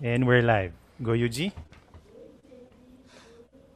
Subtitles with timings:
[0.00, 0.72] And we're live.
[1.04, 1.52] Go Yuji.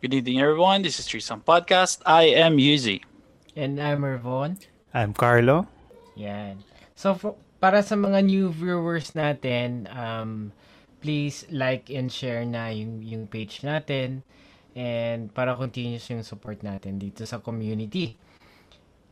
[0.00, 0.80] Good evening, everyone.
[0.80, 2.00] This is Threesome Podcast.
[2.08, 3.04] I am Yuzi.
[3.52, 4.56] And I'm Ervon.
[4.96, 5.68] I'm Carlo.
[6.16, 6.64] Yan.
[6.96, 10.56] So, for, para sa mga new viewers natin, um,
[11.04, 14.24] please like and share na yung, yung page natin
[14.72, 18.16] and para continuous yung support natin dito sa community.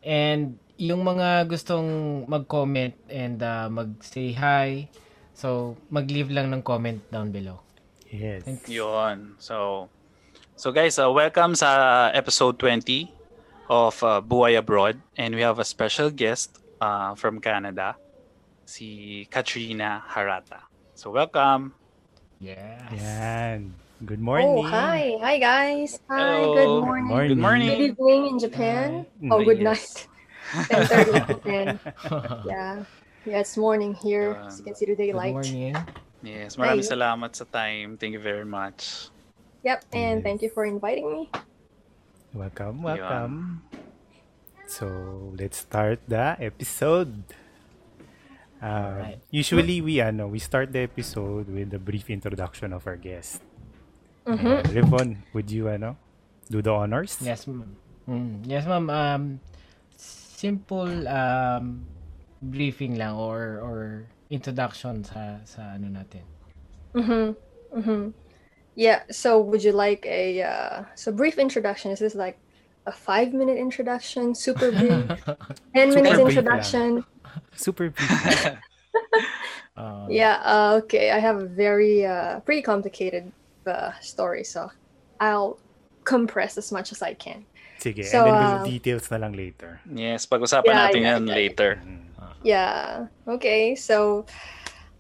[0.01, 4.89] And yung mga gustong mag-comment and uh, mag-say hi,
[5.35, 7.61] so mag-leave lang ng comment down below.
[8.13, 8.45] Yes.
[8.69, 9.35] Yun.
[9.39, 9.89] So,
[10.57, 13.09] so guys, uh, welcome sa episode 20
[13.71, 15.01] of uh, Buhay Abroad.
[15.17, 17.97] And we have a special guest uh, from Canada,
[18.67, 20.69] si Katrina Harata.
[20.95, 21.73] So, welcome.
[22.39, 22.85] Yeah.
[22.93, 23.73] Yan.
[24.05, 24.49] Good morning.
[24.49, 25.15] Oh, hi.
[25.23, 25.99] Hi, guys.
[26.11, 26.55] Hi, Hello.
[26.55, 27.07] good morning.
[27.07, 27.29] Morning.
[27.29, 27.69] Good morning.
[27.71, 29.07] Good evening in Japan.
[29.23, 29.29] Hi.
[29.31, 29.65] Oh, good Yes.
[29.65, 30.09] night.
[30.69, 31.67] 10.30 in Japan.
[32.45, 32.75] Yeah.
[33.25, 34.35] Yeah, it's morning here.
[34.35, 34.47] Yun.
[34.47, 35.35] As you can see the daylight.
[35.35, 35.75] Good daylight.
[35.75, 35.75] morning.
[36.23, 36.91] Yes, maraming Hey.
[36.95, 37.99] salamat sa time.
[37.99, 39.11] Thank you very much.
[39.63, 40.25] Yep, and Yes.
[40.27, 41.23] thank you for inviting me.
[42.35, 43.63] Welcome, welcome.
[44.67, 44.87] So,
[45.39, 47.23] let's start the episode.
[48.63, 49.21] Uh, Alright.
[49.31, 53.43] Usually, we ano, we start the episode with a brief introduction of our guest.
[54.27, 54.47] Mhm.
[54.47, 55.99] Uh, Rivon, would you ano,
[56.47, 57.19] do the honors?
[57.23, 57.75] Yes, ma'am.
[58.07, 58.87] Mm, yes, ma'am.
[58.87, 59.23] Um,
[59.99, 61.87] simple um,
[62.43, 66.27] briefing lang or or introduction sa sa ano natin.
[66.93, 67.37] Mhm.
[67.73, 68.13] Mhm.
[68.75, 69.05] Yeah.
[69.13, 71.93] So, would you like a uh, so brief introduction?
[71.93, 72.37] Is this like
[72.85, 74.35] a five minute introduction?
[74.35, 75.07] Super brief.
[75.77, 76.29] Ten minutes brief lang.
[76.29, 76.89] introduction.
[77.55, 78.11] Super brief.
[79.73, 80.37] Uh, Yeah.
[80.45, 81.09] Uh, okay.
[81.11, 83.33] I have a very uh, pretty complicated
[83.65, 84.69] uh, story, so
[85.17, 85.57] I'll
[86.05, 87.49] compress as much as I can.
[87.81, 89.81] Sige, So, and then uh, we'll details na lang later.
[89.89, 91.35] Yes, pag-usapan Yeah, natin yeah, yan yeah.
[91.35, 91.71] later.
[91.81, 92.05] Mm.
[92.43, 93.07] Yeah.
[93.27, 93.75] Okay.
[93.75, 94.27] So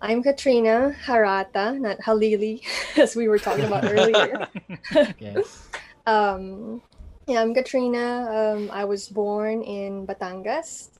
[0.00, 2.62] I'm Katrina Harata, not Halili,
[2.96, 4.48] as we were talking about earlier.
[5.18, 5.68] yes.
[6.05, 6.83] Um,
[7.28, 8.27] yeah, I'm Katrina.
[8.27, 10.90] Um, I was born in Batangas,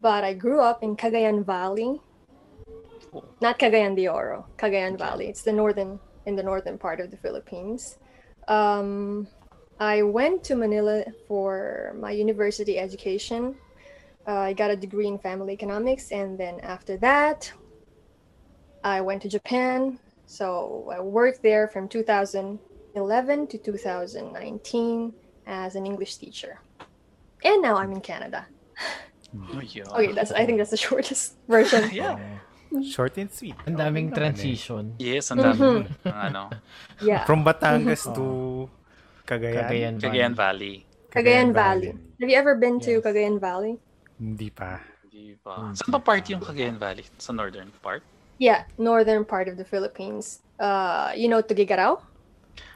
[0.00, 2.00] but I grew up in Cagayan Valley.
[3.42, 5.28] Not Cagayan de Oro, Cagayan Valley.
[5.28, 7.98] It's the northern in the northern part of the Philippines.
[8.48, 9.28] Um,
[9.78, 13.56] I went to Manila for my university education.
[14.26, 17.46] Uh, I got a degree in family economics, and then after that,
[18.82, 19.98] I went to Japan.
[20.26, 22.58] So I worked there from 2011
[23.46, 25.14] to 2019
[25.46, 26.58] as an English teacher.
[27.44, 28.46] And now I'm in Canada.
[29.54, 29.86] Oh, yun.
[29.94, 31.86] Okay, that's I think that's the shortest version.
[31.94, 32.18] Yeah.
[32.82, 33.54] Short and sweet.
[33.64, 34.82] Ang daming Okay naman transition.
[34.98, 35.86] Yes, ang dami.
[35.86, 36.10] Mhm.
[36.10, 36.50] ano,
[36.98, 37.22] Yeah.
[37.22, 38.66] From Batangas to
[39.22, 39.54] Cagayan.
[39.54, 40.82] Cagayan Cagayan Valley.
[41.14, 41.94] Cagayan Valley.
[42.20, 43.06] Have you ever been to Yes.
[43.06, 43.78] Cagayan Valley?
[44.16, 44.80] Hindi pa.
[45.06, 45.72] Di ba?
[45.76, 47.04] Saan pa part yung Cagayan Valley?
[47.20, 48.02] Sa northern part?
[48.36, 50.44] Yeah, northern part of the Philippines.
[50.60, 52.00] Uh, you know Tuguegarao?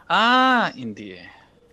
[0.09, 1.29] Ah, hindi eh.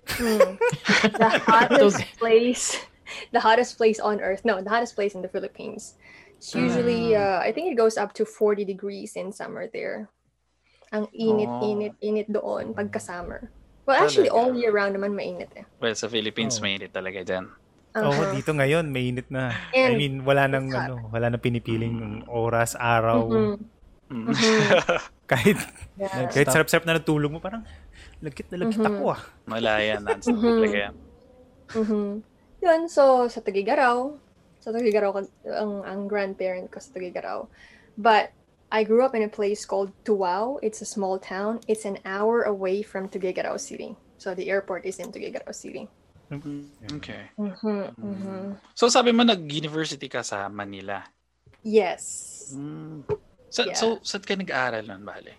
[0.08, 0.56] Hmm.
[1.20, 2.80] the hottest place,
[3.36, 4.44] the hottest place on Earth.
[4.44, 5.96] No, the hottest place in the Philippines.
[6.38, 10.08] It's usually, uh, I think it goes up to 40 degrees in summer there.
[10.94, 11.66] Ang init, Oh.
[11.66, 13.50] init, init doon pagka summer.
[13.90, 14.38] Well, actually, Talaga?
[14.38, 15.66] all year round naman mainit eh.
[15.82, 16.64] Well, sa Philippines, Oh.
[16.64, 17.50] mainit talaga dyan.
[18.00, 18.32] Oo, Uh-huh.
[18.32, 19.50] dito ngayon mainit na.
[19.72, 20.86] I mean, wala nang It's hot.
[20.88, 23.26] ano, wala nang pinipiling oras, araw.
[23.28, 23.56] Mhm.
[24.08, 24.28] Mm.
[25.28, 25.60] Kahit
[26.00, 26.32] Yeah.
[26.32, 26.56] kahit Stop.
[26.64, 27.68] sarap-sarap na natulog mo, parang
[28.20, 29.22] lagkit na lagkit ako ah.
[29.44, 30.56] Malaya, non-stop Mhm.
[30.56, 30.96] talaga yan.
[31.70, 32.06] Mhm.
[32.58, 34.16] Yun, so sa Tugigaraw,
[34.58, 37.44] sa Tugigaraw ka- ang, ang grandparent ko sa Tugigaraw.
[37.94, 38.32] But
[38.68, 40.60] I grew up in a place called Tuwao.
[40.62, 41.60] It's a small town.
[41.68, 43.96] It's an hour away from Tugigaraw City.
[44.16, 45.88] So the airport is in Tugigaraw City.
[46.28, 47.32] Okay.
[47.40, 48.60] Mhm, mhm.
[48.76, 51.04] So sabi mo nag-university ka sa Manila.
[51.64, 52.04] Yes.
[52.56, 53.08] Mm.
[53.48, 53.80] Sa, Yeah.
[53.80, 55.36] So, saan ka nag-aaral nun, bale?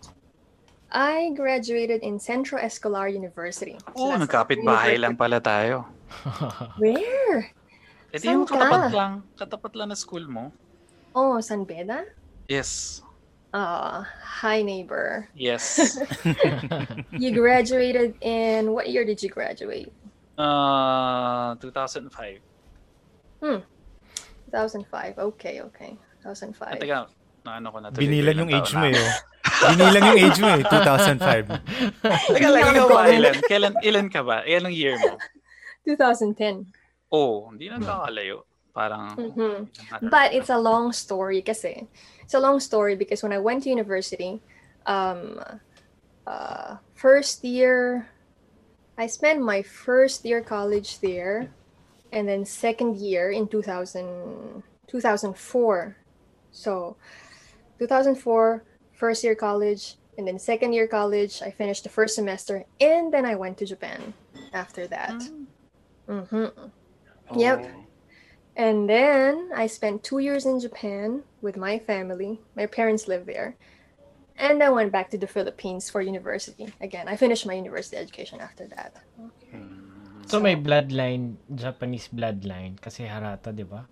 [0.89, 3.77] I graduated in Centro Escolar University.
[3.93, 5.85] Oo, oh, nagkapit-bahay lang pala tayo.
[6.83, 7.53] Where?
[8.09, 8.65] Eh di yung Saan ka?
[8.65, 10.49] katapat lang, katapat lang na school mo.
[11.13, 12.09] Oh, San Beda?
[12.49, 13.05] Yes.
[13.53, 15.29] Uh, hi neighbor.
[15.37, 15.97] Yes.
[17.23, 19.93] You graduated in what year did you graduate?
[20.39, 22.41] Uh, 2005.
[23.43, 25.19] 2005.
[25.35, 25.93] Okay, okay.
[26.25, 26.81] Ah, 2005.
[26.83, 27.07] teka,
[27.45, 28.91] na ano ko na tuloy Binilang ko yung age mo na.
[28.91, 28.99] eh.
[28.99, 29.13] oh.
[29.71, 31.49] Binilang yung age mo eh, 2005.
[32.35, 33.35] Teka lang, ikaw ba, ilan?
[33.47, 34.43] Kailan, ilan ka ba?
[34.45, 35.17] Ilan year mo?
[35.87, 36.69] 2010.
[37.09, 38.45] Oh, hindi na kakalayo.
[38.73, 39.67] Parang, Mhm.
[40.07, 41.89] But it's a long story kasi.
[42.23, 44.39] It's a long story because when I went to university,
[44.85, 45.41] um,
[46.29, 48.07] uh, first year,
[48.99, 51.51] I spent my first year college there,
[52.13, 55.97] and then second year in 2000, 2004.
[56.51, 56.99] So,
[57.79, 63.13] 2004, first year college, And then second year college, I finished the first semester, and
[63.15, 64.15] then I went to Japan
[64.53, 65.23] after that.
[66.09, 66.47] hmm
[67.37, 67.65] Yep.
[67.65, 67.87] Oh.
[68.57, 72.41] And then I spent two years in Japan with my family.
[72.57, 73.57] My parents live there.
[74.39, 76.73] And I went back to the Philippines for university.
[76.81, 78.95] Again, I finished my university education after that.
[80.29, 83.89] So may bloodline, Japanese bloodline kasi Harata, 'di ba?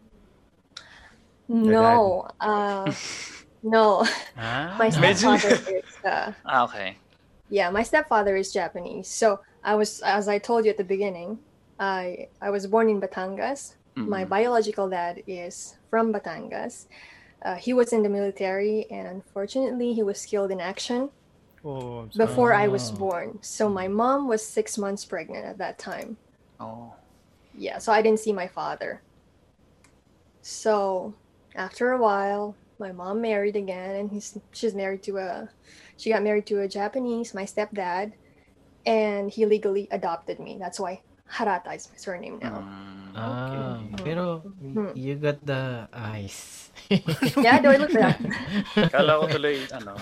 [1.49, 2.93] No, uh,
[3.63, 4.05] no.
[4.37, 6.99] Ah, My stepfather is, uh, Ah, okay.
[7.49, 9.09] yeah, my stepfather is Japanese.
[9.09, 11.39] So I was, as I told you at the beginning,
[11.79, 13.75] I I was born in Batangas.
[13.97, 14.29] My Mm.
[14.29, 16.87] biological dad is from Batangas.
[17.43, 21.11] Uh, he was in the military, and unfortunately, he was killed in action
[21.65, 22.97] oh, before I was Oh.
[22.97, 23.39] born.
[23.43, 26.17] So my mom was six months pregnant at that time.
[26.59, 26.93] Oh.
[27.55, 29.03] Yeah, so I didn't see my father.
[30.43, 31.15] So
[31.55, 35.49] after a while, my mom married again, and he's she's married to a
[35.97, 38.13] she got married to a Japanese, my stepdad,
[38.85, 40.59] and he legally adopted me.
[40.59, 42.63] That's why Harata is my surname now.
[42.63, 44.05] Mm, Ah, okay.
[44.05, 44.93] pero Hmm.
[44.93, 46.69] you got the eyes.
[47.41, 48.21] Yeah, do I look that?
[48.93, 49.97] Kala ko tuloy, ano.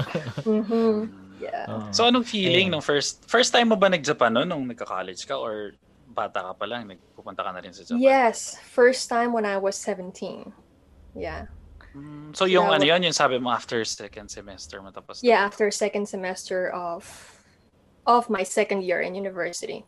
[0.48, 0.98] hmm mm.
[1.38, 1.66] Yeah.
[1.68, 1.92] Oo.
[1.92, 2.80] So, anong feeling Ayun.
[2.80, 4.42] nung first first time mo ba nag-Japan no?
[4.42, 5.76] Nung nagka-college ka or
[6.08, 8.00] bata ka pa lang, nagpupunta ka na rin sa Japan?
[8.00, 10.48] Yes, first time when I was 17.
[11.12, 11.50] Yeah.
[11.92, 15.26] Mm, so, yung Yeah, ano yun, yung sabi mo after second semester mo tapos na-
[15.28, 17.04] Yeah, after second semester of
[18.08, 19.84] of my second year in university,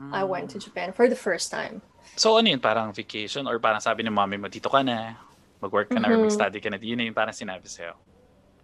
[0.00, 0.58] I went to.
[0.58, 1.80] Japan for the first time.
[2.16, 2.60] So, ano yun?
[2.60, 5.16] Parang vacation or parang sabi ni mommy mo, dito ka na,
[5.60, 6.76] mag-work ka na or mag-study ka na.
[6.76, 7.96] Yun na yung parang sinabi sa'yo.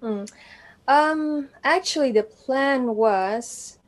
[0.02, 0.24] Mm.
[0.88, 3.78] Um, actually, the plan was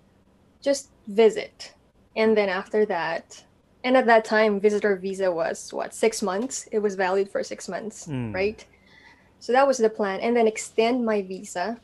[0.62, 1.74] just visit,
[2.16, 3.44] and then after that,
[3.84, 6.68] and at that time, visitor visa was what six months.
[6.72, 8.32] It was valid for six months, Mm.
[8.32, 8.64] right?
[9.40, 11.76] So that was the plan, and then extend my visa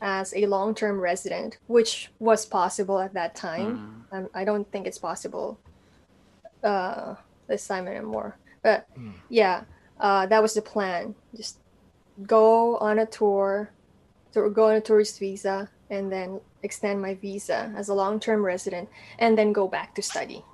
[0.00, 4.04] as a long-term resident, which was possible at that time.
[4.12, 4.16] Mm.
[4.16, 5.58] Um, I don't think it's possible
[6.62, 7.14] uh,
[7.46, 8.36] this time anymore.
[8.62, 9.12] But Mm.
[9.28, 9.64] yeah,
[10.00, 11.14] uh, that was the plan.
[11.36, 11.60] Just
[12.26, 13.70] go on a tour,
[14.32, 18.88] to go on a tourist visa, and then extend my visa as a long-term resident,
[19.18, 20.44] and then go back to study.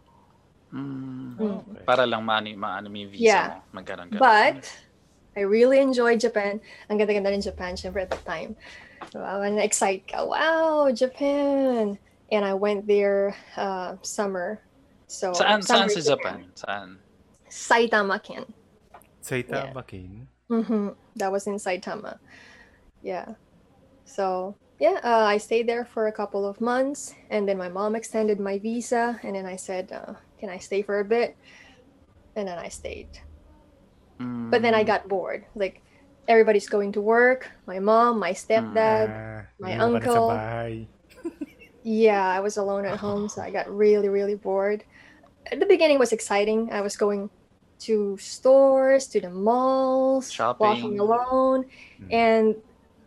[0.75, 1.38] Mm.
[1.38, 1.82] Okay.
[1.86, 3.46] Para lang maano, maano mo yung visa Yeah.
[3.72, 3.81] mo.
[3.81, 4.19] Magkaroon ka.
[4.19, 4.66] But
[5.34, 6.58] I really enjoyed Japan.
[6.90, 8.54] Ang ganda-ganda rin Japan, syempre, at the time.
[9.12, 11.99] So, I'm excited wow, Japan!
[12.31, 14.61] And I went there uh, summer.
[15.08, 16.17] So, Saan, saan summer sa there.
[16.17, 16.38] Japan?
[16.55, 16.88] Saan?
[17.50, 18.47] Saitama, Ken.
[19.23, 20.29] Saitama Kin.
[20.49, 22.19] hmm That was in Saitama.
[23.02, 23.35] Yeah.
[24.05, 27.94] So yeah, uh, I stayed there for a couple of months, and then my mom
[27.94, 31.37] extended my visa, and then I said, uh, "Can I stay for a bit?"
[32.35, 33.11] And then I stayed.
[34.19, 34.87] But then I Mm.
[34.87, 35.46] got bored.
[35.55, 35.82] Like
[36.28, 37.50] everybody's going to work.
[37.67, 39.08] My mom, my stepdad.
[39.08, 40.28] Ah, my iniwan ka na uncle.
[41.82, 44.84] Yeah, I was alone at home, so I got really, really bored.
[45.50, 46.69] At the beginning was exciting.
[46.69, 47.31] I was going
[47.88, 50.28] to stores, to the malls,
[50.61, 51.64] walking alone,
[51.96, 52.12] Mm.
[52.12, 52.46] and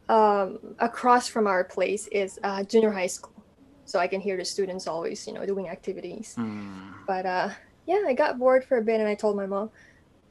[0.10, 3.38] um, across from our place is uh, junior high school,
[3.86, 6.34] so I can hear the students always, you know, doing activities.
[6.34, 7.06] Mm.
[7.06, 7.50] But uh,
[7.86, 9.70] yeah, I got bored for a bit, and I told my mom,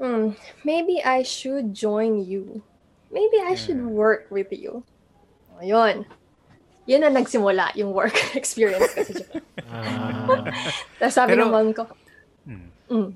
[0.02, 0.34] hmm,
[0.66, 2.66] maybe I should join you.
[3.12, 4.82] Maybe I should work with you.
[5.60, 6.08] Ayun.
[6.88, 9.42] Yun na nagsimula yung work experience ko sa Japan.
[9.70, 10.48] Ah,
[10.98, 11.84] Tapos sabi Pero- ng mom ko,
[12.42, 12.66] Hmm.
[12.90, 13.10] mm.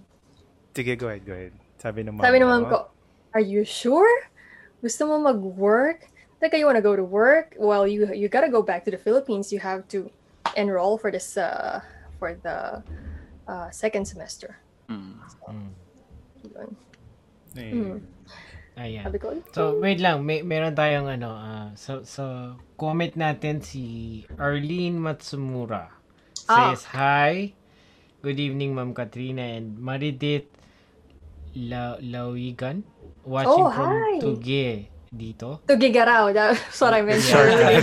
[0.71, 1.51] Sige, go ahead, go ahead.
[1.83, 2.79] Sabi ng sabi ng mo, mom ko,
[3.35, 4.07] are you sure?
[4.85, 6.07] Gusto mo mag-work?
[6.39, 7.57] Like, you want to go to work?
[7.59, 9.51] Well, you you gotta go back to the Philippines.
[9.51, 10.13] You have to
[10.55, 11.81] enroll for this uh,
[12.21, 12.85] for the
[13.49, 14.61] uh, second semester.
[14.87, 15.17] Mm.
[15.49, 15.69] mm.
[16.55, 16.71] Yun.
[17.57, 17.99] Mm.
[18.77, 19.09] Ayan.
[19.09, 20.21] Sabi ko, So, wait lang.
[20.21, 21.33] May, meron tayong ano.
[21.33, 23.85] ah, so, so, comment natin si
[24.37, 25.97] Arlene Matsumura.
[26.37, 27.57] Says, Hi.
[28.21, 30.51] Good evening, Ma'am Katrina and Maridit
[31.57, 32.85] La Lawigan.
[33.25, 34.13] Watching Oh, from hi.
[34.21, 34.67] Tuge
[35.09, 35.65] dito.
[35.65, 36.35] Tugigaraw.
[36.35, 37.81] That's what I mentioned earlier.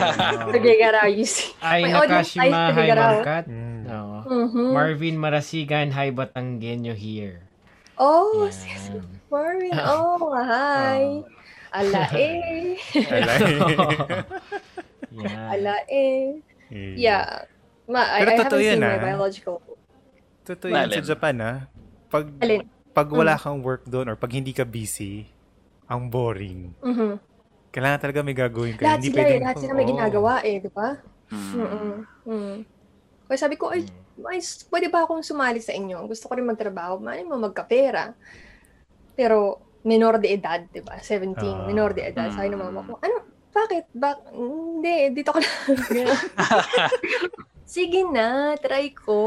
[0.54, 1.58] Tugigaraw, you see.
[1.58, 3.12] Ay, My Nakashima, hi, Tugigaraw.
[3.18, 3.46] Ma'am Kat.
[3.50, 3.82] Mm.
[3.90, 4.18] Oo.
[4.30, 4.68] Mhm.
[4.78, 7.50] Marvin Marasigan, hi, Batanggenyo here.
[7.98, 9.06] Oh, Yan.
[9.34, 9.74] Sis Marvin.
[9.82, 11.26] Oh, hi.
[11.78, 12.78] Ala eh.
[15.10, 15.42] Yan.
[15.58, 16.38] Ala eh.
[16.70, 17.50] Eh, Yeah.
[17.90, 19.02] Ma, I, Pero I haven't seen my ah.
[19.02, 19.56] biological.
[20.46, 21.02] Totoo yun sa?
[21.02, 21.58] Japan, ah.
[22.14, 22.62] Pag, Alin?
[22.94, 25.26] pag wala kang work doon or pag hindi ka busy,
[25.90, 26.78] ang boring.
[26.80, 27.18] Mhm.
[27.74, 28.86] Kailangan talaga may gagawin ka.
[28.86, 29.26] Lahat hindi sila eh.
[29.26, 30.90] pwedeng- Lahat sila may ginagawa eh, di ba?
[31.34, 32.06] Mm.
[32.30, 32.56] Mm.
[33.26, 33.82] Kaya sabi ko, ay,
[34.30, 36.06] ay, pwede ba akong sumali sa inyo?
[36.06, 37.02] Gusto ko rin magtrabaho.
[37.02, 38.14] Mali mo magkapera.
[39.14, 40.98] Pero, minor de edad, di ba?
[40.98, 41.66] 17, Ah.
[41.66, 42.32] minor de edad.
[42.32, 42.66] Sabi ng Mm.
[42.72, 43.18] mama ko, ano,
[43.50, 43.86] bakit?
[43.94, 45.54] Bak hindi, dito ka lang.
[47.66, 49.18] Sige na, try ko.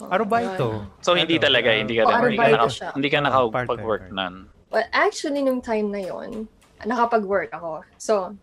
[0.00, 0.56] Ano ba Ayun.
[0.56, 0.68] ito?
[1.00, 1.44] So hindi Ano?
[1.44, 2.88] talaga, hindi ka Oh, hindi ka, arbaito naka, siya.
[2.96, 4.34] hindi ka nakapag-work nun.
[4.68, 6.48] Well, actually, nung time na yon
[6.82, 7.84] nakapag-work ako.
[7.96, 8.34] So,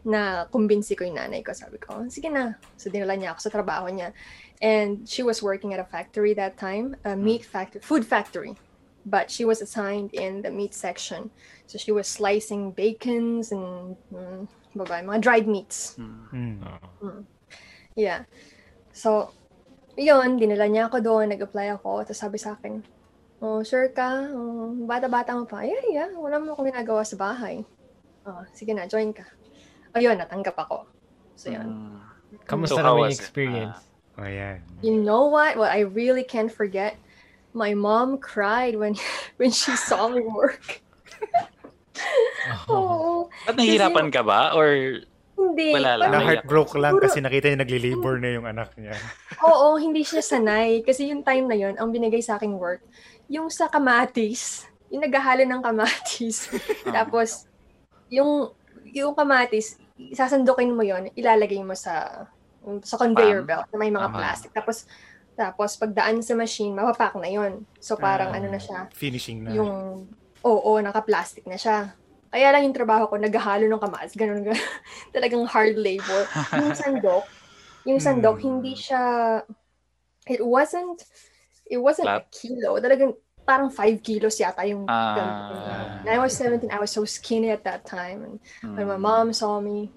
[0.00, 1.52] na kumbinsi ko yung nanay ko.
[1.52, 2.56] Sabi ko, sige na.
[2.80, 4.16] So, dinala niya ako sa trabaho niya.
[4.60, 8.56] And she was working at a factory that time, a meat factory, food factory.
[9.06, 11.30] But she was assigned in the meat section.
[11.66, 14.44] So, she was slicing bacons and mm,
[14.76, 15.96] babay, mga dried meats.
[15.96, 17.24] Mm.
[17.96, 18.28] Yeah.
[18.92, 19.32] So,
[19.96, 22.84] yun, dinala niya ako doon, nag-apply ako, tapos sabi sa akin,
[23.40, 24.28] oh, sure ka?
[24.30, 25.64] Oh, bata-bata mo pa.
[25.64, 27.64] Yeah, yeah, wala mo akong ginagawa sa bahay.
[28.28, 29.24] Oh, sige na, join ka.
[29.96, 30.86] Ayun, natanggap ako.
[31.34, 31.66] So, yun.
[31.66, 31.98] Mm.
[32.46, 33.18] Kamusta So, naman yung it?
[33.18, 33.78] experience?
[34.18, 34.60] Oh, ayan.
[34.84, 35.56] You know what?
[35.56, 36.94] What I really can't forget?
[37.52, 38.94] My mom cried when
[39.40, 40.82] when she saw me work.
[42.70, 42.74] Oh.
[42.74, 43.10] Oo.
[43.44, 44.56] Ba't nahihirapan ka ba?
[44.56, 44.68] Or
[45.40, 45.72] Hindi.
[45.72, 46.10] Wala lang.
[46.12, 48.92] Na-heartbroke lang kasi nakita niya nagli-labor na yung anak niya.
[49.40, 50.84] Oo, hindi siya sanay.
[50.84, 52.84] Kasi yung time na yun, ang binigay sa aking work,
[53.24, 56.52] yung sa kamatis, yung naghahalo ng kamatis.
[56.96, 57.48] Tapos,
[58.12, 58.52] yung,
[58.92, 59.80] yung kamatis,
[60.12, 62.24] sasandukin mo yon ilalagay mo sa
[62.84, 63.48] sa conveyor Pan?
[63.48, 64.16] belt na may mga Tama.
[64.20, 64.50] plastic.
[64.52, 64.84] Tapos,
[65.40, 69.50] tapos pagdaan sa machine, mapapak na yon So, parang Ah, ano na siya, Finishing na.
[69.56, 69.72] yung,
[70.44, 71.96] oo, naka-plastic na siya.
[72.30, 74.60] Kaya lang yung trabaho ko, naghahalo ng kamatis, ganun, ganun.
[75.16, 76.28] Talagang hard labor.
[76.54, 77.24] Yung sandok,
[77.88, 78.46] yung sandok, Hmm.
[78.46, 79.02] hindi siya,
[80.28, 81.02] it wasn't,
[81.66, 82.30] it wasn't a Flat?
[82.30, 82.78] kilo.
[82.80, 83.12] Talagang
[83.46, 85.34] parang 5 kilos yata yung niya.
[86.04, 88.22] When I was 17, I was so skinny at that time.
[88.24, 88.36] And
[88.76, 89.02] when my Mm.
[89.02, 89.92] mom saw me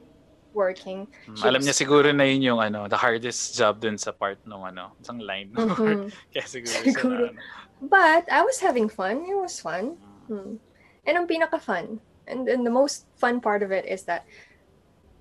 [0.53, 3.97] working, Mm, she Alam was- niya siguro na yun yung ano, the hardest job dun
[3.97, 5.49] sa part nung ano, isang line.
[5.53, 6.09] Mhm.
[6.33, 7.09] Kaya siguro, Siguro.
[7.09, 7.41] na, ano.
[7.83, 9.27] But I was having fun.
[9.27, 9.99] It was fun.
[10.31, 10.61] Hmm.
[11.03, 11.99] And ang pinaka-fun,
[12.31, 14.23] and, and the most fun part of it is that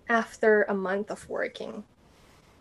[0.06, 1.82] after a month of working,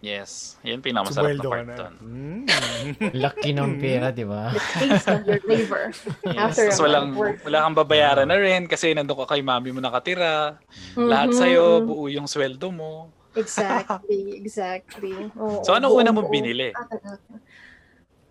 [0.01, 0.57] Yes.
[0.65, 1.75] Yan pinakamasarap na part na.
[1.77, 1.93] dun.
[2.01, 2.41] Hmm.
[3.23, 4.49] Laki ng pera, di ba?
[4.49, 5.93] the taste of your labor
[6.25, 6.57] Yes.
[6.57, 10.57] after Tapos walang, wala kang babayaran na rin kasi nandun ka kay mami mo nakatira.
[10.97, 13.13] Lahat Mhm, sa'yo, buo yung sweldo mo.
[13.31, 15.13] Exactly, exactly.
[15.39, 16.73] Oo, So, ano buong una mong binili?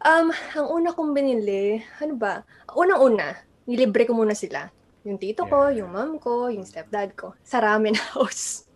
[0.01, 2.43] Um, ang una kong binili, ano ba?
[2.73, 4.75] Unang-una, nilibre ko muna sila.
[5.03, 5.85] Yung tito ko, Yeah.
[5.85, 7.39] yung mom ko, yung stepdad ko.
[7.41, 8.67] Sa ramen house.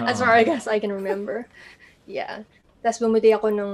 [0.00, 0.24] As Ah.
[0.24, 1.44] far as I can remember.
[2.06, 2.44] Yeah.
[2.84, 3.72] Tapos bumili ako ng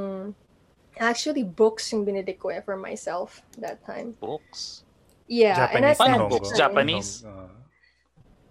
[0.99, 4.15] actually books yung binili ko eh, for myself that time.
[4.21, 4.85] Books.
[5.31, 6.49] Yeah, and at Japanese Paano books?
[6.51, 7.11] time, Japanese?
[7.23, 7.49] Uh,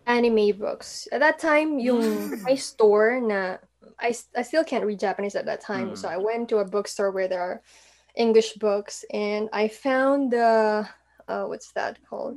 [0.07, 1.07] anime books.
[1.11, 3.57] At that time, yung my store na
[3.99, 5.91] I, I still can't read Japanese at that time.
[5.91, 5.97] Mm.
[5.97, 7.61] So I went to a bookstore where there are
[8.15, 10.87] English books and I found the
[11.27, 12.35] uh, what's that called?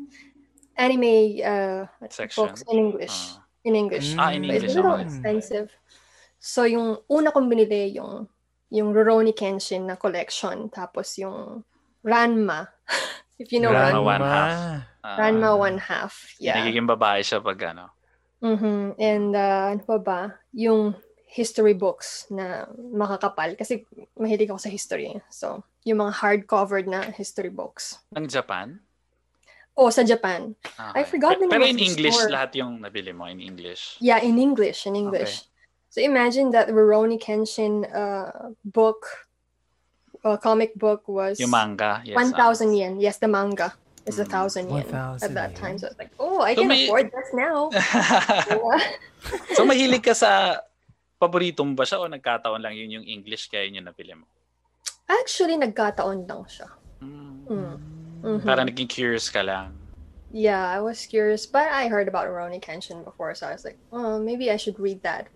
[0.76, 1.86] Anime uh,
[2.36, 3.14] books in English.
[3.14, 3.42] Ah.
[3.64, 4.14] in English.
[4.18, 5.06] Ah, in But it's a little naman.
[5.06, 5.70] expensive.
[6.42, 8.26] So yung una kong binili yung
[8.74, 11.62] yung Rurouni Kenshin na collection tapos yung
[12.02, 12.66] Ranma.
[13.38, 14.10] If you know Ranma Ranma.
[14.18, 14.58] one half.
[15.06, 15.16] Ah.
[15.22, 16.14] Ranma one half.
[16.42, 16.58] Yeah.
[16.58, 17.94] Nagiging babae siya pag ano.
[18.42, 18.98] Mhm.
[18.98, 20.20] And uh, ano pa ba?
[20.50, 20.98] Yung
[21.30, 23.86] history books na makakapal kasi
[24.18, 25.14] mahilig ako sa history.
[25.32, 28.02] So, yung mga hardcover na history books.
[28.12, 28.82] Ng Japan?
[29.72, 30.52] O sa Japan.
[30.76, 32.28] Ah, I forgot the name Pero in English, store.
[32.28, 33.96] lahat yung nabili mo in English.
[34.04, 35.48] Yeah, in English, in English.
[35.92, 39.28] So imagine that the Rurouni Kenshin uh, book,
[40.24, 42.00] uh, comic book was Yung manga.
[42.00, 42.72] Yes, 1,000 ah.
[42.72, 42.92] yen.
[42.96, 43.76] Yes, the manga
[44.08, 44.32] is a Mm.
[44.48, 45.60] 1,000 yen 1,000 at that yen.
[45.60, 45.76] time.
[45.76, 47.68] So it's like, oh, I So can may- afford this now.
[49.54, 50.58] So mahilig ka sa
[51.20, 54.26] paborito mo ba siya o nagkataon lang yun yung English kaya yun yung nabili mo?
[55.06, 56.66] Actually, nagkataon lang siya.
[56.98, 57.46] Hmm.
[57.46, 57.76] Mm.
[58.24, 58.42] Mhm.
[58.42, 59.76] Parang naging curious ka lang.
[60.32, 63.76] Yeah, I was curious, but I heard about Rurouni Kenshin before, so I was like,
[63.92, 65.28] oh, maybe I should read that.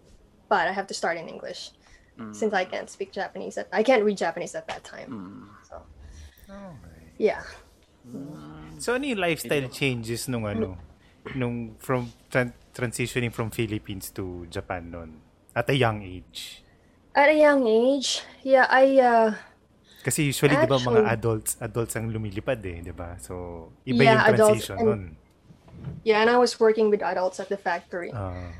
[0.49, 1.73] But I have to start in English
[2.17, 2.33] Mm.
[2.33, 3.61] since I can't speak Japanese.
[3.61, 5.11] At, I can't read Japanese at that time.
[5.13, 5.45] Mm.
[5.69, 5.85] So
[6.49, 7.13] okay.
[7.21, 7.45] yeah.
[8.81, 10.81] So ano yung lifestyle changes nung ano?
[11.37, 15.21] Nung from tran- transitioning from Philippines to Japan noon?
[15.53, 16.65] At a young age?
[17.13, 19.33] At a young age, yeah, I uh
[20.01, 23.19] Kasi usually, di ba, mga adults, adults ang lumilipad eh, di ba?
[23.19, 25.03] So, iba Yeah, yung transition and- nun.
[26.07, 28.15] yeah, and I was working with adults at the factory.
[28.15, 28.55] Ah,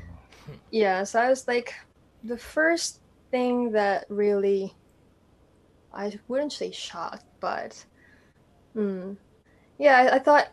[0.71, 1.73] Yeah, so I was like,
[2.23, 2.99] the first
[3.31, 4.73] thing that really,
[5.93, 7.85] I wouldn't say shocked, but,
[8.73, 9.13] hmm,
[9.77, 10.47] yeah, I, I thought,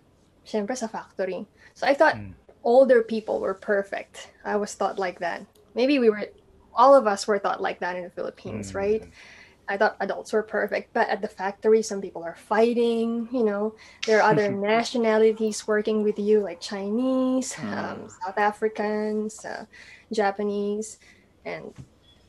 [0.47, 1.47] syempre sa factory.
[1.75, 2.35] So I thought Mm.
[2.63, 4.31] older people were perfect.
[4.45, 5.47] I was thought like that.
[5.75, 6.27] Maybe we were,
[6.77, 8.75] all of us were thought like that in the Philippines, Mm.
[8.75, 9.03] right?
[9.69, 13.29] I thought adults were perfect, but at the factory, some people are fighting.
[13.33, 13.75] You know,
[14.07, 19.65] there are other nationalities working with you, like Chinese, um, South Africans, uh,
[20.13, 20.99] Japanese,
[21.45, 21.73] and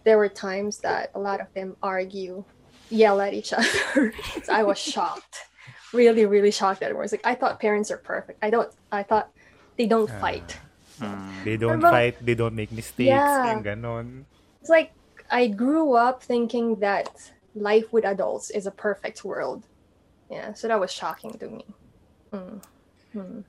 [0.03, 2.43] there were times that a lot of them argue,
[2.89, 4.13] yell at each other.
[4.43, 5.35] so I was shocked,
[5.93, 6.95] really, really shocked at it.
[6.95, 8.39] I was like, I thought parents are perfect.
[8.41, 8.71] I don't.
[8.91, 9.29] I thought
[9.77, 10.57] they don't fight.
[11.43, 13.51] They don't Pero- fight, they don't make mistakes, Yeah.
[13.51, 14.23] and ganon.
[14.61, 14.93] It's like
[15.31, 19.63] I grew up thinking that life with adults is a perfect world.
[20.29, 21.65] Yeah, so that was shocking to me.
[22.33, 22.61] Mm.
[23.13, 23.45] Yun.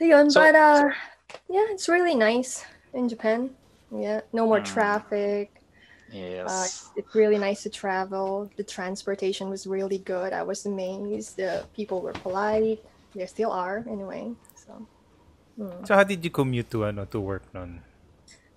[0.00, 0.90] Yun, So- but uh,
[1.48, 3.50] yeah, it's really nice in Japan.
[3.90, 4.64] Yeah, no more Mm.
[4.74, 5.50] traffic.
[6.08, 6.90] Uh, Yes.
[6.94, 8.48] it's really nice to travel.
[8.56, 10.32] The transportation was really good.
[10.32, 11.36] I was amazed.
[11.36, 12.78] The people were polite.
[13.14, 14.34] They still are, anyway.
[14.54, 14.86] So
[15.88, 17.80] So how did you commute to ano to work nun?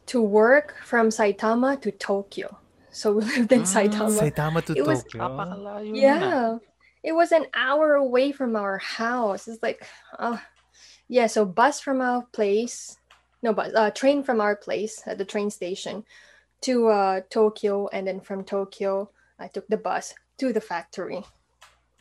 [0.09, 2.57] To work from Saitama to Tokyo.
[2.91, 4.17] So we lived in Saitama.
[4.17, 5.21] Saitama to It Tokyo.
[5.21, 6.01] Napakalayo na.
[6.01, 6.57] Yeah.
[7.05, 9.47] It was an hour away from our house.
[9.47, 9.85] It's like,
[10.17, 10.37] uh,
[11.07, 12.97] yeah, so bus from our place,
[13.41, 16.03] no, bus, uh, train from our place at the train station
[16.65, 17.87] to uh, Tokyo.
[17.93, 21.21] And then from Tokyo, I took the bus to the factory.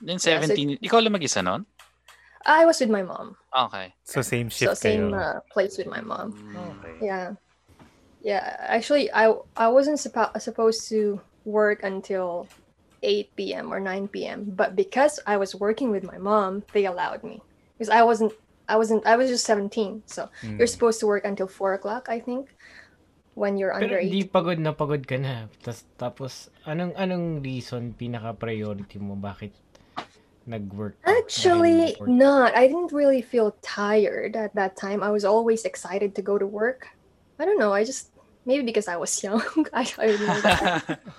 [0.00, 1.66] Then Yeah, so- 17, ikaw lang mag-isa nun?
[2.46, 3.36] I was with my mom.
[3.52, 3.92] Okay.
[4.08, 6.32] So same shift So same uh, place with my mom.
[6.56, 7.04] Okay.
[7.04, 7.36] Yeah.
[8.22, 12.48] Yeah, actually, I I wasn't suppo- supposed to work until
[13.02, 13.70] 8 p.m.
[13.72, 14.44] or 9 p.m.
[14.50, 17.40] But because I was working with my mom, they allowed me
[17.78, 18.34] because I wasn't.
[18.68, 19.06] I wasn't.
[19.06, 20.58] I was just 17, so Mm.
[20.58, 22.52] you're supposed to work until 4 o'clock, I think,
[23.32, 24.34] when you're Pero under di 8.
[24.34, 25.46] pagod na pagod ka na.
[25.64, 29.16] Tas, tapos, anong anong reason, pinaka-priority mo?
[29.16, 29.56] Bakit
[30.44, 31.00] nag-work?
[31.06, 32.08] Actually, Dahil work?
[32.12, 32.50] not.
[32.52, 35.00] I didn't really feel tired at that time.
[35.00, 36.92] I was always excited to go to work.
[37.38, 37.72] I don't know.
[37.72, 38.10] I just
[38.44, 39.42] maybe because I was young.
[39.72, 40.48] I, I remember.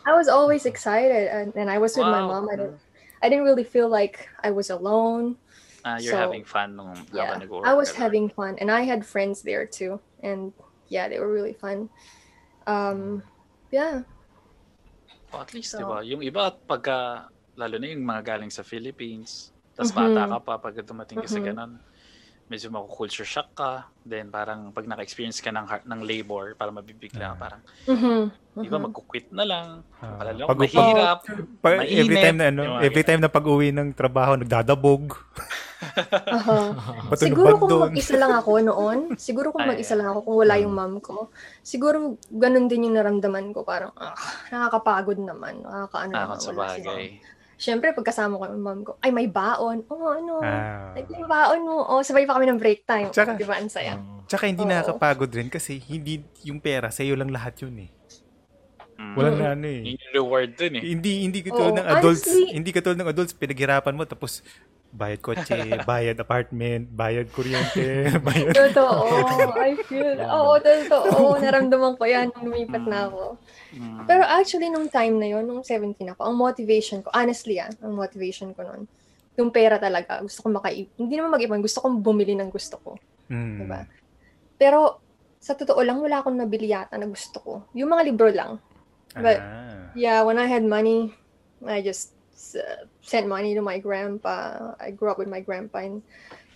[0.06, 2.48] I was always excited, and, and I was with my mom.
[2.52, 2.78] I don't.
[3.22, 5.36] I didn't really feel like I was alone.
[5.84, 9.08] Ah, you're So, having fun nung Yeah, I was ka having fun, and I had
[9.08, 10.52] friends there too, and
[10.92, 11.88] yeah, they were really fun.
[12.68, 13.24] Um,
[13.72, 14.04] yeah,
[15.30, 16.02] Oh, at least, So- di ba?
[16.02, 19.96] Yung iba, pagka, lalo na yung mga galing sa Philippines, tas Mhm.
[19.96, 21.48] bata ka pa, pag dumating ka sa Mhm.
[21.54, 21.72] ganun,
[22.50, 23.86] medyo maku-culture shock ka.
[24.02, 27.38] Then parang pag naka-experience ka ng, heart- ng labor, parang mabibigla ka.
[27.38, 28.20] Parang, mm-hmm.
[28.58, 29.68] di ba, magkukwit na lang.
[30.02, 31.18] Ah, Palalo, pag- mahirap.
[31.62, 35.14] Pa- every mainit, time na ano, yung mga every time na pag-uwi ng trabaho, nagdadabog.
[36.26, 37.16] uh-huh.
[37.22, 37.84] Siguro kung doon.
[37.94, 41.30] mag-isa lang ako noon, siguro kung Ay, mag-isa lang ako, kung wala yung mom ko,
[41.62, 43.62] siguro ganun din yung naramdaman ko.
[43.62, 44.18] Parang, ah,
[44.50, 46.38] nakakapagod naman, nakakaano Ah, naman.
[46.42, 46.98] wala si mom.
[47.60, 47.62] Bagay.
[47.62, 49.84] Siyempre, pagkasama ko yung mom ko, ay, may baon.
[49.86, 50.96] Oo, ano, Ah.
[50.96, 51.84] like, yung baon mo.
[51.84, 53.12] Oh, sabay pa kami ng break time.
[53.12, 54.00] Tsaka- Di ba, ang saya?
[54.00, 54.24] Oo.
[54.24, 54.70] Tsaka hindi Oo.
[54.70, 57.90] nakakapagod rin kasi hindi yung pera, sa'yo lang lahat yun eh.
[59.00, 59.16] Mm.
[59.16, 59.96] Walang na ano eh.
[59.96, 60.84] Yung reward dun eh.
[60.84, 64.44] Hindi hindi katulad Oo, ng adults, honestly- hindi katulad ng adults pinaghirapan mo tapos
[64.90, 65.54] bayad kotse,
[65.90, 69.06] bayad apartment, bayad kuryente, bayad Totoo.
[69.70, 71.38] I feel, oo, totoo.
[71.38, 73.38] Naramdaman ko yan nung lumipat na ako.
[73.78, 74.06] Mm.
[74.10, 77.94] Pero actually, nung time na yon nung 17 ako, ang motivation ko, honestly ah, ang
[77.94, 78.90] motivation ko noon,
[79.38, 82.92] yung pera talaga, gusto ko makaip, hindi naman mag-ipon, gusto kong bumili ng gusto ko.
[83.30, 83.58] Mm.
[83.64, 83.80] Diba?
[84.60, 85.00] Pero,
[85.40, 87.54] sa totoo lang, wala akong nabili yata na gusto ko.
[87.72, 88.60] Yung mga libro lang.
[89.16, 89.96] But, Ah.
[89.96, 91.16] yeah, when I had money,
[91.64, 92.12] I just
[92.56, 94.74] uh, sent money to my grandpa.
[94.78, 96.06] I grew up with my grandpa in,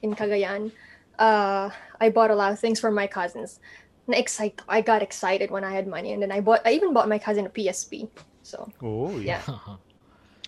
[0.05, 0.69] in Cagayan.
[1.17, 3.57] Uh, I bought a lot of things for my cousins.
[4.05, 6.61] Na-excite I got excited when I had money, and then I bought.
[6.67, 8.11] I even bought my cousin a PSP.
[8.43, 9.39] So, Oh, yeah.
[9.39, 9.79] yeah.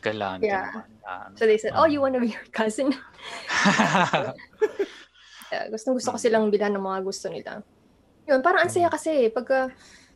[0.03, 0.69] Galante Yeah.
[0.75, 0.89] naman.
[1.07, 2.91] Ah, So they said, "Oh, you want to be your cousin?"
[5.53, 7.61] Yeah, gustong gusto ko silang bilhan ng mga gusto nila.
[8.25, 9.69] Yun, parang ang saya kasi pagka,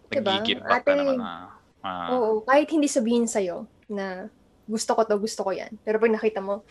[0.10, 0.42] diba?
[0.42, 1.32] Nag-give ka Ate, naman na.
[1.86, 4.28] ah, Oo, kahit hindi sabihin sa'yo na
[4.70, 5.74] gusto ko to, gusto ko yan.
[5.82, 6.62] Pero pag nakita mo,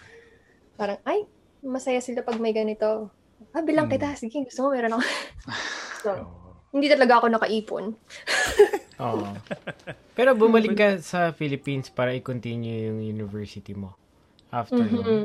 [0.78, 1.26] parang, ay,
[1.60, 3.10] masaya sila pag may ganito.
[3.50, 3.98] Ah, bilang Hmm.
[3.98, 4.14] kita.
[4.14, 5.02] Sige, gusto mo, meron ako.
[6.06, 6.54] so, Oh.
[6.70, 7.84] hindi talaga ako nakaipon.
[9.02, 9.26] Oo.
[10.14, 13.94] Pero bumalik ka sa Philippines para i-continue yung university mo.
[14.50, 15.02] After nun.
[15.02, 15.22] Mhm.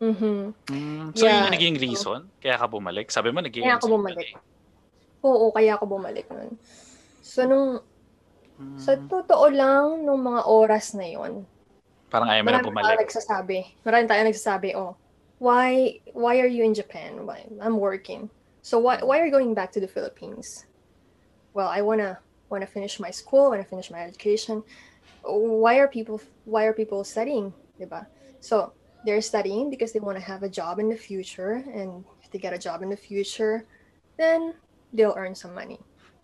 [0.00, 0.36] Mhm.
[0.72, 1.32] mm, so Yeah.
[1.34, 2.20] yun yung naging reason?
[2.40, 3.12] Kaya ka bumalik?
[3.12, 4.32] Sabi mo, naging Kaya ako bumalik.
[5.20, 6.56] Oo, kaya ako bumalik nun.
[7.20, 7.84] So, nung,
[8.56, 11.48] Mm, sa totoo lang, nung mga oras na yon
[12.10, 12.84] parang ayaw mo na marami bumalik.
[12.84, 13.58] tayong nagsasabi.
[13.86, 14.92] Marami tayong nagsasabi, oh,
[15.38, 17.24] why, why are you in Japan?
[17.24, 18.28] Why, I'm working.
[18.60, 20.66] So why, why are you going back to the Philippines?
[21.54, 22.18] Well, I wanna,
[22.50, 24.62] wanna finish my school, wanna finish my education.
[25.24, 27.54] Why are people, why are people studying?
[27.80, 28.06] Diba?
[28.40, 32.30] So they're studying because they want to have a job in the future, and if
[32.30, 33.64] they get a job in the future,
[34.18, 34.54] then
[34.92, 35.80] they'll earn some money.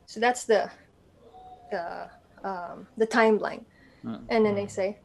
[0.07, 0.71] So that's the,
[1.71, 2.09] the,
[2.45, 3.65] um, the timeline.
[4.05, 4.25] Mm.
[4.29, 4.99] And then they say,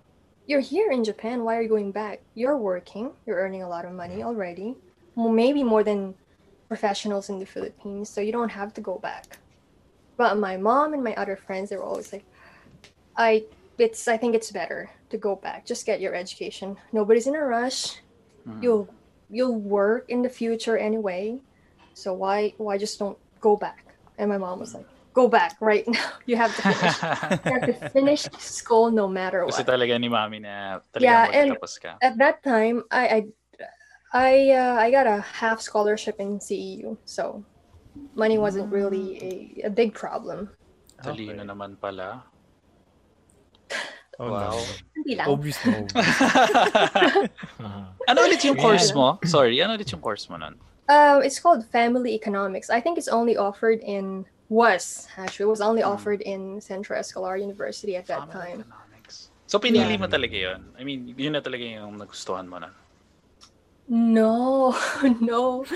[0.48, 1.44] You're here in Japan.
[1.44, 2.22] Why are you going back?
[2.36, 3.12] You're working.
[3.26, 4.76] You're earning a lot of money already.
[5.16, 6.16] Maybe more than
[6.68, 9.38] professionals in the Philippines, so you don't have to go back.
[10.18, 12.26] But my mom and my other friends, they were always like,
[13.18, 13.46] I
[13.78, 15.66] it's I think it's better to go back.
[15.66, 16.78] Just get your education.
[16.92, 18.00] Nobody's in a rush.
[18.48, 18.64] Mm.
[18.64, 18.88] You'll
[19.30, 21.40] you'll work in the future anyway.
[21.94, 23.86] So why why just don't go back?
[24.18, 26.08] And my mom was like, Go back right now.
[26.30, 26.96] You have to finish.
[27.44, 29.68] you have to finish school no matter Gusto what.
[29.76, 32.00] talaga ni mami na talaga Yeah, and- ka.
[32.00, 33.20] At that time, I I
[34.12, 37.44] I, uh, I got a half scholarship in CEU, so
[38.16, 39.16] money wasn't really
[39.64, 40.52] a, a big problem.
[41.00, 42.28] Talino naman pala.
[44.20, 44.52] Oh, Wow.
[44.52, 44.60] no.
[45.00, 45.28] Hindi lang.
[45.32, 45.96] Obvious na obvious.
[48.12, 49.18] ano ulit yung course mo?
[49.26, 50.60] Sorry, ano ulit yung course mo nun?
[50.92, 52.68] Uh, it's called Family Economics.
[52.70, 55.96] I think it's only offered in was actually it was only Hmm.
[55.96, 58.68] offered in Central Escolar University at that Family time.
[59.48, 60.04] So pinili Yeah.
[60.04, 60.76] mo talaga yun?
[60.76, 62.76] I mean, yun na talaga yung nagustuhan mo nun?
[63.92, 64.72] No,
[65.20, 65.68] no,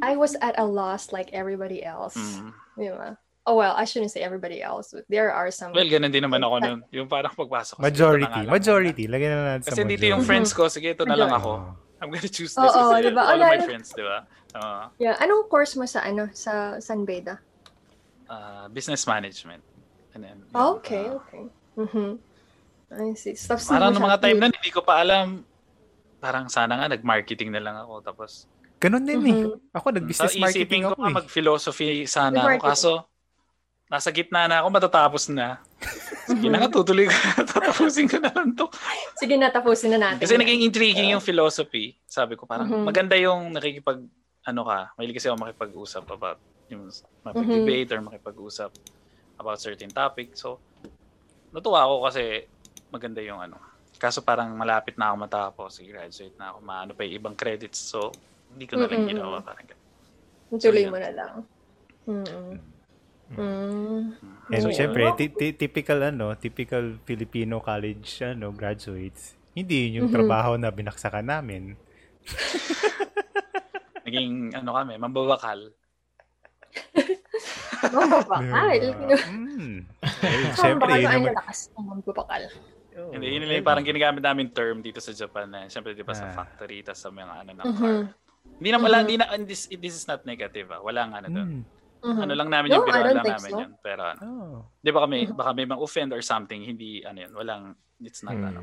[0.00, 2.16] I was at a loss like everybody else.
[2.16, 2.52] Mm.
[2.80, 3.20] Yeah.
[3.44, 4.92] Oh well, I shouldn't say everybody else.
[4.96, 5.72] But there are some.
[5.76, 6.78] Well, ganun din naman ako nun.
[6.92, 7.80] Yung parang pagpasok ko.
[7.84, 8.40] Majority.
[8.44, 9.04] na Majority.
[9.08, 9.64] Lagyan na natin muna.
[9.64, 11.76] sa Kasi dito yung friends ko, sige, ito na lang ako.
[12.00, 13.20] I'm gonna choose this Oo, kasi diba?
[13.20, 14.24] all of my friends, di ba?
[14.56, 15.20] Uh, Yeah.
[15.20, 17.44] Anong course mo sa ano sa San Beda?
[18.30, 19.60] Uh, business management.
[20.14, 21.42] And then, yun, Oh, okay, uh, okay.
[21.76, 22.08] Mhm.
[22.90, 23.34] I see.
[23.34, 25.42] Stuff parang nung mga time na hindi ko pa alam,
[26.18, 28.02] parang sana nga nag-marketing na lang ako.
[28.02, 28.46] Tapos,
[28.80, 29.36] Ganun din eh.
[29.44, 29.76] Mhm.
[29.76, 31.16] Ako, nag-business sa marketing isipin ko ako pa eh.
[31.20, 32.64] mag-philosophy sana ako.
[32.64, 32.92] Kaso,
[33.92, 35.60] nasa gitna na ako, matatapos na.
[36.24, 37.12] Sige na nga, tutuloy ko.
[37.50, 38.70] Tatapusin ko na lang to.
[39.18, 40.22] Sige na, tapusin na natin.
[40.24, 41.98] Kasi naging intriguing yung philosophy.
[42.08, 42.86] Sabi ko parang Mhm.
[42.86, 44.00] maganda yung nakikipag
[44.40, 46.40] ano ka, mahilig kasi ako makipag-usap about
[46.72, 46.88] yung
[47.24, 48.70] makipag-debate or makipag-usap
[49.40, 50.36] about certain topic.
[50.38, 50.62] So,
[51.54, 52.22] natuwa ako kasi
[52.94, 53.56] maganda yung ano.
[54.00, 57.80] Kaso parang malapit na ako matapos, graduate na ako, maano pa yung ibang credits.
[57.92, 58.18] So,
[58.50, 59.08] hindi ko na lang Mm-mm.
[59.08, 59.42] ginawa.
[59.44, 59.84] Parang ganun.
[60.62, 61.34] Tuloy So, mo na lang.
[62.08, 62.60] Mm.
[63.38, 64.18] Mm.
[64.50, 65.14] And So, syempre, yun.
[65.18, 69.38] ti- ti- typical ano, typical Filipino college ano, graduates.
[69.54, 70.14] Hindi yun yung Mhm.
[70.14, 71.78] trabaho na binaksakan namin.
[74.04, 75.60] Naging ano kami, mambabakal.
[77.82, 78.78] Mambabakal.
[79.00, 79.86] Mm.
[79.86, 81.34] Eh, Mambabakal yun naman.
[81.34, 82.42] lakas ng mambabakal.
[82.90, 83.10] Oo.
[83.14, 86.28] Hindi, yun lang parang ginagamit namin term dito sa Japan na syempre di ba sa
[86.28, 87.76] factory tas sa mga ano ng Mhm.
[87.76, 87.96] car.
[88.60, 89.04] Hindi na wala, Mhm.
[89.04, 90.80] hindi na this, this is not negative ah.
[90.80, 91.48] Wala nga ano doon.
[91.50, 91.64] Mm.
[92.00, 92.20] Mhm.
[92.20, 93.60] Ano lang namin No, yung don't lang namin so.
[93.60, 93.70] yun.
[93.78, 94.58] Pero ano, Oh.
[94.80, 95.36] di ba kami, Mhm.
[95.36, 97.62] baka may ma-offend or something, hindi ano yun, walang,
[98.00, 98.48] it's not Mm.
[98.48, 98.60] ano.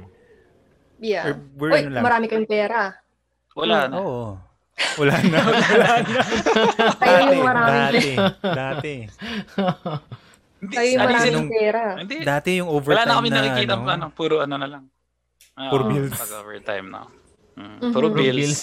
[0.97, 1.23] Yeah.
[1.23, 2.03] Or we're Uy, ano lang.
[2.03, 2.97] marami kayong pera.
[3.53, 3.95] Wala na.
[3.95, 4.37] Oo.
[4.95, 5.37] Wala na.
[5.73, 6.19] Wala na.
[7.01, 8.05] Kayo yung Dati, maraming dati,
[8.43, 8.93] dati.
[10.57, 11.83] Hindi, Kayo yung maraming sin- pera.
[11.97, 14.83] hindi, Dati yung wala overtime na kami nakikita, ano, ano, puro ano na lang.
[15.53, 16.13] Ah, Puro bills.
[16.13, 17.01] Pag overtime na.
[17.57, 17.77] Mm.
[17.79, 18.37] Puro Puro bills.
[18.37, 18.61] bills.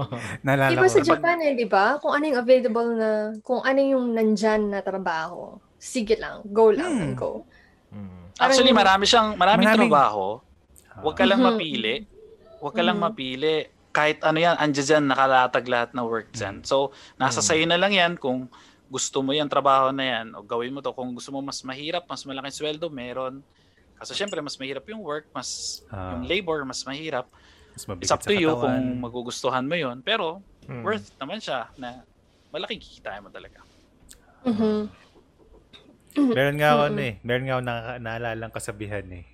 [0.44, 0.90] naalala Diba ko.
[0.92, 1.98] sa Japan eh, di ba?
[1.98, 6.90] Kung ano yung available na, kung ano yung nandyan na trabaho, sige lang, go lang
[6.90, 7.02] Hmm.
[7.04, 7.46] and go.
[7.88, 8.34] Mm.
[8.36, 10.42] Actually, marami siyang, maraming Maraming- trabaho.
[10.98, 11.46] Huwag ka lang Mhm.
[11.48, 11.94] mapili.
[12.58, 13.04] Huwag ka lang Mhm.
[13.04, 13.56] mapili.
[13.92, 16.64] Kahit ano yan, andyan dyan, nakalatag lahat na work dyan.
[16.64, 17.46] So, nasa Mhm.
[17.46, 18.48] sa'yo na lang yan kung
[18.88, 20.90] gusto mo yan, trabaho na yan, o gawin mo to.
[20.90, 23.44] Kung gusto mo mas mahirap, mas malaking sweldo, meron.
[23.94, 26.16] Kaso syempre, mas mahirap yung work, mas Ah.
[26.16, 27.28] yung labor, mas mahirap.
[27.72, 28.60] Mas It's up to you katawan.
[28.60, 30.82] kung magugustuhan mo yon Pero, Mm.
[30.82, 32.04] worth naman siya na
[32.48, 33.64] malaking kikita mo talaga.
[34.44, 34.92] Mhm.
[36.12, 36.90] Meron nga ako Mm-mm.
[36.90, 37.14] ano eh.
[37.22, 39.24] Meron nga ako nakaka- naalalang kasabihan eh.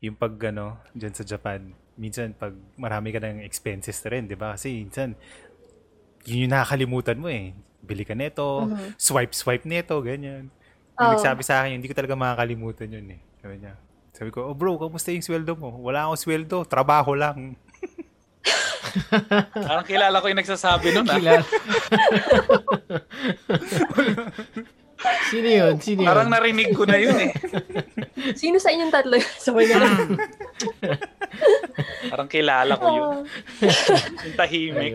[0.00, 4.34] Yung pag ano, dyan sa Japan, minsan pag marami ka ng expenses na rin, di
[4.34, 4.52] ba?
[4.52, 5.16] Kasi minsan,
[6.22, 7.52] yun yung nakakalimutan mo eh.
[7.80, 8.94] Bili ka neto, Mhm.
[8.96, 10.48] swipe, swipe neto, ganyan.
[10.94, 11.12] Yung Oo.
[11.14, 13.20] nagsabi sa akin, hindi ko talaga makakalimutan yun eh.
[13.38, 13.74] Sabi niya,
[14.10, 15.70] sabi ko, oh bro, kamusta yung sweldo mo?
[15.80, 17.52] Wala akong sweldo, trabaho lang.
[19.52, 21.04] Parang kilala ko yung nagsasabi nun.
[21.04, 21.16] ah.
[21.16, 21.44] Kilala.
[25.28, 25.74] Sino yun?
[25.78, 26.08] Sino yun?
[26.08, 27.30] Parang narinig ko na yun eh.
[28.32, 29.32] Sino sa inyong tatlo yun?
[29.44, 29.96] Sabay na lang.
[32.10, 33.10] Parang kilala ko yun.
[34.22, 34.94] Yung tahimik.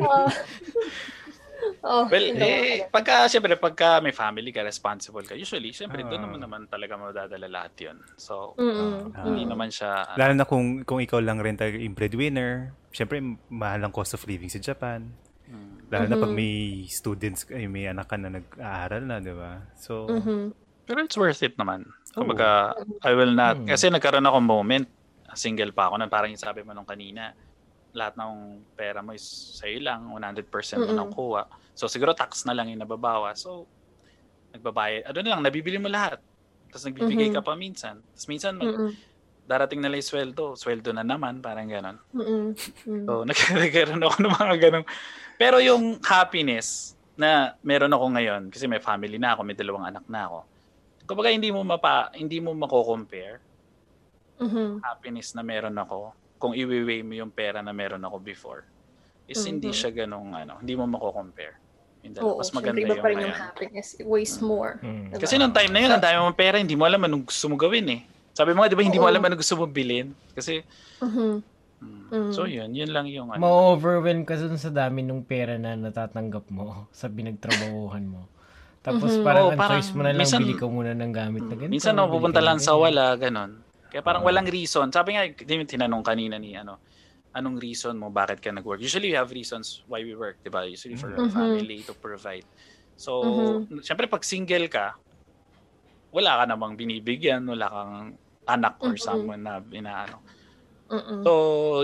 [0.00, 0.28] Ah.
[1.84, 6.08] oh, Well, eh, pagka, syempre, pagka may family ka, responsible ka, usually, syempre, Ah.
[6.08, 7.98] doon naman naman talaga madadala lahat yun.
[8.16, 9.12] So, Mm-mm.
[9.12, 9.24] Ah.
[9.24, 9.50] hindi Mm.
[9.50, 13.80] naman siya, ano, Lalo na kung, kung ikaw lang rin talaga yung breadwinner, syempre, mahal
[13.80, 15.12] ang cost of living sa Japan.
[15.44, 15.92] mm.
[15.92, 16.54] Lalo na pag may
[16.88, 19.60] students, ay, may anak ka na nag-aaral na, di ba?
[19.76, 20.52] So, Mhm.
[20.84, 21.84] pero it's worth it naman.
[22.12, 23.68] Kumbaga, I will not, Hmm.
[23.68, 24.88] kasi nagkaroon ako moment,
[25.34, 27.34] single pa ako na parang yung sabi mo nung kanina,
[27.94, 28.32] lahat ng
[28.74, 29.22] pera mo is
[29.54, 30.50] sa'yo lang, 100%
[30.82, 30.96] mo Mm-mm.
[30.98, 31.46] nang kuha.
[31.74, 33.38] So, siguro tax na lang yung nababawa.
[33.38, 33.70] So,
[34.50, 35.06] nagbabayad.
[35.06, 36.18] Ano na lang, nabibili mo lahat.
[36.70, 37.34] Tapos nagbibigay Mhm.
[37.38, 38.02] ka pa minsan.
[38.02, 38.90] Tapos minsan, mag, Mm-mm.
[39.46, 41.96] darating na lang yung sweldo, sweldo na naman, parang ganon.
[42.10, 42.44] Mm-mm.
[42.82, 43.06] Mm.
[43.06, 43.22] So,
[43.62, 44.84] nagkaroon ako ng mga ganun.
[45.38, 50.02] Pero yung happiness na meron ako ngayon, kasi may family na ako, may dalawang anak
[50.10, 50.38] na ako.
[51.06, 53.38] Kumbaga, hindi mo mapa, hindi mo mako-compare
[54.38, 54.82] Mhm.
[54.82, 58.66] happiness na meron ako kung i-weigh mo yung pera na meron ako before.
[59.24, 59.76] Is hindi Mhm.
[59.76, 61.56] siya ganong ano, hindi mo mako-compare.
[62.04, 62.36] Dalawa.
[62.36, 63.96] Oo, Mas maganda iba yung pa rin yung happiness.
[63.96, 64.76] It weighs more.
[64.84, 65.08] Mm.
[65.08, 65.24] Diba?
[65.24, 67.56] Kasi nung time na yun, ang dami mong pera, hindi mo alam anong gusto mo
[67.56, 68.00] gawin eh.
[68.36, 69.12] Sabi mo nga, di ba, hindi mo Oo.
[69.16, 70.12] alam anong gusto mo bilhin.
[70.36, 70.60] Kasi,
[71.00, 71.40] Mhm.
[71.80, 72.32] mm, Mm.
[72.36, 73.40] so yun, yun lang yung ano.
[73.40, 78.28] Ma-overwhelm ka dun sa dami ng pera na natatanggap mo sa pinagtrabahuhan mo.
[78.84, 79.24] Tapos Mhm.
[79.24, 81.72] parang ang parang choice mo na lang, minsan- bili ka muna ng gamit na ganito.
[81.72, 83.63] Minsan ka ng lang sa wala, ganon.
[83.94, 84.90] Kaya parang walang reason.
[84.90, 86.82] Sabi nga, tinanong kanina ni ano,
[87.30, 88.82] anong reason mo bakit ka nag-work?
[88.82, 90.66] Usually we have reasons why we work, di ba?
[90.66, 91.30] Usually for Mhm.
[91.30, 92.42] family to provide.
[92.98, 93.86] So, Mhm.
[93.86, 94.98] syempre pag single ka,
[96.10, 97.94] wala ka namang binibigyan, wala kang
[98.50, 99.06] anak or Mhm.
[99.06, 100.26] someone na inaano.
[100.90, 101.22] Mm-mm.
[101.22, 101.30] So,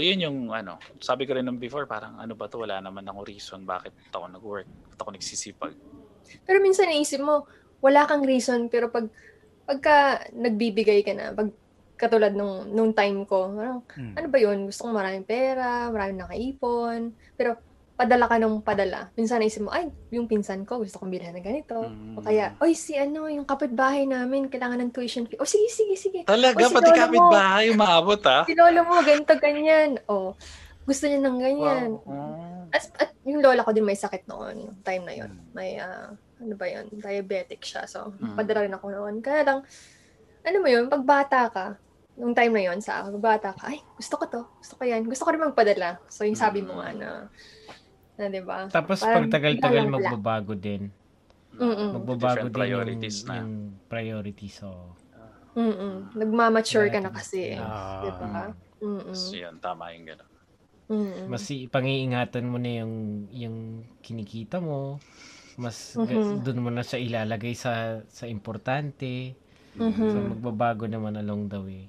[0.03, 3.23] yun yung ano, sabi ko rin nung before, parang ano ba to, wala naman ako
[3.23, 5.79] reason bakit ako nag-work, bakit ako nagsisipag.
[6.43, 7.47] Pero minsan naisip mo,
[7.79, 9.07] wala kang reason, pero pag
[9.63, 11.55] pagka nagbibigay ka na, pag
[12.01, 14.17] katulad nung, nung time ko, parang, Hmm.
[14.17, 14.65] ano ba yun?
[14.65, 17.61] Gusto kong maraming pera, maraming nakaipon, pero
[18.01, 19.13] padala ka ng padala.
[19.13, 21.85] Minsan naisip mo, ay, yung pinsan ko, gusto kong bilhin ng ganito.
[21.85, 22.17] Mm.
[22.17, 25.37] O kaya, oy, si ano, yung kapitbahay namin, kailangan ng tuition fee.
[25.37, 26.21] O sige, sige, sige.
[26.25, 28.49] Talaga, Uy, si pati kapitbahay, umaabot ah.
[28.49, 30.01] Si lolo mo, ganito, ganyan.
[30.09, 30.33] O,
[30.89, 31.89] gusto niya ng ganyan.
[32.01, 32.73] Wow.
[32.73, 35.31] At, at yung lola ko din may sakit noon, yung time na yun.
[35.37, 35.45] Mm.
[35.53, 36.09] May, ah,
[36.41, 37.85] ano ba yun, diabetic siya.
[37.85, 38.33] So, Mm.
[38.33, 39.15] padala rin ako noon.
[39.21, 39.59] Kaya lang,
[40.41, 41.67] ano mo yun, pag bata ka,
[42.21, 45.25] nung time na yun, sa bata ka, ay, gusto ko to, gusto ko yan, gusto
[45.25, 45.97] ko rin magpadala.
[46.13, 47.09] So, yung sabi mo nga na,
[48.15, 48.69] na di ba?
[48.69, 49.95] Tapos Parang pag tagal-tagal wala.
[49.97, 50.93] magbabago din.
[51.57, 51.97] Mm-mm.
[51.97, 53.35] Magbabago Different din priorities yung, na.
[53.41, 53.53] yung
[53.89, 54.55] priorities.
[54.61, 54.69] So,
[55.57, 56.15] Mm-mm.
[56.15, 57.57] Nagmamature ka na kasi.
[57.57, 58.05] Ah.
[58.05, 58.45] di ba?
[58.85, 59.17] Mm-mm.
[59.17, 60.29] So, yun, tama yung gano'n.
[60.91, 61.31] Mm-mm.
[61.31, 62.95] mas ipangiingatan mo na yung
[63.31, 63.57] yung
[64.03, 64.99] kinikita mo.
[65.55, 66.43] Mas ga- Mhm.
[66.43, 69.39] doon mo na siya ilalagay sa sa importante.
[69.79, 70.11] Mhm.
[70.11, 71.83] So magbabago naman along the way.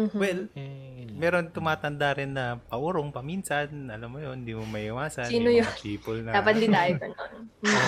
[0.00, 0.16] Mhm.
[0.16, 5.28] Well, Eh, meron tumatanda rin na paurong paminsan, alam mo yun, hindi mo maiwasan.
[5.28, 5.66] Sino Yung yun?
[5.66, 6.30] mga people na...
[6.32, 7.42] Dapat di tayo ganun.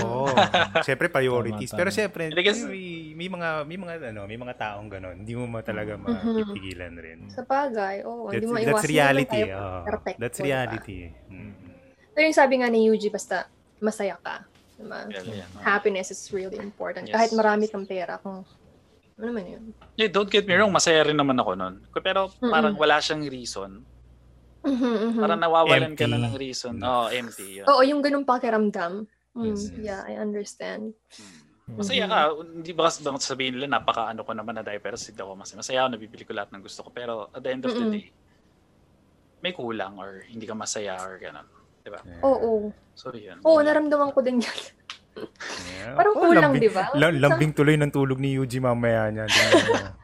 [0.05, 0.27] Oo.
[0.87, 1.71] Siyempre priorities.
[1.73, 2.53] Tama, Pero siyempre, may,
[3.15, 5.17] may mga may mga ano, may mga taong gano'n.
[5.25, 6.05] Hindi mo ma talaga Mhm.
[6.05, 7.19] mapipigilan rin.
[7.29, 8.29] Sa bagay, oo.
[8.29, 8.93] That's, hindi mo that's iwasan.
[8.93, 9.41] reality.
[9.41, 9.81] Tayo oo.
[9.85, 10.99] perfecto, that's reality.
[11.27, 11.53] Mm.
[12.13, 13.49] Pero yung sabi nga ni Yuji, basta
[13.79, 14.45] masaya ka.
[14.77, 15.09] Diba?
[15.09, 15.49] Yan, yan.
[15.63, 17.09] Happiness is really important.
[17.09, 17.15] Yes.
[17.15, 18.45] Kahit marami kang pera, kung
[19.23, 19.65] ano naman yun.
[19.95, 21.87] Yeah, don't get me wrong, masaya rin naman ako nun.
[22.03, 23.87] Pero parang wala siyang reason.
[24.63, 25.21] Mhm, mhm.
[25.23, 26.27] Parang nawawalan ka na Empty.
[26.27, 26.75] ng reason.
[26.83, 27.63] Oo, oh, empty.
[27.63, 27.67] Yun.
[27.71, 29.07] Oo, yung ganung pakiramdam.
[29.33, 29.79] Mm, Yes, yes.
[29.79, 30.93] Yeah, I understand.
[31.15, 31.79] Mm.
[31.79, 32.19] Masaya ka.
[32.43, 35.59] Hindi ba kasi bang sabihin nila, napaka ano ko naman na diapers, hindi ako masaya.
[35.63, 36.91] Masaya ako, nabibili ko lahat ng gusto ko.
[36.91, 37.95] Pero at the end of the Mm-mm.
[37.95, 38.07] day,
[39.43, 41.47] may kulang or hindi ka masaya or gano'n.
[41.83, 41.99] Diba?
[42.07, 42.23] Yeah.
[42.23, 42.71] Oo.
[42.95, 43.43] So, yun.
[43.43, 44.59] Oo, naramdaman ko din yan.
[45.15, 45.95] Yeah.
[45.95, 46.89] Parang Oh, kulang, di ba?
[46.95, 49.29] la- lambing tuloy ng tulog ni Yuji mamaya niya.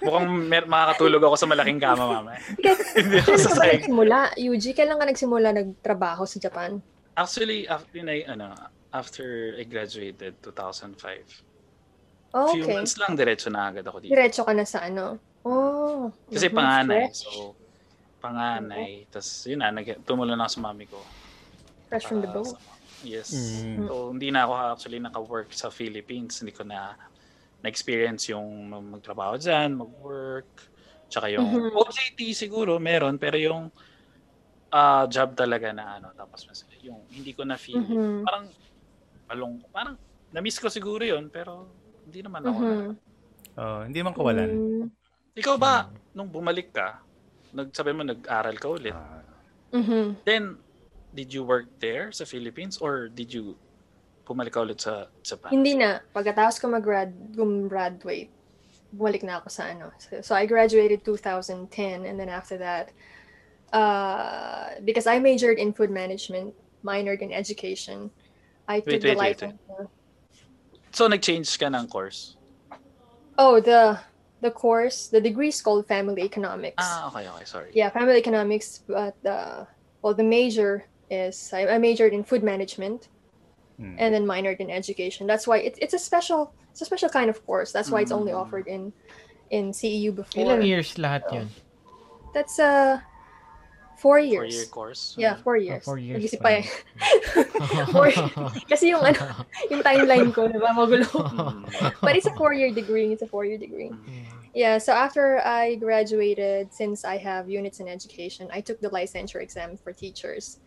[0.00, 2.32] Mukhang mer- makakatulog ako sa malaking kama, mama.
[2.98, 4.72] Hindi ako sa nagsimula, Yuji?
[4.72, 6.80] Kailan ka nagsimula nagtrabaho sa Japan?
[7.14, 8.54] Actually, after, I, ano,
[8.90, 10.98] after I graduated, 2005.
[12.30, 12.74] Oh, Few okay.
[12.74, 14.12] months lang, diretso na agad ako dito.
[14.12, 15.16] Diretso ka na sa ano?
[15.42, 16.12] Oh.
[16.28, 17.08] Kasi panganay.
[17.08, 17.54] Fresh, So,
[18.18, 19.06] panganay.
[19.08, 20.98] Tapos, yun na, nag- tumulong na ako sa mami ko.
[21.88, 22.44] fresh from the boat.
[22.46, 22.60] sa-
[23.02, 23.30] yes.
[23.34, 23.86] Mm.
[23.86, 26.40] So, hindi na ako actually naka-work sa Philippines.
[26.40, 26.94] Hindi ko na
[27.58, 30.50] na-experience yung magtrabaho dyan, mag-work.
[31.08, 31.72] Tsaka yung Mhm.
[31.74, 33.18] OJT siguro, meron.
[33.18, 33.70] Pero yung
[34.68, 36.44] ah, job talaga na ano, tapos
[36.84, 37.80] yung hindi ko na-feel.
[37.80, 38.20] Mhm.
[38.20, 38.44] Parang,
[39.24, 39.96] malong, parang,
[40.28, 41.72] na-miss ko siguro yun, pero
[42.04, 42.60] hindi naman ako.
[42.60, 42.68] Mhm.
[42.68, 42.96] na-
[43.58, 44.50] Oh, hindi man kawalan.
[44.54, 44.86] Mm.
[45.34, 47.00] Ikaw ba, nung bumalik ka,
[47.50, 49.24] nagsabi mo nag-aral ka ulit, Ah,
[49.72, 50.20] Mhm.
[50.22, 50.60] then,
[51.18, 53.58] did you work there sa Philippines or did you
[54.22, 55.50] bumalik ka ulit sa Japan?
[55.50, 55.98] Hindi na.
[56.14, 58.30] Pagkatapos ko mag-grad, gumraduate,
[58.94, 59.90] bumalik na ako sa ano.
[59.98, 62.94] So, so I graduated 2010 and then after that,
[63.74, 66.54] uh, because I majored in food management,
[66.86, 68.14] minored in education,
[68.70, 69.58] I took Wait, the wait, wait, license.
[70.94, 72.38] So, nag-change ka ng course?
[73.34, 73.98] Oh, the
[74.38, 76.78] the course, the degree is called family economics.
[76.78, 77.70] Ah, okay, okay, sorry.
[77.74, 79.66] Yeah, family economics, but the
[80.02, 83.08] well, the major is I, I majored in food management
[83.80, 83.94] mm.
[83.98, 85.26] and then minored in education.
[85.26, 87.72] That's why it's it's a special it's a special kind of course.
[87.72, 88.40] That's why it's only Mm.
[88.40, 88.92] offered in
[89.50, 90.44] in CEU before.
[90.44, 91.48] Ilang years lahat yun?
[92.34, 93.00] That's uh
[93.98, 94.54] four years.
[94.54, 95.02] Four-year course?
[95.18, 95.84] Yeah, four Ah, years.
[95.84, 96.64] four years Nag-isip pa pa eh.
[97.92, 98.14] Four-
[98.70, 99.18] Kasi yung ano,
[99.74, 101.02] yung timeline ko, di ba, magulo.
[101.10, 101.66] Mm.
[101.98, 103.10] But it's a four-year degree.
[103.10, 103.90] It's a four-year degree.
[103.90, 104.22] Mm.
[104.54, 109.42] Yeah, so after I graduated, since I have units in education, I took the licensure
[109.42, 110.58] exam for teachers.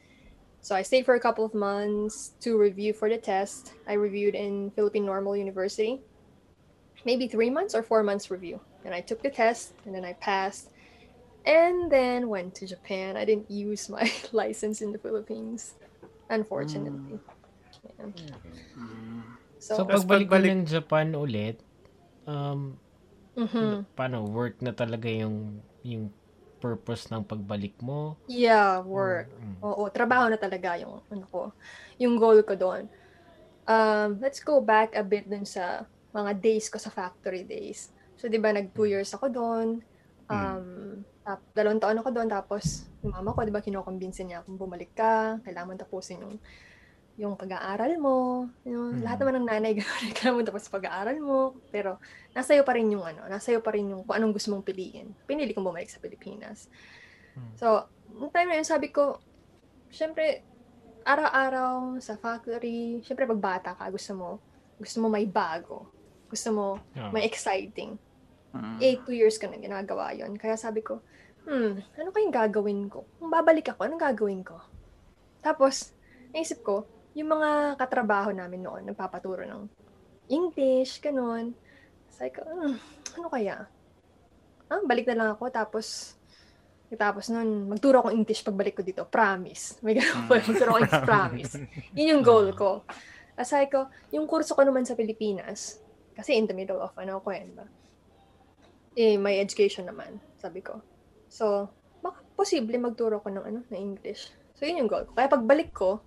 [0.61, 3.73] So I stayed for a couple of months to review for the test.
[3.89, 6.01] I reviewed in Philippine Normal University.
[7.03, 8.61] Maybe three months or four months review.
[8.85, 10.69] And I took the test and then I passed.
[11.45, 13.17] And then went to Japan.
[13.17, 15.73] I didn't use my license in the Philippines,
[16.29, 17.17] unfortunately.
[17.81, 18.05] Yeah.
[19.57, 21.57] So, So, Tapos pagbalik mo pagbalik- ng Japan ulit,
[22.29, 22.77] um,
[23.33, 23.85] mhm.
[23.97, 26.13] paano, work na talaga yung, yung
[26.61, 28.21] purpose ng pagbalik mo?
[28.29, 29.33] yeah, work.
[29.33, 29.57] Mm.
[29.65, 31.49] Oo, trabaho na talaga yung ano ko,
[31.97, 32.85] yung goal ko doon.
[33.65, 37.89] Um, let's go back a bit dun sa mga days ko sa factory days.
[38.21, 39.67] So, di ba, nag two years ako doon.
[40.29, 42.29] Um, tap, dalawang taon ako doon.
[42.29, 46.37] Tapos, yung mama ko, di ba, kinukumbinsin niya kung bumalik ka, kailangan tapusin yung
[47.19, 48.47] yung pag-aaral mo.
[48.63, 49.03] Yung, Mm.
[49.03, 51.39] Lahat naman ng nanay, gano'n, kailangan mo tapos pag-aaral mo.
[51.69, 51.99] Pero,
[52.31, 54.65] nasa iyo pa rin yung ano, nasa iyo pa rin yung kung anong gusto mong
[54.65, 55.11] piliin.
[55.27, 56.71] Pinili kong bumalik sa Pilipinas.
[57.35, 57.51] Mm.
[57.59, 59.19] So, nung time na yun, sabi ko,
[59.91, 60.41] syempre,
[61.03, 64.29] araw-araw sa factory, syempre pag bata ka, gusto mo,
[64.77, 65.89] gusto mo may bago.
[66.29, 67.11] Gusto mo Ah.
[67.11, 67.99] may exciting.
[68.51, 68.77] Mm.
[68.79, 70.99] Eh, two years ka na ginagawa yon Kaya sabi ko,
[71.43, 73.03] hmm, ano kayong gagawin ko?
[73.19, 74.59] Kung babalik ako, anong gagawin ko?
[75.41, 75.91] Tapos,
[76.31, 79.67] naisip ko, yung mga katrabaho namin noon, nagpapaturo ng
[80.31, 81.51] English, ganun.
[82.07, 82.75] Sabi ko, hmm,
[83.19, 83.67] ano kaya?
[84.71, 86.15] Ah, balik na lang ako, tapos,
[86.95, 89.03] tapos nun, magturo akong English pagbalik ko dito.
[89.03, 89.83] Promise.
[89.83, 90.39] May ganun po.
[90.39, 91.53] Magturo akong English, promise.
[91.95, 92.87] Yun yung goal ko.
[93.35, 95.83] Aside ko, yung kurso ko naman sa Pilipinas,
[96.15, 97.67] kasi in the middle of ano ko yan ba?
[98.95, 100.79] Eh, may education naman, sabi ko.
[101.27, 101.67] So,
[101.99, 104.31] baka posible magturo ko ng ano, ng English.
[104.55, 105.15] So, yun yung goal ko.
[105.15, 105.99] Kaya pagbalik ko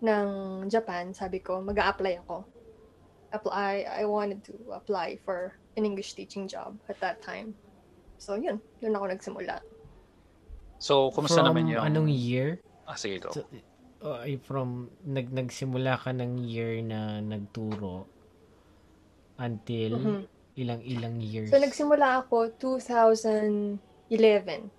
[0.00, 0.28] ng
[0.70, 2.44] Japan, sabi ko, mag apply ako.
[3.28, 7.52] Apply, I wanted to apply for an English teaching job at that time.
[8.16, 8.60] So, yun.
[8.80, 9.60] Doon ako nagsimula.
[10.78, 11.82] So, kumusta From naman yung...
[11.82, 12.58] anong year?
[12.88, 13.30] Ah, sige, go.
[13.34, 13.44] So,
[14.02, 18.06] uh, from nag nagsimula ka ng year na nagturo
[19.38, 20.22] until Mhm.
[20.58, 21.50] ilang-ilang years.
[21.50, 24.70] So, nagsimula ako 2011.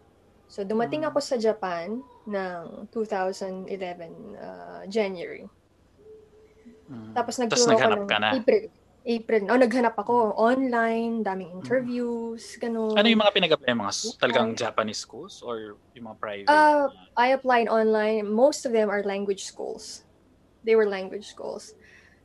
[0.50, 3.70] So, dumating ako sa Japan ng 2011
[4.34, 5.46] uh, January.
[6.90, 7.14] Mm.
[7.14, 8.30] Tapos nagturo naghanap ko ng ka na.
[8.34, 8.64] April.
[9.06, 9.42] April.
[9.48, 12.98] Oh, naghanap ako online, daming interviews, ganun.
[12.98, 13.72] Ano yung mga pinag-apply?
[13.72, 16.50] Mga talagang Japanese schools or yung mga private?
[16.52, 18.28] Uh, I applied online.
[18.28, 20.04] Most of them are language schools.
[20.66, 21.78] They were language schools.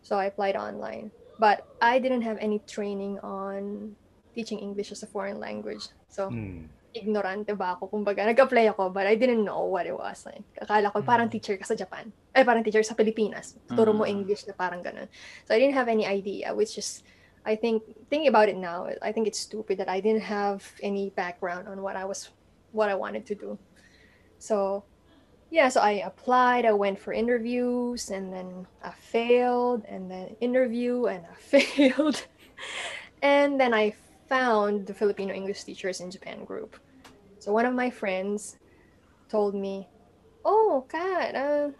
[0.02, 1.12] So I applied online.
[1.38, 3.94] But I didn't have any training on
[4.34, 5.88] teaching English as a foreign language.
[6.10, 6.66] So, Hmm.
[6.94, 7.90] Ignorante ba ako?
[7.90, 10.24] Kumbaga, nag-apply ako, but I didn't know what it was.
[10.24, 12.14] Like, akala ko, parang teacher ka sa Japan.
[12.30, 13.58] Ay, parang teacher sa Pilipinas.
[13.66, 14.22] Turo mo Mm.
[14.22, 15.10] English na parang ganun.
[15.44, 17.02] So, I didn't have any idea, which is,
[17.44, 21.10] I think, thinking about it now, I think it's stupid that I didn't have any
[21.12, 22.30] background on what I was,
[22.70, 23.58] what I wanted to do.
[24.38, 24.84] So,
[25.50, 31.06] yeah, so I applied, I went for interviews, and then I failed, and then interview,
[31.06, 32.22] and I failed.
[33.22, 33.94] and then I
[34.26, 36.80] found the Filipino English Teachers in Japan group.
[37.44, 38.56] So one of my friends
[39.28, 39.84] told me,
[40.48, 41.76] "Oh, Kat, uh,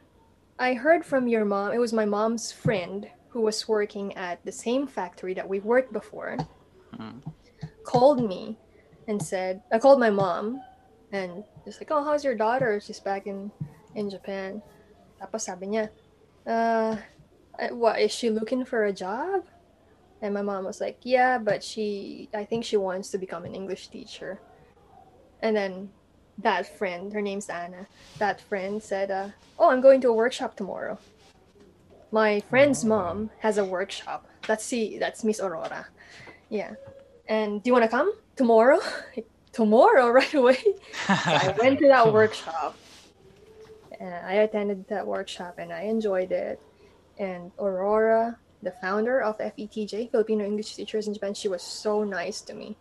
[0.61, 1.72] I heard from your mom.
[1.72, 5.90] It was my mom's friend who was working at the same factory that we worked
[5.90, 6.37] before.
[7.00, 7.24] Mm.
[7.83, 8.61] Called me
[9.09, 10.61] and said, I called my mom
[11.12, 12.77] and just like, oh, how's your daughter?
[12.77, 13.50] She's back in
[13.96, 14.61] in Japan.
[15.16, 15.88] Tapos sabi niya,
[16.44, 17.00] uh,
[17.57, 19.48] uh, what is she looking for a job?
[20.20, 23.57] And my mom was like, yeah, but she, I think she wants to become an
[23.57, 24.44] English teacher.
[25.45, 25.91] And then
[26.39, 27.87] that friend, her name's Anna,
[28.19, 29.29] that friend said, uh,
[29.59, 30.99] oh, I'm going to a workshop tomorrow.
[32.11, 34.27] My friend's mom has a workshop.
[34.47, 35.87] That's see, that's Miss Aurora.
[36.49, 36.73] Yeah.
[37.29, 38.81] And do you want to come tomorrow?
[39.53, 40.57] tomorrow, right away.
[41.07, 42.75] So I went to that workshop.
[44.01, 46.59] And I attended that workshop and I enjoyed it.
[47.19, 52.40] And Aurora, the founder of FETJ, Filipino English Teachers in Japan, she was so nice
[52.42, 52.79] to me.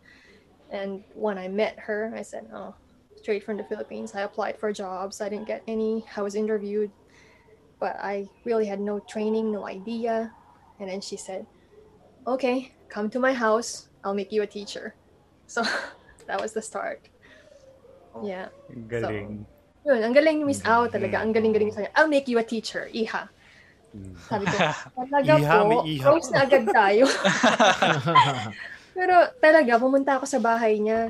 [0.73, 2.73] And when I met her, I said, Oh,
[3.15, 4.17] straight from the Philippines.
[4.17, 5.21] I applied for jobs.
[5.21, 6.03] I didn't get any.
[6.17, 6.89] I was interviewed,
[7.79, 10.33] but I really had no training, no idea.
[10.81, 11.45] And then she said,
[12.25, 13.87] Okay, come to my house.
[14.03, 14.97] I'll make you a teacher.
[15.45, 15.61] So
[16.27, 17.07] that was the start.
[18.25, 18.49] Yeah.
[18.73, 19.45] Ang Galing.
[19.83, 21.19] Yun, ang galing ni Miss Ao talaga.
[21.19, 23.27] Ang galing-galing sa I'll make you a teacher, iha.
[23.91, 24.15] Hmm.
[24.31, 24.57] Sabi ko,
[24.97, 27.03] talaga Iha, po, iha close po." na agad tayo.
[28.93, 31.09] Pero talaga, pumunta ako sa bahay niya.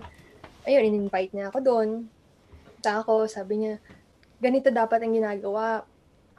[0.63, 1.89] Ayun, in-invite niya ako doon.
[2.79, 3.73] Punta ako, sabi niya,
[4.39, 5.83] ganito dapat ang ginagawa.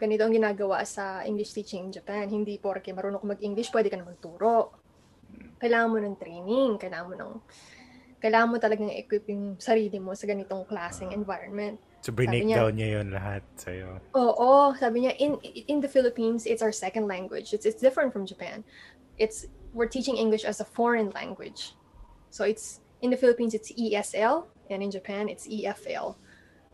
[0.00, 2.26] Ganito ang ginagawa sa English teaching in Japan.
[2.26, 4.72] Hindi porke marunong mag-English, pwede ka na magturo.
[5.60, 7.32] Kailangan mo ng training, kailangan mo ng
[8.24, 11.76] kailangan mo talagang equip yung sarili mo sa ganitong klaseng environment.
[12.00, 14.00] So, break niya- down niya yun lahat sa'yo.
[14.16, 17.52] Oo, sabi niya, in in the Philippines, it's our second language.
[17.52, 18.64] It's it's different from Japan.
[19.20, 19.44] It's
[19.74, 21.74] we're teaching English as a foreign language.
[22.30, 26.16] So it's in the Philippines it's ESL and in Japan it's EFL.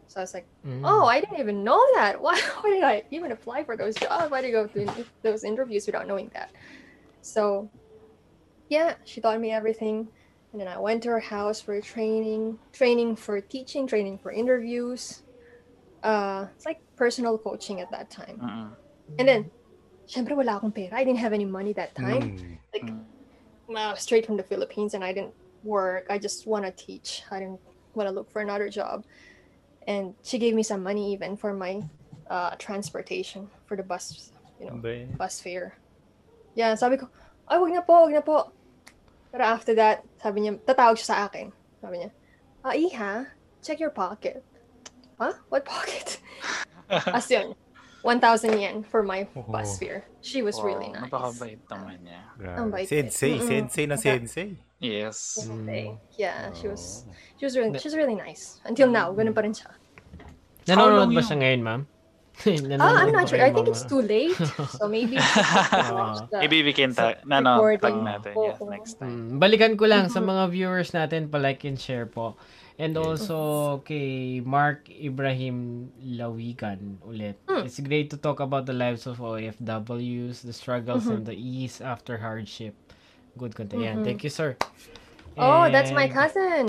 [0.06, 0.82] So I was like, Mm.
[0.84, 2.20] oh, I didn't even know that.
[2.24, 4.30] Why, why did I even apply for those jobs?
[4.30, 4.88] Why did I go through
[5.22, 6.50] those interviews without knowing that?
[7.22, 7.70] So
[8.68, 10.08] yeah, she taught me everything.
[10.52, 15.22] And then I went to her house for training, training for teaching, training for interviews.
[16.02, 18.38] Uh, it's like personal coaching at that time.
[18.42, 18.70] Mm-mm.
[19.18, 19.50] And then,
[20.10, 20.98] syempre wala akong pera.
[20.98, 22.34] I didn't have any money that time.
[22.34, 22.58] Mm.
[22.74, 22.90] Like,
[23.70, 26.10] uh, straight from the Philippines, and I didn't work.
[26.10, 27.22] I just want to teach.
[27.30, 27.62] I didn't
[27.94, 29.06] want to look for another job.
[29.86, 31.82] And she gave me some money even for my
[32.28, 35.78] uh, transportation for the bus, you know, Ba- bus fare.
[36.54, 37.08] Yeah, sabi ko,
[37.46, 38.50] ay, wag na po, wag na po.
[39.30, 41.54] Pero after that, sabi niya, tatawag siya sa akin.
[41.78, 42.10] Sabi niya,
[42.66, 43.12] ah, Iha,
[43.62, 44.42] check your pocket.
[45.18, 45.38] Huh?
[45.48, 46.18] What pocket?
[46.90, 47.54] As yun,
[48.02, 49.78] 1,000 yen for my bus Oh.
[49.78, 50.00] fare.
[50.20, 51.10] She was really Wow, nice.
[51.12, 52.20] Napakabait naman niya.
[52.56, 53.36] Ang bait Sensei.
[53.36, 53.48] Mm-mm.
[53.48, 54.48] sensei na sensei.
[54.80, 55.16] Yes.
[55.44, 55.92] Sensei.
[56.16, 57.12] Yeah, she was Oh.
[57.36, 58.60] she was really she was really nice.
[58.64, 59.72] Until now, ganun pa rin siya.
[60.68, 61.82] Nanonood ba siya ngayon, ma'am?
[62.80, 63.36] Ah, I'm ba not sure.
[63.36, 64.32] I think it's too late.
[64.80, 65.20] So maybe
[65.76, 66.24] Ah.
[66.32, 68.32] Maybe we can ta- na, no, tag natin.
[68.32, 69.36] Yes, next time.
[69.36, 72.40] Mm, balikan ko lang sa mga viewers natin, pa-like and share po.
[72.80, 77.36] And also kay Mark Ibrahim Lawigan ulit.
[77.44, 77.68] Mm.
[77.68, 82.16] It's great to talk about the lives of OFWs, the struggles and the ease after
[82.16, 82.72] hardship.
[83.36, 83.84] Good content.
[83.84, 83.96] Yan.
[84.00, 84.04] Mhm.
[84.08, 84.56] Thank you, sir.
[85.36, 86.62] Oh, that's my And cousin.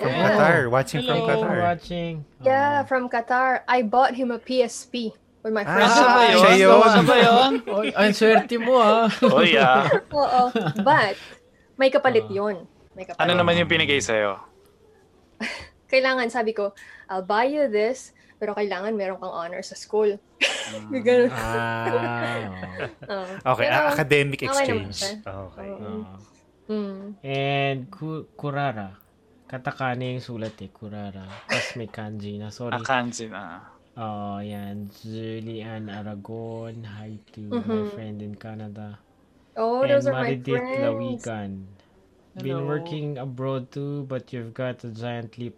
[0.00, 0.24] From Yeah.
[0.32, 1.58] Qatar, watching from you for Qatar.
[1.60, 2.12] watching.
[2.40, 3.60] Yeah, from Qatar.
[3.68, 5.12] I bought him a PSP
[5.44, 5.90] with my Ah, friend.
[5.92, 6.38] Siya ba yun?
[6.40, 6.80] siya yun.
[6.80, 7.52] Siya ba yun?
[7.76, 9.04] Oh, ang swerte mo ah.
[9.20, 9.84] Oh, yeah.
[10.16, 10.42] Oo.
[10.80, 11.20] But
[11.76, 12.40] may kapalit Ah.
[12.40, 12.56] yun.
[12.96, 13.20] May kapalit.
[13.20, 14.47] Ano naman yung pinigay sa'yo?
[15.88, 16.76] Kailangan, sabi ko,
[17.08, 20.20] I'll buy you this, pero kailangan meron kang honor sa school.
[20.92, 21.32] Ganun.
[21.32, 22.44] Ah.
[23.12, 23.32] Oo.
[23.56, 24.98] Okay, Pero, academic okay exchange.
[25.24, 25.70] Okay.
[25.72, 26.04] Oo.
[26.04, 26.18] Ah.
[26.68, 27.16] Mm.
[27.24, 28.92] And ku- Kurara.
[29.48, 31.24] Katakana yung sulat eh, Kurara.
[31.48, 32.52] Tapos may kanji na.
[32.52, 32.76] Sorry.
[32.76, 33.64] Akanji na.
[33.96, 34.92] Oh, yan.
[34.92, 36.84] Julian Aragon.
[36.84, 37.88] Hi to my Mhm.
[37.90, 39.00] friend in Canada.
[39.56, 40.78] Oh, and those are my Maridit friends.
[40.84, 41.50] Lawigan.
[42.38, 45.56] Been working abroad too, but you've got a giant leap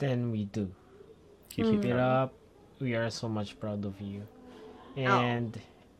[0.00, 0.72] than we do.
[1.52, 2.32] Keep Keep it up.
[2.80, 4.24] We are so much proud of you.
[4.96, 5.52] And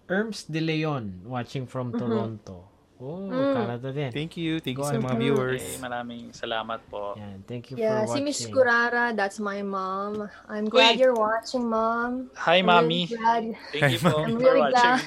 [0.08, 2.66] Erms De Leon, watching from Toronto.
[3.00, 3.56] Oh, Mm.
[3.56, 4.12] Canada din.
[4.12, 4.60] Thank you.
[4.60, 5.08] Thank you Go sa ahead.
[5.08, 5.64] mga viewers.
[5.64, 7.16] Okay, maraming salamat po.
[7.16, 8.24] Yan, thank you Yeah, for si watching.
[8.28, 10.28] Miss Kurara, that's my mom.
[10.52, 11.00] I'm glad Wait.
[11.00, 12.28] you're watching, mom.
[12.36, 13.08] Hi, I'm Mami.
[13.08, 13.44] Really glad.
[13.72, 15.00] Thank you po I'm for really watching.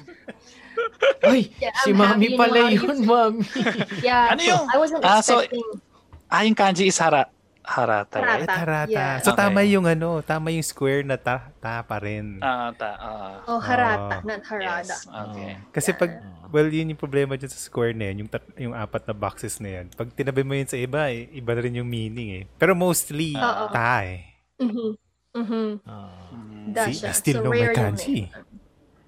[1.30, 3.46] Ay, Yeah, si I'm you pala yun, Mami.
[4.02, 5.68] Yeah, Ano yung- I wasn't Ah, so- expecting.
[6.34, 7.30] Ah, yung kanji is hara.
[7.64, 8.20] Harata.
[8.20, 8.20] Harata.
[8.20, 8.44] right?
[8.44, 8.92] Eh, tarata.
[8.92, 9.16] Yeah.
[9.20, 9.40] So, Okay.
[9.40, 12.38] tama yung ano, tama yung square na ta, ta pa rin.
[12.38, 13.36] Ah, ta, ah.
[13.48, 14.28] Oh, harata, Oh.
[14.28, 14.84] not harada.
[14.86, 15.08] Yes.
[15.08, 15.52] Okay.
[15.72, 16.52] Kasi pag, Ah.
[16.52, 19.58] well, yun yung problema dyan sa square na yun, yung, tat, yung apat na boxes
[19.58, 19.86] na yan.
[19.90, 22.44] Pag tinabi mo yun sa iba, eh, iba na rin yung meaning eh.
[22.54, 23.72] Pero mostly, Oo.
[23.72, 24.28] ta eh.
[24.60, 24.90] Mhm.
[25.34, 25.68] Mhm.
[26.70, 27.10] That's See, siya.
[27.10, 28.18] I still So, know my rare yung kanji.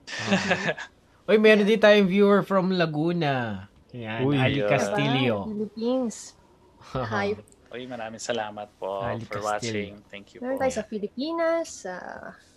[1.28, 3.68] Uy, meron din tayong viewer from Laguna.
[3.92, 4.38] Yan, Uy.
[4.38, 4.70] Ali Yeah.
[4.70, 5.36] Castillo.
[5.38, 6.16] Ah, Philippines.
[7.14, 7.36] Hi.
[7.76, 9.52] Uy, maraming salamat po Ali for Castillo.
[9.52, 9.92] watching.
[10.08, 10.62] Thank you Meron po.
[10.64, 11.68] tayo sa Pilipinas.
[11.84, 11.94] sa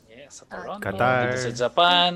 [0.09, 0.83] Yes, sa Ah, Toronto.
[0.85, 1.23] Qatar.
[1.29, 2.13] Dito sa Japan.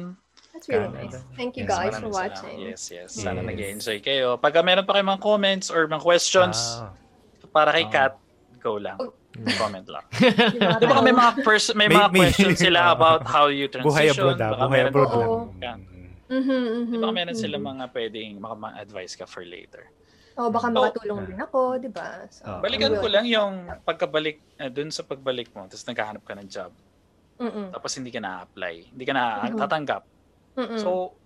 [0.52, 1.18] that's really Canada.
[1.18, 1.34] nice.
[1.34, 2.56] Thank you Yes, guys for Maraming watching.
[2.56, 2.70] salamat.
[2.70, 3.08] Yes, yes.
[3.12, 3.48] Sana Yes.
[3.48, 4.28] nag-enjoy kayo.
[4.36, 6.94] Pagka meron pa kayong mga comments or mga questions Ah.
[7.48, 7.90] para kay Ah.
[7.90, 8.12] Kat,
[8.58, 8.96] go lang.
[8.96, 9.10] Oh.
[9.58, 10.04] Comment lang.
[10.78, 14.12] Di ba may mga pers- may, May- mga may- questions sila about how you Buhay
[14.12, 14.12] transition.
[14.14, 14.50] abroad ah.
[14.52, 15.18] Baka Buhay meron- abroad Oo.
[15.18, 15.50] lang.
[15.58, 15.76] Yeah.
[16.28, 16.48] Mhm,
[16.86, 17.42] mhm, Di ba meron mhm.
[17.42, 19.88] sila mga pwedeng maka- ma-advise ka for later.
[20.38, 20.74] Oh, baka Oh.
[20.74, 22.24] makatulong din ako, di ba?
[22.32, 22.60] So, Oh.
[22.64, 26.72] Balikan ko lang yung pagkabalik, uh, dun sa pagbalik mo, tapos naghahanap ka ng job,
[27.36, 27.68] Mm-mm.
[27.70, 29.58] tapos hindi ka na-apply, hindi ka na Mhm.
[29.60, 30.02] tatanggap.
[30.56, 30.80] Mm-mm.
[30.80, 31.16] So,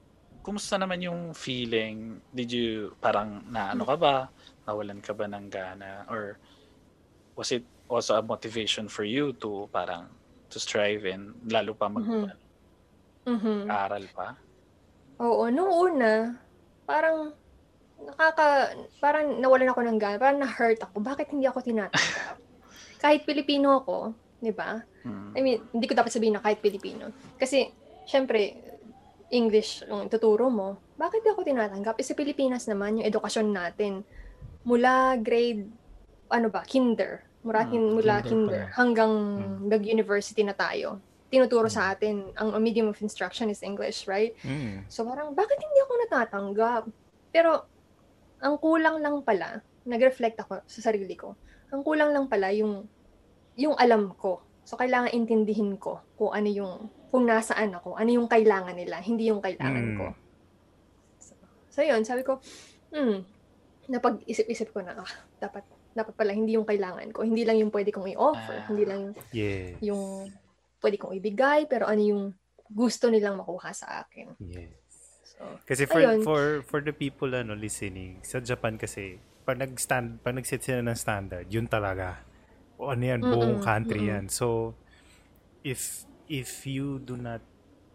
[0.42, 2.22] kumusta naman yung feeling?
[2.30, 4.16] Did you, parang naano ka ba?
[4.66, 6.06] Nawalan ka ba ng gana?
[6.06, 6.38] Or
[7.34, 10.10] was it also a motivation for you to parang
[10.50, 12.26] to strive and lalo pa Mhm.
[13.26, 14.14] mag-aaral Mhm.
[14.14, 14.38] pa?
[15.18, 16.38] Oo, nung una,
[16.82, 17.34] parang
[18.02, 21.00] nakaka, parang nawalan ako ng gana, parang na-hurt ako.
[21.00, 22.36] Bakit hindi ako tinatanggap?
[23.02, 24.80] kahit Pilipino ako, di ba?
[25.06, 25.32] Hmm.
[25.32, 27.12] I mean, hindi ko dapat sabihin na kahit Pilipino.
[27.40, 27.70] Kasi,
[28.04, 28.56] syempre,
[29.32, 31.98] English yung tuturo mo, bakit di ako tinatanggap?
[31.98, 34.06] Eh, sa Pilipinas naman, yung edukasyon natin,
[34.62, 35.66] mula grade,
[36.30, 39.70] ano ba, kinder, mula, Hmm, mula kinder kinder, hanggang Hmm.
[39.70, 40.98] nag-university na tayo.
[41.30, 44.38] Tinuturo sa atin, ang ang medium of instruction is English, right?
[44.46, 44.86] Mm.
[44.86, 46.82] So parang, bakit hindi ako natatanggap?
[47.34, 47.66] Pero,
[48.40, 51.34] ang kulang lang pala, nag-reflect ako sa sarili ko.
[51.70, 52.84] Ang kulang lang pala yung
[53.56, 54.44] yung alam ko.
[54.66, 56.74] So kailangan intindihin ko kung ano yung
[57.08, 59.96] kung nasaan ako, ano yung kailangan nila, hindi yung kailangan Mm.
[59.96, 60.06] ko.
[61.22, 61.32] So,
[61.70, 62.42] so yun, sabi ko,
[62.90, 63.22] hmm,
[63.88, 65.62] napag-isip-isip ko na, ah, dapat
[65.96, 67.24] dapat pala hindi yung kailangan ko.
[67.24, 68.58] Hindi lang yung pwede kong i-offer.
[68.60, 68.66] Ah.
[68.68, 69.68] Hindi lang yung, Yeah.
[69.80, 70.02] yung
[70.84, 72.24] pwede kong ibigay, pero ano yung
[72.68, 74.36] gusto nilang makuha sa akin.
[74.36, 74.76] Yes.
[75.38, 76.20] So, Kasi for Ayun.
[76.22, 80.98] for for the people ano listening, sa Japan kasi pag nag-stand pag nag-set sila ng
[80.98, 82.22] standard, yun talaga.
[82.78, 84.12] O ano yan, buong Mm-mm, country mm-mm.
[84.12, 84.30] yan.
[84.30, 84.78] So
[85.64, 87.42] if if you do not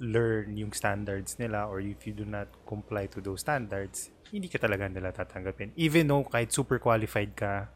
[0.02, 4.58] learn yung standards nila or if you do not comply to those standards, hindi ka
[4.60, 5.72] talaga nila tatanggapin.
[5.78, 7.72] Even though kahit super qualified ka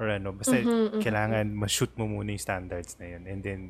[0.00, 1.02] or ano, basta Mhm, mhm.
[1.02, 3.24] kailangan ma-shoot mo muna yung standards na yun.
[3.30, 3.60] And then,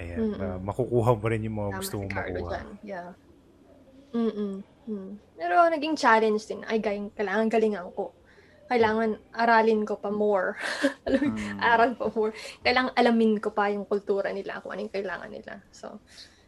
[0.00, 0.38] ayan, Mm-mm.
[0.38, 2.54] ma- makukuha mo rin yung mga Tama gusto mong makuha.
[2.54, 2.66] dyan.
[2.82, 3.14] Yeah.
[4.14, 4.62] Mm-mm.
[4.84, 5.10] Mm.
[5.34, 6.62] Pero naging challenge din.
[6.64, 8.14] Ay, galing, kailangan galingan ko.
[8.64, 10.56] Kailangan aralin ko pa more.
[11.06, 11.58] Alam Mm.
[11.58, 12.32] aral pa more.
[12.62, 15.60] Kailangan alamin ko pa yung kultura nila, kung ano yung kailangan nila.
[15.68, 15.98] So,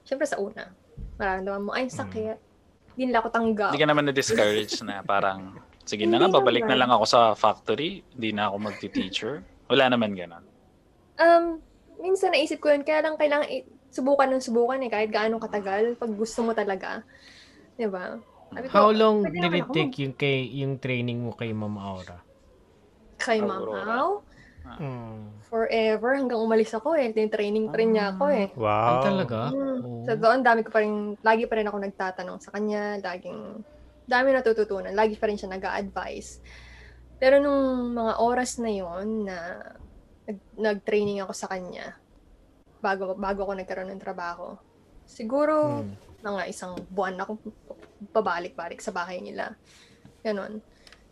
[0.00, 0.70] syempre sa una,
[1.16, 2.38] mararamdaman mo, ay, sakit.
[2.94, 3.70] Hindi nila ako tanggap.
[3.74, 5.58] Hindi ka naman na-discourage na parang,
[5.90, 6.80] sige na nga, babalik na naman.
[6.80, 8.00] lang ako sa factory.
[8.14, 9.32] Hindi na ako magti-teacher.
[9.66, 10.44] Wala naman ganun.
[11.16, 11.44] Um,
[11.98, 15.96] minsan naisip ko yun, kaya lang kailangan i- subukan ng subukan eh, kahit gaano katagal,
[15.96, 17.00] pag gusto mo talaga.
[17.77, 18.16] Di ba?
[18.72, 22.24] How long did it ako take yung, kay, yung training mo kay Ma'am Aura?
[23.20, 23.97] Kay Ma'am Aurora.
[24.01, 24.11] Au,
[24.81, 25.41] Mm.
[25.47, 27.12] forever, hanggang umalis ako eh.
[27.14, 28.49] Training pa rin niya ako eh.
[28.51, 29.03] Ay, Wow.
[29.05, 29.39] talaga?
[29.53, 29.77] Mm.
[29.85, 30.05] Oo.
[30.09, 33.61] Sa doon, dami ko pa rin, lagi pa rin ako nagtatanong sa kanya, laging,
[34.09, 36.41] dami natututunan, lagi pa rin siya nag-a-advise.
[37.20, 39.61] Pero nung mga oras na yon na
[40.29, 41.95] nag, nag-training ako sa kanya,
[42.83, 44.55] bago, bago ako nagkaroon ng trabaho,
[45.07, 45.97] siguro, Mm.
[46.22, 47.38] Mga isang buwan ako
[48.12, 49.56] pabalik-balik sa bahay nila.
[50.24, 50.60] Ganon.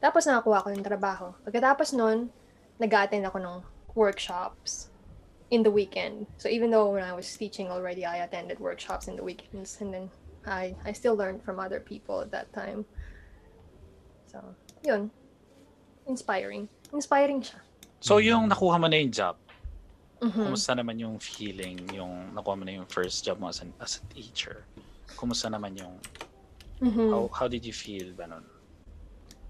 [0.00, 1.32] Tapos nakakuha ko yung trabaho.
[1.44, 2.28] Pagkatapos nun,
[2.76, 3.57] nag-attend ako ng
[3.94, 4.90] workshops
[5.48, 6.26] in the weekend.
[6.36, 9.94] So even though when I was teaching already, I attended workshops in the weekends and
[9.94, 10.07] then
[10.44, 12.84] I I still learned from other people at that time.
[14.28, 14.42] So,
[14.82, 15.09] yun.
[16.11, 16.68] Inspiring.
[16.92, 17.62] Inspiring siya.
[18.02, 19.38] So, yung nakuha mo na yung job,
[20.20, 20.50] Mhm.
[20.50, 24.00] kumusta naman yung feeling, yung nakuha mo na yung first job mo as, an, as
[24.00, 24.66] a teacher?
[25.12, 25.94] Kumusta naman yung,
[26.80, 27.11] Mhm.
[27.12, 28.44] how, how did you feel ba nun?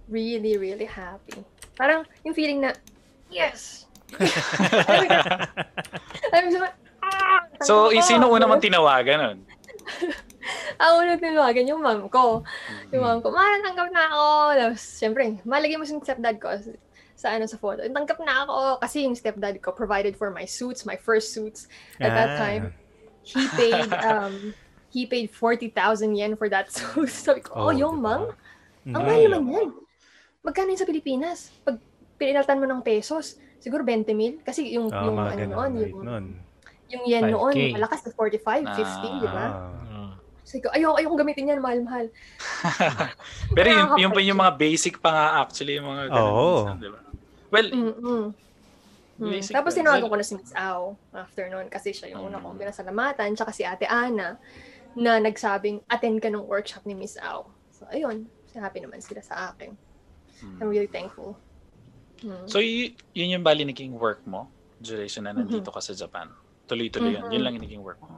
[0.06, 1.40] Really, really happy.
[1.74, 2.76] Parang yung feeling na,
[3.32, 3.88] yes!
[6.34, 6.60] I'm so,
[7.02, 7.40] ah!
[7.64, 8.34] So, Tanggap sino ako.
[8.36, 9.38] una mong tinawagan nun?
[10.82, 12.44] Ang unang tinawagan yung mom ko.
[12.92, 14.26] Yung mom ko, ma, tanggap na ako.
[14.60, 16.52] Tapos, syempre, malagay mo yung stepdad ko
[17.16, 17.80] sa ano sa photo.
[17.80, 21.64] Tanggap na ako kasi yung stepdad ko provided for my suits, my first suits
[21.96, 22.38] at that Ah.
[22.44, 22.64] time.
[23.24, 24.52] He paid um
[24.94, 25.74] he paid 40,000
[26.14, 27.10] yen for that suit.
[27.10, 28.06] Sabi ko, oh, yung diba?
[28.06, 28.22] mang,
[28.86, 29.06] ang Mm.
[29.10, 29.68] mahal naman yan.
[30.40, 31.50] Magkano yun sa Pilipinas?
[31.66, 31.82] Pag
[32.14, 34.38] pinilatan mo ng pesos, siguro 20 mil.
[34.40, 36.24] Kasi yung, Ah, yung ano noon, yung, nun.
[36.86, 37.32] yung yen 5K.
[37.32, 39.46] noon, malakas na 45, 50, di ba?
[39.50, 39.72] Ah.
[39.90, 40.12] Ah.
[40.44, 42.06] Sabi ko, ayoko, ayoko gamitin yan, mahal-mahal.
[43.56, 46.48] Pero yun, Nakakapal yun pa yung mga basic pa nga actually, yung mga ganun Oo.
[46.60, 47.00] minsan, di ba?
[47.50, 48.24] Well, Mm-mm.
[49.14, 49.30] Hmm.
[49.30, 52.58] Basic Tapos tinawagan ko na si Miss Au after noon kasi siya yung una kong
[52.58, 54.42] pinasalamatan tsaka si Ate Ana
[54.94, 57.50] na nagsabing attend ka ng workshop ni Miss Au.
[57.74, 59.74] So ayun, happy naman sila sa akin.
[60.60, 61.38] I'm really thankful.
[62.24, 62.46] Hmm.
[62.46, 64.48] so y- yun yung bali naging work mo?
[64.80, 66.30] Duration na nandito ka sa Japan.
[66.64, 67.24] Tuloy-tuloy yun.
[67.28, 67.32] Mhm.
[67.36, 68.14] Yun lang yung naging work mo.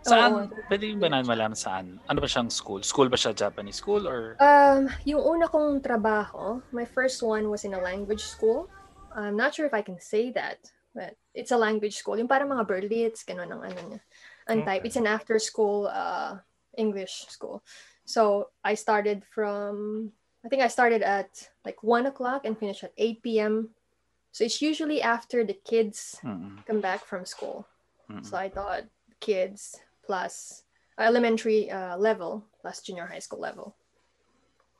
[0.00, 0.30] Saan?
[0.32, 0.42] Oo.
[0.66, 2.00] Pwede ba na malaman saan?
[2.08, 2.80] Ano ba siyang school?
[2.80, 4.34] School ba siya Japanese school or?
[4.40, 8.66] Um, yung una kong trabaho, my first one was in a language school.
[9.12, 10.58] I'm not sure if I can say that,
[10.96, 12.16] but it's a language school.
[12.16, 14.00] Yung parang mga Berlitz, ganun ang ano niya.
[14.50, 14.84] Ang type.
[14.84, 16.38] It's an after school uh,
[16.76, 17.62] English school.
[18.04, 20.12] So I started from,
[20.44, 23.70] I think I started at like 1 o'clock and finished at 8 p.m.
[24.32, 26.64] So it's usually after the kids Mm-mm.
[26.66, 27.66] come back from school.
[28.10, 28.26] Mm-mm.
[28.26, 28.84] So I thought
[29.20, 30.64] kids plus
[30.98, 33.76] elementary uh, level plus junior high school level.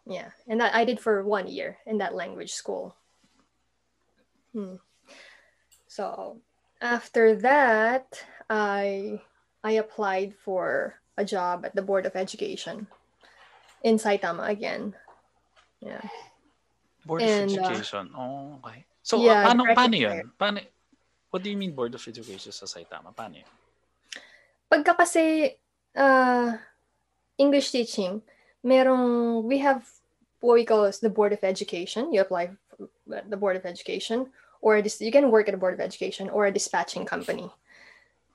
[0.06, 2.96] Yeah, and that I did for one year in that language school.
[4.52, 4.76] Hmm.
[5.86, 6.38] So
[6.80, 9.20] after that, I
[9.62, 12.86] I applied for a job at the Board of Education
[13.82, 14.94] in Saitama again.
[15.80, 16.00] Yeah.
[17.04, 18.10] Board And, of uh, Education.
[18.16, 18.84] oh, okay.
[19.02, 20.32] So, yeah, uh, paano, paano yun?
[20.38, 20.60] Paano,
[21.30, 23.12] what do you mean Board of Education sa Saitama?
[23.16, 23.50] Paano yun?
[24.70, 25.58] pagka kasi
[25.98, 26.54] uh,
[27.36, 28.22] English teaching,
[28.62, 29.82] merong, we have
[30.38, 32.14] what we call as the Board of Education.
[32.14, 32.86] You apply for
[33.26, 34.30] the Board of Education,
[34.62, 37.50] or this, you can work at a Board of Education or a dispatching company.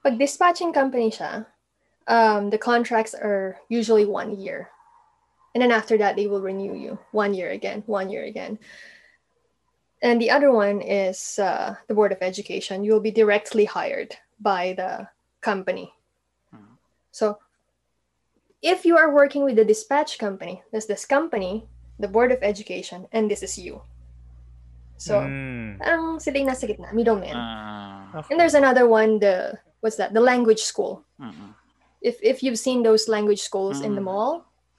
[0.05, 1.49] Pag dispatching company siya,
[2.05, 4.69] um, the contracts are usually one year.
[5.57, 8.59] And then after that, they will renew you one year again, one year again.
[10.03, 12.83] And the other one is uh, the Board of Education.
[12.85, 15.09] You'll be directly hired by the
[15.41, 15.89] company.
[16.53, 16.77] Mhm.
[17.09, 17.39] So
[18.61, 21.65] if you are working with the dispatch company, there's this company,
[21.97, 23.81] the Board of Education, and this is you.
[24.97, 25.81] So, Mm.
[25.81, 27.35] parang sila yung nasa gitna, middleman.
[27.35, 30.17] Ah, And there's another one, the what's that?
[30.17, 31.05] The language school.
[31.21, 31.53] mm-mm.
[32.01, 34.09] If if you've seen those language schools in the Mm.
[34.09, 34.31] mall,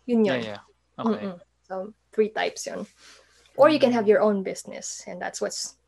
[0.07, 0.43] yun Yeah, yun.
[0.43, 0.63] yeah.
[0.99, 1.27] Okay.
[1.31, 1.39] Mm-mm.
[1.67, 2.87] So three types yun.
[3.57, 5.79] Or you can have your own business, and that's what's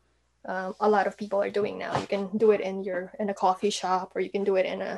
[0.47, 1.91] um, a lot of people are doing now.
[1.99, 4.65] You can do it in your in a coffee shop, or you can do it
[4.65, 4.97] in a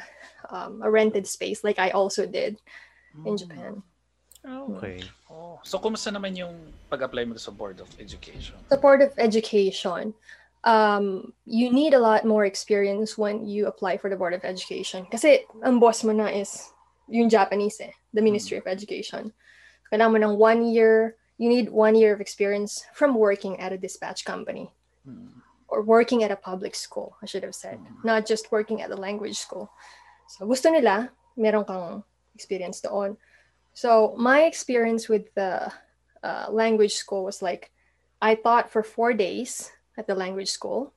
[0.53, 2.61] um, a rented space, like I also did
[3.25, 3.81] in Japan.
[4.41, 5.03] Okay.
[5.29, 5.61] Oh.
[5.61, 6.57] So, kumusta naman yung
[6.89, 8.57] pag-apply mo sa Board of Education?
[8.73, 10.17] The Board of education.
[10.63, 15.07] Um, you need a lot more experience when you apply for the Board of Education.
[15.09, 16.69] Kasi ang boss mo na is
[17.09, 19.33] yung Japanese eh, the Ministry of Education.
[19.89, 23.77] Kailangan mo ng one year, you need one year of experience from working at a
[23.77, 24.69] dispatch company
[25.07, 25.41] Mm.
[25.67, 28.97] or working at a public school, I should have said, not just working at the
[28.97, 29.71] language school.
[30.27, 32.03] So gusto nila, meron kang
[32.35, 33.17] experience doon.
[33.73, 35.71] So my experience with the
[36.21, 37.71] uh, language school was like,
[38.21, 40.93] I taught for four days at the language school,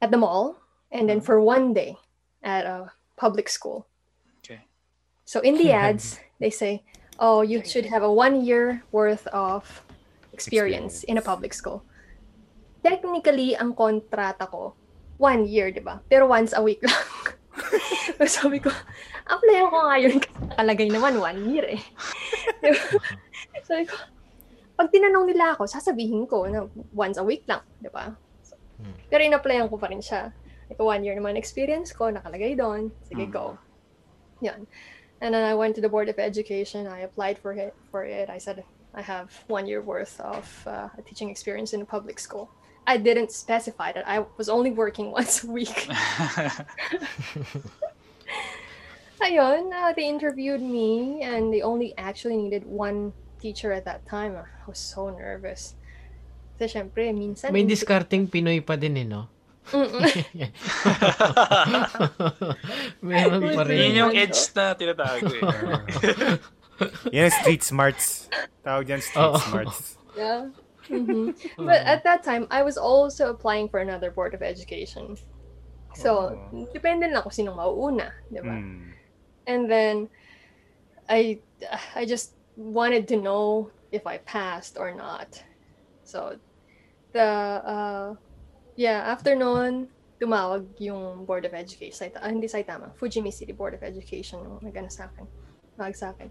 [0.00, 0.58] at the mall,
[0.90, 1.96] and then for one day
[2.42, 3.86] at a public school.
[4.44, 4.60] Okay.
[5.24, 6.82] So in the ads, they say,
[7.18, 9.66] oh, you should have a one year worth of
[10.32, 11.82] experience, in a public school.
[12.86, 14.78] Technically, ang kontrata ko,
[15.18, 15.98] one year, di ba?
[16.06, 17.06] Pero once a week lang.
[18.38, 18.70] Sabi ko,
[19.26, 20.22] apply ko nga yun
[20.54, 21.82] nakalagay naman one year eh.
[23.68, 23.98] Sabi ko,
[24.78, 28.14] pag tinanong nila ako, sasabihin ko na once a week lang, di ba?
[28.46, 28.54] So,
[29.10, 30.30] pero in-applyan ko pa rin siya.
[30.70, 32.94] Ito one year naman experience ko, nakalagay doon.
[33.02, 33.32] Sige, Mm.
[33.34, 33.58] go.
[34.38, 34.70] Yan.
[35.18, 36.86] And then I went to the Board of Education.
[36.86, 37.74] I applied for it.
[37.90, 38.62] For it, I said
[38.94, 42.46] I have one year worth of uh, teaching experience in a public school.
[42.86, 45.90] I didn't specify that I was only working once a week.
[49.18, 53.10] Ayun, uh, they interviewed me, and they only actually needed one
[53.40, 54.36] teacher at that time.
[54.36, 55.74] I was so nervous.
[56.58, 57.54] Kasi syempre, minsan...
[57.54, 59.30] May discarding Pinoy pa din eh, no?
[63.04, 63.92] Meron pa rin.
[63.92, 65.44] Yun yung edge na tinatawag ko eh.
[67.16, 68.30] Yan street smarts.
[68.62, 69.38] Tawag yan street Oo.
[69.42, 69.98] smarts.
[70.14, 70.54] Yeah.
[70.86, 75.18] hmm But at that time, I was also applying for another board of education.
[75.98, 76.38] So,
[76.70, 78.54] depende lang kung sinong mauuna, di ba?
[78.54, 78.94] Mm.
[79.50, 80.06] And then,
[81.10, 81.42] I,
[81.98, 85.40] I just wanted to know if I passed or not.
[86.02, 86.36] So,
[87.14, 88.14] the, uh,
[88.74, 89.88] yeah, after noon,
[90.20, 91.94] tumawag yung Board of Education.
[91.94, 92.90] Saita, ah, hindi Saitama.
[92.98, 95.24] Fujimi City Board of Education yung nagano sa akin.
[95.78, 96.28] Tawag sa akin.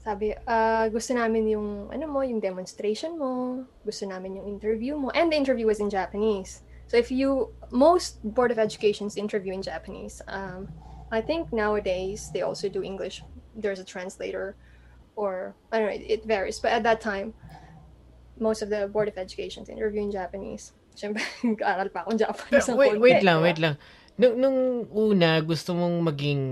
[0.00, 3.64] Sabi, ah, gusto namin yung, ano mo, yung demonstration mo.
[3.84, 5.12] Gusto namin yung interview mo.
[5.12, 6.64] And the interview was in Japanese.
[6.88, 10.24] So if you, most Board of Educations interview in Japanese.
[10.24, 10.72] Um,
[11.12, 13.20] I think nowadays they also do English.
[13.52, 14.56] There's a translator,
[15.18, 15.96] or I don't know.
[15.98, 17.34] It, it varies, but at that time,
[18.38, 20.70] most of the Board of Educations interview in Japanese.
[20.94, 22.70] Siyempre, nag-aaral pa akong Japanese.
[22.70, 23.46] ng wait, wait lang, diba?
[23.50, 23.74] wait lang.
[24.14, 24.58] Nung, nung
[24.90, 26.42] una, gusto mong maging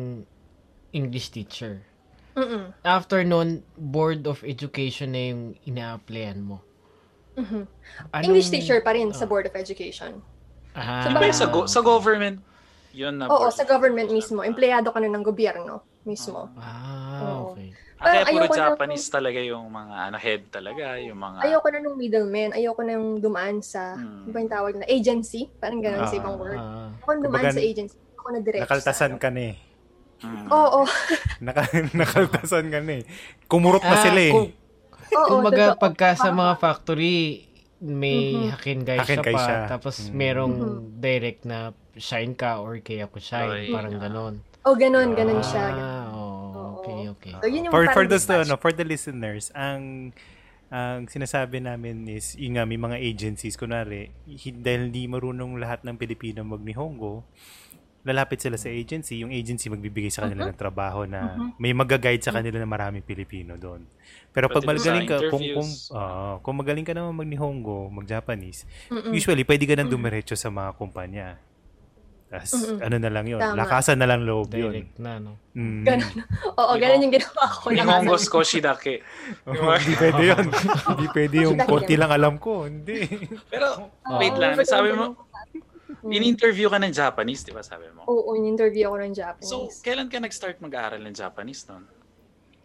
[0.91, 1.87] English teacher.
[2.35, 2.75] Mm-mm.
[2.83, 6.61] After nun, Board of Education na yung ina-applyan mo.
[7.35, 7.65] Mhm.
[8.13, 9.31] Anong- English teacher pa rin sa Oh.
[9.31, 10.21] Board of Education.
[10.77, 12.43] Ah, Sa Di ba bagay, yung sa, go- sa government?
[12.97, 13.29] Yun na.
[13.29, 14.41] Oo, sa government mismo.
[14.41, 16.49] Empleyado ka na ng gobyerno mismo.
[16.57, 17.53] Ah, Oo.
[17.53, 17.77] okay.
[17.97, 20.85] Ah, kaya puro ayoko na- Japanese talaga yung mga ano, head talaga.
[20.99, 21.39] Yung mga...
[21.43, 22.51] Ayoko na nung middleman.
[22.53, 24.25] Ayoko na yung dumaan sa, Hmm.
[24.25, 25.49] ano ba yung tawag na, agency.
[25.55, 26.57] Parang ganun sa Ah, ibang word.
[26.57, 27.97] Ah, Ako nung dumaan Kumbaga, sa agency.
[28.15, 29.57] Ako na diretso Nakaltasan sa, ka na eh.
[30.17, 30.49] Mm.
[30.49, 30.81] Oo,
[31.39, 31.63] Naka,
[32.01, 33.05] nakaltasan ka na eh.
[33.47, 34.33] Kumurot na Ah, sila eh.
[34.33, 34.53] kung-
[35.15, 35.29] oo.
[35.31, 35.83] Kumbaga, totoo.
[35.83, 37.45] pagka sa mga factory,
[37.79, 38.49] may Mhm.
[38.51, 39.45] hakinkay Hakinkay siya pa.
[39.47, 39.59] siya.
[39.69, 40.13] Tapos Mm.
[40.13, 40.81] merong Mhm.
[40.99, 41.59] direct na
[41.97, 43.51] shine ka or kaya ko shine.
[43.51, 43.73] Oy.
[43.73, 44.35] Parang ganon.
[44.67, 45.67] Oh, ganun, ganun siya.
[45.71, 46.27] Ah, oo.
[46.27, 46.63] Oo.
[46.83, 47.33] okay, okay.
[47.39, 48.47] So, yun yung For, for those, dispatch.
[48.51, 50.11] ano, for the listeners, ang
[50.67, 55.87] ang sinasabi namin is, yung nga, may mga agencies, kunwari, hi- dahil hindi marunong lahat
[55.87, 57.23] ng Pilipino mag-Nihongo,
[58.03, 62.31] lalapit sila sa agency, yung agency magbibigay sa kanila ng trabaho na may mag-guide sa
[62.31, 63.83] kanila na maraming Pilipino doon.
[64.31, 69.11] Pero pag magaling ka, kung, kung, ah, kung magaling ka naman mag-Nihongo, mag-Japanese, Mm-mm.
[69.11, 71.39] usually pwede ka nang dumiretso sa mga kumpanya.
[72.37, 72.85] Tas, Mm-mm.
[72.85, 73.57] ano na lang yun, Tama.
[73.57, 74.69] lakasan na lang loob yun.
[74.69, 75.41] Direct na, no?
[75.57, 75.89] Mm.
[75.89, 76.13] Ganun.
[76.53, 77.73] Oo, ganun yung ginawa ko.
[77.73, 79.01] Nihongo Skoshidake.
[79.49, 80.45] Oh, hindi pwede yun.
[80.93, 82.69] hindi pwede yung konti lang alam ko.
[82.69, 83.09] Hindi.
[83.49, 84.21] Pero, Oo.
[84.21, 84.53] wait lang.
[84.61, 85.17] Sabi mo,
[86.05, 88.05] in-interview ka ng Japanese, di ba sabi mo?
[88.05, 89.77] Oo, in-interview ako ng So, Japanese.
[89.81, 91.89] kailan ka nag-start mag-aaral ng Japanese noon?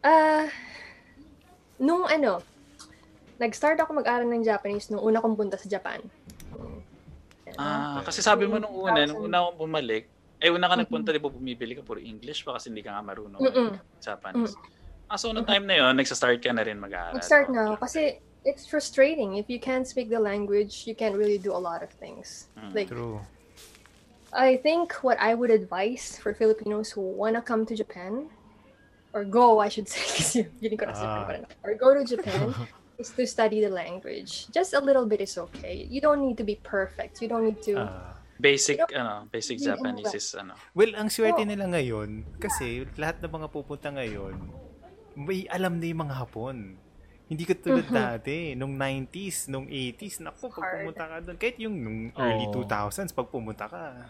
[0.04, 0.52] Ah,
[1.80, 2.44] nung ano,
[3.40, 6.04] nag-start ako mag-aral ng Japanese nung una kong punta sa Japan.
[7.58, 9.28] Ah, kasi sabi mo nung una, nung 2000.
[9.28, 10.04] una akong bumalik,
[10.42, 13.04] eh una ka nagpunta, di ba bumibili ka puro English pa kasi hindi ka nga
[13.04, 13.70] marunong Mm-mm.
[14.00, 14.56] Japanese.
[15.12, 17.20] Ah, so no time na yun, nagsa-start ka na rin mag-aaral.
[17.20, 19.36] Nag-start na kasi it's frustrating.
[19.38, 22.48] If you can't speak the language, you can't really do a lot of things.
[22.58, 22.72] Mm.
[22.74, 23.20] Like, True.
[24.32, 28.32] I think what I would advise for Filipinos who want to come to Japan,
[29.12, 30.48] or go, I should say,
[30.88, 31.28] Ah.
[31.68, 32.56] or go to Japan,
[33.02, 34.46] is to study the language.
[34.54, 35.90] Just a little bit is okay.
[35.90, 37.18] You don't need to be perfect.
[37.20, 37.82] You don't need to.
[37.82, 38.14] Ah.
[38.42, 40.58] Basic, ano, basic Japanese is, ano.
[40.74, 41.50] well, ang swerte Oo.
[41.50, 44.34] nila ngayon, kasi lahat ng mga pupunta ngayon,
[45.14, 46.74] may alam na yung mga Hapon.
[47.30, 47.94] Hindi ka tulad Mhm.
[47.94, 52.66] dati, nung 90s, nung 80s, naku, pag pumunta ka doon, kahit yung nung early Oo.
[52.66, 54.10] 2000s, pag pumunta ka,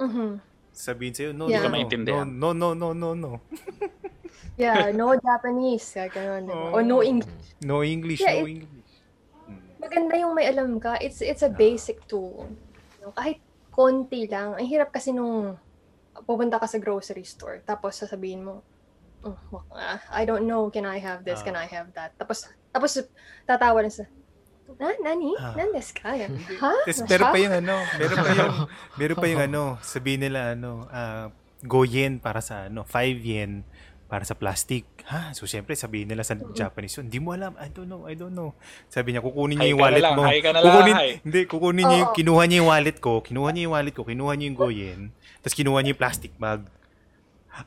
[0.00, 0.40] Mhm.
[0.72, 1.68] sabihin sa'yo, no, Yeah.
[1.68, 1.84] no,
[2.24, 3.32] no, no, no, no, no, no.
[4.58, 5.86] Yeah, no Japanese.
[5.88, 6.58] Kaya ganun, di ba?
[6.60, 6.74] Oo.
[6.74, 7.46] Or no English.
[7.62, 8.90] No English, Yeah, no it- English.
[9.78, 10.98] Maganda yung may alam ka.
[10.98, 12.50] It's it's a basic tool.
[13.08, 13.38] Kahit
[13.70, 14.52] konti lang.
[14.52, 15.54] Ang hirap kasi nung
[16.20, 18.66] pupunta ka sa grocery store, tapos sasabihin mo,
[19.22, 19.38] "Oh,
[19.70, 21.62] ah, I don't know, can I have this, can Ah.
[21.62, 22.10] I have that?
[22.16, 22.98] Tapos, tapos
[23.44, 24.02] tatawa na sa,
[24.74, 25.30] na, nani?
[25.38, 25.54] Ah.
[25.54, 26.10] Nandes ka?
[26.58, 26.74] Ha?
[26.84, 28.54] Tapos Na- meron pa yung ano, meron pa yung,
[28.98, 31.30] meron pa yung ano, sabihin nila ano, ah,
[31.60, 33.62] go yen para sa ano, 5 yen
[34.08, 34.88] para sa plastic.
[35.04, 35.36] Ha?
[35.36, 38.32] So, syempre, sabihin nila sa Japanese yun, hindi mo alam, I don't know, I don't
[38.32, 38.56] know.
[38.88, 40.24] Sabi niya, kukunin niya yung wallet lang, mo.
[40.24, 41.10] hi ka na lang, kukunin, hi.
[41.20, 44.32] Hindi, kukunin niya yung, kinuha niya yung wallet ko, kinuha niya yung wallet ko, kinuha
[44.32, 45.12] niya yung go yen,
[45.44, 46.64] tapos kinuha niya yung plastic bag.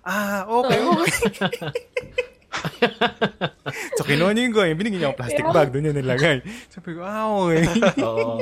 [0.02, 1.14] Ah, okay, okay.
[3.98, 5.54] so, kinuha niya yung go yen, binigyan niya yung plastic Yeah.
[5.54, 6.42] bag, doon niya nilagay.
[6.74, 7.62] Sabi ko, ah, okay.
[8.10, 8.42] Oo.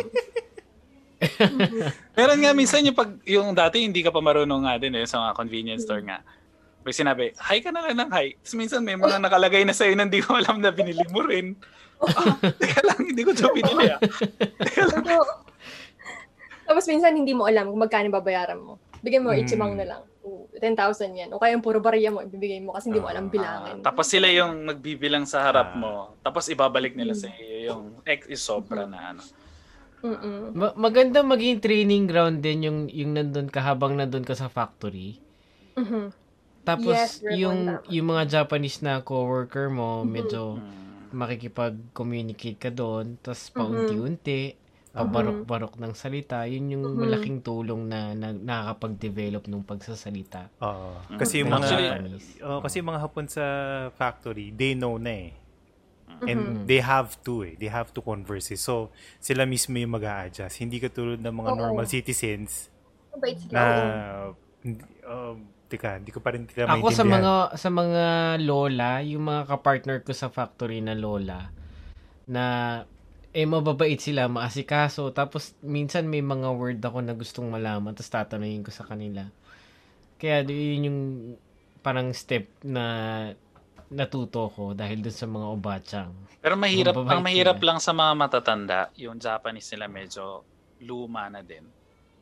[2.15, 5.19] Meron nga minsan yung pag yung dati hindi ka pa marunong nga din eh sa
[5.19, 6.23] mga convenience store nga.
[6.89, 8.33] Pag sinabi, hi ka na lang ng hi.
[8.33, 11.53] Tapos minsan may mga nakalagay na sa'yo na hindi ko alam na binili mo rin.
[12.01, 14.01] ah, teka lang, hindi ko ito binili ah.
[14.57, 15.05] Teka lang.
[16.65, 18.81] Tapos minsan hindi mo alam kung magkano babayaran mo.
[18.99, 19.45] Bigyan mo, Hmm.
[19.45, 20.01] ichimang na lang.
[20.25, 20.73] Oo, 10,000
[21.13, 21.29] yan.
[21.29, 23.77] O kaya yung puro bariya mo, ibibigay mo kasi hindi mo alam Ah, bilangin.
[23.79, 25.77] Ah, tapos sila yung magbibilang sa harap Ah.
[25.77, 25.93] mo.
[26.19, 29.21] Tapos ibabalik nila sa iyo yung ex is sobra na ano.
[30.01, 30.57] Mm-mm.
[30.57, 35.21] Ma- maganda maging training ground din yung yung nandun ka habang nandun ka sa factory.
[35.75, 36.28] Mhm.
[36.67, 41.09] Tapos Yes, yung yung mga Japanese na coworker mo, medyo Mm.
[41.09, 43.57] makikipag-communicate ka doon, tapos Mhm.
[43.57, 44.41] paunti-unti,
[44.93, 46.99] pabarok-barok ng salita, yun yung Mhm.
[47.01, 50.53] malaking tulong na, na nakakapag-develop ng pagsasalita.
[50.61, 51.01] Oo.
[51.09, 51.17] Mm.
[51.17, 52.27] Kasi yung mga Actually, Japanese.
[52.43, 53.43] oh, kasi yung mga hapon sa
[53.97, 55.31] factory, they know na eh.
[56.29, 56.67] And Mhm.
[56.67, 57.55] they have to eh.
[57.55, 58.59] They have to converse eh.
[58.59, 58.91] So,
[59.23, 61.57] sila mismo yung mag adjust Hindi katulad ng mga Oo.
[61.57, 62.69] normal citizens
[63.15, 63.55] Mabait sila.
[63.55, 64.35] na oo.
[64.61, 65.37] hindi, um,
[65.69, 68.05] teka, hindi ko pa rin tila Ako sa mga sa mga
[68.41, 71.53] lola, yung mga kapartner ko sa factory na lola
[72.25, 72.45] na
[73.29, 75.13] eh mababait sila, maasikaso.
[75.13, 79.29] Tapos minsan may mga word ako na gustong malaman tapos tatanungin ko sa kanila.
[80.17, 80.99] Kaya yun yung
[81.85, 82.85] parang step na
[83.89, 86.11] natuto ko dahil dun sa mga obatsang.
[86.41, 87.67] Pero mahirap, ang mahirap sila.
[87.73, 90.45] lang sa mga matatanda, yung Japanese nila medyo
[90.85, 91.65] luma na din.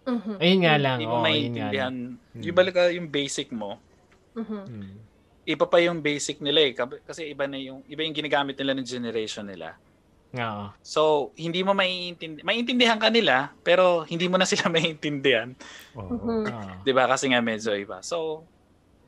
[0.08, 0.36] Mhm.
[0.40, 0.98] Ayun nga lang.
[0.98, 1.94] Hindi mo nga maintindihan.
[1.94, 2.42] lang.
[2.42, 3.78] Yung balik ka yung basic mo,
[4.34, 4.64] Mhm.
[4.64, 4.96] Hmm.
[5.44, 6.72] iba pa yung basic nila eh.
[7.04, 9.76] Kasi iba na yung, iba yung ginagamit nila ng generation nila.
[10.36, 10.66] Oo.
[10.84, 15.56] So, hindi mo maiintindi maiintindihan ka nila, pero hindi mo na sila maiintindihan.
[15.96, 16.12] Oo.
[16.12, 16.44] Mhm.
[16.48, 16.74] Oo.
[16.84, 17.08] 'Di ba?
[17.08, 18.04] Kasi nga medyo iba.
[18.04, 18.44] So,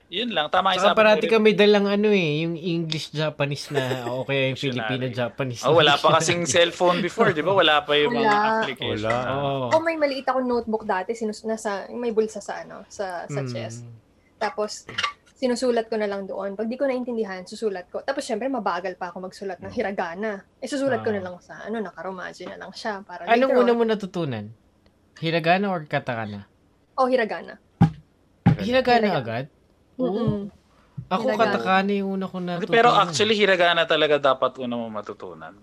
[0.09, 0.49] yun lang.
[0.49, 1.31] Tama yung sabi parati rin.
[1.31, 4.57] kami dalang ano eh, yung English-Japanese na o kaya yung.
[4.65, 5.61] Filipino-Japanese.
[5.63, 7.53] Oh, wala pa kasing cellphone before, 'di ba?
[7.53, 8.49] Wala pa yung mga Wala.
[8.57, 9.05] application.
[9.05, 9.29] Wala.
[9.31, 9.65] Oo.
[9.69, 13.47] Ako may maliit akong notebook dati, sinus nasa, may bulsa sa ano, sa, sa Mm.
[13.47, 13.85] chest.
[14.35, 14.87] Tapos,
[15.31, 16.53] sinusulat ko na lang doon.
[16.53, 18.01] Pag di ko naintindihan, susulat ko.
[18.01, 20.41] Tapos, syempre, mabagal pa ako magsulat ng hiragana.
[20.57, 21.15] Eh, susulat ko Ah.
[21.15, 23.03] na lang sa, ano, nakaromaji na lang siya.
[23.03, 24.45] Para Anong later una on- mo natutunan?
[25.15, 26.47] Hiragana or katakana?
[26.95, 27.59] Oh, hiragana.
[28.57, 28.59] Hiragana
[29.05, 29.11] Hiragana.
[29.13, 29.45] agad?
[29.99, 30.47] Mm-mm.
[31.07, 31.41] Ako Hiragana.
[31.51, 32.71] katakana yung una ko natutunan.
[32.71, 35.53] Pero actually, hiragana talaga dapat una mo matutunan.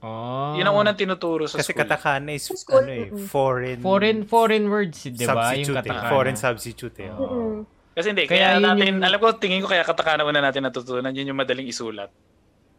[0.00, 0.52] oh.
[0.54, 1.80] Yun ang unang tinuturo sa Kasi school.
[1.80, 5.54] katakana is Sa school, ano eh, foreign foreign foreign words, 'di ba?
[5.54, 5.76] Yung substitute eh.
[5.80, 6.10] katakana.
[6.10, 7.10] Foreign substitute eh.
[7.10, 7.24] Oo.
[7.24, 7.56] Mm-mm.
[7.94, 11.14] Kasi hindi, kaya, Kaya natin, yung- alam ko, tingin ko kaya katakana una natin natutunan,
[11.14, 12.10] yun yung madaling isulat.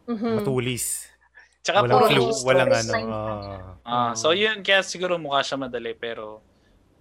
[0.06, 0.44] Mhm.
[0.44, 1.08] Matulis.
[1.64, 2.94] Tsaka Walang puro clue, walang ano.
[3.10, 3.58] Ah.
[3.82, 4.14] Ah, Oo.
[4.14, 6.44] so yun, kaya siguro mukha siya madali, pero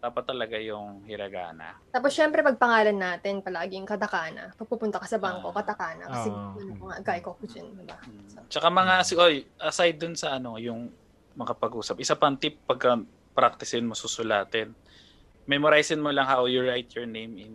[0.04, 1.80] dapat talaga yung hiragana.
[1.88, 4.52] Tapos, syempre, pag pangalan natin, palaging katakana.
[4.52, 5.56] Pag pupunta ka sa bangko, Ah.
[5.64, 6.04] katakana.
[6.12, 6.52] Kasi, Ah.
[6.52, 7.96] ano ko nga, gai kokujin, diba?
[8.04, 8.28] Hmm.
[8.28, 10.92] So, Tsaka mga, si- oy, aside dun sa ano, yung
[11.34, 13.00] makapag-usap, isa pang tip pagka
[13.32, 14.76] practicein mo, susulatin.
[15.48, 17.52] Memorizein mo lang how you write your name in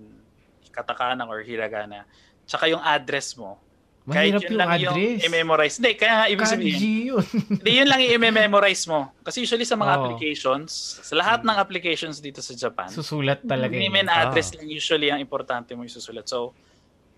[0.74, 2.10] katakana or hiragana.
[2.50, 3.62] Tsaka yung address mo.
[4.10, 4.89] Kahit Mahirap yun yung lang address.
[4.89, 5.76] yung i-memorize.
[5.78, 7.26] Hindi, kaya nga ibig sabihin, Kanji yun.
[7.55, 8.99] Hindi, yun lang i-memorize mo.
[9.22, 9.99] Kasi usually sa mga Oo.
[10.03, 14.01] applications, sa lahat ng applications dito sa Japan, Susulat talaga name yun.
[14.01, 16.26] and address lang usually ang importante mo isusulat.
[16.26, 16.57] So,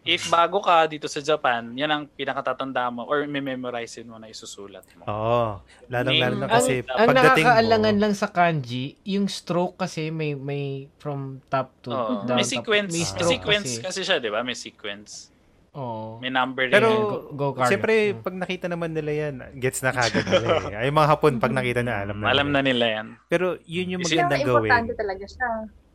[0.03, 4.81] if bago ka dito sa Japan, yan ang pinakatatanda mo or memorize mo na isusulat
[4.97, 5.05] mo.
[5.05, 5.61] Oo.
[5.87, 10.33] Lalong-lalo na Ang- kasi ang pagdating nakakaalangan mo, lang sa kanji, yung stroke kasi may
[10.33, 10.65] may
[10.97, 12.25] from top to Oo.
[12.25, 12.33] down.
[12.33, 13.85] may top- sequence, may may sequence kasi.
[13.85, 14.41] kasi siya, 'di ba?
[14.41, 15.29] May sequence.
[15.73, 16.19] Oo.
[16.19, 16.99] May number Pero, rin.
[17.01, 17.69] Go- go-kart.
[17.69, 18.19] siyempre, Mm.
[18.21, 20.75] pag nakita naman nila yan, gets na kagad nila eh.
[20.83, 22.27] Ay, mga hapon, pag nakita na, alam na.
[22.27, 22.53] Alam nila.
[22.53, 23.07] na nila yan.
[23.25, 24.99] Pero, yun yung magandang importante gawin.
[24.99, 25.49] talaga siya.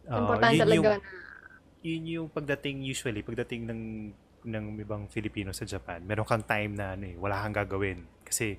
[0.06, 0.96] Oo, importante yun talaga yung, na
[1.82, 3.82] yun yung pagdating, usually, pagdating ng
[4.46, 8.06] ng ibang Filipino sa Japan, meron kang time na ano eh, wala kang gagawin.
[8.22, 8.54] Kasi,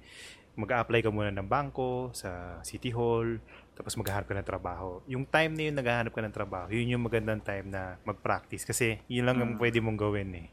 [0.54, 3.40] mag-a-apply ka muna ng bangko sa City Hall,
[3.72, 5.00] tapos maghahanap ka ng trabaho.
[5.08, 8.62] Yung time na yun naghahanap ka ng trabaho, yun yung magandang time na mag-practice.
[8.64, 9.60] Kasi, yun lang ang Mm.
[9.60, 10.48] pwede mong gawin eh.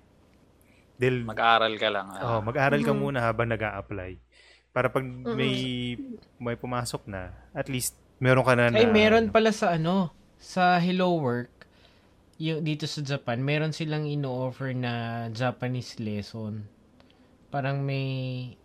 [0.95, 2.07] Dahil, Mag-aaral ka lang.
[2.17, 2.41] Oh, ah.
[2.41, 3.01] mag-aral ka Mhm.
[3.01, 4.15] muna habang nag apply
[4.71, 5.95] Para pag may
[6.37, 9.35] may pumasok na, at least meron ka na na Ay, meron ano.
[9.35, 11.67] pala sa ano, sa Hello Work,
[12.37, 14.93] yung dito sa Japan, meron silang ino-offer na
[15.31, 16.67] Japanese lesson.
[17.49, 18.07] Parang may,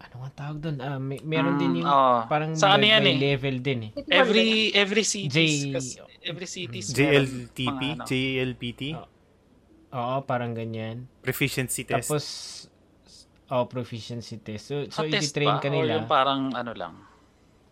[0.01, 0.77] ano nga tawag doon?
[0.81, 2.25] Ah, may, meron Mm, din yung, oo.
[2.25, 3.21] parang Sa ano may, yan may eh?
[3.29, 3.91] level din eh.
[4.09, 8.03] Every every cities J- every cities JLTP, ano.
[8.03, 9.05] JLPT, Oh.
[9.91, 11.09] Oo, parang ganyan.
[11.19, 12.05] proficiency test.
[12.05, 12.25] Tapos,
[13.47, 14.63] oh, proficiency test.
[14.67, 15.59] So, so Ah, test i-train ba?
[15.59, 15.91] ka nila.
[15.95, 16.93] yung parang ano lang.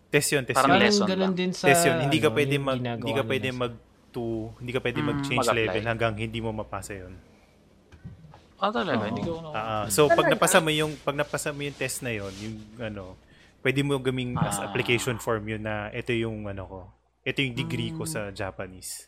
[0.08, 0.74] test yun, test Parang yun.
[0.74, 1.34] Parang lesson ganun lang.
[1.34, 1.96] din sa, Test yun.
[2.00, 3.72] Hindi ka ano, pwede mag hindi ka pwede mag
[4.08, 4.24] to,
[4.56, 5.66] hindi ka pwede Mm, mag-change mag-apply.
[5.68, 7.14] level hanggang hindi mo mapasa yun.
[8.56, 8.98] Ah, talaga?
[8.98, 9.06] Oo.
[9.06, 9.48] Hindi ko na.
[9.52, 13.14] Ah, so pag napasa mo yung pag napasa mo yung test na yon, yung ano,
[13.60, 14.66] pwede mo gaming as Ah.
[14.66, 16.80] application form yun na ito yung ano ko.
[17.22, 19.06] Ito yung degree ko sa Japanese.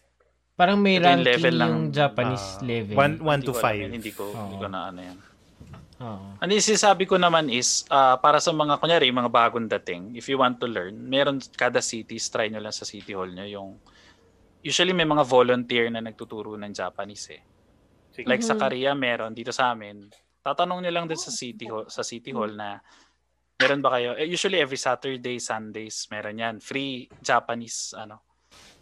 [0.60, 2.94] Parang may ranking level ng, yung Japanese Ah, level.
[2.94, 3.80] one, one Hindi to ko alam five.
[3.80, 3.92] yan.
[3.96, 5.18] Hindi ko, hindi ko na ano yan.
[6.00, 6.26] Oo.
[6.36, 10.28] Ano yung sinasabi ko naman is, ah, para sa mga, kunyari, mga bagong dating, if
[10.28, 13.80] you want to learn, meron kada cities, try nyo lang sa city hall nyo yung,
[14.60, 17.42] usually may mga volunteer na nagtuturo ng Japanese eh.
[18.12, 18.28] Sige.
[18.28, 18.60] Like sa Mhm.
[18.60, 20.12] Korea, meron dito sa amin.
[20.40, 22.80] Tatanong nyo lang din sa city hall, sa city hall na,
[23.56, 24.12] meron ba kayo?
[24.12, 26.54] Eh, usually every Saturday, Sundays, meron yan.
[26.60, 28.24] Free Japanese, ano.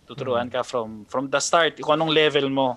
[0.09, 2.68] Tuturuan ka from from the start, kung anong level mo.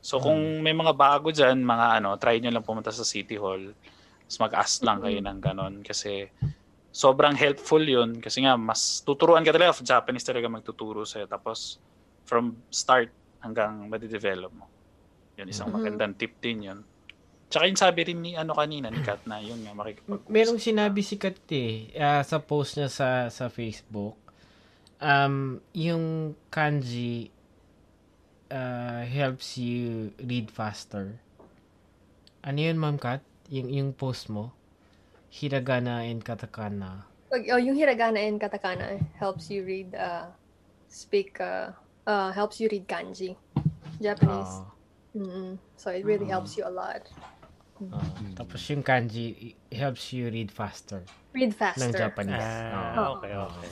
[0.00, 3.76] So kung may mga bago dyan, mga ano, try nyo lang pumunta sa City Hall.
[4.24, 5.74] Tapos mag-ask lang kayo ng ganon.
[5.84, 6.24] Kasi
[6.88, 8.16] sobrang helpful yun.
[8.24, 9.76] Kasi nga, mas tuturuan ka talaga.
[9.84, 11.28] Japanese talaga magtuturo sa'yo.
[11.28, 11.76] Tapos
[12.24, 13.12] from start
[13.44, 14.64] hanggang madidevelop mo.
[15.36, 15.76] Yun, isang Mhm.
[15.76, 16.80] magandang tip din yun.
[17.50, 21.02] Tsaka yung sabi rin ni ano kanina, ni Kat, na yun nga, makikipag Merong sinabi
[21.02, 24.29] si Kat eh, ah, sa post niya sa sa Facebook.
[25.00, 27.32] Um, yung kanji
[28.52, 31.16] ah, helps you read faster.
[32.44, 33.24] Ano yun, Ma'am Kat?
[33.48, 34.52] Yung, yung post mo?
[35.32, 37.04] Hiragana and katakana.
[37.30, 40.26] Pag, oh, yung hiragana and katakana helps you read, uh,
[40.88, 41.70] speak, uh,
[42.06, 43.36] uh, helps you read kanji.
[44.00, 44.60] Japanese.
[44.60, 44.66] Oo.
[45.10, 45.50] Mm-mm.
[45.76, 46.38] So it really Ah.
[46.38, 47.08] helps you a lot.
[47.80, 48.00] Oo.
[48.36, 51.92] Tapos yung kanji helps you read faster Read ng faster.
[51.92, 52.44] Japanese.
[52.44, 53.70] Ah, okay, okay.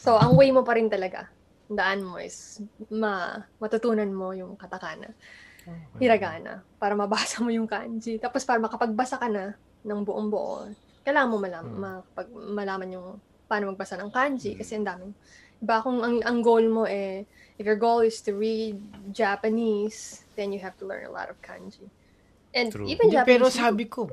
[0.00, 1.28] So, ang way mo pa rin talaga,
[1.68, 2.58] daan mo is
[2.90, 5.12] ma matutunan mo yung katakana,
[6.00, 8.16] hiragana, para mabasa mo yung kanji.
[8.16, 10.66] Tapos para makapagbasa ka na ng buong buo,
[11.04, 11.80] kailangan mo malaman, Hmm.
[11.84, 13.08] makapag, malaman yung
[13.50, 15.14] paano magbasa ng kanji kasi ang daming
[15.60, 17.28] Iba kung ang, ang goal mo eh,
[17.60, 18.80] if your goal is to read
[19.12, 21.84] Japanese, then you have to learn a lot of kanji.
[22.56, 22.88] And True.
[22.88, 24.08] even Japanese pero sabi ko,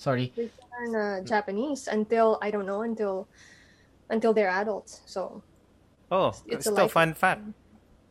[0.00, 0.32] sorry.
[0.32, 3.28] learn uh, Japanese until, I don't know, until
[4.08, 5.02] until they're adults.
[5.04, 5.42] So,
[6.06, 7.42] Oh, It's a still fun fact.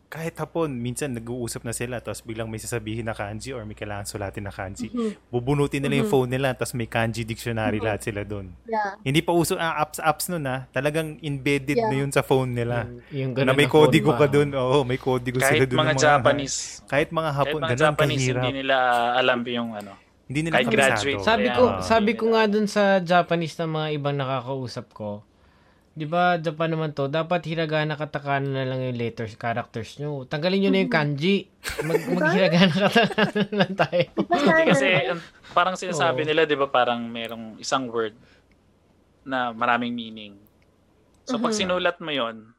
[0.06, 4.04] Kahit hapon, minsan nag-uusap na sila tapos biglang may sasabihin na kanji or may kailangan
[4.06, 4.88] sulatin na kanji.
[4.88, 6.14] mhm, Bubunutin nila yung Mhm.
[6.14, 7.86] phone nila tapos may kanji dictionary Mhm.
[7.86, 8.52] lahat sila doon.
[8.66, 9.00] yeah.
[9.02, 10.68] Hindi pa uso ah, apps apps nun ah.
[10.70, 11.88] Talagang embedded Yeah.
[11.90, 12.84] na yun sa phone nila.
[12.86, 14.50] Yung, yung Na ganun may kodigo ka doon.
[14.54, 15.80] Oo, may kodigo sila Kahit doon.
[15.82, 18.42] mga ng Japanese, Kahit mga kahit hapon, mga ganun Japanese, kahirap.
[18.42, 18.76] hindi nila
[19.16, 19.92] alam yung ano.
[20.26, 21.24] Hindi nila kahit graduate.
[21.24, 21.80] Sabi ko, Ah.
[21.82, 25.24] sabi ko nga dun sa Japanese na mga ibang nakakausap ko,
[25.96, 30.28] 'di ba, Japan naman to, dapat hiragana katakana na lang yung letters, characters nyo.
[30.28, 31.48] Tanggalin nyo na yung kanji.
[31.82, 34.06] Mag maghiragana katakana na lang tayo.
[34.68, 35.20] Kasi um,
[35.56, 38.12] parang sinasabi nila, di ba, parang merong isang word
[39.24, 40.36] na maraming meaning.
[41.26, 41.60] So pag Mhm.
[41.64, 42.54] sinulat mo yon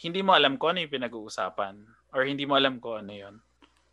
[0.00, 1.74] hindi mo alam kung ano yung pinag-uusapan
[2.12, 3.34] or hindi mo alam kung ano yon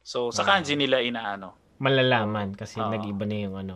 [0.01, 0.57] So sa Ah.
[0.57, 1.55] kanji nila inaano.
[1.77, 2.89] Malalaman kasi Oo.
[2.89, 3.75] nag-iba na yung ano.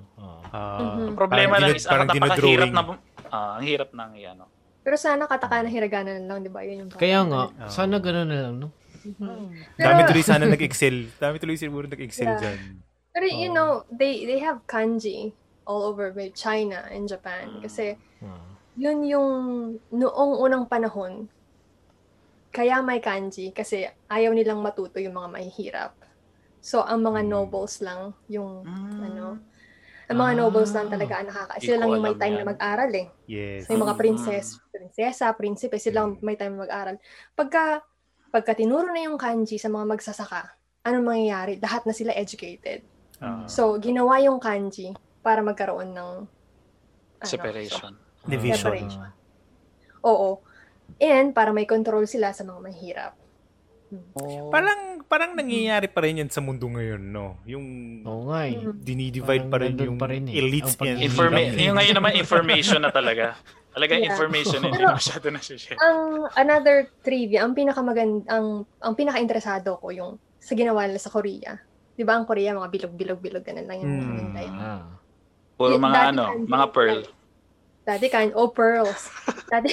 [0.50, 1.14] Ah, Mhm.
[1.14, 2.82] Problema lang is parang ang napakahirap na
[3.30, 4.46] ah, ang hirap ng ano.
[4.82, 6.66] Pero sana katakana hiragana na lang, di ba?
[6.66, 7.70] Yun yung Kaya nga, Oo.
[7.70, 8.70] sana gano'n na lang, no?
[9.02, 11.10] Dami Pero- tuloy sana nag-excel.
[11.18, 12.40] Dami tuloy siguro nag-excel Yeah.
[12.40, 12.60] dyan.
[13.12, 13.56] Pero you Oo.
[13.56, 15.34] know, they they have kanji
[15.66, 17.58] all over with China and Japan.
[17.58, 17.62] Mm.
[17.62, 18.42] Kasi Ah.
[18.74, 19.30] yun yung
[19.90, 21.30] noong unang panahon,
[22.52, 25.94] kaya may kanji kasi ayaw nilang matuto yung mga mahihirap.
[26.62, 27.30] So, ang mga Mm.
[27.32, 29.00] nobles lang yung, Mm.
[29.02, 29.26] ano,
[30.12, 30.38] ang mga Ah.
[30.38, 31.54] nobles lang talaga ang nakaka...
[31.58, 32.40] Sila lang yung may time yan.
[32.40, 33.08] na mag-aral eh.
[33.26, 33.60] Yes.
[33.64, 34.02] So, yung mga Mm.
[34.04, 36.96] princess, prinsesa, prinsipe, sila lang may time na mag-aral.
[37.32, 37.80] Pagka,
[38.28, 40.52] pagka tinuro na yung kanji sa mga magsasaka,
[40.84, 41.56] anong mangyayari?
[41.58, 42.84] Lahat na sila educated.
[43.18, 43.48] Ah.
[43.48, 44.92] So, ginawa yung kanji
[45.22, 46.12] para magkaroon ng
[47.18, 47.94] ano, Separation.
[48.24, 48.58] Division.
[48.58, 49.10] Separation.
[50.04, 50.42] Oo.
[50.98, 53.14] And para may control sila sa mga mahirap.
[54.48, 57.36] Parang parang nangyayari pa rin yan sa mundo ngayon, no?
[57.44, 57.66] Yung
[58.08, 58.56] Oo nga eh.
[58.56, 60.40] Dinidivide Parang pa rin yung pa rin eh.
[60.40, 63.36] elites and Informa- yung ngayon naman information na talaga.
[63.72, 64.12] Talaga Yeah.
[64.12, 65.76] information hindi Pero- masyado na share.
[65.78, 66.00] Ang
[66.36, 71.56] another trivia, ang pinakamagand ang ang pinaka-interesado ko yung sa ginawa nila sa Korea.
[71.96, 74.08] 'Di ba ang Korea mga bilog-bilog-bilog ganun lang yung Mm.
[74.10, 74.32] mm.
[74.34, 74.52] tayo.
[74.56, 74.84] Ah.
[75.56, 77.00] Puro Yung mga ano, mga pearl.
[77.82, 79.08] Dati kan oh pearls.
[79.48, 79.72] Dati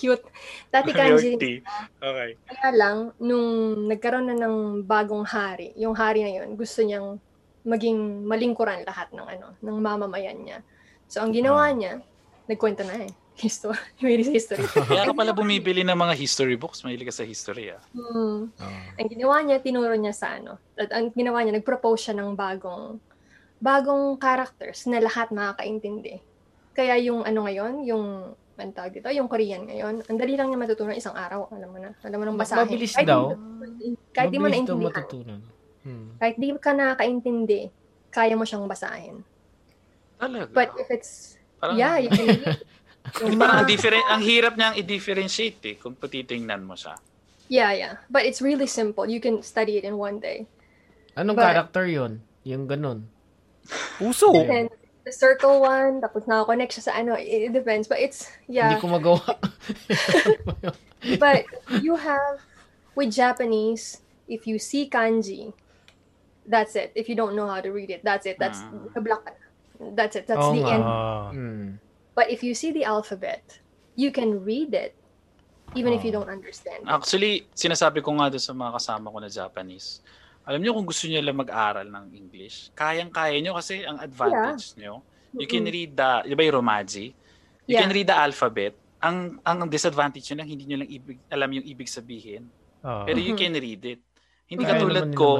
[0.00, 0.24] cute.
[0.72, 1.60] Dati kanji tea.
[2.00, 2.40] Okay.
[2.48, 7.20] Kaya lang, nung nagkaroon na ng bagong hari, yung hari na yun, gusto niyang
[7.60, 10.58] maging malingkuran lahat ng ano, ng mamamayan niya.
[11.04, 12.00] So, ang ginawa niya,
[12.48, 13.12] nagkwento na eh.
[13.40, 13.76] History.
[14.04, 14.60] May history.
[14.68, 16.84] Kaya ka pala bumibili ng mga history books.
[16.84, 17.80] Mahilig ka sa history ah.
[17.96, 18.52] Hmm.
[18.60, 19.00] Ah.
[19.00, 20.60] Ang ginawa niya, tinuro niya sa ano.
[20.76, 23.00] At ang ginawa niya, nag-propose siya ng bagong
[23.60, 26.20] bagong characters na lahat makakaintindi.
[26.76, 28.04] Kaya yung ano ngayon, yung
[28.60, 31.78] ang tawag dito, yung Korean ngayon, ang dali lang niya matutunan isang araw, alam mo
[31.78, 31.90] na.
[32.00, 32.68] Alam mo nang basahin.
[32.68, 33.22] Mabilis Kahit daw.
[33.74, 34.86] di- Kahit di mo Mabilis daw naintindihan.
[34.92, 35.40] matutunan.
[35.80, 36.08] Hmm.
[36.16, 37.60] Kahit di ka nakakaintindi,
[38.08, 39.24] kaya mo siyang basahin.
[40.16, 40.52] Talaga.
[40.52, 42.60] But if it's, Parang, yeah, you can read.
[43.24, 46.94] Yung parang different, ang hirap niyang i-differentiate eh kung patitingnan mo siya.
[47.48, 47.94] yeah, yeah.
[48.06, 49.04] But it's really simple.
[49.04, 50.44] You can study it in one day.
[51.16, 52.20] Anong But- character yon?
[52.44, 53.08] Yung ganun.
[53.96, 54.32] Puso.
[54.32, 54.68] Yeah.
[55.00, 57.88] And the circle one, tapos nakakonect siya sa ano, it, it depends.
[57.88, 58.76] But it's, yeah.
[58.76, 59.24] Hindi ko magawa.
[61.18, 61.44] But
[61.80, 62.40] you have,
[62.94, 65.52] with Japanese, if you see kanji,
[66.44, 66.92] that's it.
[66.94, 68.36] If you don't know how to read it, that's it.
[68.38, 68.92] That's, Ah.
[68.92, 69.96] kablock ka na.
[69.96, 70.28] That's it.
[70.28, 70.84] That's Oo the end.
[70.84, 71.68] Hmm.
[72.12, 73.60] But if you see the alphabet,
[73.96, 74.92] you can read it,
[75.72, 76.20] even if you Oh.
[76.20, 76.84] don't understand.
[76.84, 80.04] Actually, sinasabi ko nga doon sa mga kasama ko na Japanese,
[80.44, 85.04] alam niyo kung gusto niyo lang mag-aral ng English, kayang-kaya niyo kasi ang advantage niyo,
[85.32, 87.12] you can read the, di ba yung Romaji?
[87.64, 87.86] You Yeah.
[87.86, 88.74] can read the alphabet.
[88.98, 92.50] Ang ang disadvantage niyo lang, hindi niyo lang ibig, alam yung ibig sabihin.
[92.82, 93.06] Ah.
[93.06, 94.00] Pero you can read it.
[94.50, 95.38] Hindi Kaya katulad ko,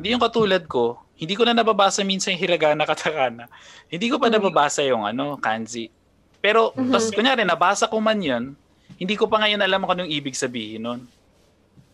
[0.00, 3.44] hindi yung katulad ko, hindi ko na nababasa minsan yung hiragana katakana.
[3.86, 5.92] Hindi ko pa nababasa yung ano, kanji.
[6.40, 6.88] Pero, Mhm.
[6.88, 8.56] tas kunyari, nabasa ko man yun,
[8.96, 11.00] hindi ko pa ngayon alam kung anong ibig sabihin nun.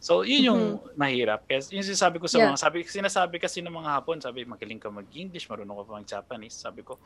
[0.06, 0.62] So, yun yung
[0.94, 1.50] mahirap.
[1.50, 2.54] Kaya yun yung sinasabi ko sa Yeah.
[2.54, 6.54] mga, sabi, sinasabi kasi ng mga hapon, sabi, magaling ka mag-English, marunong ka pa mag-Japanese.
[6.62, 7.02] Sabi ko,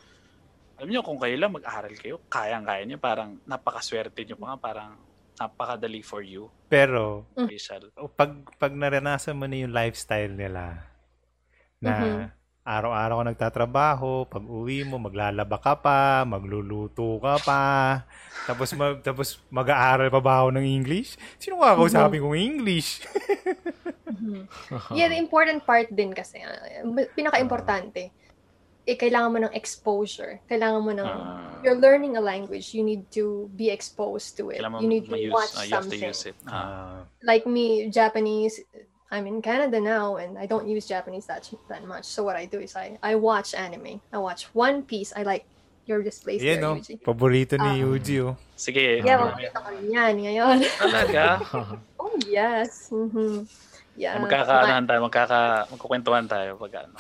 [0.77, 4.91] alam niyo, kung kayo lang mag-aral kayo, kayang-kaya niyo, parang napakaswerte niyo pa nga, parang
[5.41, 6.53] napakadali for you.
[6.69, 7.89] Pero Official.
[8.21, 10.93] pag pag naranasan mo na yung lifestyle nila
[11.81, 12.40] na Mhm.
[12.61, 17.63] Araw-araw ka nagtatrabaho, pag uwi mo maglalaba ka pa, magluluto ka pa,
[18.45, 21.17] tapos ma- tapos mag-aaral pa ba ako ng English?
[21.41, 23.01] Sino kakausapin kong English?
[24.07, 24.45] Mhm.
[24.99, 26.85] Yeah, the important part din kasi, uh,
[27.17, 28.13] pinaka-importante,
[28.85, 30.41] eh, kailangan mo ng exposure.
[30.45, 31.61] Kailangan mo ng, Ah.
[31.63, 34.61] you're learning a language, you need to be exposed to it.
[34.61, 36.11] You need to ma-use, watch ah, you have to something.
[36.11, 36.37] use it.
[36.45, 36.53] Ah.
[36.53, 38.61] Ah, Like me, Japanese,
[39.11, 42.05] I'm in Canada now, and I don't use Japanese that, that much.
[42.07, 44.01] So what I do is I, I watch anime.
[44.13, 45.13] I watch One Piece.
[45.17, 45.45] I like
[45.87, 47.03] your displays Yan there, no, Yuji.
[47.03, 47.75] paborito ni Ah.
[47.75, 48.37] Yuji oh.
[48.55, 49.03] Sige.
[49.03, 49.35] Yeah, Ah.
[49.35, 50.57] makikita ko rin yan ngayon.
[50.79, 51.25] Talaga?
[52.01, 52.87] oh, yes.
[52.95, 53.43] hmm
[53.99, 54.17] Yeah.
[54.23, 56.95] Magkakaanahan tayo, magkaka, magkukwentuhan tayo pag ano.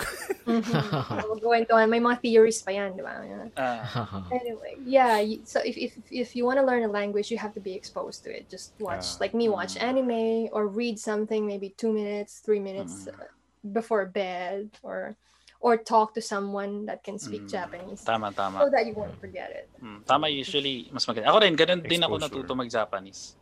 [1.32, 1.86] Magkwentuhan.
[1.88, 3.22] May mga theories pa yan, di ba?
[3.56, 4.26] Ah.
[4.34, 5.22] Anyway, yeah.
[5.46, 8.26] So if if if you want to learn a language, you have to be exposed
[8.26, 8.50] to it.
[8.50, 9.20] Just watch, Yeah.
[9.22, 9.86] like me, watch Mm.
[9.86, 10.22] anime
[10.52, 13.16] or read something, maybe two minutes, three minutes Mm.
[13.16, 13.30] uh,
[13.70, 15.14] before bed, or
[15.60, 17.52] or talk to someone that can speak Mm.
[17.52, 18.64] Japanese, Tama, tama.
[18.64, 19.68] so that you won't forget it.
[19.76, 21.28] Mm, tama usually, mas maganda.
[21.28, 23.36] Ako rin, ganun din ako natuto mag-Japanese.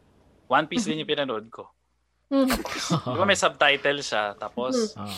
[0.51, 1.71] One Piece din yung pinanood ko.
[2.29, 2.49] Mm.
[3.13, 5.09] Di ba may subtitle siya, tapos Ah.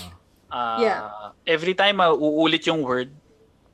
[0.49, 1.01] ah, Yeah.
[1.45, 3.11] every time mauulit yung word,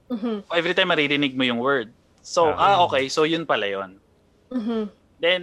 [0.09, 0.49] Mhm.
[0.51, 1.93] every time maririnig mo yung word.
[2.25, 2.75] So, Ah.
[2.75, 4.01] ah, okay, so yun pala yun.
[4.49, 4.89] Mhm.
[5.19, 5.41] Then,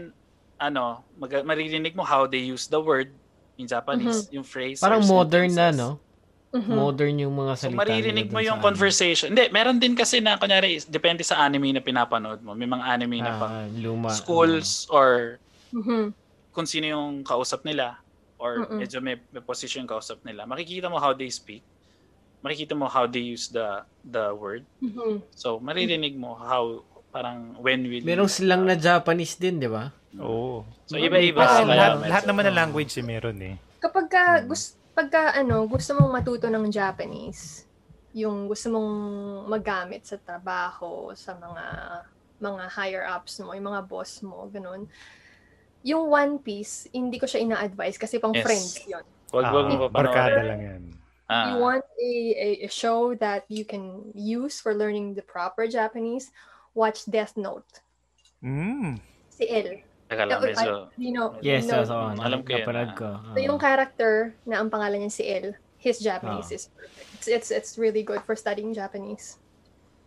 [0.57, 3.13] ano, mag- maririnig mo how they use the word
[3.55, 4.81] in Japanese, yung phrase.
[4.81, 6.01] Parang modern na, no?
[6.49, 6.69] Mhm.
[6.69, 9.27] Modern yung mga So salita maririnig nila mo yung sa conversation.
[9.33, 12.53] Hindi, meron din kasi na, kunyari, depende sa anime na pinapanood mo.
[12.53, 13.25] May mga anime anime.
[13.25, 14.09] na pang Ah, luma.
[14.09, 15.37] schools or
[15.69, 16.13] Mhm.
[16.53, 17.97] Kung sino yung kausap nila
[18.37, 18.79] or Mm-mm.
[18.79, 20.45] medyo may, may position yung kausap nila.
[20.45, 21.65] Makikita mo how they speak.
[22.39, 24.67] makikita mo how they use the the word.
[24.83, 25.23] Mhm.
[25.31, 29.95] So, maririnig mo how parang when will Merong silang na Japanese din, di ba?
[30.19, 30.67] Oo.
[30.83, 31.71] So, iba-iba Ah, sila.
[31.71, 33.55] lahat, lahat naman ng language eh, meron eh.
[33.79, 37.63] Kapag ka, gus- pagka ano, gusto mong matuto ng Japanese,
[38.11, 38.91] yung gusto mong
[39.47, 41.65] magamit sa trabaho, sa mga
[42.43, 44.83] mga higher ups mo, yung mga boss mo, ganun.
[45.83, 48.43] Yung One Piece, hindi ko siya ina-advise kasi pang Yes.
[48.43, 49.03] friends yun.
[49.35, 50.83] Wag, wag mo Ah, pa barkada lang yan.
[51.27, 55.67] Ah, You want a, a, a show that you can use for learning the proper
[55.67, 56.31] Japanese,
[56.71, 57.83] watch Death Note.
[58.43, 58.99] Mm.
[59.31, 59.81] Si L.
[60.11, 60.91] Teka lang, medyo...
[60.99, 62.95] You know, Yes, you know, so, alam ko Napanood ah.
[62.95, 63.07] ko.
[63.33, 66.55] So yung character na ang pangalan niya si El, his Japanese Ah.
[66.59, 67.07] is perfect.
[67.17, 69.39] It's, it's it's really good for studying Japanese.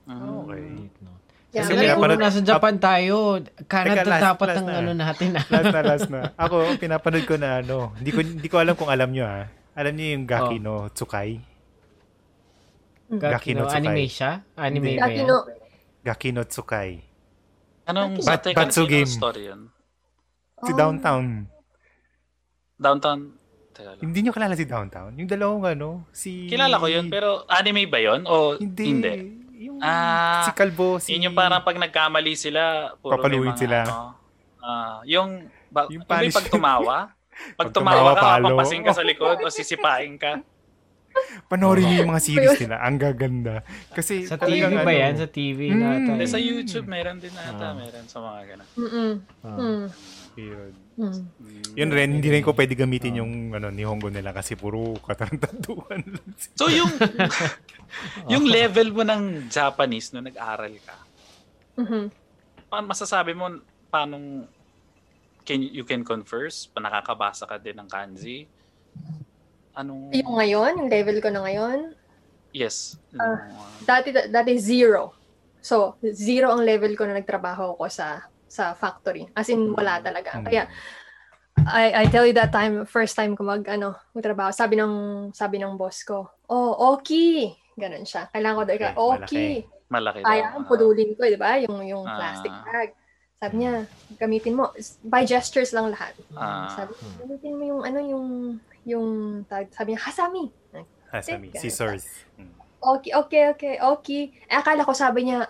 [0.07, 0.20] Mm.
[0.47, 0.64] Okay.
[1.57, 3.16] Yeah, Kasi kung parang- nasa Japan tayo,
[3.64, 4.74] Canada Teka, last- dapat last ang na.
[4.76, 5.28] ano natin.
[5.32, 5.44] ah.
[5.48, 6.20] Last na, last na.
[6.44, 7.96] Ako, pinapanood ko na ano.
[7.96, 9.48] Hindi ko, hindi ko alam kung alam nyo ha.
[9.72, 10.62] Alam niyo yung Gaki Oh.
[10.62, 11.40] no Tsukai?
[13.09, 13.78] Gaki no, Tsukay.
[13.78, 14.30] anime siya?
[14.54, 14.92] Anime Hindi.
[14.92, 15.26] ba Gaki yan?
[15.26, 15.36] no,
[16.02, 16.90] Gaki no Tsukai.
[17.86, 19.07] Anong Bat- Batsu game.
[19.07, 19.70] story yun?
[20.61, 20.76] Si Oh.
[20.76, 21.46] Downtown.
[22.76, 23.20] Downtown?
[23.72, 24.02] Teka lang.
[24.02, 25.12] Hindi nyo kilala si Downtown?
[25.14, 26.44] Yung dalawang ano, si...
[26.46, 28.24] Kilala ko yun, pero anime ba yun?
[28.24, 28.84] O Hindi.
[28.84, 29.12] hindi?
[29.57, 31.16] Yung Ah, si Kalbo, si...
[31.16, 33.78] Yun yung parang pag nagkamali sila, puro Papaluin mga, sila.
[33.82, 33.96] Ano,
[34.61, 36.96] ah, yung, ba, Yung yung, pag tumawa,
[37.54, 38.46] pag Pag tumawa tumawa, ka, palo.
[38.52, 40.44] papasin ka sa likod o sisipain ka.
[41.48, 42.76] Panoorin niyo yung mga series nila.
[42.78, 43.64] Ang gaganda.
[43.90, 45.14] Kasi Sa TV ba ano, yan?
[45.16, 45.78] Sa TV Mm.
[45.78, 46.11] na ata.
[46.12, 46.28] Hindi, eh.
[46.28, 47.72] sa YouTube, meron din ata, Ah.
[47.72, 48.68] meron sa mga ganun.
[48.76, 49.12] Mm-mm.
[49.40, 49.57] Ah.
[49.57, 49.84] Mm.
[50.36, 50.70] Yun.
[50.96, 51.20] Mm.
[51.72, 56.28] Yun rin, hindi rin ko pwede gamitin yung ano, Nihongo nila kasi puro katarantaduan lang.
[56.52, 56.92] So yung
[58.32, 60.97] yung level mo ng Japanese no nag-aral ka.
[61.80, 62.11] Mhm.
[62.66, 64.47] Paano masasabi mo paano
[65.47, 68.51] can you can converse, pa nakakabasa ka din ng kanji?
[69.78, 71.95] Anong Yung ngayon, yung level ko na ngayon,
[72.57, 72.97] Yes.
[73.12, 73.37] Ano,
[73.84, 75.12] dati dati zero.
[75.61, 79.28] So, zero ang level ko na nagtrabaho ko sa sa factory.
[79.37, 80.41] As in wala talaga.
[80.41, 80.45] Mm.
[80.49, 80.62] Kaya
[81.68, 85.61] I I tell you that time first time ko mag ano, magtrabaho, sabi ng sabi
[85.61, 88.33] ng boss ko, "Oh, okay." Ganun siya.
[88.33, 88.89] Kailangan ko daw Okay,
[89.22, 89.51] okay.
[89.87, 90.55] malaki Kaya daw.
[90.57, 91.61] ang pudulin ko, 'di ba?
[91.61, 92.16] Yung yung Ah.
[92.16, 92.91] plastic bag.
[93.37, 93.85] Sabi niya,
[94.16, 94.72] gamitin mo
[95.05, 96.16] by gestures lang lahat.
[96.33, 96.72] Ah.
[96.72, 98.27] Sabi, gamitin mo yung ano yung
[98.83, 99.07] yung
[99.47, 100.49] sabi niya, "Hasami."
[101.07, 102.05] Hasami, Ganun scissors.
[102.35, 102.51] Mm.
[102.77, 104.22] Okay, okay, okay, okay.
[104.43, 105.47] Eh, akala ko sabi niya,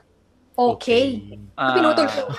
[0.55, 1.25] okay.
[1.55, 2.23] Ah, Pinutol ko.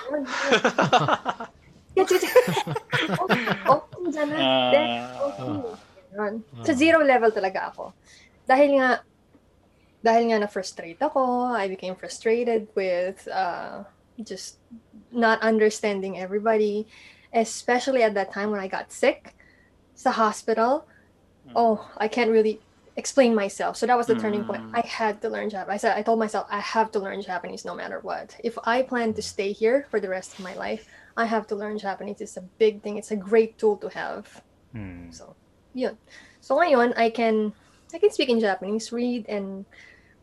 [1.97, 2.29] Sige.
[3.25, 4.37] okay, okay, dyan na.
[4.37, 5.49] ah, Then, okay.
[6.07, 6.33] Ganun.
[6.61, 7.89] Sa zero level talaga ako.
[8.45, 9.01] Dahil nga,
[10.03, 13.83] dahil nga na-frustrate ako, I became frustrated with uh,
[14.21, 14.57] just
[15.11, 16.87] not understanding everybody,
[17.33, 19.35] especially at that time when I got sick
[19.95, 20.85] sa hospital.
[21.55, 22.59] Oh, I can't really
[22.97, 23.77] explain myself.
[23.77, 24.63] So that was the turning point.
[24.63, 24.71] Mm.
[24.73, 25.73] I had to learn Japanese.
[25.73, 28.35] I said, I told myself, I have to learn Japanese no matter what.
[28.43, 31.55] If I plan to stay here for the rest of my life, I have to
[31.55, 32.21] learn Japanese.
[32.21, 32.97] It's a big thing.
[32.97, 34.41] It's a great tool to have.
[34.75, 35.13] Mm.
[35.13, 35.35] So,
[35.73, 35.97] yun.
[36.41, 37.53] So ngayon, I can
[37.93, 39.65] I can speak in Japanese, read and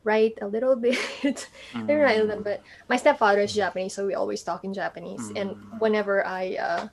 [0.05, 0.99] write a little bit.
[1.73, 2.63] mm, Maybe write a little bit.
[2.89, 5.33] My stepfather is Japanese, so we always talk in Japanese.
[5.37, 5.81] And Mm.
[5.81, 6.89] whenever I uh,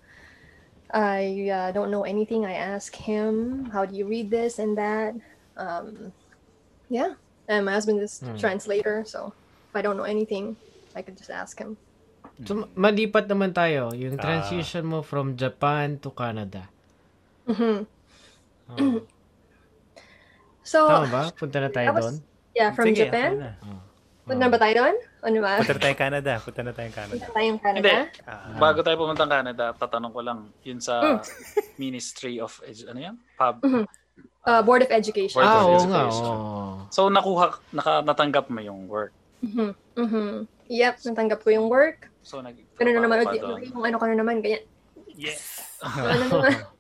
[0.94, 5.16] I uh, don't know anything, I ask him, "How do you read this and that?"
[5.58, 6.14] Um,
[6.90, 7.16] yeah.
[7.48, 8.40] And my husband is Mm.
[8.40, 9.34] translator, so
[9.70, 10.58] if I don't know anything,
[10.96, 11.78] I could just ask him.
[12.48, 13.94] So, malipat naman tayo.
[13.94, 14.26] Yung Ah.
[14.26, 16.70] transition mo from Japan to Canada.
[17.48, 17.84] hmm
[18.70, 19.02] Oh.
[20.62, 21.22] So Tama ba?
[21.32, 22.16] Punta na tayo was- doon?
[22.54, 23.32] yeah, from Sige, Japan.
[23.36, 23.52] na.
[24.22, 24.96] Punta na ba tayo doon?
[25.22, 25.52] Ano ba?
[25.58, 26.32] Punta na tayong Canada.
[26.40, 27.14] Punta na tayong Canada.
[27.18, 27.92] Punta tayong Canada?
[28.24, 31.18] Ah, Bago tayo pumunta ng Canada, tatanong ko lang, yun sa Mm.
[31.78, 33.16] Ministry of, Edu- ano yan?
[33.36, 33.56] Pub.
[33.60, 33.84] Mhm.
[34.42, 35.38] Uh, Board of Education.
[35.38, 36.26] Board Ah, of oo Education.
[36.26, 36.34] nga.
[36.34, 36.74] oo.
[36.90, 39.14] So, nakuha, naka, natanggap mo yung work.
[39.42, 39.70] Mhm.
[39.96, 40.30] Mhm.
[40.68, 42.10] Yep, natanggap ko yung work.
[42.22, 44.64] So, nag Ganun na naman, yung ano ko na naman, ganyan.
[45.12, 45.66] yes!
[45.82, 46.54] Ano naman.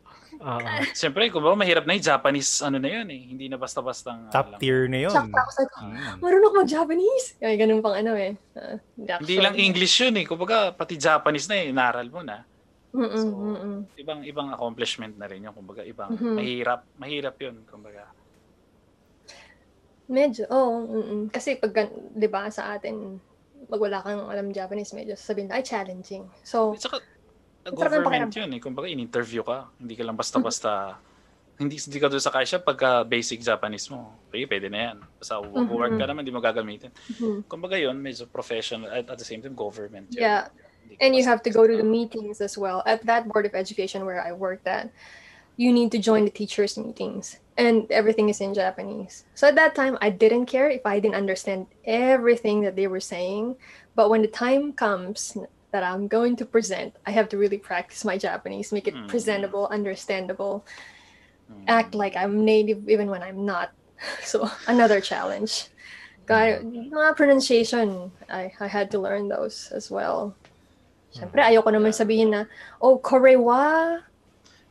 [0.41, 0.57] Oo.
[0.97, 3.22] Siyempre, kung ba mahirap na yung Japanese, ano na yun eh.
[3.30, 4.30] Hindi na basta-basta.
[4.34, 5.13] Top tier na yun.
[5.13, 6.18] Shocked ako sa Mm.
[6.18, 7.27] marunong mag-Japanese.
[7.39, 8.34] Ay, ganun pang ano eh.
[8.53, 10.26] Uh, Hindi lang English yun eh.
[10.26, 12.41] Kumbaga, pati Japanese na eh, inaral mo na.
[12.91, 13.77] Mm-mm, So, mm-mm.
[13.95, 15.53] Ibang ibang accomplishment na rin yun.
[15.55, 16.35] Kumbaga, ibang Mhm.
[16.35, 16.81] mahirap.
[16.97, 17.55] Mahirap yun.
[17.63, 18.09] Kumbaga.
[20.11, 20.76] Medyo, oo.
[20.91, 21.72] mm Kasi pag,
[22.11, 23.15] di ba, sa atin,
[23.69, 26.27] pag wala kang alam Japanese, medyo sabihin na, ay, challenging.
[26.43, 26.97] So, At saka,
[27.69, 28.41] government pakiramdam.
[28.41, 28.59] yun eh.
[28.59, 29.69] Kumbaga, in-interview ka.
[29.77, 30.97] Hindi ka lang basta-basta,
[31.61, 34.17] hindi, hindi ka doon sa kasya pagka basic Japanese mo.
[34.33, 34.97] Okay, pwede na yan.
[35.21, 35.69] Basta Mhm.
[35.69, 36.89] work ka naman, hindi mo gagamitin.
[37.21, 37.45] mhm.
[37.45, 40.25] Kumbaga yun, medyo professional at at the same time government yun.
[40.25, 40.49] yeah.
[40.99, 42.83] And you have to go to the meetings as well.
[42.83, 44.91] At that Board of Education where I worked at,
[45.55, 49.23] you need to join the teachers' meetings, and everything is in Japanese.
[49.38, 52.99] So at that time, I didn't care if I didn't understand everything that they were
[52.99, 53.55] saying.
[53.95, 55.38] But when the time comes
[55.72, 59.07] that I'm going to present, I have to really practice my Japanese, make it Mm.
[59.07, 60.64] presentable, understandable,
[61.52, 61.64] Mm.
[61.68, 63.72] act like I'm native even when I'm not.
[64.23, 65.68] So another challenge.
[66.26, 70.34] Got mga pronunciation, I, I had to learn those as well.
[71.11, 72.41] Siyempre, ayoko naman sabihin na,
[72.80, 73.99] oh, korewa.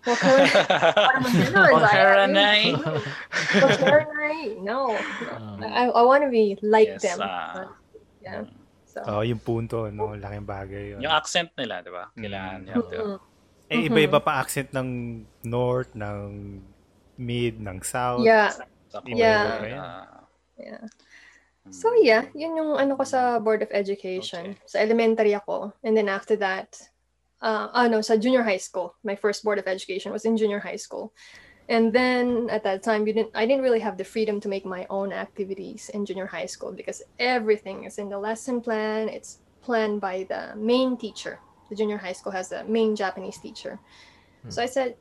[0.08, 0.40] Oh, kore.
[0.48, 1.68] Ako naman ganun.
[1.68, 1.92] So, I-
[3.76, 4.62] koreanai.
[4.64, 4.96] No.
[5.60, 7.20] I, I want to be like Yes, them.
[7.20, 7.68] ah.
[8.24, 8.48] yeah.
[8.90, 9.00] So.
[9.06, 10.18] Oo, yung punto, no?
[10.18, 11.00] Laking bagay yun.
[11.06, 12.10] Yung accent nila, di ba?
[12.10, 12.98] Kailangan you have to...
[12.98, 13.18] Mm-mm.
[13.70, 16.58] Eh, iba-iba pa accent ng north, ng
[17.22, 18.26] mid, ng south.
[18.26, 18.50] Yeah.
[18.90, 19.62] Sa Yeah.
[20.58, 20.82] Yeah.
[21.62, 21.70] mm.
[21.70, 24.58] So yeah, yun yung ano ko sa Board of Education.
[24.66, 25.70] Sa elementary ako.
[25.86, 26.74] And then after that,
[27.38, 28.98] uh, ano, sa junior high school.
[29.06, 31.14] My first Board of Education was in junior high school.
[31.70, 34.66] And then at that time, you didn't, I didn't really have the freedom to make
[34.66, 39.08] my own activities in junior high school because everything is in the lesson plan.
[39.08, 41.38] It's planned by the main teacher.
[41.68, 43.78] The junior high school has a main Japanese teacher.
[44.48, 44.96] So I said,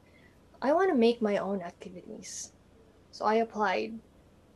[0.62, 2.52] I want to make my own activities.
[3.10, 3.98] So I applied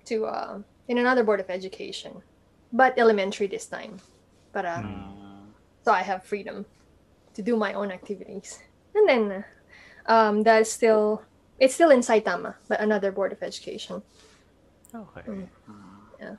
[0.06, 0.60] to uh,
[0.90, 2.22] in another board of education,
[2.72, 3.98] but elementary this time.
[4.52, 4.84] But uh,
[5.84, 6.68] so I have freedom
[7.34, 8.60] to do my own activities.
[8.94, 9.46] And then
[10.06, 11.24] um, that's still
[11.64, 14.04] it's still in Saitama, but another board of education.
[14.94, 15.22] Okay.
[15.24, 15.48] Mm.
[16.20, 16.36] Yeah.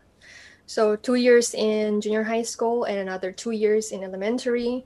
[0.67, 4.85] So two years in junior high school and another two years in elementary.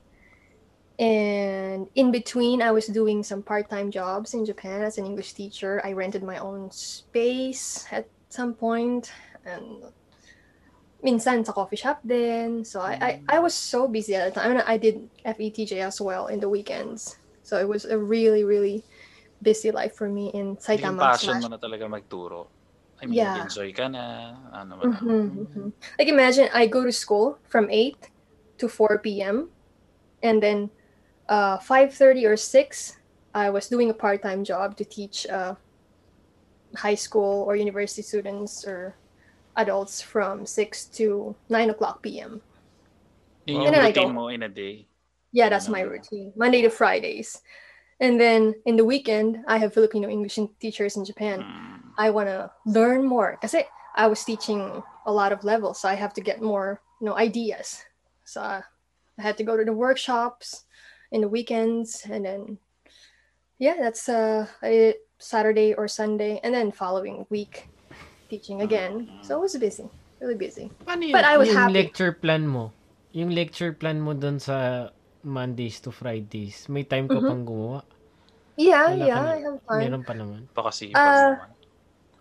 [0.97, 5.81] And in between, I was doing some part-time jobs in Japan as an English teacher.
[5.83, 9.11] I rented my own space at some point,
[9.45, 9.83] and
[11.03, 12.63] minsan sa coffee shop then.
[12.63, 14.61] So I, I, I was so busy at the time.
[14.67, 17.15] I did FETJ as well in the weekends.
[17.43, 18.83] So it was a really, really
[19.41, 20.99] busy life for me in Yung Saitama.
[20.99, 22.47] passion slash- mo na talaga magturo.
[22.99, 23.47] I mean, Yeah.
[23.47, 24.35] enjoy ka na.
[24.51, 24.83] Ano na.
[24.91, 25.67] Mhm, mhm.
[25.97, 27.95] Like imagine I go to school from 8
[28.59, 29.49] to 4 p.m.
[30.19, 30.67] and then
[31.31, 32.99] uh 5:30 or 6
[33.31, 35.55] I was doing a part-time job to teach uh
[36.75, 38.99] high school or university students or
[39.55, 42.41] adults from 6 to 9 o'clock p.m.
[43.47, 44.85] Yun yung routine mo in a day.
[45.31, 46.33] Yeah, that's my routine.
[46.35, 47.37] Monday to Fridays.
[47.99, 51.43] And then in the weekend, I have Filipino English teachers in Japan.
[51.43, 51.79] Mm.
[51.99, 53.55] I want to learn more because
[53.95, 57.17] I was teaching a lot of levels, so I have to get more, you know,
[57.17, 57.83] ideas.
[58.23, 58.63] So I
[59.19, 60.63] I had to go to the workshops
[61.11, 62.57] in the weekends, and then
[63.59, 67.67] yeah, that's uh I, Saturday or Sunday, and then following week
[68.31, 69.11] teaching again.
[69.27, 69.91] So it was busy,
[70.23, 70.71] really busy.
[70.87, 71.73] Paano yung, But I was yung happy.
[71.83, 72.71] lecture plan mo?
[73.11, 74.87] Yung lecture plan mo dun sa
[75.23, 77.27] Mondays to Fridays, may time ka Mhm.
[77.27, 77.79] pang gumawa?
[78.55, 79.79] Yeah, Wala ka yeah, na- I have time.
[79.79, 80.41] Meron pa naman.
[80.51, 81.51] Pakasipag Uh, naman.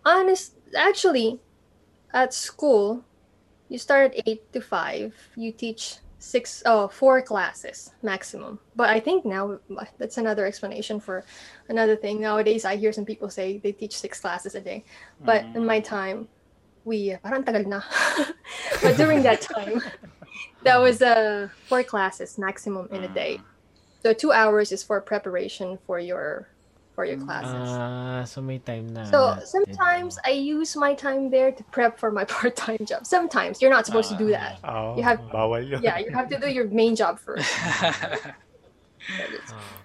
[0.09, 1.37] honest actually
[2.17, 3.05] at school
[3.69, 8.97] you start at 8 to 5 you teach six oh four classes maximum but i
[8.99, 9.61] think now
[10.01, 11.23] that's another explanation for
[11.69, 14.81] another thing nowadays i hear some people say they teach six classes a day
[15.21, 16.25] but in my time
[16.89, 17.85] we parang tagal na
[18.83, 19.79] but during that time
[20.63, 23.41] that was uh four classes maximum in a day
[24.03, 26.49] so two hours is for preparation for your
[26.99, 29.07] for your classes Ah, so may time na.
[29.07, 33.07] so sometimes I use my time there to prep for my part-time job.
[33.07, 34.59] Sometimes you're not supposed to do that.
[34.67, 35.79] Oo, You have- bawal yun.
[35.79, 37.47] Yeah, you have to do your main job first.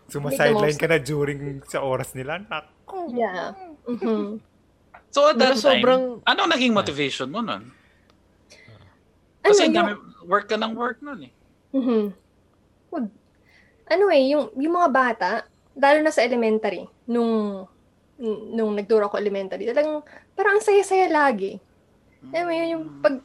[0.09, 2.41] Sumasideline most- ka na during sa oras nila.
[2.49, 3.13] Naku.
[3.13, 3.53] Yeah.
[3.85, 4.41] hmm
[5.13, 7.69] so at that Pero time, sobrang- anong naging motivation mo nun?
[9.43, 9.91] Ano Kasi yung, dami,
[10.23, 11.33] work ka ng work nun eh.
[11.75, 12.03] Mhm.
[12.89, 13.07] Well,
[13.91, 15.29] ano eh, yung, yung mga bata,
[15.75, 17.65] lalo na sa elementary, nung
[18.53, 19.99] nung nagturo ko elementary, talagang
[20.37, 21.59] parang ang saya-saya lagi.
[22.31, 23.19] Alam mo yun, yung pag,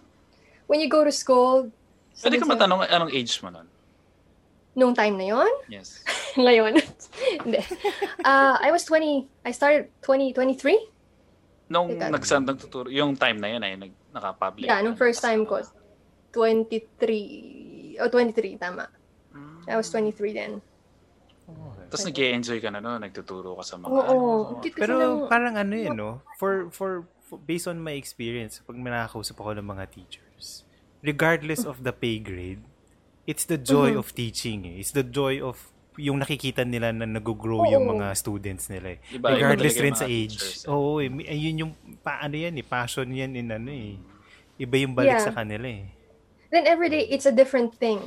[0.66, 1.70] when you go to school,
[2.18, 3.68] Pwede ka matanong anong age mo nun?
[4.78, 6.06] nung time na yon Yes.
[6.38, 6.78] ngayon,
[7.42, 7.58] hindi.
[8.22, 10.78] Uh, I was 20, I started 20, 23?
[11.68, 12.14] Nung Teka.
[12.14, 14.70] nagsan nagtuturo, yung time na yun ay nag, naka-public.
[14.70, 15.60] Yeah, nung first time ko,
[16.38, 18.86] 23, oh 23, tama.
[19.30, 19.66] Mm.
[19.66, 20.52] I was 23 then.
[21.88, 24.60] Tapos nag enjoy ka na no, nagtuturo ka sa mga Oo, ano.
[24.60, 26.20] kasi Pero ng- parang ano yun, no?
[26.36, 26.90] For, for,
[27.24, 30.68] for, based on my experience, pag nakakausap ako ng mga teachers,
[31.00, 32.60] regardless of the pay grade,
[33.24, 33.98] it's the joy Mhm.
[33.98, 34.76] of teaching eh.
[34.76, 35.56] It's the joy of
[35.96, 37.92] yung nakikita nila na nag-grow yung Oo.
[37.96, 38.98] mga students nila eh.
[39.10, 40.36] Iba- Regardless rin sa age.
[40.36, 40.70] teachers, eh.
[40.70, 41.08] Oo, eh.
[41.26, 43.96] Ayun yung, pa, ano yan eh, passion yan in ano eh.
[44.54, 45.24] Iba yung balik Yeah.
[45.24, 45.90] sa kanila eh.
[46.48, 48.00] Then every day, it's a different thing.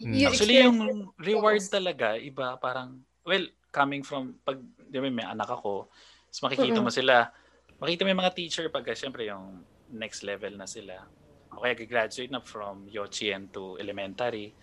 [0.00, 0.14] Mm.
[0.16, 1.68] You Actually, yung reward things.
[1.68, 4.56] talaga, iba parang, well, coming from, pag
[4.88, 5.88] di ba may anak ako,
[6.28, 7.28] tapos makikita mo sila,
[7.76, 9.60] makita mo yung mga teacher pag syempre yung
[9.92, 11.04] next level na sila.
[11.52, 14.56] O kaya graduate na from Yochien to elementary.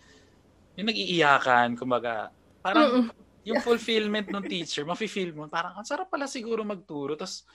[0.74, 2.34] Yung nag-iiyakan, kumbaga,
[2.66, 3.14] parang Mm-mm.
[3.46, 7.14] yung fulfillment ng teacher, mafe-feel mo, parang ang sarap pala siguro magturo.
[7.14, 7.46] Tapos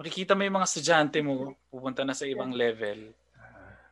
[0.00, 3.12] makikita mo yung mga estudyante mo, pupunta na sa ibang level.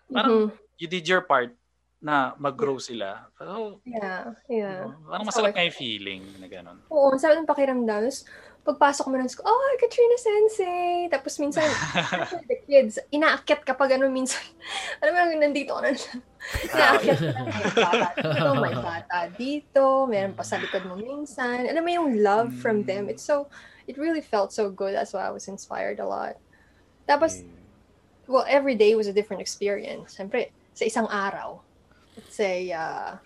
[0.09, 0.70] Parang Mhm.
[0.81, 1.53] You did your part
[2.01, 3.29] na mag-grow sila.
[3.37, 4.89] So, Yeah, yeah.
[5.05, 6.89] parang masarap nga yung feeling na gano'n.
[6.89, 8.09] Oo, ang sarap ng pakiramdam.
[8.09, 8.25] Tapos,
[8.65, 11.09] pagpasok mo ng school, oh, Katrina Sensei!
[11.13, 11.65] Tapos minsan,
[12.49, 14.41] the kids, inaakyat ka pa gano'n minsan.
[15.05, 15.93] Alam mo, nandito ka na
[16.73, 17.45] Inaakyat ka na.
[17.45, 21.69] May bata dito, may bata dito, meron pa sa likod mo minsan.
[21.69, 23.13] Alam mo yung love from them.
[23.13, 23.53] It's so,
[23.85, 24.97] it really felt so good.
[24.97, 26.41] That's why I was inspired a lot.
[27.05, 27.45] Tapos,
[28.25, 30.17] well, every day was a different experience.
[30.17, 31.61] Siyempre, sa isang araw,
[32.17, 33.17] let's say, uh,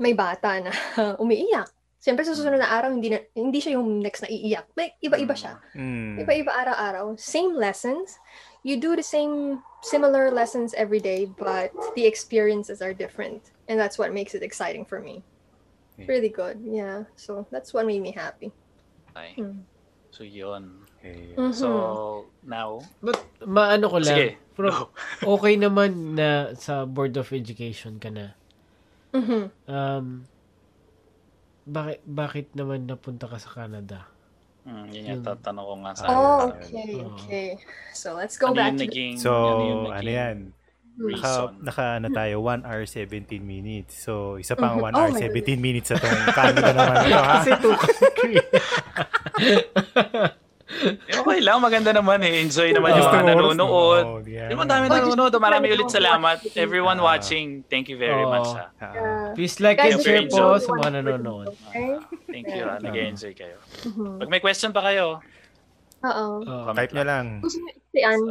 [0.00, 0.72] may bata na
[1.22, 1.68] umiiyak.
[2.00, 4.72] Siyempre, sa susunod na araw, hindi, na, hindi siya yung next na iiyak.
[4.72, 5.60] May iba-iba siya.
[5.76, 6.24] Mm.
[6.24, 7.20] Iba-iba araw-araw.
[7.20, 8.16] Same lessons.
[8.64, 13.52] You do the same, similar lessons every day, but the experiences are different.
[13.68, 15.20] And that's what makes it exciting for me.
[16.08, 16.64] Really good.
[16.64, 17.04] Yeah.
[17.20, 18.48] So, that's what made me happy.
[19.12, 19.36] Okay.
[19.36, 19.68] Mm.
[20.08, 20.88] So, yun.
[21.00, 21.32] Okay.
[21.56, 21.68] So,
[22.44, 24.28] now, But maano ko lang, sige.
[24.52, 24.92] from,
[25.40, 28.36] okay naman na sa Board of Education ka na.
[29.16, 29.48] Mhm.
[29.64, 30.28] Um,
[31.64, 34.04] bakit, bakit naman napunta ka sa Canada?
[34.68, 35.24] Mm, yun yung Yun.
[35.24, 37.48] tatanong ko nga sa Oh, okay, okay.
[37.96, 40.36] So, let's go Ano back to naging, So, ano yung ano yan?
[41.00, 44.04] Naka, naka ano tayo, 1 hour 17 minutes.
[44.04, 44.84] So, isa pang Mhm.
[44.84, 47.40] 1 Oh hour my 17 minutes sa tong Canada naman ito, ha?
[47.40, 48.36] Kasi two country.
[50.70, 52.40] Eh, okay lang, maganda naman eh.
[52.40, 54.04] Enjoy naman yung mga nanonood.
[54.06, 54.22] mo.
[54.22, 54.46] Yeah.
[54.46, 55.34] Di ba dami Oh, nanonood?
[55.36, 56.46] Marami ulit salamat.
[56.54, 57.06] Everyone Ah.
[57.10, 58.30] watching, thank you very Oo.
[58.30, 58.48] much.
[58.54, 58.70] ha.
[58.78, 58.92] Ah.
[58.94, 59.28] Yeah.
[59.34, 61.50] Please like and share po sa mga nanonood.
[61.68, 61.98] Okay?
[62.30, 62.62] Thank you.
[62.64, 62.78] ha.
[62.78, 62.86] Yeah.
[62.86, 63.58] Nag-enjoy kayo.
[63.84, 64.22] Mhm.
[64.22, 65.18] Pag may question pa kayo,
[66.00, 66.24] Oo.
[66.40, 66.62] Oo.
[66.64, 67.26] comment Type nyo lang.
[67.90, 68.22] Si Ann,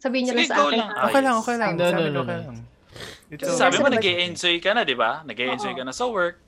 [0.00, 0.78] sabihin niyo lang sa akin.
[0.80, 0.90] lang.
[1.04, 1.70] Okay lang, okay lang.
[1.76, 2.52] No, Sabi no, no, okay no.
[3.32, 5.20] Kasi sabi mo, nag enjoy ka na, di ba?
[5.22, 6.40] nag enjoy ka na sa work.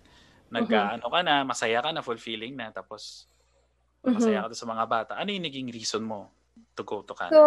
[0.48, 2.68] Nag-ano ka na, masaya ka na, fulfilling na.
[2.70, 3.28] Tapos.
[4.12, 5.12] Masaya ka na sa mga bata.
[5.16, 6.28] Ano yung naging reason mo
[6.76, 7.32] to go to Canada?
[7.32, 7.40] So,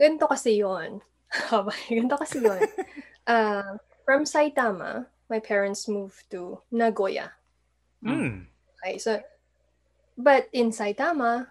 [0.00, 0.98] ganito kasi yun.
[1.90, 2.60] ganito kasi yun.
[3.26, 7.32] Uh, from Saitama, my parents moved to Nagoya.
[8.04, 8.44] Mm.
[8.82, 9.22] Okay, so,
[10.18, 11.48] but in Saitama,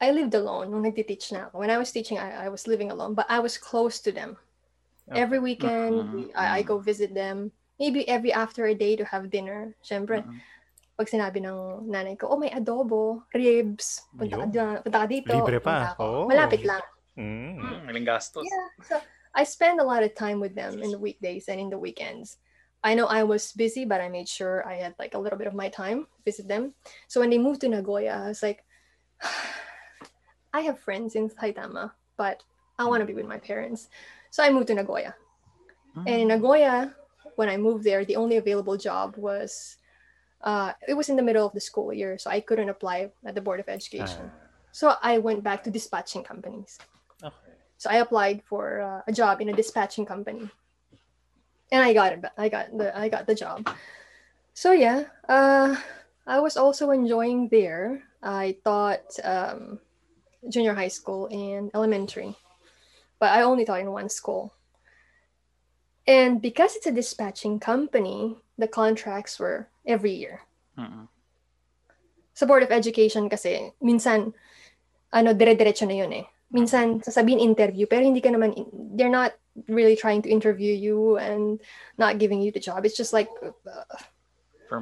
[0.00, 1.58] I lived alone nung nagtiteach na ako.
[1.60, 4.36] When I was teaching, I, I was living alone, but I was close to them.
[5.08, 5.20] Okay.
[5.20, 6.12] Every weekend, Mhm.
[6.12, 7.52] we- I, I go visit them.
[7.78, 9.74] Maybe every after a day to have dinner.
[9.84, 10.40] Siyempre, Mhm.
[10.94, 14.50] Pag sinabi ng nanay ko, oh, may adobo, ribs, punta ka, Yun.
[14.54, 15.30] dyan, punta ka dito.
[15.34, 15.66] Libre pa.
[15.66, 16.26] punta ako." Oo.
[16.30, 16.82] Malapit lang.
[17.18, 17.86] Mm.
[17.86, 18.46] Maling gastos.
[18.46, 18.68] Yeah.
[18.86, 18.94] So
[19.34, 22.38] I spend a lot of time with them in the weekdays and in the weekends.
[22.84, 25.48] I know I was busy, but I made sure I had like a little bit
[25.48, 26.74] of my time to visit them.
[27.08, 28.62] So when they moved to Nagoya, I was like,
[30.54, 31.90] I have friends in Saitama,
[32.20, 32.44] but
[32.78, 33.88] I want to be with my parents.
[34.30, 35.14] So I moved to Nagoya.
[35.94, 36.94] And in Nagoya,
[37.36, 39.78] when I moved there, the only available job was
[40.44, 43.34] uh, it was in the middle of the school year, so I couldn't apply at
[43.34, 44.30] the Board of Education.
[44.72, 46.78] So I went back to dispatching companies.
[47.22, 47.56] Okay.
[47.78, 50.50] So I applied for uh, a job in a dispatching company,
[51.72, 52.24] and I got it.
[52.36, 53.68] I got the I got the job.
[54.52, 55.76] So yeah, uh,
[56.26, 58.04] I was also enjoying there.
[58.22, 59.80] I taught um,
[60.48, 62.36] junior high school and elementary,
[63.18, 64.52] but I only taught in one school.
[66.06, 70.42] And because it's a dispatching company, the contracts were every year.
[72.34, 74.34] Sa Board of Education kasi, minsan,
[75.12, 76.26] ano, dire-diretso na yun eh.
[76.50, 78.54] Minsan, sasabihin interview, pero hindi ka naman,
[78.98, 79.34] they're not
[79.68, 81.60] really trying to interview you and
[81.98, 82.84] not giving you the job.
[82.84, 83.98] It's just like, uh,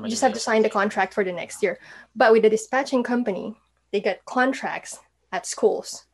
[0.04, 1.78] you just have to sign the contract for the next year.
[2.16, 3.56] But with the dispatching company,
[3.92, 4.98] they get contracts
[5.30, 6.04] at schools.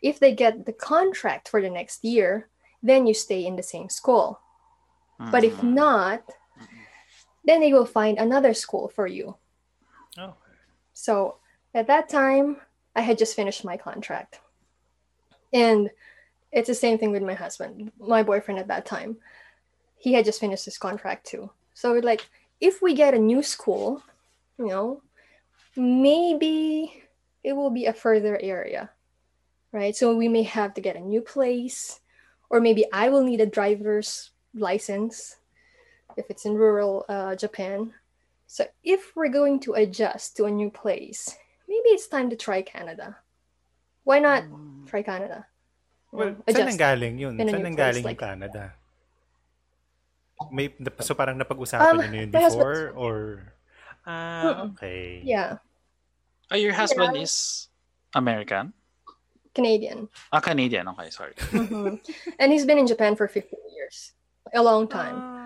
[0.00, 2.48] If they get the contract for the next year,
[2.82, 4.40] then you stay in the same school.
[5.20, 5.76] But if Mhm.
[5.76, 6.24] not,
[7.44, 9.36] then they will find another school for you.
[10.18, 10.32] Okay.
[10.92, 11.36] So
[11.74, 12.58] at that time,
[12.94, 14.40] I had just finished my contract.
[15.52, 15.90] And
[16.50, 19.16] it's the same thing with my husband, my boyfriend at that time.
[19.96, 21.50] He had just finished his contract too.
[21.74, 22.28] So we're like,
[22.60, 24.02] if we get a new school,
[24.58, 25.02] you know,
[25.76, 27.02] maybe
[27.42, 28.90] it will be a further area,
[29.72, 29.96] right?
[29.96, 32.00] So we may have to get a new place,
[32.50, 35.36] or maybe I will need a driver's license
[36.16, 37.92] if it's in rural uh, Japan.
[38.46, 41.36] So if we're going to adjust to a new place,
[41.68, 43.16] maybe it's time to try Canada.
[44.04, 44.44] Why not
[44.86, 45.46] try Canada?
[46.12, 46.68] You Well, know, saan adjust.
[46.76, 47.40] nanggaling yun?
[47.40, 48.64] In a Saan new nanggaling place, yung like- Canada?
[50.50, 52.82] May, so parang napag-usapan Um, niyo na yun my husband- before?
[52.98, 53.14] Or...
[54.04, 55.22] Ah, okay.
[55.22, 55.62] Yeah.
[56.50, 57.22] Oh, your husband Yeah.
[57.22, 57.68] is
[58.12, 58.74] American?
[59.54, 60.08] Canadian.
[60.34, 60.88] Ah, Canadian.
[60.96, 61.34] Okay, sorry.
[61.54, 62.02] Mhm.
[62.40, 64.12] and he's been in Japan for 15 years.
[64.52, 65.14] A long time.
[65.16, 65.41] Ah,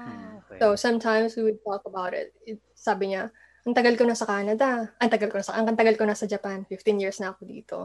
[0.56, 0.62] okay.
[0.64, 2.32] So sometimes we would talk about it.
[2.48, 2.58] it.
[2.72, 3.28] Sabi niya,
[3.66, 4.94] ang tagal ko na sa Canada.
[4.96, 6.64] Ang tagal ko na sa, ang tagal ko na sa Japan.
[6.64, 7.76] 15 years na ako dito.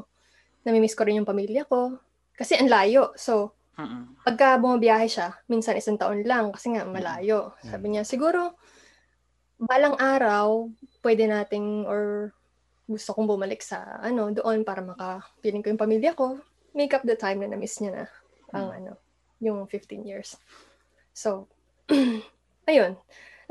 [0.64, 1.98] Namimiss ko rin yung pamilya ko.
[2.38, 3.18] Kasi ang layo.
[3.18, 4.22] So, Mm-mm.
[4.22, 7.57] pagka bumabiyahe siya, minsan isang taon lang kasi nga malayo.
[7.65, 8.53] Sabi niya, siguro,
[9.57, 10.69] balang araw,
[11.02, 12.34] pwede nating or
[12.89, 16.41] gusto kong bumalik sa ano doon para makapiling ko yung pamilya ko.
[16.77, 18.06] Make up the time na na-miss niya na
[18.53, 18.91] ang ano,
[19.41, 20.38] yung 15 years.
[21.14, 21.48] So,
[22.72, 22.95] ayun.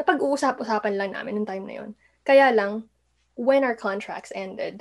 [0.01, 1.91] Napag-uusap-usapan lang namin nung time na yun.
[2.25, 2.89] Kaya lang,
[3.37, 4.81] when our contracts ended,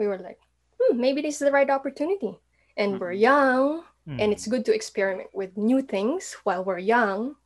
[0.00, 0.40] we were like,
[0.80, 2.40] hmm, maybe this is the right opportunity.
[2.74, 4.20] And we're young, Hmm.
[4.20, 7.36] and it's good to experiment with new things while we're young.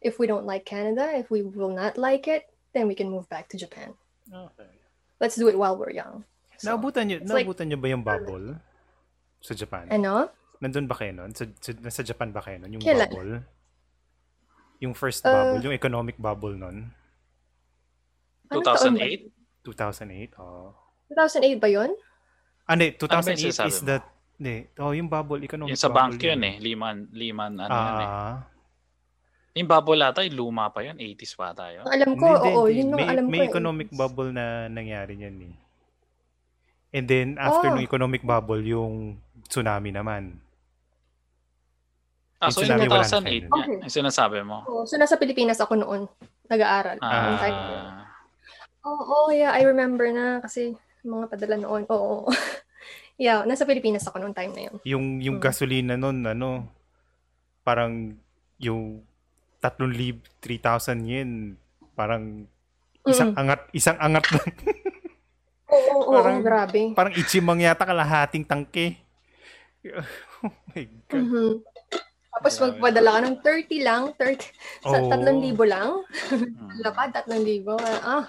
[0.00, 3.28] If we don't like Canada, if we will not like it, then we can move
[3.28, 3.96] back to Japan.
[4.28, 4.68] Okay.
[5.20, 6.24] Let's do it while we're young.
[6.60, 8.60] So, Naabutan niyo, it's like- naabutan niyo ba yung bubble
[9.40, 9.88] sa Japan?
[9.88, 10.28] ano?
[10.60, 11.32] Nandun ba kayo nun?
[11.32, 12.76] Sa, sa, nasa Japan ba kayo nun?
[12.76, 13.08] Yung Kailan?
[13.08, 13.34] bubble?
[14.80, 16.88] Yung first Uh, bubble, yung economic bubble nun?
[18.48, 19.28] Anong taon ba 2008?
[19.62, 20.40] 2008?
[20.40, 20.72] Oh.
[21.08, 21.90] 2008 ba yun?
[22.64, 22.88] Ah, hindi.
[22.90, 23.86] Ano ba yung 2008 sinasabi is mo?
[23.86, 24.04] that...
[24.40, 24.56] Hindi.
[24.80, 26.54] Oh, yung bubble, economic Yung sa bubble bank yun eh.
[26.56, 28.08] Liman, liman, ano yun eh.
[28.08, 28.36] Ah.
[29.52, 30.96] Yung bubble ata, yung luma pa yun.
[30.96, 31.84] 80s pa tayo.
[31.84, 32.78] Ang alam ko, Hindi, oo, hindi.
[32.80, 33.44] yun may, alam may ko.
[33.44, 33.50] eh.
[33.52, 35.54] economic bubble na nangyari niyan eh.
[36.90, 37.76] And then, after Oh.
[37.76, 40.40] ng economic bubble, yung tsunami naman.
[42.40, 43.44] Ah, so yung tsunami, wala na 2008 kayo.
[43.44, 43.78] nga, Okay.
[43.84, 44.56] yung sinasabi mo.
[44.64, 46.08] Oo, so nasa Pilipinas ako noon.
[46.48, 46.96] Nag-aaral.
[46.96, 47.52] Nung time.
[47.54, 48.08] Ah,
[48.82, 50.72] Oo, oh, yeah, I remember na kasi
[51.02, 51.84] mga padala noon.
[51.86, 52.24] Oo.
[53.20, 54.76] yeah, nasa Pilipinas ako noong time na yun.
[54.88, 55.44] Yung, yung Hmm.
[55.44, 56.64] gasolina nun, ano,
[57.60, 58.16] parang
[58.56, 59.04] yung
[59.60, 59.92] 3,000,
[60.40, 60.64] 3,000
[61.04, 61.30] yen,
[61.92, 62.48] parang
[63.04, 63.40] isang Mm-mm.
[63.42, 64.48] angat, isang angat lang.
[65.68, 66.80] Oo, oo, oo, Parang- grabe.
[66.96, 68.96] parang ichimang yata kalahating tangke.
[70.40, 71.20] oh my God.
[71.20, 71.48] Mhm.
[72.30, 74.54] Tapos magpadala ka ng 30 lang, 30,
[74.86, 75.10] sa Oo.
[75.10, 75.90] 3,000 lang.
[76.30, 76.70] mm.
[76.86, 77.74] Lapad, 3,000.
[78.06, 78.24] Ah,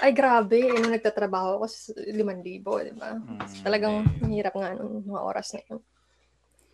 [0.00, 0.56] ay grabe.
[0.56, 3.12] Eh, nung nagtatrabaho ako, 5,000, di ba?
[3.12, 5.80] Mm, Talagang mahirap nga nung mga oras na yun.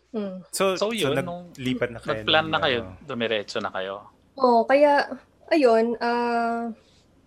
[0.09, 0.35] Hmm.
[0.49, 2.09] So, So yun, nung naglipat na kayo.
[2.17, 4.09] Nag-plan na kayo, ano, dumiretso na kayo.
[4.39, 5.05] Oo, kaya,
[5.51, 6.71] ayun, ah,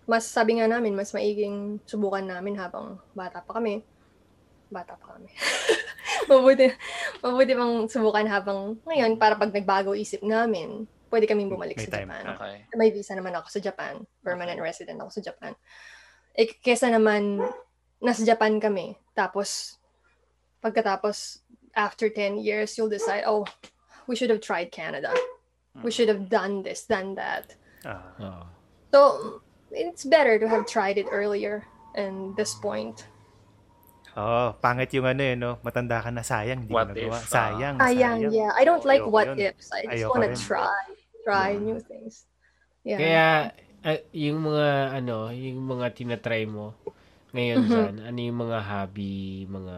[0.09, 3.85] mas sabi nga namin, mas maiging subukan namin habang bata pa kami.
[4.73, 5.29] Bata pa kami.
[6.29, 6.65] mabuti,
[7.21, 8.59] mabuti pang subukan habang
[8.89, 12.23] ngayon para pag nagbago isip namin, pwede kaming bumalik May sa time Japan.
[12.25, 12.33] pa.
[12.41, 12.55] Okay.
[12.73, 13.93] May visa naman ako sa Japan.
[14.25, 15.53] Permanent resident ako sa Japan.
[16.33, 17.37] Eh, kesa naman,
[18.01, 18.97] nasa Japan kami.
[19.13, 19.77] Tapos,
[20.57, 21.45] pagkatapos,
[21.77, 23.45] after 10 years, you'll decide, oh,
[24.09, 25.13] we should have tried Canada.
[25.81, 27.57] We should have done this, done that.
[27.85, 28.41] ah, Oo.
[28.93, 28.99] So,
[29.73, 31.65] it's better to have tried it earlier
[31.97, 33.09] and this point.
[34.15, 35.57] Oh, pangit yung ano eh, no?
[35.61, 37.17] Matanda ka na, sayang, hindi What mo nagawa.
[37.19, 38.33] if, ah, sayang, Sayang, sayang.
[38.33, 38.51] yeah.
[38.53, 39.37] I don't like Ayoko what yun.
[39.53, 39.67] ifs.
[39.73, 40.37] I just Ayoko want to rin.
[40.37, 40.81] try,
[41.23, 42.25] try new things.
[42.83, 42.99] Yeah.
[42.99, 43.25] Kaya,
[43.83, 44.67] ah, yung mga,
[45.01, 46.73] ano, yung mga tinatry mo
[47.33, 47.69] ngayon Mhm.
[47.69, 49.15] dyan, ano yung mga hobby,
[49.49, 49.75] mga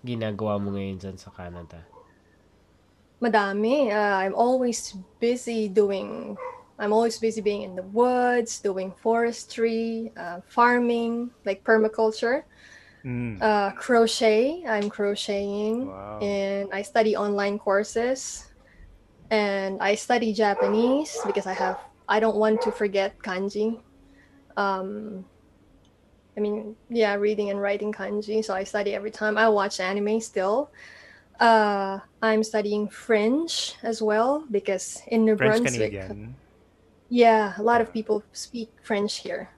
[0.00, 1.82] ginagawa mo ngayon dyan sa Canada?
[3.20, 3.92] Madami.
[3.92, 6.36] Uh, I'm always busy doing.
[6.80, 12.48] I'm always busy being in the woods, doing forestry, uh, farming, like permaculture,
[13.04, 13.40] Mm.
[13.40, 14.64] uh, crochet.
[14.68, 16.18] I'm crocheting, Wow.
[16.20, 18.46] and I study online courses,
[19.30, 21.78] and I study Japanese because I have.
[22.08, 23.80] I don't want to forget kanji.
[24.56, 25.24] Um,
[26.36, 28.44] I mean, yeah, reading and writing kanji.
[28.44, 29.38] So I study every time.
[29.38, 30.70] I watch anime still.
[31.40, 36.34] Uh, I'm studying French as well because in New French Brunswick, Canadian.
[37.08, 39.48] yeah, a lot of people speak French here,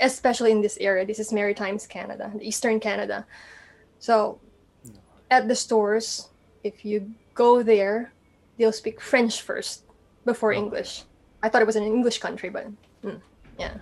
[0.00, 1.04] especially in this area.
[1.04, 3.26] This is Maritimes Canada, Eastern Canada.
[4.00, 4.40] So,
[5.30, 6.28] at the stores,
[6.64, 8.12] if you go there,
[8.58, 9.84] they'll speak French first
[10.24, 10.58] before Okay.
[10.60, 11.04] English.
[11.42, 12.66] I thought it was an English country, but
[13.04, 13.20] mm,
[13.58, 13.76] yeah.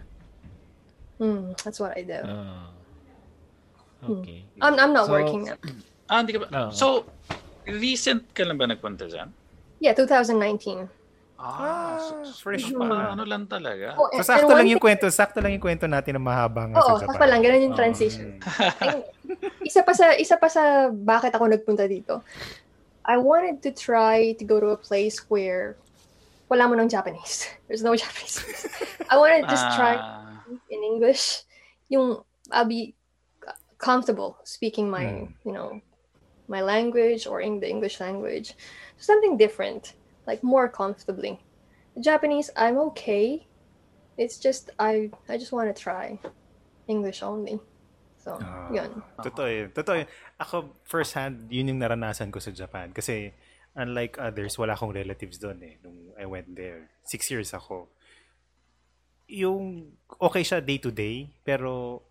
[1.19, 2.20] Mm, that's what I do.
[2.23, 2.70] Ah.
[4.07, 4.45] okay.
[4.61, 5.57] I'm, I'm not So- working now.
[6.11, 6.49] Ah, hindi ka ba?
[6.49, 6.70] Oo.
[6.73, 7.05] So,
[7.69, 9.28] recent ka lang ba nagpunta dyan?
[9.78, 10.89] Yeah, 2019.
[11.39, 13.15] Ah, so- fresh so, pa.
[13.15, 13.94] ano lang talaga.
[13.94, 15.06] Oh, So, and- sakto lang yung kwento.
[15.06, 17.15] Sakto lang yung kwento natin na mahaba nga Oo, sa Japan.
[17.15, 17.81] sakto lang, ganun yung Oo.
[17.81, 18.28] transition.
[18.82, 19.06] Ay,
[19.62, 22.27] isa pa sa isa pa sa bakit ako nagpunta dito.
[23.06, 25.78] I wanted to try to go to a place where
[26.51, 27.47] wala mo ng Japanese.
[27.70, 28.43] There's no Japanese.
[29.06, 31.47] I want to just try Ah, in English.
[31.86, 32.19] Yung
[32.51, 32.98] I'll be
[33.78, 35.24] comfortable speaking my, Hmm.
[35.47, 35.78] you know,
[36.48, 38.59] my language or in the English language.
[38.98, 39.94] Something different,
[40.28, 41.40] like more comfortably.
[41.96, 43.48] Japanese, I'm okay.
[44.20, 46.20] It's just I I just want to try
[46.84, 47.56] English only.
[48.20, 48.68] So So, Ah.
[48.68, 49.00] yun.
[49.24, 49.68] Totoo yun.
[49.72, 50.09] Totoo yun.
[50.36, 52.92] Ako, first hand, yun yung naranasan ko sa Japan.
[52.92, 53.32] Kasi,
[53.72, 55.80] unlike others, wala akong relatives doon eh.
[55.80, 56.92] Nung I went there.
[57.09, 57.88] Six years ako.
[59.32, 62.02] Yung, okay siya day to day, pero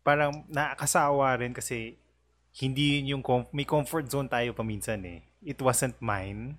[0.00, 1.98] parang nakakasawa rin kasi
[2.62, 5.20] hindi yun yung, com- may comfort zone tayo paminsan eh.
[5.44, 6.56] It wasn't mine.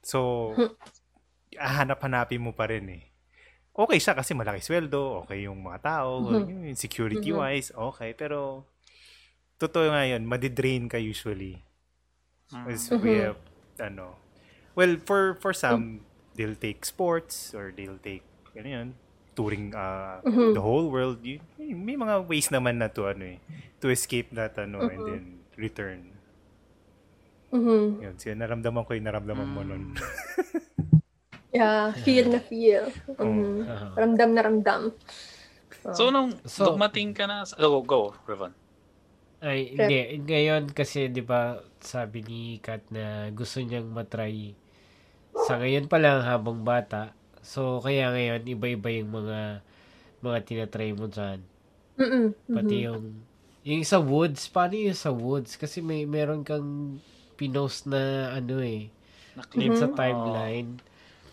[0.00, 0.52] So,
[1.58, 3.04] hahanap-hanapin mo pa rin eh.
[3.72, 6.18] Okay siya kasi malaki sweldo, okay yung mga tao,
[6.50, 8.10] yung security-wise, okay.
[8.12, 8.66] Pero,
[9.56, 11.62] totoo nga yun, madidrain ka usually.
[12.66, 13.38] As we have,
[13.78, 14.18] ano,
[14.74, 16.02] well, for for some,
[16.34, 18.24] they'll take sports or they'll take,
[18.56, 18.88] ano yun,
[19.36, 20.18] touring uh,
[20.50, 21.22] the whole world.
[21.22, 23.38] Yun, may mga ways naman na to, ano eh,
[23.78, 26.17] to escape that, ano, and then return.
[27.48, 28.04] Mhm.
[28.04, 29.84] Yun, siya, naramdaman ko yung naramdaman mo nun.
[31.48, 32.92] Yeah, feel na feel.
[33.16, 33.64] Mhm.
[33.64, 33.96] Ah.
[33.96, 34.82] Ramdam na ramdam.
[35.96, 37.48] So, nung So- dumating ka na...
[37.56, 38.52] Go, go, Revon.
[39.40, 40.20] Ay, hindi.
[40.28, 44.52] Ngayon kasi, di ba, sabi ni Kat na gusto niyang matry
[45.46, 47.14] sa ngayon pa lang habang bata.
[47.46, 49.38] So, kaya ngayon, iba-iba yung mga
[50.18, 51.38] mga tinatry mo dyan.
[51.98, 52.26] Mm-mm.
[52.50, 53.22] Pati yung
[53.62, 55.54] yung sa woods, paano yung sa woods?
[55.54, 56.98] Kasi may meron kang
[57.38, 58.90] pinost na ano eh,
[59.38, 59.94] Naklip sa Mhm.
[59.94, 60.70] timeline.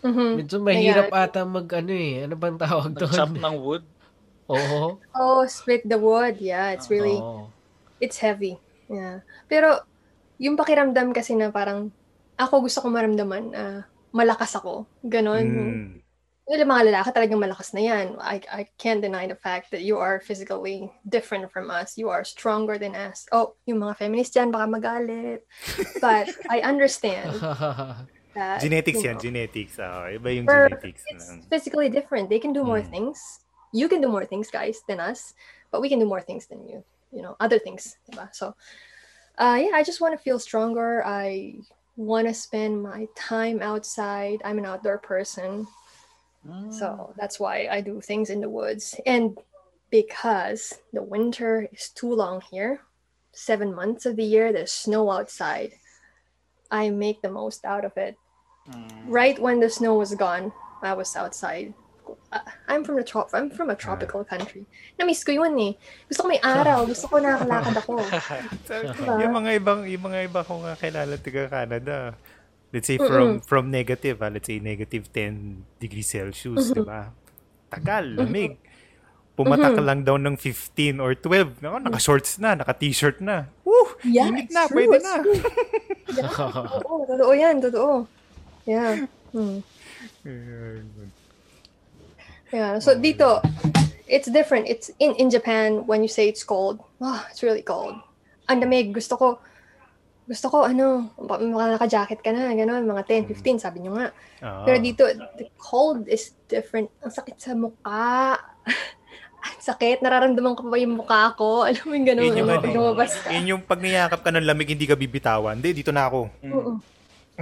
[0.06, 0.30] Mhm.
[0.38, 2.24] Medyo mahirap ata mag ano eh.
[2.24, 3.34] Ano bang tawag doon?
[3.42, 3.84] ng wood.
[4.52, 5.02] Oo.
[5.18, 6.38] Oh, split the wood.
[6.38, 7.50] Yeah, it's really, Oo.
[7.98, 8.62] it's heavy.
[8.86, 9.26] Yeah.
[9.50, 9.82] Pero,
[10.38, 11.90] yung pakiramdam kasi na parang,
[12.38, 13.80] ako gusto ko maramdaman, ah,
[14.14, 14.86] malakas ako.
[15.02, 15.46] Ganon.
[15.50, 16.05] Mm.
[16.46, 18.14] Yung mga lalaki talagang malakas na yan.
[18.22, 21.98] I, I can't deny the fact that you are physically different from us.
[21.98, 23.26] You are stronger than us.
[23.34, 25.42] Oh, yung mga feminists dyan, baka magalit.
[26.00, 27.34] But I understand
[28.38, 29.74] that, Genetics you yan, know, genetics.
[29.82, 31.02] Ah, iba yung We're- genetics.
[31.10, 32.30] it's ng- physically different.
[32.30, 32.90] They can do more Mm.
[32.94, 33.18] things.
[33.74, 35.34] You can do more things, guys, than us,
[35.74, 36.86] but we can do more things than you.
[37.10, 37.98] You know, other things.
[38.06, 38.30] diba?
[38.30, 38.54] So,
[39.34, 41.02] uh, yeah, I just want to feel stronger.
[41.02, 41.58] I
[41.98, 44.38] want to spend my time outside.
[44.46, 45.66] I'm an outdoor person,
[46.70, 48.94] so that's why I do things in the woods.
[49.06, 49.38] And
[49.90, 52.80] because the winter is too long here,
[53.32, 55.72] seven months of the year, there's snow outside.
[56.70, 58.16] I make the most out of it
[58.66, 59.06] Mm.
[59.06, 60.50] right when the snow was gone,
[60.82, 61.70] I was outside.
[62.68, 64.66] I'm from the trop I'm from a tropical country.
[64.98, 65.72] Na-miss ko yun eh.
[66.10, 66.86] Gusto ko may araw.
[66.86, 67.92] Gusto ko nakakalakad ako.
[68.66, 69.14] Diba?
[69.22, 71.96] yung mga ibang yung mga iba kong kakilala taga Canada.
[72.76, 77.08] Let's say from from negative, ah, let's say negative 10 degrees Celsius, 'di ba?
[77.72, 78.60] Tagal, lamig.
[79.32, 81.64] Pumatak lang daw ng 15 or 12.
[81.64, 83.48] Nako, naka-shorts na, naka-t-shirt na.
[83.64, 83.96] Woo!
[84.04, 85.24] Yeah, init na, true, pwede na.
[86.88, 88.04] Oo, totoo yan, totoo.
[88.68, 89.08] Yeah.
[89.32, 89.64] Hmm.
[92.52, 92.76] Yeah.
[92.76, 93.40] So dito,
[94.04, 94.68] it's different.
[94.68, 96.84] It's in in Japan when you say it's cold.
[97.00, 97.96] Oh, it's really cold.
[98.52, 98.92] Ang lamig.
[98.92, 99.26] Gusto ko
[100.26, 104.10] gusto ko ano, ba- mga naka-jacket ka na, gano'n, mga 10, 15, sabi nyo nga.
[104.42, 104.66] Ah.
[104.66, 105.06] Pero dito,
[105.38, 106.90] the cold is different.
[106.98, 108.34] Ang sakit sa mukha.
[109.46, 110.02] Ang sakit.
[110.02, 111.62] Nararamdaman ko pa yung mukha ko.
[111.70, 112.26] Alam mo yung gano'n.
[112.26, 113.30] Yun yung, ano, lumabas ka.
[113.30, 115.62] yun yung pag niyakap ka ng lamig, hindi ka bibitawan.
[115.62, 116.20] Hindi, dito na ako.
[116.50, 116.72] Oo.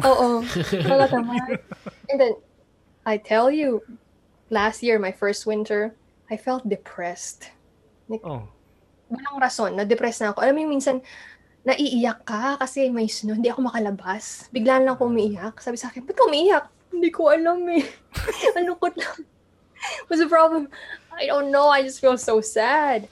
[0.05, 0.29] Oo.
[0.85, 1.57] Talaga naman.
[2.13, 2.35] And then,
[3.09, 3.81] I tell you,
[4.53, 5.97] last year, my first winter,
[6.29, 7.49] I felt depressed.
[8.21, 8.45] Oh.
[9.09, 10.45] Walang rason, na-depress na ako.
[10.45, 11.01] Alam mo yung minsan,
[11.65, 14.53] naiiyak ka kasi may snow, hindi ako makalabas.
[14.53, 15.59] Bigla lang ako umiiyak.
[15.59, 16.65] Sabi sa akin, ba't ka umiiyak?
[16.93, 17.85] Hindi ko alam eh.
[18.61, 19.19] ano ko lang.
[20.07, 20.69] What's the problem?
[21.11, 21.69] I don't know.
[21.69, 23.09] I just feel so sad.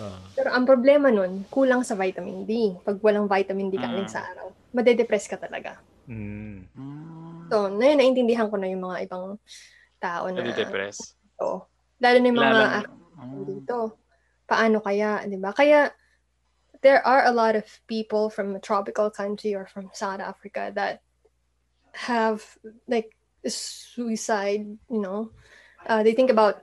[0.00, 0.16] Ah.
[0.32, 2.72] Pero ang problema nun, kulang sa vitamin D.
[2.80, 4.08] Pag walang vitamin D ka Mm.
[4.08, 5.76] sa araw, madedepress ka talaga.
[6.08, 6.64] Mm.
[7.52, 9.36] So, na naintindihan ko na yung mga ibang
[10.00, 11.12] tao na Nadi-depress.
[11.14, 11.68] ito.
[12.00, 13.76] Lalo na yung mga Lalo- dito.
[14.48, 15.52] Paano kaya, di ba?
[15.52, 15.92] Kaya,
[16.82, 21.00] there are a lot of people from a tropical country or from South Africa that
[22.06, 22.42] have,
[22.86, 23.14] like,
[23.46, 25.30] suicide, you know?
[25.86, 26.62] Uh, they think about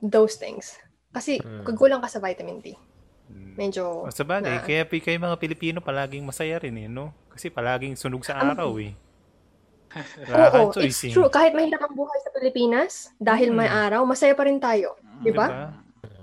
[0.00, 0.76] those things.
[1.10, 1.64] Kasi, Mm.
[1.66, 2.76] kukulang ka sa vitamin D.
[3.30, 3.54] Mm.
[3.56, 7.14] Medyo, O, sa bagay, na- kaya kayo mga Pilipino palaging masaya rin eh, no?
[7.30, 8.92] Kasi palaging sunog sa Um, araw eh.
[10.30, 11.10] Wala oo, kang it's eh.
[11.10, 11.26] true.
[11.30, 13.82] Kahit mahirap ang buhay sa Pilipinas, dahil may Mm.
[13.90, 14.94] araw, masaya pa rin tayo.
[15.22, 15.46] Di ba?
[15.46, 15.62] Diba?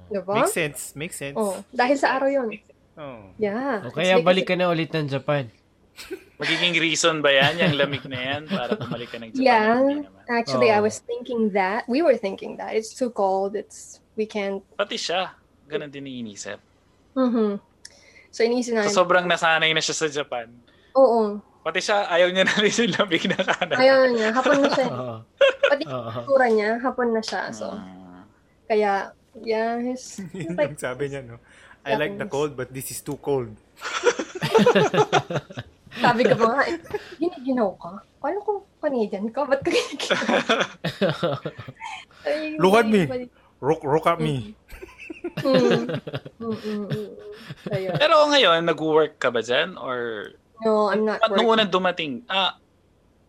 [0.07, 0.33] Di ba?
[0.39, 1.35] Makes sense, makes sense.
[1.35, 2.49] Oh, dahil sa araw yun.
[2.97, 3.29] Oh.
[3.37, 3.85] Yeah.
[3.85, 5.53] O kaya balik ka na ulit ng Japan.
[6.41, 9.41] Magiging reason ba yan, yung lamig na yan, para bumalik ka ng Japan?
[9.41, 9.81] Yeah.
[10.29, 10.85] Actually, I Oh.
[10.85, 11.85] was thinking that.
[11.85, 12.73] We were thinking that.
[12.73, 13.53] It's too cold.
[13.53, 14.61] It's, we can't.
[14.73, 15.33] Pati siya,
[15.65, 16.61] ganun din iniisip.
[17.13, 17.57] Mhm.
[18.29, 20.49] So, inisip namin, So, sobrang nasanay na siya sa Japan.
[20.93, 21.41] oo.
[21.61, 23.75] Pati siya, ayaw niya na rin yung lamig na kanan.
[23.75, 24.27] Ayaw niya.
[24.31, 24.87] Hapon na siya.
[24.93, 25.15] Oo.
[25.67, 27.41] Pati yung kultura niya, hapon na siya.
[27.51, 28.23] So, Mm.
[28.69, 28.91] kaya,
[29.41, 31.41] yeah, he's, he's like, sabi niya, no?
[31.87, 33.55] I like the cold, but this is too cold.
[36.03, 36.77] Sabi ko ba nga, eh,
[37.17, 38.03] giniginaw ka?
[38.19, 39.47] Paano kung Canadian ka?
[39.47, 40.19] Ba't ka giniginaw?
[42.61, 43.07] Look at me.
[43.63, 44.53] Rook, rook at me.
[45.41, 45.87] Mm.
[46.43, 46.87] Mm, mm.
[47.71, 49.79] Pero ngayon, nag-work ka ba dyan?
[49.79, 50.29] Or
[50.65, 52.57] No, I'm not At nung unang dumating, ah,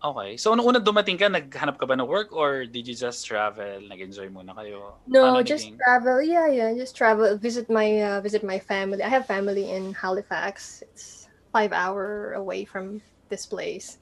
[0.02, 0.36] okay.
[0.36, 3.80] So, nung unang dumating ka, naghanap ka ba ng work or did you just travel?
[3.82, 4.98] Nag-enjoy muna kayo?
[5.06, 6.22] No, Paano just naging- travel.
[6.22, 7.36] Yeah, yeah, just travel.
[7.36, 9.02] Visit my uh, visit my family.
[9.02, 10.82] I have family in Halifax.
[10.86, 13.98] It's five hour away from this place,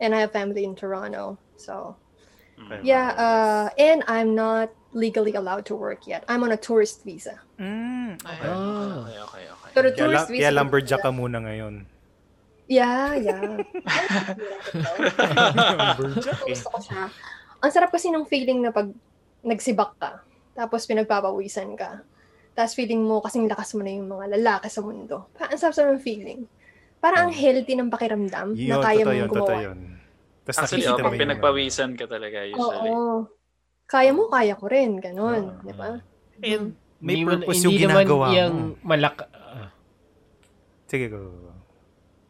[0.00, 1.36] and I have family in Toronto.
[1.56, 1.96] So
[2.60, 2.84] Mm.
[2.84, 6.28] yeah, uh, and I'm not legally allowed to work yet.
[6.28, 7.40] I'm on a tourist visa.
[7.56, 8.52] Mm, Ay, okay.
[8.52, 9.00] Ah.
[9.00, 9.70] okay, okay, okay.
[9.72, 10.40] Pero Kaya, tourist la- visa.
[10.44, 11.88] kaya lumberjack ka muna ngayon.
[12.70, 13.58] Yeah, yeah.
[16.46, 17.10] Gusto ko siya.
[17.60, 18.86] Ang sarap kasi ng feeling na pag
[19.42, 20.22] nagsibak ka,
[20.54, 22.06] tapos pinagpapawisan ka,
[22.54, 25.26] tapos feeling mo kasing lakas mo na yung mga lalaki sa mundo.
[25.34, 26.46] Parang ang sarap ng feeling.
[27.02, 29.66] Parang ang healthy ng pakiramdam na Yun, kaya totoo mong yun, totoo gumawa.
[29.66, 29.78] yun.
[30.46, 32.90] Tapos Actually, oh, mo pag pinagpawisan ka talaga usually.
[32.90, 33.26] Oo.
[33.90, 35.02] Kaya mo, kaya ko rin.
[35.02, 35.58] Ganon.
[35.58, 35.66] Ah.
[35.66, 35.90] di ba?
[36.38, 38.86] And may Hindi purpose hindi yung ginagawa naman yung mo.
[38.86, 39.16] malak...
[40.86, 41.59] Sige, go.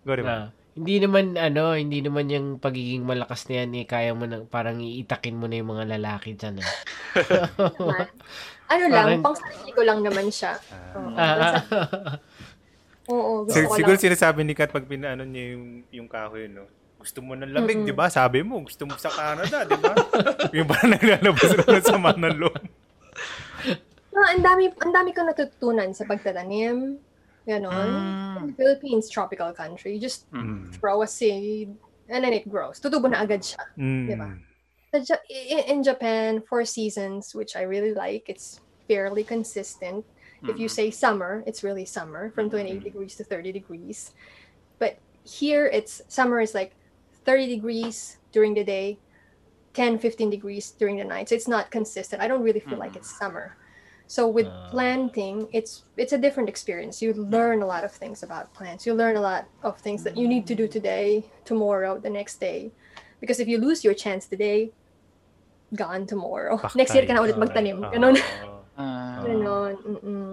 [0.05, 0.17] Go, go.
[0.17, 0.37] Go, diba?
[0.37, 4.47] ah, hindi naman ano, hindi naman yung pagiging malakas na yan eh, kaya mo na
[4.47, 6.63] parang iitakin mo na yung mga lalaki dyan.
[6.63, 6.69] Eh.
[8.71, 10.55] Ano lang, Parang- pang ko lang naman siya.
[10.71, 10.95] Ah.
[10.95, 11.11] Oo.
[11.19, 11.59] Ah,
[13.11, 14.05] Oo, gusto ko siguro lang.
[14.07, 16.71] sinasabi ni Kat pag pinaano niya yung, yung kahoy, no?
[17.03, 17.91] Gusto mo ng lamig, Mm-mm.
[17.91, 18.07] di ba?
[18.07, 19.91] Sabi mo, gusto mo sa Canada, di ba?
[20.55, 21.51] yung parang naglalabas
[21.83, 22.63] sama ng loob.
[24.15, 26.95] Ah, ang dami, ang dami ko natutunan sa pagtatanim.
[27.51, 27.91] Ganon.
[28.39, 28.47] Mm.
[28.47, 29.95] The Philippines, tropical country.
[29.95, 30.71] You just Mm.
[30.79, 31.75] throw a seed
[32.09, 32.79] and then it grows.
[32.79, 33.59] Tutubo na agad siya.
[33.75, 34.07] Mm.
[34.07, 34.29] Diba?
[34.95, 38.31] Sa Ja- i- in Japan, four seasons, which I really like.
[38.31, 40.07] It's fairly consistent.
[40.47, 40.77] If you Mm.
[40.79, 44.15] say summer, it's really summer from 28 degrees to 30 degrees.
[44.81, 46.73] But here, it's summer is like
[47.29, 48.97] 30 degrees during the day,
[49.77, 51.29] 10, 15 degrees during the night.
[51.29, 52.23] So it's not consistent.
[52.23, 53.05] I don't really feel like Mm.
[53.05, 53.60] it's summer.
[54.11, 54.67] So with Ah.
[54.75, 56.99] planting, it's it's a different experience.
[56.99, 58.83] You learn a lot of things about plants.
[58.83, 62.43] You learn a lot of things that you need to do today, tomorrow, the next
[62.43, 62.75] day.
[63.23, 64.75] Because if you lose your chance today,
[65.79, 66.59] gone tomorrow.
[66.75, 67.87] Next year ka na ulit magtanim.
[67.95, 68.19] Ganon.
[68.81, 69.23] Ah.
[69.23, 69.79] Ganon.
[69.87, 70.31] Mm-mm.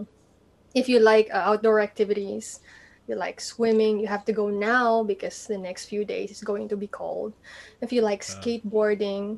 [0.74, 2.66] If you like uh, outdoor activities,
[3.06, 6.66] you like swimming, you have to go now because the next few days is going
[6.74, 7.38] to be cold.
[7.86, 8.34] If you like Ah.
[8.41, 9.38] skateboarding,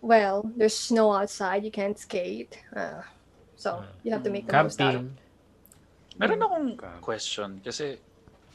[0.00, 2.56] well, there's snow outside, you can't skate.
[2.72, 3.04] Uh,
[3.60, 5.20] so you have to make the most out of Camping.
[6.16, 6.96] Meron akong Okay.
[7.04, 8.00] question kasi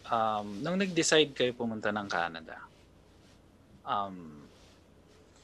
[0.10, 2.58] um, nung nag-decide kayo pumunta ng Canada,
[3.86, 4.46] um,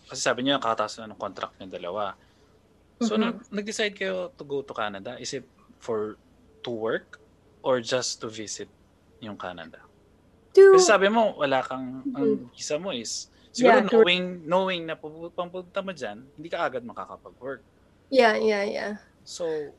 [0.09, 2.17] kasi sabi niyo kakataas na ng contract niyo dalawa.
[3.01, 3.19] So, Mhm.
[3.21, 5.45] nung nag-decide kayo to go to Canada, is it
[5.81, 6.17] for
[6.61, 7.17] to work
[7.61, 8.69] or just to visit
[9.21, 9.81] yung Canada?
[10.53, 14.81] To, Kasi sabi mo, wala kang, ang visa mo is, siguro Yeah, to- knowing, knowing
[14.85, 17.63] na pupu- pampunta mo dyan, hindi ka agad makakapag-work.
[18.11, 18.93] yeah, yeah, yeah.
[19.23, 19.73] So,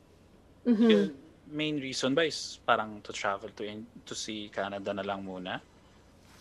[0.66, 0.88] Mhm.
[0.90, 5.24] yung main reason ba is parang to travel to in, to see Canada na lang
[5.24, 5.60] muna?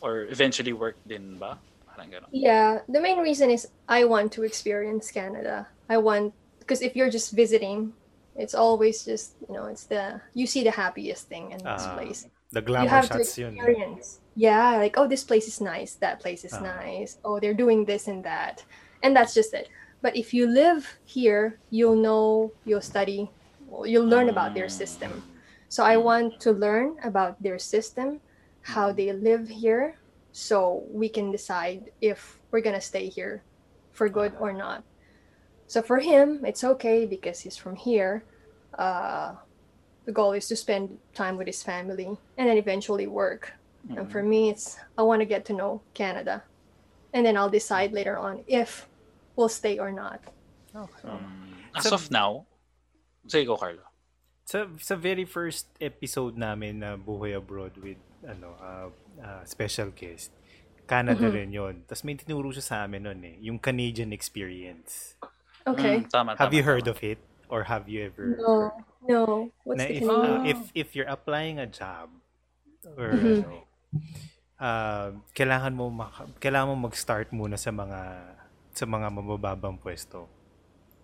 [0.02, 1.60] Or eventually work din ba?
[1.86, 2.32] Parang gano'n.
[2.32, 5.68] Yeah, the main reason is I want to experience Canada.
[5.90, 7.94] I want because if you're just visiting,
[8.36, 11.94] it's always just you know it's the you see the happiest thing in this Ah,
[11.94, 12.26] place.
[12.52, 13.56] The You glamour have to shots yun.
[13.56, 14.20] experience.
[14.36, 16.64] Yeah, like oh this place is nice, that place is Ah.
[16.64, 17.18] nice.
[17.24, 18.64] Oh they're doing this and that,
[19.04, 19.68] and that's just it.
[20.02, 23.30] But if you live here, you'll know, you'll study,
[23.86, 25.24] you'll learn about their system.
[25.70, 28.20] So I want to learn about their system,
[28.62, 29.96] how they live here,
[30.32, 33.44] so we can decide if we're gonna stay here
[33.92, 34.84] for good or not.
[35.68, 38.24] So for him, it's okay because he's from here.
[38.78, 39.36] Uh,
[40.06, 43.54] the goal is to spend time with his family and then eventually work.
[43.90, 46.44] And for me, it's I want to get to know Canada,
[47.14, 48.88] and then I'll decide later on if
[49.36, 50.20] we'll stay or not.
[50.74, 50.88] Um,
[51.76, 52.46] as So- of now,
[53.28, 53.84] sige ko, Carlo.
[54.44, 58.88] Sa, sa very first episode namin na Buhay Abroad with ano uh,
[59.18, 60.32] uh, special guest,
[60.86, 61.34] Canada Mhm.
[61.34, 61.76] rin yon.
[61.88, 65.16] Tapos may tinuro siya sa amin nun eh, yung Canadian experience.
[65.64, 66.04] Okay.
[66.04, 66.98] Mm, tama, Have tama, you heard tama.
[66.98, 67.20] of it?
[67.48, 68.72] Or have you ever No,
[69.04, 69.22] no.
[69.64, 70.32] What's na the if, Canadian?
[70.32, 72.08] uh, if if you're applying a job
[72.96, 73.44] or Mhm.
[73.46, 73.58] ano
[74.58, 78.00] uh, kailangan mo maka- kailangan mo mag-start muna sa mga
[78.82, 80.26] sa mga mabababang pwesto.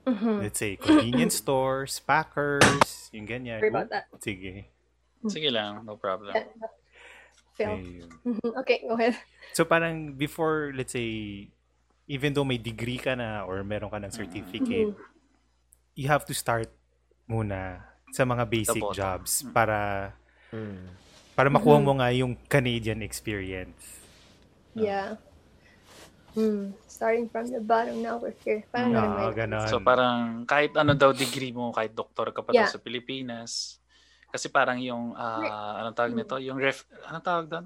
[0.10, 0.42] Mhm.
[0.42, 3.62] Let's say convenience stores, packers, yung ganyan.
[3.62, 4.10] Sorry about that.
[4.18, 4.66] Sige.
[5.30, 6.34] Sige lang, no problem.
[7.58, 8.10] Ayun.
[8.26, 8.50] Mhm.
[8.66, 9.14] Okay, go ahead.
[9.54, 11.46] So parang before, let's say,
[12.10, 14.98] even though may degree ka na or meron ka ng certificate, Mhm.
[15.94, 16.70] you have to start
[17.30, 20.14] muna sa mga basic jobs para
[20.50, 20.88] Mm.
[21.36, 24.02] para makuha mo nga yung Canadian experience.
[24.74, 25.20] Yeah.
[26.38, 26.70] Hmm.
[26.86, 28.62] Starting from the bottom, now we're here.
[28.70, 29.66] Parang Oo, ganun may- ganon.
[29.66, 32.70] So parang kahit ano daw degree mo, kahit doktor ka pa daw Yeah.
[32.70, 33.82] sa Pilipinas.
[34.30, 36.38] Kasi parang yung, ah, anong tawag nito?
[36.38, 37.66] Yung ref, anong tawag doon?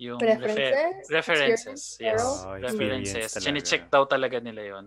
[0.00, 1.06] Yung References?
[1.06, 1.60] references.
[1.60, 2.24] Experience, Yes.
[2.24, 3.42] Oo, experience references.
[3.44, 4.86] Chine-check daw talaga nila yon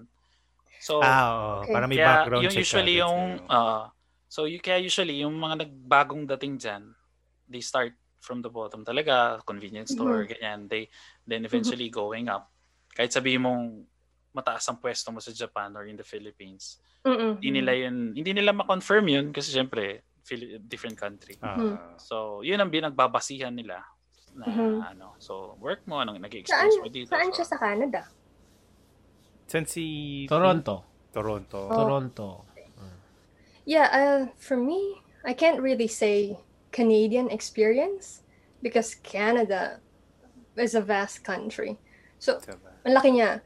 [0.81, 1.69] So, ah, oo.
[1.69, 1.73] Okay.
[1.77, 3.83] Para may kaya background yung check usually agad yung, ah,
[4.25, 6.83] so you, kaya usually yung mga nagbagong dating dyan,
[7.45, 10.65] they start from the bottom talaga, convenience store, ganyan.
[10.65, 10.89] They,
[11.23, 12.49] then eventually going up.
[12.97, 13.85] Kahit sabihin mong
[14.33, 17.37] mataas ang pwesto mo sa Japan or in the Philippines, Mm-mm.
[17.37, 20.01] hindi nila yun, hindi nila ma-confirm yun kasi syempre,
[20.65, 21.37] different country.
[21.37, 22.01] Mhm.
[22.01, 23.85] So, yun ang binagbabasihan nila
[24.33, 24.97] na Mhm.
[24.97, 25.13] ano.
[25.21, 27.13] So, work mo, anong Saan, nag-experience mo dito.
[27.13, 28.01] saan so, siya sa Canada?
[29.45, 29.85] Saan si
[30.25, 30.83] Toronto.
[31.13, 31.69] Toronto.
[31.69, 31.77] Oh.
[31.77, 32.27] Toronto.
[33.67, 36.39] Yeah, uh, for me, I can't really say
[36.71, 38.23] Canadian experience
[38.63, 39.83] because Canada
[40.55, 41.75] is a vast country.
[42.15, 42.39] So?
[42.87, 43.41] Ang laki niya.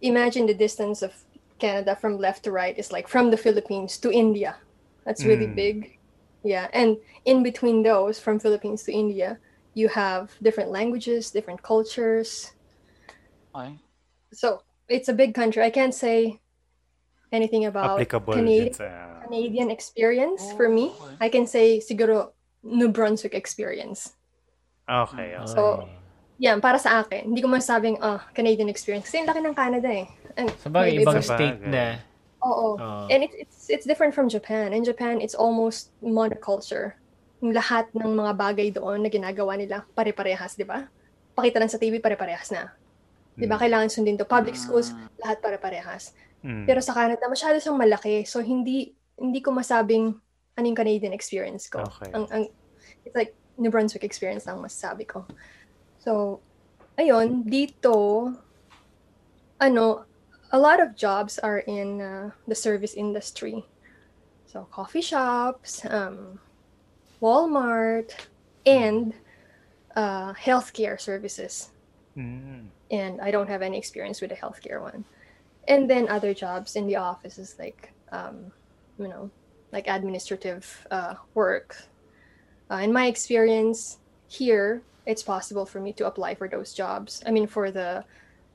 [0.00, 1.12] Imagine the distance of
[1.60, 4.56] Canada from left to right is like from the Philippines to India.
[5.04, 5.54] That's really Mm.
[5.54, 5.76] big.
[6.46, 6.96] Yeah, and
[7.26, 9.42] in between those, from Philippines to India,
[9.74, 12.54] you have different languages, different cultures.
[13.54, 13.74] okay.
[14.32, 15.62] So it's a big country.
[15.66, 16.38] I can't say
[17.32, 19.26] anything about Applicable Canadian dyan sa...
[19.26, 20.94] Canadian experience for me.
[20.94, 21.26] okay.
[21.26, 22.32] I can say siguro
[22.62, 24.14] New Brunswick experience.
[24.88, 25.52] Okay, okay.
[25.52, 25.88] So,
[26.38, 27.34] Yan, para sa akin.
[27.34, 29.10] Hindi ko masabing, ah, Canadian experience.
[29.10, 30.06] Kasi yung laki ng Canada eh.
[30.38, 31.98] And, Sa bagay, ibang state na.
[32.46, 32.78] Oo.
[32.78, 33.06] Oo.
[33.10, 34.70] And it, it's it's different from Japan.
[34.70, 36.94] In Japan, it's almost monoculture.
[37.42, 40.86] Yung lahat ng mga bagay doon na ginagawa nila, pare-parehas, di ba?
[41.34, 42.70] Pakita lang sa TV, pare-parehas na.
[43.34, 43.58] Di ba?
[43.58, 43.62] Mm.
[43.66, 44.26] Kailangan sundin to.
[44.26, 44.62] Public Mm.
[44.62, 46.14] schools, lahat pare-parehas.
[46.46, 46.70] Mm.
[46.70, 48.22] Pero sa Canada, masyado siyang malaki.
[48.22, 50.14] So, hindi hindi ko masabing
[50.54, 51.82] ano yung Canadian experience ko.
[51.82, 52.14] Okay.
[52.14, 52.42] Ang, ang,
[53.02, 55.26] it's like New Brunswick experience lang masasabi ko.
[56.08, 56.40] So,
[56.96, 58.32] ayun, dito,
[59.60, 60.08] ano,
[60.48, 63.60] a lot of jobs are in uh, the service industry.
[64.48, 66.40] So, coffee shops, um,
[67.20, 68.16] Walmart,
[68.64, 69.12] and
[69.94, 71.68] uh, healthcare services
[72.16, 72.72] Mm.
[72.90, 75.04] and I don't have any experience with the healthcare one.
[75.68, 78.50] And then other jobs in the offices, like um,
[78.98, 79.30] you know,
[79.72, 81.76] like administrative uh, work.
[82.72, 87.24] Uh, in my experience here, it's possible for me to apply for those jobs.
[87.24, 88.04] I mean, for the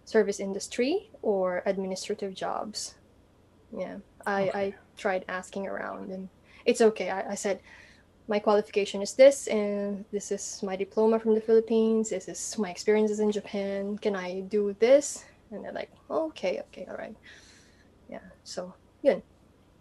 [0.06, 2.94] service industry or administrative jobs.
[3.76, 6.30] Yeah, I, I tried asking around, and
[6.64, 7.10] it's okay.
[7.10, 7.60] I, I said
[8.28, 12.12] my qualification is this and this is my diploma from the Philippines.
[12.12, 13.98] This is my experiences in Japan.
[13.98, 15.26] Can I do this?
[15.50, 17.18] And they're like, okay, okay, all right.
[18.08, 19.24] Yeah, so, yun.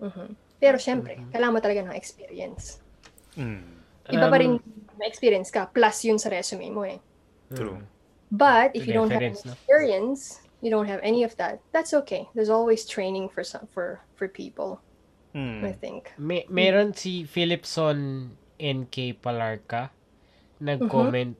[0.00, 0.34] Mhm.
[0.56, 2.80] Pero syempre, kailangan mo talaga ng experience.
[3.36, 3.82] Mm.
[4.08, 7.02] Iba pa rin Um, may experience ka, plus yun sa resume mo eh.
[7.50, 7.82] True.
[8.30, 12.30] But if you don't have any experience, you don't have any of that, that's okay.
[12.32, 14.78] There's always training for some, for for people,
[15.34, 15.64] Mm.
[15.66, 16.14] I think.
[16.16, 18.30] May, meron si Philipson
[18.62, 19.90] NK Palarca
[20.62, 21.34] nag-comment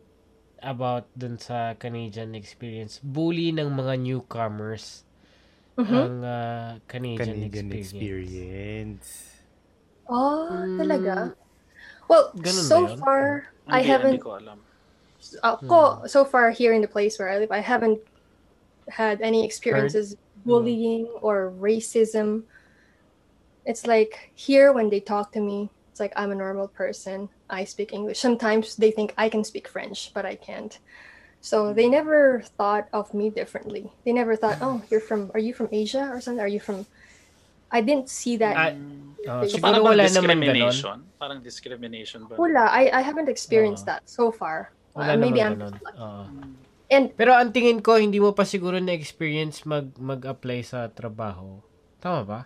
[0.59, 2.99] about dun sa Canadian experience.
[2.99, 5.07] Bully ng mga newcomers
[5.79, 5.95] Mhm.
[5.95, 9.07] ang ah, Canadian, Canadian experience.
[9.07, 9.09] experience.
[10.11, 11.13] Oh, Mm, talaga?
[12.11, 13.75] Well, ganun so ba yun?
[13.75, 14.59] I haven't Hindi ko alam.
[15.43, 16.07] ako, uh, hmm.
[16.07, 18.01] so far here in the place where I live, I haven't
[18.89, 20.49] had any experiences hmm.
[20.49, 22.43] bullying or racism.
[23.65, 27.29] It's like here when they talk to me, it's like I'm a normal person.
[27.49, 28.19] I speak English.
[28.19, 30.79] Sometimes they think I can speak French, but I can't.
[31.41, 31.75] So hmm.
[31.75, 33.93] they never thought of me differently.
[34.05, 36.43] They never thought, "Oh, you're from are you from Asia or something?
[36.43, 36.87] Are you from
[37.73, 38.57] I didn't see that.
[38.57, 38.77] Ah,
[39.23, 39.31] Mm.
[39.31, 40.43] ah, So siguro parang wala bang naman ganon.
[40.43, 40.97] discrimination?
[41.17, 42.35] Parang discrimination ba?
[42.35, 43.91] Wala, I, I haven't experienced Oo.
[43.91, 44.75] that so far.
[44.93, 45.97] Wala Uh, maybe I'm naman ganon.
[45.97, 46.23] Oo.
[46.89, 51.63] and Pero ang tingin ko, hindi mo pa siguro na-experience mag, mag-apply sa trabaho.
[51.97, 52.41] Tama ba?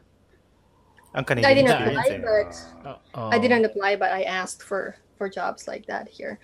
[1.12, 2.20] Ang I Canadian didn't apply, eh.
[2.20, 2.51] but
[2.85, 3.01] Oo.
[3.16, 3.31] Oh.
[3.32, 6.36] I didn't apply, but I asked for for jobs like that here.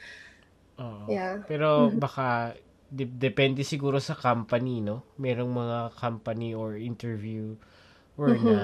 [0.80, 1.04] Oo.
[1.06, 1.44] Yeah.
[1.44, 2.00] Pero Mhm.
[2.00, 2.56] baka
[2.88, 5.04] de- depende siguro sa company, no?
[5.16, 7.52] Merong mga company or interview
[8.16, 8.44] or Mhm.
[8.48, 8.58] na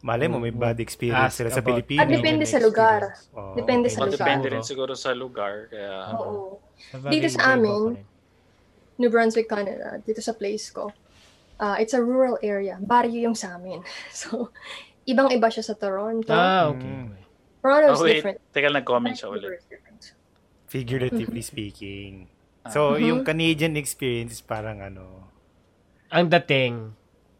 [0.00, 2.00] Malay mo, may Would bad experience ask sila sa Pilipinas.
[2.00, 3.00] Ah, depende sa lugar.
[3.36, 3.52] Oo.
[3.52, 4.24] Depende sa Well, lugar.
[4.24, 5.68] depende rin siguro sa lugar.
[5.68, 6.18] Kaya, ano.
[6.18, 6.44] Oo.
[6.88, 8.00] Sa Dito sa amin.
[8.96, 10.88] New Brunswick, Canada, dito sa place ko.
[11.56, 12.76] Uh, it's a rural area.
[12.78, 13.80] Barrio yung sa amin.
[14.12, 14.52] So,
[15.04, 16.32] ibang-iba siya sa Toronto.
[16.32, 16.80] Ah, okay.
[16.80, 17.04] Mm.
[17.06, 17.22] okay.
[17.60, 18.16] Toronto's Oh, wait.
[18.16, 18.38] different.
[18.50, 19.60] Teka, nag-comment siya ulit.
[20.66, 21.52] Figuratively Mm-hmm.
[21.52, 22.12] speaking.
[22.62, 22.72] Ah.
[22.72, 25.28] So, yung Canadian experience is parang ano,
[26.08, 26.90] Ang dating,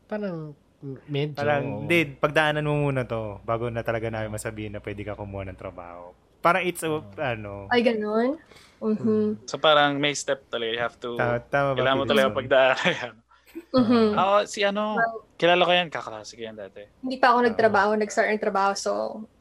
[0.06, 1.36] parang Medyo.
[1.36, 5.44] Parang, hindi, pagdaanan mo muna to bago na talaga namin masabihin na pwede ka kumuha
[5.52, 6.16] ng trabaho.
[6.40, 6.88] Parang it's a,
[7.20, 8.40] ano, Ay, ganun?
[8.80, 9.44] Mhm.
[9.44, 10.72] So parang may step talaga.
[10.72, 12.38] You have to, tama, tama kailangan mo talaga Sorry.
[12.40, 13.12] pagdaanan.
[13.74, 14.14] Mhm.
[14.14, 14.98] Ako, si ano,
[15.34, 16.86] kilala ko yan, kaklase ko yan dati.
[17.02, 18.90] Hindi pa ako nagtrabaho, nag-start ng trabaho, so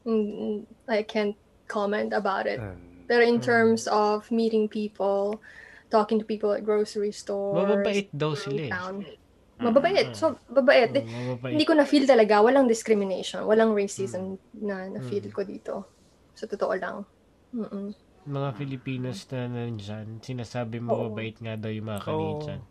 [0.01, 1.37] mm, I can't
[1.69, 2.57] comment about it.
[2.57, 5.41] Um, Pero in terms of meeting people,
[5.93, 8.73] talking to people at grocery stores, Mababait daw sila eh.
[9.59, 10.07] Town, mababait.
[10.15, 10.95] So, babait.
[10.95, 11.53] Oo, mababait.
[11.53, 15.83] Hindi ko na-feel talaga, walang discrimination, walang racism na na-feel ko dito.
[16.33, 17.03] Sa totoo lang.
[17.51, 17.91] Mm-mm.
[18.29, 20.87] Mga Filipinos na nandyan, sinasabi Oo.
[20.87, 22.61] mababait nga daw yung mga Canadian.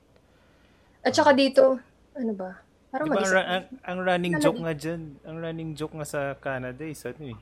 [1.04, 1.76] At saka dito,
[2.16, 2.64] ano ba?
[2.88, 3.44] Parang Diba, ang, mag-isa.
[3.44, 4.44] ang, ang running Talaga.
[4.48, 7.38] joke nga dyan, ang running joke nga sa Canada is ano eh.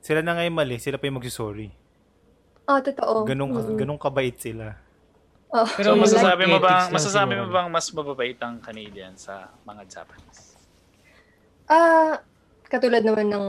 [0.00, 1.68] Sila na ngayon mali, sila pa yung magsusorry.
[2.64, 3.28] Ah, totoo.
[3.28, 3.76] Ganong, Mm-mm.
[3.76, 4.74] ganong kabait sila.
[5.54, 9.14] Oh, Pero So Like masasabi mo ethics bang masasabi mo bang mas mababait ang Canadian
[9.14, 10.58] sa mga Japanese?
[11.70, 12.22] Ah,
[12.70, 13.46] katulad naman ng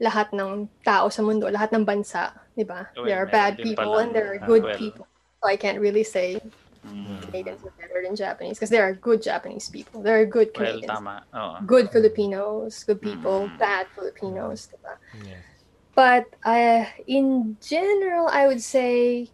[0.00, 2.88] lahat ng tao sa mundo, lahat ng bansa, 'di ba?
[2.96, 4.04] Well, there are bad people pala.
[4.04, 4.76] and there are Ah, good well.
[4.80, 5.06] people.
[5.40, 6.40] So I can't really say
[6.80, 7.28] Mm.
[7.28, 10.00] Canadians are better than Japanese because there are good Japanese people.
[10.00, 10.88] There are good Well, Canadians.
[10.88, 11.20] tama.
[11.36, 11.56] Oo.
[11.68, 13.60] Good Filipinos, good people, Mm.
[13.60, 14.94] bad Filipinos, 'di ba?
[15.20, 15.44] Yes.
[15.92, 19.28] But uh, in general, I would say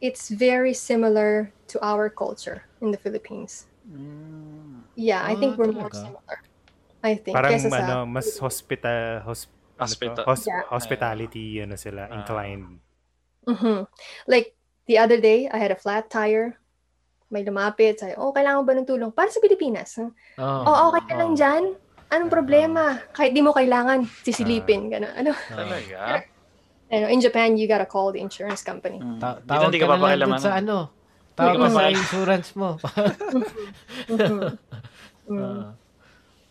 [0.00, 3.66] it's very similar to our culture in the Philippines.
[3.84, 4.84] Mm.
[4.94, 6.04] Yeah, I Ah, think we're more talaga?
[6.04, 6.38] similar.
[7.00, 7.34] I think.
[7.34, 9.46] Parang kesa sa- ano, mas hospital, ano to?
[9.78, 10.24] Hospital.
[10.26, 10.66] Hos- Yeah.
[10.66, 12.14] hospitality, ano sila, Ah.
[12.14, 12.82] inclined.
[13.46, 13.86] Mhm.
[14.26, 16.58] Like, the other day, I had a flat tire.
[17.28, 18.00] May lumapit.
[18.00, 19.10] Sabi, oh, kailangan mo ba ng tulong?
[19.12, 19.94] Para sa Pilipinas.
[19.94, 20.10] huh?
[20.36, 21.36] Oh, Oh, okay ka lang oh.
[21.36, 21.62] dyan.
[22.08, 23.04] Anong problema?
[23.12, 24.88] Kahit di mo kailangan, sisilipin.
[24.88, 25.12] Ganun.
[25.12, 25.30] Ano?
[25.46, 26.24] Talaga?
[26.88, 28.98] Ano, in Japan, you gotta call the insurance company.
[28.98, 29.20] Mm.
[29.20, 30.76] Ta- Dito tawag hindi ka ka na lang sa ano.
[31.36, 32.68] Tawag ka ka sa insurance mo.
[35.28, 35.72] Ah.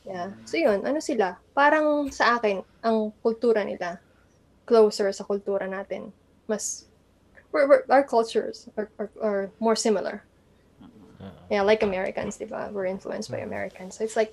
[0.08, 0.32] Yeah.
[0.48, 1.36] So yun, ano sila?
[1.52, 4.00] Parang sa akin, ang kultura nila,
[4.64, 6.16] closer sa kultura natin.
[6.48, 6.88] Mas,
[7.52, 10.24] we're, we're, our cultures are, are, are more similar.
[11.52, 12.72] Yeah, like Americans, diba?
[12.72, 14.00] We're influenced by Americans.
[14.00, 14.32] So it's like,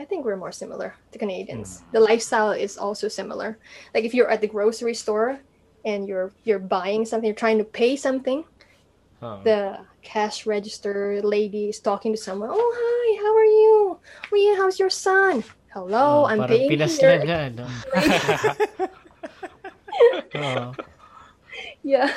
[0.00, 1.82] I think we're more similar to Canadians.
[1.92, 3.58] The lifestyle is also similar.
[3.94, 5.38] Like if you're at the grocery store
[5.84, 8.44] and you're you're buying something, you're trying to pay something,
[9.20, 9.44] Oh.
[9.44, 12.48] the cash register lady is talking to someone.
[12.50, 13.76] Oh, hi, how are you?
[14.32, 15.44] Oh, yeah, how's your son?
[15.76, 17.20] Hello, Oh, I'm paying Pinas here.
[17.20, 17.68] na?
[20.40, 20.72] Oo.
[21.84, 22.08] Yeah.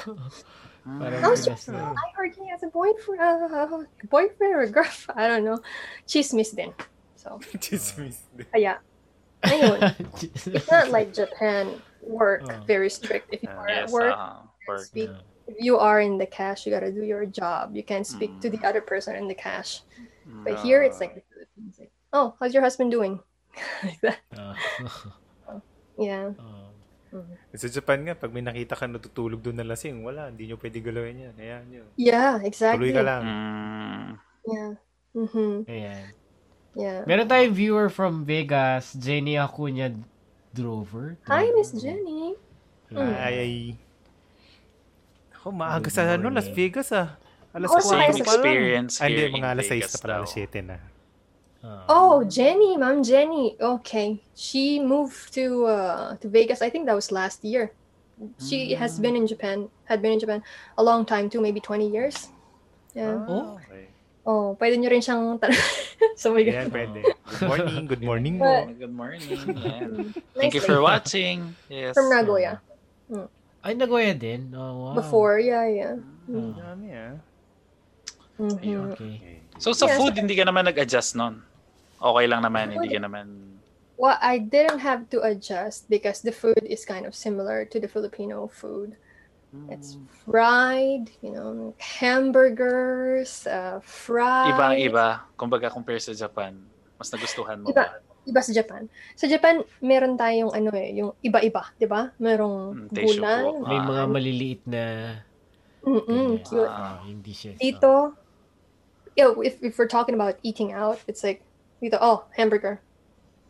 [0.88, 1.91] Parang How's your Pinas na.
[1.91, 1.95] son?
[1.99, 3.19] I heard he has a boyfriend,
[3.51, 5.19] uh, boyfriend or girlfriend.
[5.19, 5.60] I don't know.
[6.07, 6.72] Chismis din.
[7.23, 8.19] So, Chismis.
[8.51, 8.83] kaya,
[9.47, 9.79] ayun.
[10.51, 12.59] It's not like Japan work Oh.
[12.67, 13.31] very strict.
[13.31, 14.83] If you are at work, ah, work.
[14.83, 15.07] speak.
[15.47, 17.75] If you are in the cash, you gotta do your job.
[17.75, 18.67] You can't speak to the Mm.
[18.67, 19.83] other person in the cash.
[20.27, 20.43] Mm.
[20.43, 21.75] But here, it's like the Philippines.
[21.79, 23.23] Like, oh, how's your husband doing?
[23.87, 24.19] like that.
[24.35, 24.55] Ah.
[25.93, 26.33] Yeah.
[26.41, 26.73] Oh.
[27.53, 30.81] Sa Japan nga, pag may nakita ka natutulog doon na lasing, wala, hindi nyo pwede
[30.81, 31.35] galawin yan.
[31.37, 31.83] Ayan nyo.
[31.93, 32.89] Yeah, Tuloy exactly.
[32.89, 33.21] ka lang.
[33.21, 34.09] Mm.
[34.49, 34.71] Yeah.
[35.13, 35.55] Mm-hmm.
[35.69, 36.03] Ayan.
[36.73, 37.05] Yeah.
[37.05, 39.93] Meron tayong viewer from Vegas, Jenny Acuña
[40.53, 41.17] Drover.
[41.29, 42.33] Hi, Miss Jenny.
[42.89, 43.13] Hmm.
[43.13, 43.53] Ay, ay.
[45.37, 46.29] Ako, maaga sa ano.
[46.33, 47.17] Las Vegas ah.
[47.53, 48.17] Alas Oh, 4 Same Same pa lang.
[48.25, 50.77] experience Ah, hindi, here mga in alas 6 Vegas na pala, alas 7 na.
[51.63, 51.85] Ah.
[51.87, 53.55] Oh, Jenny, Mom Jenny.
[53.61, 56.65] Okay, she moved to uh to Vegas.
[56.65, 57.71] I think that was last year.
[58.41, 59.69] She has been in Japan.
[59.85, 60.41] Had been in Japan
[60.77, 62.33] a long time too, maybe twenty years.
[62.97, 63.21] Yeah.
[63.29, 63.61] Oh.
[63.61, 63.92] okay.
[64.23, 65.51] Oh, pwede nyo rin siyang tan-
[66.15, 66.71] so my Ayan, God.
[66.71, 66.99] pwede.
[67.27, 68.47] Good morning, good morning mo.
[68.47, 69.21] But- Good morning.
[69.27, 69.43] Yeah.
[70.39, 71.51] Nice Thank you for watching.
[71.67, 71.91] Yes.
[71.91, 72.63] From Nagoya.
[73.63, 74.51] Ay, Nagoya din?
[74.55, 74.95] Oh, wow.
[74.95, 75.95] Before, yeah, yeah.
[76.31, 77.15] Ah, Dami ah.
[78.39, 78.57] Mhm.
[78.63, 78.91] Ayun.
[78.95, 79.43] okay.
[79.59, 79.99] So sa Yes.
[79.99, 81.43] food, hindi ka naman nag-adjust nun?
[81.99, 83.27] Okay lang naman, hindi ka naman...
[83.95, 87.87] Well, I didn't have to adjust because the food is kind of similar to the
[87.87, 88.95] Filipino food.
[89.69, 89.97] It's
[90.27, 94.53] fried, you know, hamburgers, uh, fried.
[94.53, 95.23] Ibang-iba.
[95.39, 96.57] Kumbaga, compare sa Japan,
[96.99, 97.88] mas nagustuhan mo Iba.
[97.88, 97.95] ba?
[98.23, 98.88] Iba sa Japan.
[99.19, 102.15] Sa Japan, meron tayong ano eh, yung iba-iba, 'di ba?
[102.23, 103.19] Merong Mm, teishoku.
[103.19, 103.67] gulay.
[103.67, 103.88] May Ah.
[103.91, 104.84] mga maliliit na
[105.84, 106.71] Mm-mm, cute.
[106.71, 107.59] Ah, hindi siya.
[107.59, 108.15] Dito,
[109.19, 111.43] yo, if, if we're talking about eating out, it's like,
[111.84, 112.80] dito, oh, hamburger,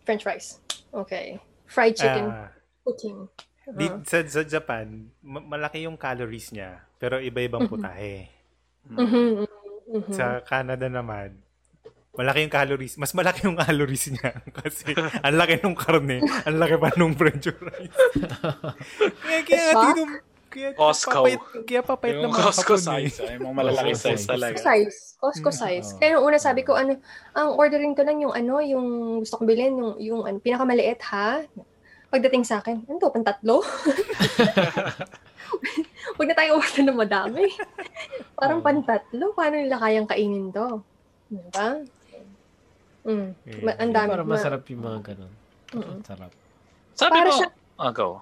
[0.02, 0.58] french fries.
[0.90, 1.38] Okay.
[1.70, 2.50] Fried chicken, Ah,
[2.82, 3.30] poutine.
[3.66, 4.88] Di, sa, sa Japan,
[5.20, 7.72] ma- malaki yung calories niya, pero iba-ibang Mhm.
[7.72, 8.28] putahe.
[8.84, 8.98] Mm.
[8.98, 9.28] mhm,
[9.88, 10.12] mhm.
[10.12, 11.40] Sa Canada naman,
[12.14, 12.94] malaki yung calories.
[12.96, 14.36] Mas malaki yung calories niya.
[14.60, 17.90] Kasi ang laki nung karne, ang laki pa nung french fries.
[19.26, 20.04] kaya, kaya dito,
[20.54, 21.26] Kaya Costco.
[21.26, 22.84] papayat, kaya papayat Yung ng mga Costco eh.
[23.10, 23.16] size.
[23.26, 24.30] Yung mga malaki Costco size size.
[24.30, 24.58] talaga.
[24.62, 24.98] size.
[25.18, 25.88] Costco size.
[25.90, 25.98] Oo.
[25.98, 26.94] Kaya nung una sabi ko, ano,
[27.34, 28.86] ang ordering ko lang yung ano, yung
[29.18, 31.42] gusto kong bilhin, yung, yung ano, pinakamaliit ha.
[32.14, 33.66] Pagdating sa akin, ano pang tatlo?
[36.14, 37.50] Huwag na tayo order ng madami.
[38.38, 38.66] Parang Oo.
[38.66, 40.86] pan tatlo, paano nila kayang kainin to?
[41.26, 41.82] Diba?
[43.04, 43.28] Mm.
[43.66, 44.10] Ma- ang dami.
[44.14, 45.34] Para ma- masarap yung mga ganun.
[45.74, 45.98] Mm.
[46.06, 46.30] Sarap.
[46.94, 47.54] Sabi Para mo, siya-
[47.98, 48.22] go.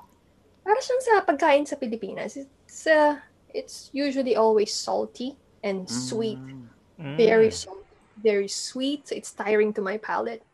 [0.63, 2.39] Para siyang sa pagkain sa Pilipinas.
[2.39, 3.19] It's, uh,
[3.51, 5.35] it's usually always salty
[5.67, 6.39] and sweet.
[6.39, 6.71] Mm.
[6.95, 7.15] Mm.
[7.19, 7.83] Very salty.
[8.23, 9.11] Very sweet.
[9.11, 10.47] So it's tiring to my palate.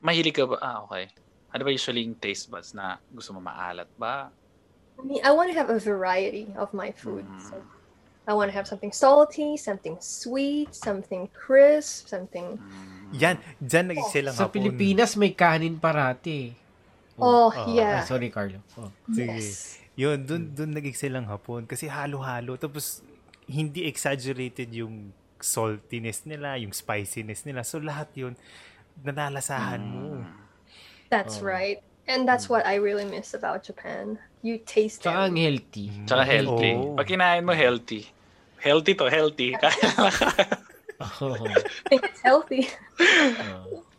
[0.00, 0.56] Mahilig ka ba?
[0.64, 1.12] Ah, okay.
[1.50, 4.30] Ano ba usually yung taste buds na gusto mo maalat ba?
[4.96, 7.24] I mean, I want to have a variety of my food.
[7.24, 7.40] Mm.
[7.42, 7.54] So
[8.28, 12.60] I want to have something salty, something sweet, something crisp, something.
[12.60, 13.10] Mm.
[13.18, 14.54] Yan, dyan nag-excel ang Sa hapon.
[14.62, 16.54] Pilipinas, may kanin parati.
[17.18, 18.00] Oh, Ah, Ah, yeah.
[18.06, 18.62] sorry, Carlo.
[18.78, 18.88] Oh.
[19.10, 19.34] Sige.
[19.40, 19.76] Yes.
[19.98, 21.66] Yun, dun, dun nag-excel ang hapon.
[21.66, 22.54] Kasi halo-halo.
[22.56, 23.02] Tapos,
[23.44, 27.60] hindi exaggerated yung saltiness nila, yung spiciness nila.
[27.66, 28.38] So, lahat yun,
[29.02, 30.22] nalalasahan mo.
[31.10, 31.50] That's Oh.
[31.50, 31.78] right.
[32.08, 34.18] And that's what I really miss about Japan.
[34.42, 35.46] You taste Tsaka ang it.
[35.46, 35.86] healthy.
[36.06, 36.72] Tsaka healthy.
[36.74, 36.96] Oo.
[36.96, 38.08] Pag kinain mo healthy.
[38.58, 39.54] Healthy to, healthy.
[41.00, 41.32] Oh.
[41.48, 42.68] I think it's healthy.
[43.00, 43.84] Oh.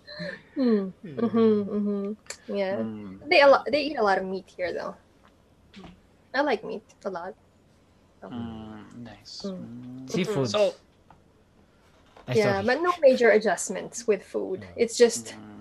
[0.54, 0.94] Mm.
[1.02, 2.06] Mm-hmm, mm-hmm.
[2.54, 2.84] Yeah.
[2.84, 3.26] Mm.
[3.26, 3.66] They a lot.
[3.72, 4.94] They eat a lot of meat here, though.
[6.36, 7.34] I like meat a lot.
[8.22, 9.42] Mm, nice.
[9.48, 9.58] Mm.
[9.58, 10.12] Mm.
[10.12, 10.50] Seafood.
[10.52, 10.76] So,
[12.36, 14.68] yeah, but no major adjustments with food.
[14.76, 15.61] It's just mm,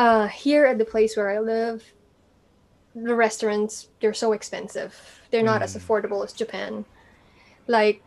[0.00, 1.84] uh here at the place where I live,
[2.94, 4.96] the restaurants they're so expensive.
[5.30, 5.80] They're not as Mm.
[5.80, 6.84] affordable as Japan.
[7.68, 8.00] Like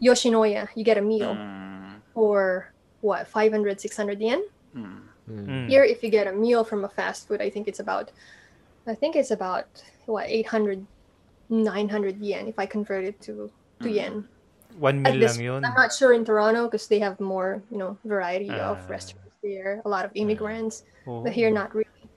[0.00, 4.42] Yoshinoya, you get a meal mm, for what 500 600 yen.
[4.74, 5.02] mm.
[5.28, 5.46] Mm.
[5.48, 5.68] Mm.
[5.68, 8.10] Here if you get a meal from a fast food, I think it's about
[8.86, 9.66] I think it's about
[10.06, 10.86] what 800
[11.48, 13.50] 900 yen if I convert it to
[13.82, 13.94] to Mm.
[13.94, 14.14] yen.
[14.78, 15.64] One At meal this, lang yun.
[15.64, 18.88] I'm not sure in Toronto because they have more, you know, variety of Ah.
[18.88, 19.82] restaurants there.
[19.84, 21.22] A lot of immigrants, Oo.
[21.22, 22.08] but here not really.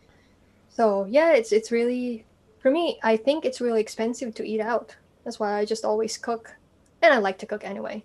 [0.70, 2.26] So yeah, it's it's really
[2.64, 2.98] for me.
[3.04, 4.96] I think it's really expensive to eat out.
[5.24, 6.56] That's why I just always cook,
[7.04, 8.04] and I like to cook anyway.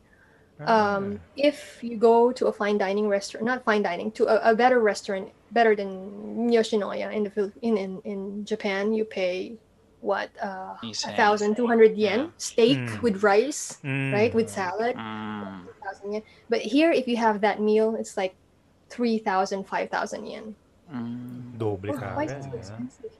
[0.60, 0.96] Ah.
[0.98, 4.54] Um, if you go to a fine dining restaurant, not fine dining, to a, a
[4.54, 9.56] better restaurant, better than Yoshinoya in the in in, in Japan, you pay
[10.02, 12.38] what uh, a thousand two hundred yen Yeah.
[12.38, 13.02] steak Mm.
[13.06, 14.10] with rice, Mm.
[14.12, 14.96] right, with salad.
[14.98, 15.66] Mm.
[15.78, 16.22] 1,000 yen.
[16.50, 18.34] But here, if you have that meal, it's like
[18.92, 20.46] 3,000, 5,000 yen.
[20.92, 21.56] Mm.
[21.56, 22.12] Doble Oh, ka.
[22.12, 23.12] why is agad, it so expensive?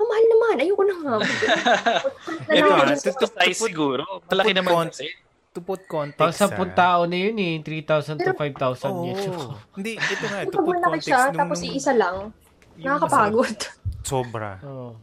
[0.00, 0.54] Ang mahal naman.
[0.64, 1.14] Ayoko na nga.
[2.56, 4.02] Ito, just- to- to- to siguro.
[4.26, 5.12] Malaki naman kasi.
[5.52, 6.72] To put context, Pang 10 ah.
[6.72, 7.60] tao na yun eh.
[7.60, 9.16] 3,000 to Pero- 5,000 yen.
[9.28, 9.52] Oo.
[9.76, 11.04] Hindi, ito nga, to put context.
[11.04, 12.32] siya, nung- tapos iisa lang,
[12.80, 13.58] nakakapagod.
[14.00, 14.56] Sobra.
[14.64, 14.96] Oh.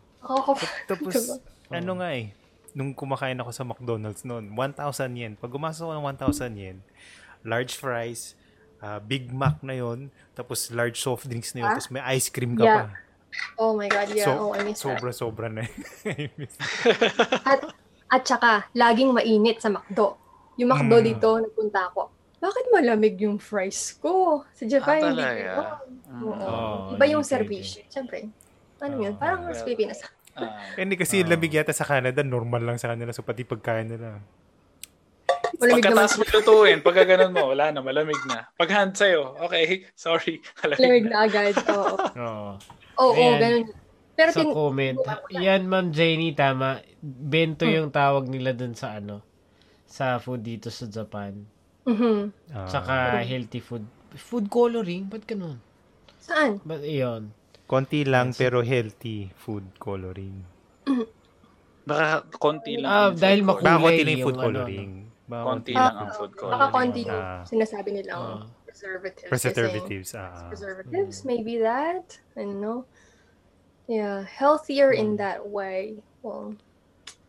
[0.90, 1.38] Tapos, Diba?
[1.70, 2.34] ano nga eh,
[2.74, 4.82] nung kumakain ako sa McDonald's noon, 1,000
[5.14, 5.34] yen.
[5.38, 6.78] Pag gumasok ako ng 1,000 yen,
[7.46, 8.34] large fries,
[8.80, 11.76] ah, Big Mac na yon tapos large soft drinks na yun, Ah?
[11.76, 12.78] tapos may ice cream ka Yeah.
[12.80, 12.96] pa.
[13.56, 14.26] Oh my God, yeah.
[14.26, 14.98] So- oh, I miss that.
[14.98, 15.62] Sobra-sobra na.
[17.46, 17.62] At,
[18.10, 20.18] at saka, laging mainit sa McDo.
[20.58, 21.06] Yung McDo Mm.
[21.06, 22.10] dito, nagpunta ako.
[22.40, 24.44] Bakit malamig yung fries ko?
[24.52, 25.44] Sa Japan, Ah, hindi talaga?
[25.44, 26.24] ganun.
[26.24, 26.48] Oo.
[26.90, 27.84] Oh, Iba yung servisyo.
[27.86, 28.32] Siyempre.
[28.80, 29.14] Ano Oh, yun?
[29.14, 29.54] Parang well.
[29.54, 30.00] sa Pilipinas.
[30.34, 30.56] Ah.
[30.74, 33.12] Hindi kasi yung lamig yata sa Canada, normal lang sa kanila.
[33.12, 34.24] So, pati pagkain nila.
[35.60, 35.84] Malamig.
[35.84, 38.48] Pagkatapos mo lutuin, pagka ganun mo, wala na, malamig na.
[38.56, 41.54] Pag hand sa'yo, okay, sorry, Malamig malamig na agad.
[41.68, 41.96] Oo.
[42.24, 42.52] Oo.
[43.00, 43.40] Oo, Ayan.
[43.40, 43.66] ganun.
[44.16, 44.98] Pero Sa tin- comment,
[45.32, 46.80] yan Ma'am Jenny, tama.
[47.00, 47.72] Bento Hmm.
[47.74, 49.24] yung tawag nila dun sa ano,
[49.84, 51.40] sa food dito sa Japan.
[51.84, 52.52] Mhm.
[52.52, 52.68] Ah.
[52.68, 53.88] Tsaka healthy food.
[54.12, 55.08] Food coloring?
[55.08, 55.64] Ba't ganun?
[56.20, 56.60] Saan?
[56.62, 57.32] Ba't iyon?
[57.64, 60.44] Konti lang pero healthy food coloring.
[61.86, 62.90] Baka konti lang.
[62.90, 63.66] Ah, dahil makulay.
[63.66, 64.92] Baka konti lang yung yung food ano, coloring.
[65.30, 66.74] Baka Konti lang ang food Baka coloring.
[66.74, 68.42] konti yung sinasabi nilang Ah.
[68.66, 69.30] preservatives.
[69.30, 70.10] Preservatives.
[70.18, 70.26] Ah.
[70.26, 72.18] Kasi preservatives, maybe that.
[72.34, 72.90] I don't know.
[73.86, 76.02] Yeah, healthier in that way.
[76.26, 76.58] Well,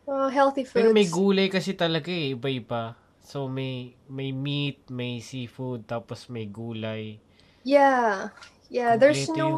[0.08, 0.80] uh, healthy foods.
[0.80, 2.96] Pero may gulay kasi talaga eh, iba-iba.
[3.20, 7.20] So may may meat, may seafood, tapos may gulay.
[7.62, 8.32] Yeah,
[8.72, 8.96] yeah.
[8.96, 9.56] There's Kompleto no yung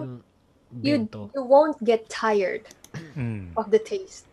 [0.83, 0.95] you
[1.31, 2.67] you won't get tired
[3.15, 3.55] Mm.
[3.57, 4.27] of the taste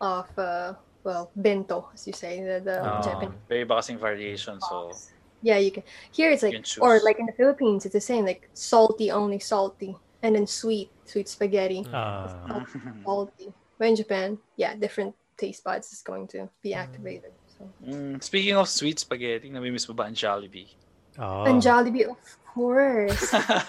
[0.00, 3.36] of uh well bento as you say the the Ah, Japanese.
[3.46, 4.90] Very iba kasing variation, so
[5.44, 5.84] Yeah, you can.
[6.08, 8.24] Here it's like, or like in the Philippines, it's the same.
[8.24, 9.92] Like salty, only salty,
[10.24, 12.64] and then sweet, sweet spaghetti, Ah.
[13.04, 13.52] salty.
[13.76, 17.36] But in Japan, yeah, different taste buds is going to be activated.
[17.52, 17.68] So.
[17.84, 20.72] Mm, speaking of sweet spaghetti, namimiss mo ba ang Jollibee?
[21.20, 21.44] Ah.
[21.44, 22.16] And Jollibee, of
[22.48, 23.28] course.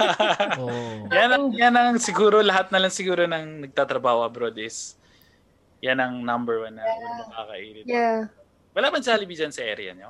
[0.55, 1.11] Oh.
[1.11, 4.95] yan, ang, yan ang siguro, lahat na lang siguro ng nagtatrabaho abroad is
[5.85, 6.83] Yan ang number one na
[7.29, 7.85] nakakainit.
[7.85, 8.33] Yeah.
[8.73, 10.09] Wala bang Jollibee dyan sa area nyo?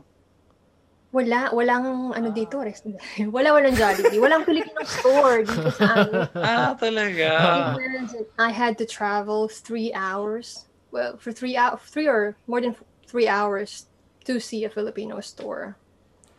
[1.11, 2.87] Wala, walang ano dito, rest.
[3.31, 4.19] wala, walang Jollibee.
[4.19, 6.27] Walang Filipino store dito sa amin.
[6.35, 7.29] Ah, talaga.
[7.75, 10.65] Imagine, I had to travel three hours.
[10.91, 12.75] Well, for three hours, three or more than
[13.07, 13.87] three hours
[14.27, 15.75] to see a Filipino store.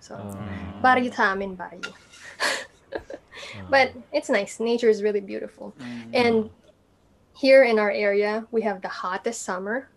[0.01, 0.81] So, Ah.
[0.85, 1.93] barrio sa amin, barrio.
[3.73, 4.61] but it's nice.
[4.61, 5.73] Nature is really beautiful.
[6.13, 6.49] And
[7.37, 9.89] here in our area, we have the hottest summer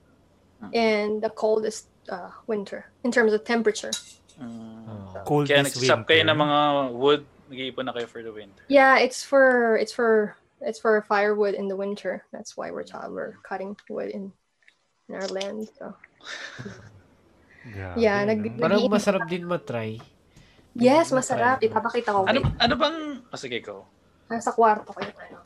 [0.75, 3.91] and the coldest uh, winter in terms of temperature.
[4.39, 5.23] Ah.
[5.23, 6.59] Cold Kaya this nagsasap kayo ng mga
[6.95, 8.63] wood, nag-iipon na kayo for the winter.
[8.67, 12.23] Yeah, it's for it's for it's for firewood in the winter.
[12.31, 14.31] That's why we're we're cutting wood in
[15.07, 15.71] in our land.
[15.75, 15.95] So
[17.67, 18.35] Grabe, yeah, no?
[18.35, 19.99] nag Parang nag- masarap din matry.
[20.75, 21.59] Yes, masarap.
[21.59, 22.23] Ipapakita ko.
[22.23, 22.97] Ano ano bang...
[23.27, 23.83] Oh, sige, go.
[24.29, 25.37] nasa kwarto ko yung ano.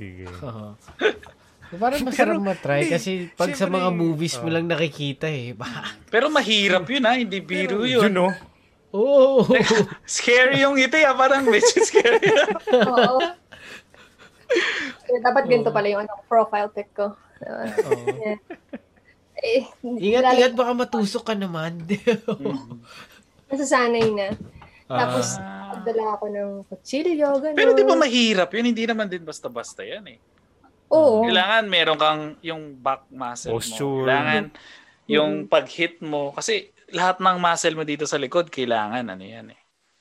[0.00, 0.24] Sige.
[0.40, 0.72] Oo.
[1.78, 4.54] Parang masarap matry hindi, kasi pag sa mga movies mo oh.
[4.58, 5.54] lang nakikita eh.
[5.54, 5.70] Ba?
[6.10, 8.10] Pero mahirap yun ha, hindi biro yun.
[8.10, 8.28] Yun, no?
[8.90, 9.46] Oo.
[10.02, 12.26] Scary yung ngiti ha, parang medyo scary.
[12.74, 13.22] Oo.
[15.22, 17.14] Dapat ganito pala yung ano, profile pic ko.
[17.14, 17.64] Oo.
[18.18, 18.36] yeah.
[19.38, 21.86] eh, Ingat, ingat baka matusok ka naman.
[23.46, 24.34] Nasasanay na.
[24.90, 24.98] Ah.
[25.06, 25.38] Tapos,
[25.70, 27.54] Nagdala ako ng kutsilyo, gano'n.
[27.54, 28.74] Pero di ba mahirap yun?
[28.74, 30.18] Hindi naman din basta-basta yan eh.
[30.90, 31.22] Oo.
[31.22, 34.02] Kailangan meron kang yung back muscle Posture.
[34.02, 34.04] mo.
[34.04, 34.42] Kailangan
[35.06, 36.34] yung pag-hit mo.
[36.34, 39.60] Kasi lahat ng muscle mo dito sa likod, kailangan ano yan eh.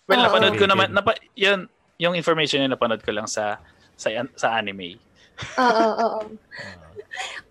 [0.09, 0.25] Well, Oo.
[0.25, 1.69] napanood ko naman, napa, yun,
[2.01, 3.61] yung information yun napanood ko lang sa
[3.93, 4.97] sa, sa anime.
[5.53, 6.19] Oo, oo, oo.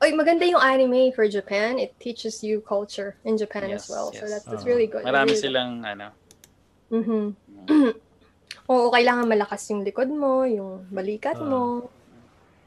[0.02, 1.78] Oy, maganda yung anime for Japan.
[1.78, 4.10] It teaches you culture in Japan Yes, as well.
[4.10, 4.42] So yes.
[4.42, 4.70] that's, that's Ah.
[4.74, 5.06] really good.
[5.06, 6.10] Marami Really silang ano.
[6.90, 7.24] Mhm.
[8.70, 11.44] Oo, kailangan malakas yung likod mo, yung balikat Ah.
[11.44, 11.62] mo.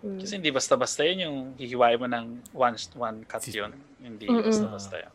[0.02, 0.18] Mm.
[0.18, 2.26] Kasi hindi basta-basta yun yung hihiwain mo ng
[2.58, 3.70] one, one cut yun.
[4.02, 4.50] Hindi Mm-mm.
[4.50, 5.14] basta-basta yun.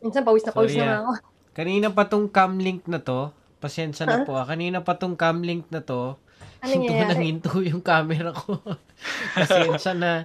[0.00, 1.02] Minsan pawis na pawis Sorry, na nga ah.
[1.02, 1.12] ako.
[1.52, 3.30] Kanina pa tong cam link na to.
[3.60, 4.48] Pasensya na po ah.
[4.48, 6.16] Kanina pa tong cam link na to.
[6.64, 7.24] Ano Hinto ng nangyayari?
[7.28, 8.64] hinto yung camera ko.
[9.36, 10.24] Pasensya na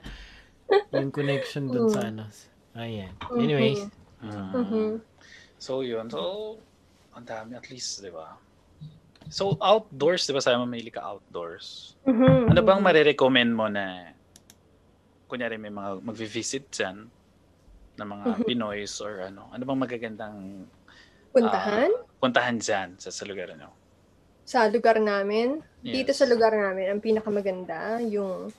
[0.95, 2.23] yung connection dun sa ano.
[2.79, 3.11] Ayan.
[3.35, 3.83] Anyways.
[4.23, 5.03] Mhm.
[5.59, 6.07] So yun.
[6.07, 6.55] So,
[7.19, 8.39] ang dami at least, di ba?
[9.27, 11.99] So, outdoors, di ba sabi mo mahilig ka outdoors?
[12.07, 12.55] Mhm.
[12.55, 14.15] Ano bang marirecommend mo na
[15.29, 17.11] kunyari may mga magvi-visit dyan
[17.99, 18.43] na mga Mhm.
[18.47, 19.51] Pinoys or ano?
[19.51, 20.37] Ano bang magagandang
[21.29, 21.91] Puntahan?
[22.17, 23.75] puntahan dyan sa, sa lugar nyo?
[24.49, 25.93] sa lugar namin, Yes.
[25.93, 28.49] dito sa lugar namin, ang pinakamaganda, yung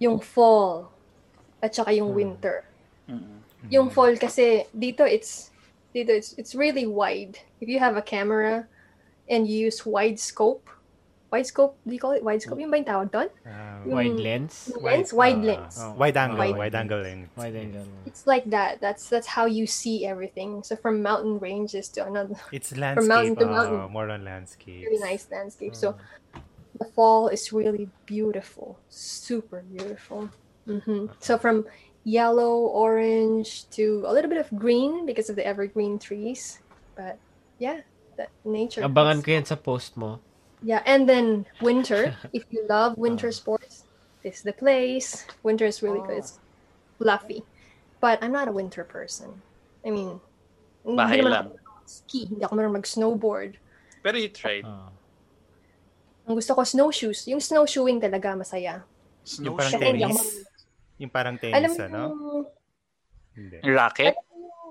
[0.00, 0.88] yung fall
[1.60, 2.64] at saka yung winter.
[3.04, 3.44] Mm-mm.
[3.68, 5.53] Yung fall kasi dito it's
[5.94, 7.38] it's it's really wide.
[7.60, 8.66] If you have a camera
[9.30, 10.68] and you use wide scope,
[11.30, 12.58] wide scope, do you call it wide scope?
[12.58, 13.28] Yung ba yung tawag doon?
[13.86, 14.72] Yung Wide lens.
[14.80, 15.74] lens, wide ah, lens.
[15.78, 17.28] oh, wide angle, Wide wide, angle lens.
[17.36, 17.86] Wide angle.
[18.06, 18.80] It's like that.
[18.80, 20.62] That's that's how you see everything.
[20.66, 23.92] So from mountain ranges to another It's mountain landscape, to ah, mountain.
[23.92, 24.84] more on landscape.
[24.88, 25.74] really nice landscape.
[25.78, 25.96] So
[26.78, 30.28] the fall is really beautiful, super beautiful.
[30.66, 31.66] hmm So from
[32.04, 36.60] yellow, orange to a little bit of green because of the evergreen trees,
[36.94, 37.18] but
[37.58, 37.80] yeah,
[38.16, 38.82] that nature.
[38.82, 40.20] Abangan is- ko yan sa post mo.
[40.64, 42.16] Yeah, and then winter.
[42.32, 43.84] if you love winter sports,
[44.24, 45.28] this is the place.
[45.44, 46.24] Winter is really good.
[46.24, 46.40] It's
[46.96, 47.44] fluffy,
[48.00, 49.44] but I'm not a winter person.
[49.84, 50.20] I mean,
[50.84, 51.46] hindi Bahay naman lang.
[51.52, 52.32] ako ski.
[52.32, 53.60] Hindi ako marunong mag-snowboard.
[54.00, 54.64] Pero you tried.
[54.64, 54.88] Ah.
[56.24, 57.28] Ang gusto ko snowshoes.
[57.28, 58.80] Yung snowshoeing talaga masaya.
[59.44, 60.53] Yung parang Kasi hindi ako tennis.
[61.04, 62.00] Yung parang Alam tennis, mo ano?
[62.00, 62.44] yung
[63.36, 63.56] Hindi.
[63.60, 64.14] Racket?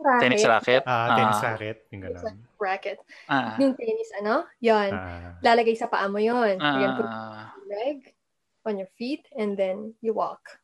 [0.03, 0.84] racket, Tennis racket?
[0.84, 1.45] Ah, tennis Ah.
[1.47, 1.77] racket.
[1.88, 2.35] Yung gano'n.
[2.57, 2.97] racket.
[3.26, 3.55] Ah.
[3.55, 4.43] Yung tennis, ano?
[4.60, 4.91] Yan.
[4.91, 5.38] Ah.
[5.39, 6.57] Lalagay sa paa mo yun.
[6.57, 7.53] You're gonna put Ah.
[7.53, 7.97] your leg
[8.64, 10.60] on your feet and then you walk.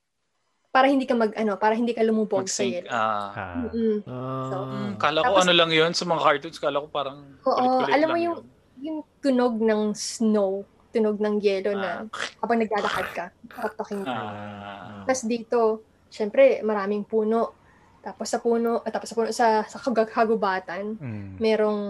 [0.69, 2.73] Para hindi ka mag, ano, para hindi ka lumubog sa Mag-sink.
[2.81, 2.89] yelo.
[2.89, 3.29] Ah.
[3.31, 3.55] Ah.
[3.61, 3.97] Mm-mm.
[4.05, 4.91] Ah.
[4.97, 6.57] Kala ko Tapos- ano lang yun sa mga cartoons.
[6.57, 8.57] Kala ko parang Oo, alam mo yung- yun.
[8.79, 12.03] Yung tunog ng snow, tunog ng yelo na Ah.
[12.39, 14.13] habang naglalakad ka, taktakin ka.
[14.13, 15.03] Ah.
[15.05, 15.59] Tapos dito,
[16.07, 17.53] syempre, maraming puno.
[17.99, 21.29] Tapos sa puno, at tapos sa puno, sa, sa kag- kagubatan, Mm.
[21.37, 21.81] merong,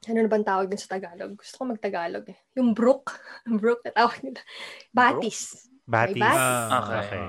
[0.00, 1.36] ano na bang tawag dun sa Tagalog?
[1.36, 2.38] Gusto ko mag-Tagalog eh.
[2.56, 3.20] Yung brook.
[3.60, 4.40] brook na tawag nila.
[4.90, 5.68] Batis.
[5.84, 6.16] Batis.
[6.16, 6.40] May batis.
[6.40, 7.00] Ah, Okay.
[7.04, 7.26] Okay.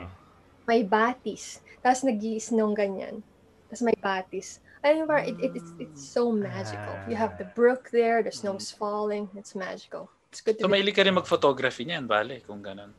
[0.66, 1.44] May batis.
[1.84, 3.20] Tapos nag snow ganyan.
[3.68, 4.62] Tapos may batis.
[4.82, 6.96] I mean, it, it, it's, it's so magical.
[7.06, 9.30] You have the brook there, the snow's falling.
[9.38, 10.10] It's magical.
[10.32, 10.74] It's good to So, be.
[10.74, 12.96] mahilig ka rin mag-photography niyan, bale, kung ganun.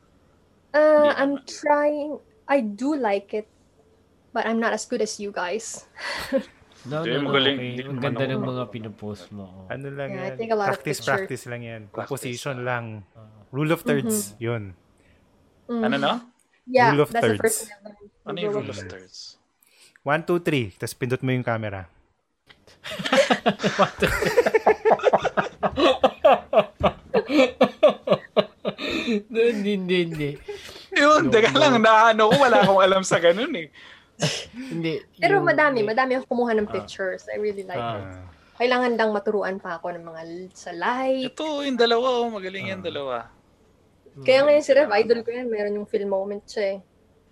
[0.70, 1.48] Uh, I'm naman.
[1.48, 2.20] trying.
[2.44, 3.48] I do like it,
[4.30, 5.88] but I'm not as good as you guys.
[6.82, 7.62] No, no, no, magaling.
[7.62, 7.78] okay.
[7.78, 9.46] Hindi Ang ganda ng mga pinopost mo.
[9.46, 9.70] oh.
[9.70, 10.34] Ano lang Yeah, I yan.
[10.34, 11.14] take a lot of Practice, pictures.
[11.14, 11.80] practice lang yan.
[11.94, 13.06] Composition lang.
[13.06, 13.46] lang.
[13.54, 14.34] Rule of thirds.
[14.42, 14.74] Yun.
[15.70, 15.78] Mm.
[15.86, 16.12] Ano no?
[16.66, 17.38] Yeah, Rule of that's the thirds.
[17.38, 18.10] first thing I've learned.
[18.26, 19.38] Ano yung rule of thirds?
[20.02, 20.74] One, two, three.
[20.74, 21.86] Tapos pindot mo yung camera.
[29.52, 30.30] hindi, hindi, hindi.
[30.92, 33.68] Yun, teka lang, naano ko, wala akong alam sa ganun eh.
[34.54, 35.00] Hindi.
[35.18, 37.26] Pero yung- madami, madami ako kumuha ng pictures.
[37.32, 37.98] I really like Ah.
[37.98, 38.06] it.
[38.06, 38.24] Ah.
[38.60, 40.20] Kailangan lang maturuan pa ako ng mga
[40.54, 41.34] sa light.
[41.34, 43.26] Ito, yung dalawa, oh, magaling yung dalawa.
[44.22, 45.48] Kaya ngayon si Rev, idol ko yan.
[45.48, 46.78] Meron yung film moment siya eh.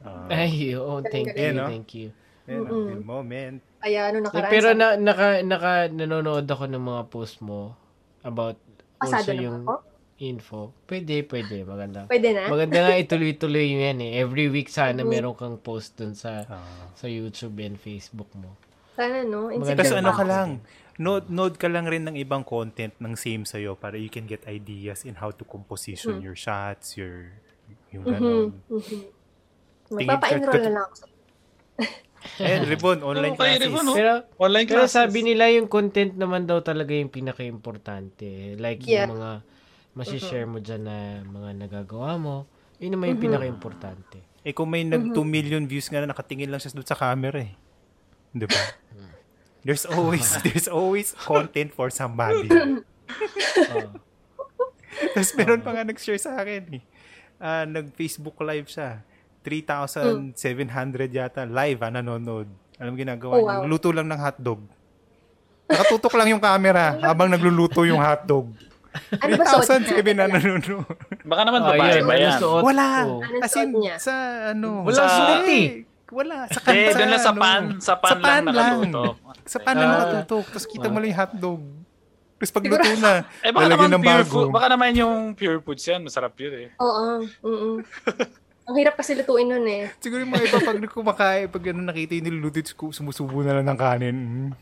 [0.00, 0.24] Ah.
[0.32, 1.68] Ay, oo, thank you, no?
[1.68, 2.08] thank you.
[2.48, 2.88] Yan, Mm-mm.
[2.96, 3.58] ang moment.
[3.84, 7.76] Kaya ano nakaraan Pero na, naka, naka, nanonood ako ng mga post mo
[8.24, 8.56] about
[8.96, 9.74] Pasado also naman yung ako?
[10.20, 10.76] Info.
[10.84, 11.64] Pwede, pwede.
[11.64, 12.04] Maganda.
[12.04, 12.46] Pwede na?
[12.46, 14.20] Maganda nga ituloy-tuloy yun yan eh.
[14.20, 15.08] Every week sana Mhm.
[15.08, 16.92] meron kang post dun sa Ah.
[16.92, 18.52] sa YouTube and Facebook mo.
[18.92, 19.48] Sana no?
[19.48, 19.74] Maganda.
[19.74, 20.48] Tapos ano ka lang,
[20.96, 24.44] node, node ka lang rin ng ibang content ng same sa'yo para you can get
[24.44, 26.22] ideas in how to composition Mhm.
[26.22, 27.32] your shots, your
[27.90, 28.52] yung gano'n.
[28.68, 29.00] mhm.
[29.90, 30.94] Tingin Magpapa-enroll na lang ako.
[32.38, 33.64] Ayan, Ribbon, online Okay, classes.
[33.64, 33.96] Ribbon, oh.
[33.96, 34.96] Pero Online pero classes.
[35.00, 38.54] sabi nila yung content naman daw talaga yung pinaka-importante.
[38.54, 39.08] Like Yeah.
[39.08, 39.30] yung mga
[40.00, 42.36] masishare mo dyan na mga nagagawa mo.
[42.78, 43.26] Yun naman yung Mhm.
[43.28, 44.16] pinaka-importante.
[44.40, 47.38] Eh kung may nag 2 million views nga na nakatingin lang siya doon sa camera
[47.38, 47.52] eh.
[48.30, 48.56] Di ba?
[49.60, 52.48] There's always there's always content for somebody.
[53.76, 53.88] Oo.
[55.12, 56.82] Tapos meron pa nga nag-share sa akin eh.
[57.36, 59.04] Ah, nag-Facebook live siya.
[59.44, 60.32] 3,700
[61.10, 62.48] yata live ah, nanonood.
[62.76, 63.56] Alam mo ginagawa Oh, niya?
[63.60, 63.68] wow.
[63.68, 64.60] Luto lang ng hotdog.
[65.66, 68.48] Nakatutok lang yung camera habang nagluluto yung hotdog.
[69.16, 70.12] Ano ba suot 3,007 niya?
[70.12, 70.86] na nanonood.
[71.22, 72.36] Baka naman Oh, babae ba yan?
[72.36, 72.86] suot Wala.
[73.00, 74.14] Anong As in, sa
[74.50, 74.82] ano.
[74.82, 75.66] Walang sa, suot eh.
[76.10, 76.36] Wala.
[76.44, 77.62] Sa Eh, kan- doon lang sa ano, pan.
[77.78, 79.14] Sa pan, lang nakatutok.
[79.44, 80.44] Sa pan lang nakatutok.
[80.48, 81.62] Tapos kita mo lang yung hotdog.
[82.34, 84.32] Tapos pag luto na, Eh, baka lalagyan naman ng bago.
[84.32, 84.48] food.
[84.50, 86.00] Baka naman yung pure foods yan.
[86.00, 86.68] Masarap yun eh.
[86.76, 87.22] Oo.
[87.44, 87.76] mm
[88.64, 89.90] Ang hirap kasi lutuin nun eh.
[89.98, 93.78] Siguro yung mga iba pag kumakain, pag ano, nakita yung niluluto, sumusubo na lang ng
[93.78, 94.18] kanin.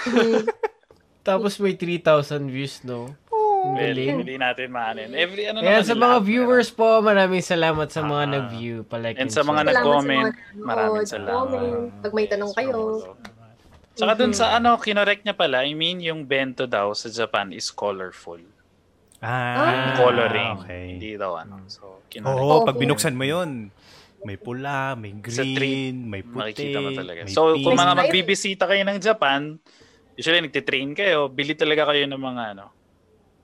[0.00, 0.48] Mm.
[1.20, 3.12] Tapos may 3,000 views, no?
[3.62, 5.12] Well, hindi natin maanin.
[5.12, 8.32] Every ano Kaya naman sa mga viewers po, maraming salamat sa mga Ah.
[8.32, 8.76] nag-view.
[8.82, 11.34] Palike And sa mga nag-comment, sa mga nanonood, maraming salamat.
[11.34, 11.82] comment.
[12.00, 12.78] Pag may tanong kayo.
[13.92, 17.68] Tsaka dun sa ano, kinorek niya pala, I mean, yung bento daw sa Japan is
[17.68, 18.40] colorful.
[19.20, 20.64] Ah, Coloring.
[20.64, 20.86] Okay.
[20.96, 21.60] Hindi daw ano.
[21.66, 22.32] So, kinorek.
[22.32, 23.68] Oo, pag binuksan mo yun,
[24.22, 27.20] may pula, may Sa tree, green, may puti, Makikita mo talaga.
[27.24, 27.60] may So, pink.
[27.60, 29.60] kung mga magbibisita kayo ng Japan,
[30.14, 32.72] usually nagtitrain kayo, bili talaga kayo ng mga ano,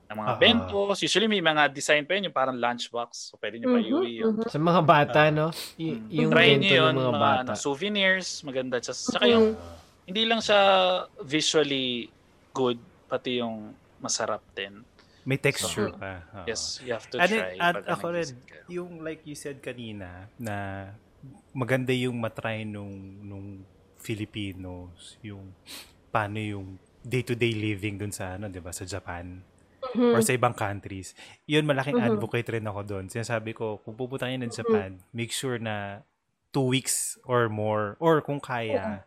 [0.07, 0.37] ng mga Ah.
[0.37, 0.97] bentos.
[0.97, 3.09] Usually may mga design pa yun, yung parang lunchbox.
[3.27, 4.33] So, pwede nyo pa Mhm, iuwi yun.
[4.33, 4.47] mhm.
[4.47, 5.51] Sa mga bata, no?
[5.75, 7.41] Y- yung Try bento yun, ng mga mga, bata.
[7.45, 8.75] ano, souvenirs, maganda.
[8.77, 9.59] Just, saka yung,
[10.03, 10.59] hindi lang siya
[11.21, 12.07] visually
[12.51, 14.79] good, pati yung masarap din.
[15.21, 16.23] May texture pa.
[16.33, 16.47] Oo.
[16.47, 17.59] Yes, you have to Ano, try.
[17.59, 18.63] at pag ako rin, ka.
[18.69, 20.87] yung like you said kanina, na
[21.51, 23.47] maganda yung matry nung, nung
[23.99, 25.51] Filipinos, yung
[26.07, 26.67] paano yung
[27.03, 29.43] day-to-day living dun sa, ano, di ba, sa Japan
[29.97, 30.13] Mhm.
[30.13, 31.13] or sa ibang countries.
[31.49, 32.01] Yun, malaking Mhm.
[32.01, 33.05] advocate rin ako doon.
[33.11, 36.03] Sinasabi ko, kung pupunta kayo ng Japan, make sure na
[36.55, 39.05] two weeks or more, or kung kaya,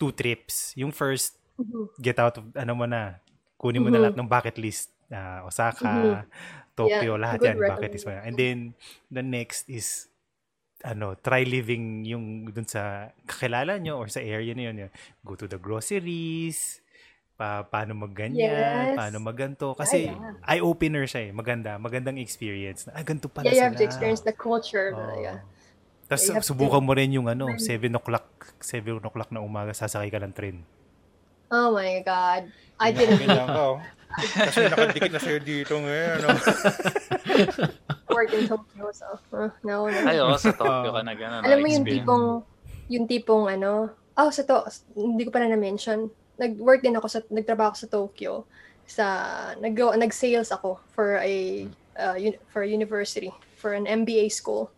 [0.00, 0.74] two trips.
[0.78, 1.88] Yung first, Mhm.
[2.00, 3.20] get out of, ano mo na,
[3.60, 4.02] kunin mo na Mhm.
[4.02, 4.92] lahat ng bucket list.
[5.12, 6.30] Ah, Osaka, Mhm.
[6.78, 8.14] Tokyo, Yeah, lahat yan, bucket list mo.
[8.16, 8.58] And then,
[9.12, 10.08] the next is,
[10.84, 14.76] ano, try living yung dun sa kakilala nyo or sa area na yun.
[14.88, 14.92] yun.
[15.26, 16.79] Go to the groceries,
[17.40, 18.36] pa, paano magganyan,
[18.92, 18.96] Yes.
[19.00, 19.72] paano magganto.
[19.72, 20.36] Kasi, yeah.
[20.44, 21.30] eye-opener siya eh.
[21.32, 21.80] Maganda.
[21.80, 22.84] Magandang experience.
[22.92, 23.66] Ah, ganito pala Yeah, you sila.
[23.66, 24.92] have to experience the culture.
[24.92, 25.16] Oo.
[25.16, 25.40] Yeah.
[26.04, 28.28] Tapos You have to- subukan mo rin yung ano, 7 o'clock,
[28.60, 30.60] 7 o'clock na umaga, sasakay ka ng train.
[31.48, 32.52] Oh my God.
[32.76, 33.80] I didn't ka, oh.
[34.10, 36.28] Kasi nakadikit na sa'yo dito ngayon, ano.
[38.10, 39.98] work in Tokyo, so uh, no, no.
[40.02, 41.42] Ay, oo, sa Tokyo ka na gano'n.
[41.46, 42.04] Alam mo yung na-experience.
[42.04, 42.24] tipong,
[42.90, 43.70] yung tipong ano,
[44.18, 46.10] oh, sa to, hindi ko pa na na-mention.
[46.40, 48.48] Nag-work din ako sa, nagtrabaho sa Tokyo.
[48.88, 49.06] Sa,
[49.60, 51.68] nag nag-sales ako for a,
[52.00, 53.28] uh, uni- for a university,
[53.60, 54.72] for an MBA school.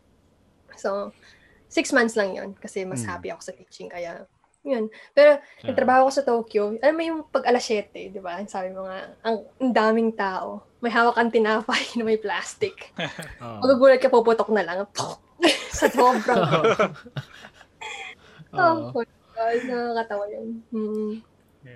[0.75, 1.15] So,
[1.71, 3.15] six months lang yon kasi mas Hmm.
[3.17, 4.27] happy ako sa teaching, kaya,
[4.63, 4.91] yun.
[5.15, 8.43] Pero, nagtrabaho ako sa Tokyo, alam mo yung pag alas 7, di ba?
[8.45, 10.67] Sabi mo nga, ang, ang daming tao.
[10.83, 12.91] May hawak ang tinapay na may plastic.
[13.43, 13.59] Oo.
[13.63, 14.79] Magugulat ka, puputok na lang.
[15.79, 16.43] sa sobrang.
[18.53, 20.49] Oh my God, nakakatawa yun.
[20.71, 21.32] Mm.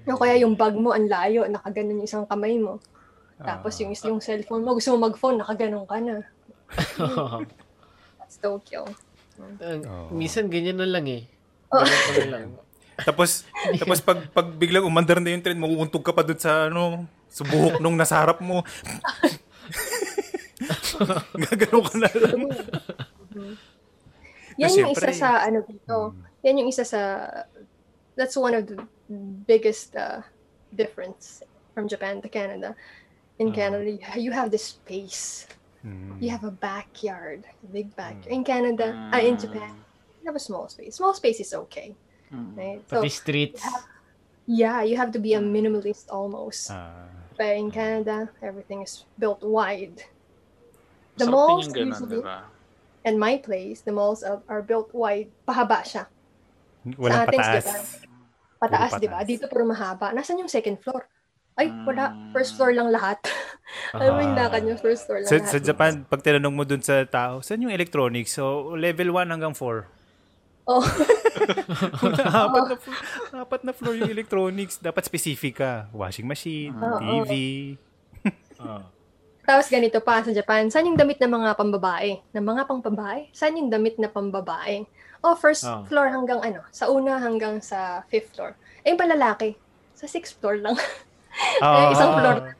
[0.06, 2.82] O kaya yung bag mo, ang layo, nakaganon yung isang kamay mo.
[3.36, 6.24] Tapos yung, yung cellphone mo, gusto mo mag-phone, nakaganon ka na.
[8.18, 8.88] That's Tokyo.
[9.60, 10.10] Ang- Oo.
[10.16, 11.22] Minsan ganyan na lang eh.
[11.70, 11.84] Oh.
[12.26, 12.56] Lang.
[12.96, 13.44] Tapos,
[13.76, 17.44] tapos pag, pag biglang umandar na yung train, mauuntog ka pa doon sa, ano, sa
[17.44, 18.64] buhok nung nasa harap mo.
[21.44, 22.40] Gagano ka na lang.
[24.56, 26.16] Yan yung isa sa ano dito.
[26.16, 26.24] Hmm.
[26.40, 27.28] Yan yung isa sa
[28.16, 30.22] that's one of the biggest uh,
[30.74, 31.42] difference
[31.74, 32.74] from Japan to Canada.
[33.38, 33.54] In Ah.
[33.54, 35.46] Canada, you- you have this space.
[35.82, 36.18] Hmm.
[36.18, 38.26] You have a backyard, a big backyard.
[38.32, 39.70] In Canada, uh, in Japan,
[40.22, 40.96] you have a small space.
[40.98, 41.94] Small space is okay,
[42.32, 42.56] Mm.
[42.58, 42.80] right?
[42.90, 43.62] So Pati streets.
[44.46, 46.70] yeah, you have to be a minimalist almost.
[46.74, 47.06] Ah.
[47.38, 50.02] But in Canada, everything is built wide.
[51.20, 52.24] The malls ganun, usually,
[53.04, 55.28] and my place, the malls are, are built wide.
[55.46, 56.08] Pahaba siya.
[56.96, 57.62] Walang atin, pataas.
[57.62, 57.84] Japan.
[58.68, 59.12] Pataas, Puro di ba?
[59.16, 59.28] pataas.
[59.28, 60.06] Dito puro mahaba.
[60.10, 61.02] Nasaan yung second floor?
[61.54, 62.10] Ay, wala.
[62.10, 62.30] Mm.
[62.30, 63.16] First floor lang lahat.
[63.96, 64.40] Alam mo yung Ah.
[64.44, 65.48] lakad nyo, first floor lang Sa, lahat.
[65.48, 68.32] sa Japan, pag tinanong mo dun sa tao, saan yung electronics?
[68.32, 69.88] So, level 1 hanggang 4.
[70.66, 70.82] Oh.
[72.42, 73.02] apat, na, flo-
[73.38, 74.76] apat na floor yung electronics.
[74.78, 75.86] Dapat specific ka.
[75.92, 76.98] Washing machine, Oo.
[77.24, 77.30] TV.
[78.58, 78.82] Oh.
[79.46, 82.18] Tapos ganito pa sa Japan, saan yung damit ng mga pambabae?
[82.34, 83.30] Ng mga pangbabae?
[83.30, 84.82] Saan yung damit na pambabae?
[85.22, 85.86] Oh, first Oh.
[85.86, 86.66] floor hanggang ano?
[86.70, 88.58] Sa una hanggang sa fifth floor.
[88.82, 89.54] Eh, yung palalaki,
[89.94, 90.74] sa sixth floor lang.
[91.60, 92.56] Ah, isang floor.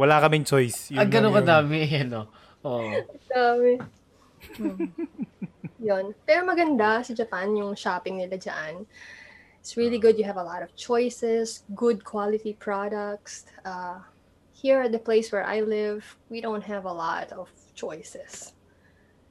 [0.00, 0.88] Wala kaming choice.
[0.88, 1.40] Yun Ah, ganun lang yun.
[1.44, 2.20] kadami, ano.
[2.64, 2.88] Oo.
[3.28, 3.72] Dami.
[4.56, 4.88] Hmm.
[5.76, 6.04] Yun.
[6.24, 8.88] Pero maganda sa Japan yung shopping nila dyan.
[9.60, 10.16] It's really good.
[10.16, 13.44] You have a lot of choices, good quality products.
[13.60, 14.00] Uh,
[14.64, 18.56] here at the place where I live, we don't have a lot of choices.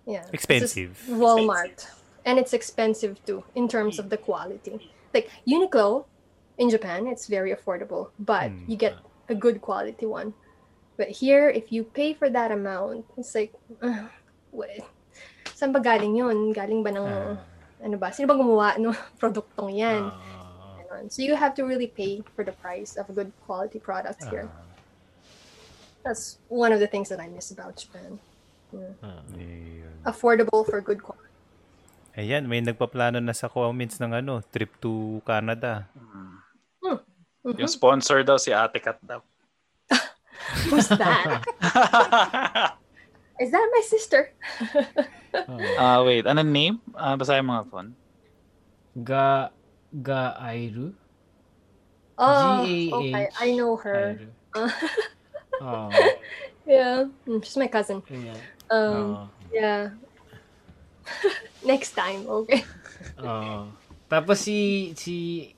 [0.05, 0.29] Yeah.
[0.29, 1.01] Expensive.
[1.09, 1.89] Walmart.
[2.21, 4.93] And it's expensive too in terms of the quality.
[5.09, 6.05] Like Uniqlo
[6.61, 8.69] in Japan, it's very affordable, but Hmm.
[8.69, 8.93] you get
[9.25, 10.37] a good quality one.
[11.01, 14.05] But here, if you pay for that amount, it's like, uh,
[14.53, 14.85] wait,
[15.57, 16.53] saan ba galing yun?
[16.53, 17.41] Galing ba ng, Ah.
[17.81, 18.13] ano ba?
[18.13, 20.13] Sino ba gumawa no produktong yan?
[20.13, 20.77] Ah.
[20.77, 21.09] Ganon.
[21.09, 24.45] So you have to really pay for the price of a good quality products here.
[26.03, 28.19] Ah, That's one of the things that I miss about Japan.
[28.75, 28.91] yun.
[30.03, 31.31] Affordable for good quality.
[32.19, 35.87] Ayan, may nagpaplano na sa comments ng ano, trip to Canada.
[35.95, 37.55] Mhm.
[37.55, 39.23] Yung sponsor daw si Ate Kat daw.
[40.67, 41.43] Who's that?
[43.43, 44.29] Is that my sister?
[45.81, 46.29] Ah, wait.
[46.29, 46.75] Anong name?
[46.93, 47.97] Ah, basahin mo nga phone.
[48.93, 49.49] Ga
[49.89, 50.93] Ga Airu?
[52.21, 52.93] Oh, G-A-H.
[52.93, 53.25] okay.
[53.41, 54.13] I know her.
[54.13, 54.29] Airu.
[55.61, 55.89] Oh,
[56.65, 58.01] yeah, Mm, she's my cousin.
[58.09, 58.37] yeah.
[58.71, 59.27] Um, Oh.
[59.53, 59.93] yeah.
[61.65, 62.63] Next time, okay.
[63.23, 63.69] Oo.
[64.07, 65.49] Tapos si si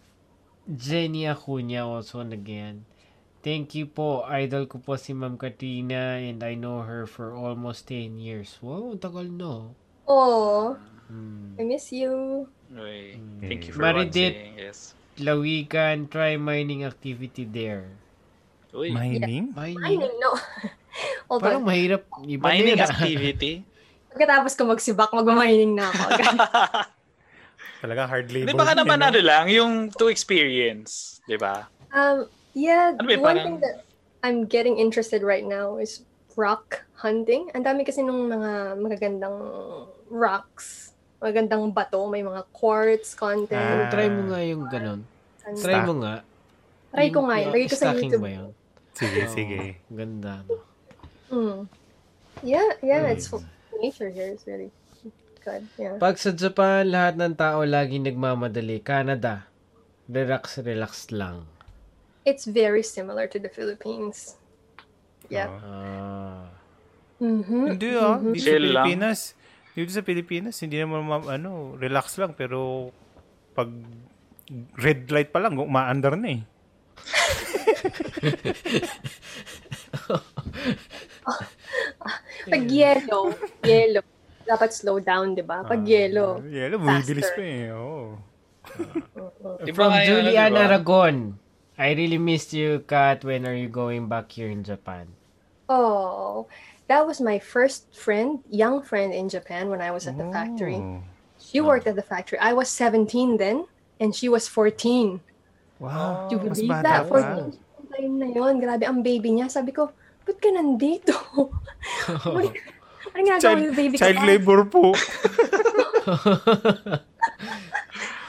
[0.65, 2.85] Jenny Acuña also again.
[3.45, 4.25] Thank you po.
[4.25, 8.57] Idol ko po si Ma'am Katrina and I know her for almost 10 years.
[8.57, 9.77] Wow, tagal no.
[10.09, 10.73] Oh,
[11.05, 11.53] Hmm.
[11.61, 12.49] I miss you.
[12.73, 13.21] Wait.
[13.21, 13.45] Mm.
[13.45, 14.33] Thank you for Maridit.
[14.33, 14.57] watching.
[14.57, 14.97] Yes.
[15.21, 17.93] Lawigan, try mining activity there.
[18.75, 18.91] Uy.
[18.91, 19.55] Mining?
[19.55, 19.99] I Mining?
[20.03, 20.35] don't know.
[21.31, 21.67] Hold Parang on.
[21.67, 22.03] mahirap.
[22.21, 22.87] Iba Mining din, ah.
[22.87, 23.53] activity.
[24.11, 26.01] Pagkatapos ko magsibak, mag-mining na ako.
[26.11, 26.37] agad.
[27.79, 28.47] Talagang hard labor.
[28.47, 29.05] Di baka din, naman no?
[29.05, 31.19] ano lang, yung to experience.
[31.23, 31.67] Di ba?
[31.91, 33.83] um, yeah, Ano ba, one parang- thing that
[34.23, 36.01] I'm getting interested right now is
[36.35, 37.47] rock hunting.
[37.53, 39.37] Ang dami kasi nung mga magagandang
[40.09, 43.85] rocks, magagandang bato, may mga quartz content.
[43.85, 43.91] Ah.
[43.91, 44.99] Try mo nga yung ganun.
[45.45, 46.23] and- Try mo nga.
[46.89, 47.51] Try ko nga yun.
[47.51, 48.23] Try ko sa stacking YouTube.
[48.23, 48.49] ba yun?
[48.95, 49.59] Sige, Oo, sige.
[49.91, 50.63] Ganda, no?
[51.29, 51.59] Mm.
[52.43, 53.27] Yeah, yeah, it's
[53.75, 54.71] nature here is really
[55.43, 55.67] good.
[55.75, 55.99] Yeah.
[55.99, 58.79] Pag sa Japan, lahat ng tao lagi nagmamadali.
[58.79, 59.47] Canada,
[60.07, 61.43] relax, relax lang.
[62.23, 64.39] It's very similar to the Philippines.
[65.29, 65.51] Yeah.
[65.61, 66.49] Ah.
[67.21, 67.63] Mm-hmm.
[67.75, 68.55] Hindi ah, dito sa.
[68.57, 69.19] Pilipinas.
[69.75, 72.91] Dito sa Pilipinas, hindi naman ma- ano, relax lang pero
[73.51, 73.67] pag
[74.79, 76.41] red light pa lang, umaandar na eh.
[82.45, 83.33] Pag yellow,
[83.65, 84.05] yellow,
[84.45, 85.65] dapat slow down, di ba?
[85.65, 86.37] Pag yellow.
[86.37, 87.37] Ah, yellow, bumibilis faster.
[87.37, 87.73] pa eh.
[87.73, 88.17] Oo.
[89.65, 90.65] Di From kaya, Julian di ba?
[90.69, 91.15] Aragon.
[91.75, 93.25] I really missed you, Kat.
[93.25, 95.11] When are you going back here in Japan?
[95.67, 96.47] Oh,
[96.87, 100.79] that was my first friend, young friend in Japan when I was at the factory.
[100.79, 101.03] Oh.
[101.41, 102.39] She worked at the factory.
[102.39, 103.65] I was 17 then,
[103.99, 105.19] and she was 14.
[105.77, 107.03] Wow, Do you mas believe bata that?
[107.05, 107.19] pa.
[107.19, 107.51] 14 yung
[107.89, 108.53] time na yun.
[108.57, 109.47] Grabe, ang baby niya.
[109.47, 109.91] Sabi ko,
[110.23, 111.11] ba't ka nandito?
[113.11, 114.01] ano nga gawin yung baby ko?
[114.01, 114.95] child Ah, labor po.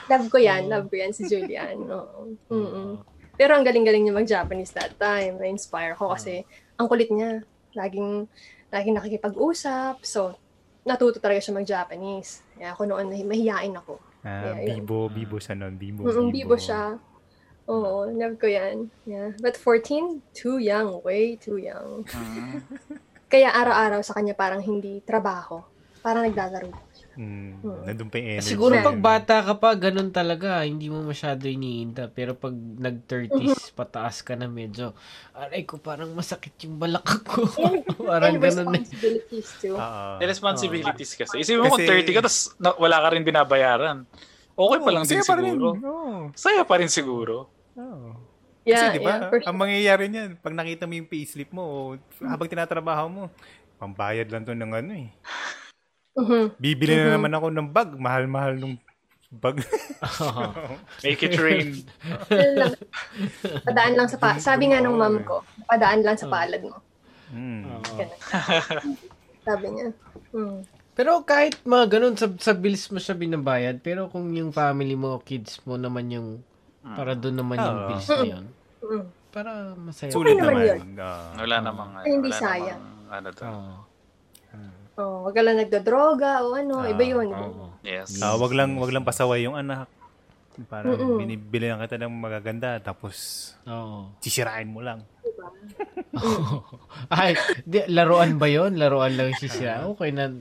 [0.07, 0.67] Love ko yan.
[0.67, 1.75] Love ko yan si Julian.
[1.83, 2.31] Oo.
[2.47, 2.89] Mm-mm.
[3.35, 5.35] Pero ang galing-galing niya mag-Japanese that time.
[5.37, 7.43] Na-inspire ko kasi ang kulit niya.
[7.75, 8.25] Laging,
[8.67, 10.01] laging nakikipag-usap.
[10.01, 10.33] So,
[10.83, 12.41] natuto talaga siya mag-Japanese.
[12.55, 13.99] Kaya ako noon, mahihain ako.
[14.21, 14.79] Ah, Yeah, yeah.
[14.79, 15.75] bibo, bibo siya nun.
[15.75, 16.97] Bibo, Mm, bibo siya.
[17.67, 18.87] Oo, love ko yan.
[19.03, 19.35] Yeah.
[19.43, 21.03] But 14, too young.
[21.03, 22.07] Way too young.
[22.07, 22.63] Mm.
[23.27, 25.59] Kaya araw-araw sa kanya parang hindi trabaho.
[25.99, 27.07] Parang naglalaro siya.
[27.17, 28.53] Mm, nandun pa yung energy.
[28.53, 30.63] Siguro pag bata ka pa, ganun talaga.
[30.63, 32.07] Hindi mo masyado iniinda.
[32.07, 34.95] Pero pag nag-30s, pataas ka na medyo,
[35.35, 37.43] aray ko, parang masakit yung balakang ko.
[38.07, 38.85] parang And ganun eh.
[38.85, 39.75] responsibilities too.
[39.75, 40.07] Oo.
[40.23, 41.35] The responsibilities kasi.
[41.43, 42.39] Isipin mo kung Kasi- 30 ka, tapos
[42.79, 43.97] wala ka rin binabayaran.
[44.57, 45.51] Okay pa lang din Masaya pa rin.
[45.51, 45.69] siguro.
[45.83, 46.17] Oo.
[46.31, 47.56] Saya pa rin siguro.
[47.77, 48.09] Oo.
[48.67, 51.63] Yeah, Kasi di ba, yeah, for ang mangyayari niyan, pag nakita mo yung payslip mo,
[51.63, 51.77] o
[52.19, 53.23] habang tinatrabaho mo,
[53.79, 55.09] pambayad lang to ng ano eh.
[56.17, 56.57] Mhm.
[56.59, 58.75] Bibili na naman ako ng bag, mahal-mahal nung
[59.31, 59.63] bag.
[61.05, 61.85] Make it rain.
[63.63, 66.75] Padaan lang sa pa- Sabi nga nung mom ko, padaan lang sa palad mo.
[67.31, 67.63] mm.
[67.95, 68.19] Ganun.
[69.47, 69.87] Sabi niya.
[70.35, 70.59] Hmm.
[70.91, 75.21] Pero kahit mga ganun, sa, sa bills mo siya binabayad, pero kung yung family mo,
[75.21, 76.27] kids mo naman yung,
[76.93, 77.87] para doon naman yung Oo.
[77.89, 78.45] bills na yun,
[78.77, 79.05] Mm.
[79.29, 80.11] para masaya.
[80.13, 80.79] Sulit naman naman.
[80.95, 81.33] Ah.
[81.35, 82.79] Wala namang, Ay, hindi wala sayang.
[82.79, 83.43] namang, ano to.
[83.45, 83.75] Oo.
[84.97, 87.29] Oh, wag ka lang nagdodroga o ano, iba yun.
[87.29, 87.69] Oo.
[87.81, 88.17] Yes.
[88.17, 89.85] Ah, wag lang wag lang pasaway yung anak.
[90.65, 91.21] Parang Mm-mm.
[91.21, 93.13] binibili lang kita ng magaganda tapos
[93.63, 94.09] Oo.
[94.17, 95.05] sisirain mo lang.
[97.13, 99.73] Ay, di, laruan ba yon Laruan lang siya siya.
[99.87, 100.33] Okay na.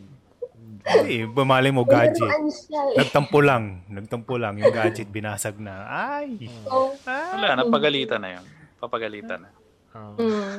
[0.86, 2.30] Eh, bumali mo gadget.
[2.94, 3.82] Nagtampo lang.
[3.90, 4.54] Nagtampo lang.
[4.56, 5.82] Yung gadget binasag na.
[5.90, 6.46] Ay!
[6.70, 8.44] Oh, Wala na, pagalitan na yun.
[8.78, 9.50] Papagalitan na.
[9.96, 10.14] Oo.
[10.20, 10.58] mm.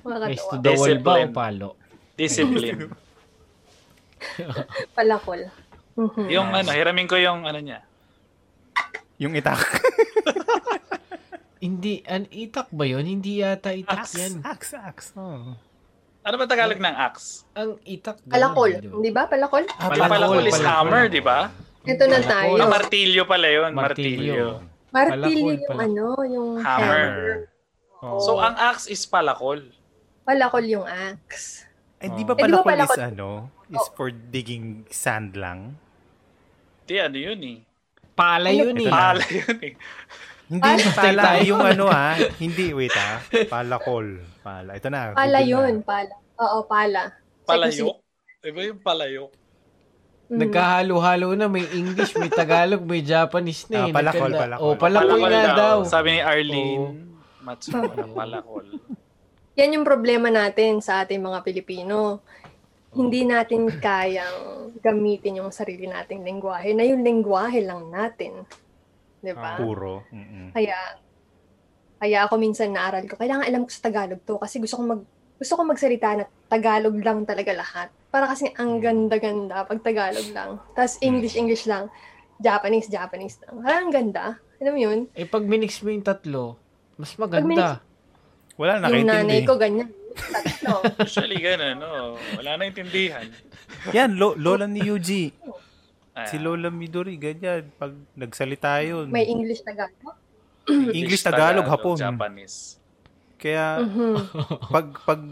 [0.00, 1.30] To the wall ba o Discipline.
[1.30, 1.68] palo?
[2.16, 2.80] Discipline.
[4.96, 5.46] Palakol.
[5.94, 6.26] Mhm.
[6.32, 7.84] yung ano, hiramin ko yung ano niya.
[9.20, 9.60] Yung itak.
[11.60, 14.16] Hindi, an itak ba yon Hindi yata itak Axe.
[14.16, 14.34] yan.
[14.40, 15.08] Axe, axe.
[15.12, 15.60] Oh.
[16.20, 17.48] Ano ba Tagalog ng axe?
[17.56, 18.20] Ang itak.
[18.28, 18.76] Palakol.
[18.76, 19.24] di ba?
[19.24, 19.64] Palakol?
[19.72, 20.68] Ah, Palakol is palakol.
[20.68, 21.48] hammer, di ba?
[21.80, 22.60] Ito na tayo.
[22.60, 23.70] Ah, martilyo pala yun.
[23.72, 24.60] Martilyo.
[24.92, 24.92] Martilyo.
[24.92, 25.80] Palakol, yung palakol.
[25.80, 27.08] ano, yung Hammer.
[27.08, 27.36] hammer.
[28.04, 28.20] Oo.
[28.20, 29.64] So, ang axe is palakol.
[30.28, 31.64] Palakol yung axe.
[32.00, 33.48] Eh, di ba Eh, di ba pala pala is ano?
[33.70, 35.76] Is for digging sand lang?
[36.84, 37.58] Di, ano yun eh.
[38.12, 38.84] Pala yun eh.
[38.84, 38.92] Ito na.
[38.92, 39.72] Pala yun eh.
[40.50, 41.22] Hindi Ay, pala.
[41.22, 41.42] tayo.
[41.54, 42.18] yung ano ah.
[42.42, 43.22] Hindi, wait ah.
[43.46, 44.18] Palakol.
[44.42, 44.74] Pala.
[44.74, 45.14] Ito na.
[45.14, 45.86] Pala Google yun, na.
[45.86, 46.14] pala.
[46.42, 47.02] Oo, pala.
[47.46, 47.96] Palayok.
[48.42, 49.30] Iba yung palayok.
[50.30, 50.38] Mm.
[50.42, 51.46] Nagkahalo-halo na.
[51.46, 53.90] May English, may Tagalog, may Japanese na eh.
[53.90, 54.62] Ah, palakol, Nagkanda- palakol.
[54.66, 55.76] Oh, palakol nga daw.
[55.86, 56.86] Sabi ni Arlene
[57.46, 58.66] Matsumoto, palakol.
[59.58, 62.22] Yan yung problema natin sa ating mga Pilipino.
[62.90, 68.46] Hindi natin kayang gamitin yung sarili nating lengguwahe na yung lengguwahe lang natin.
[69.20, 69.56] 'Di ba?
[69.60, 70.04] Puro.
[70.10, 70.52] Mm-mm.
[70.56, 70.76] Kaya
[72.00, 75.02] kaya ako minsan naaral ko, kailangan alam ko sa Tagalog to kasi gusto ko mag
[75.40, 77.88] gusto ko magsalita na Tagalog lang talaga lahat.
[78.08, 80.60] Para kasi ang ganda-ganda pag Tagalog lang.
[80.76, 81.88] Tapos English, English lang.
[82.40, 83.60] Japanese, Japanese lang.
[83.60, 84.24] Parang ang ganda.
[84.60, 84.98] Alam mo yun?
[85.16, 86.56] Eh, pag minix mo yung tatlo,
[86.96, 87.80] mas maganda.
[88.60, 89.88] Wala Yung nanay ko ganyan.
[90.12, 90.84] Tatlo.
[91.08, 92.20] Usually ganun, no?
[92.36, 93.24] Wala na intindihan.
[93.96, 95.32] Yan, lo- lola ni Yuji.
[96.20, 97.70] Si Lola Midori, ganyan.
[97.72, 99.08] Pag nagsalita yun.
[99.08, 100.16] May English Tagalog.
[100.92, 101.96] English, Tagalog, Hapon.
[101.96, 102.76] Japanese.
[103.34, 104.14] Kaya Mhm.
[104.74, 105.22] pag pag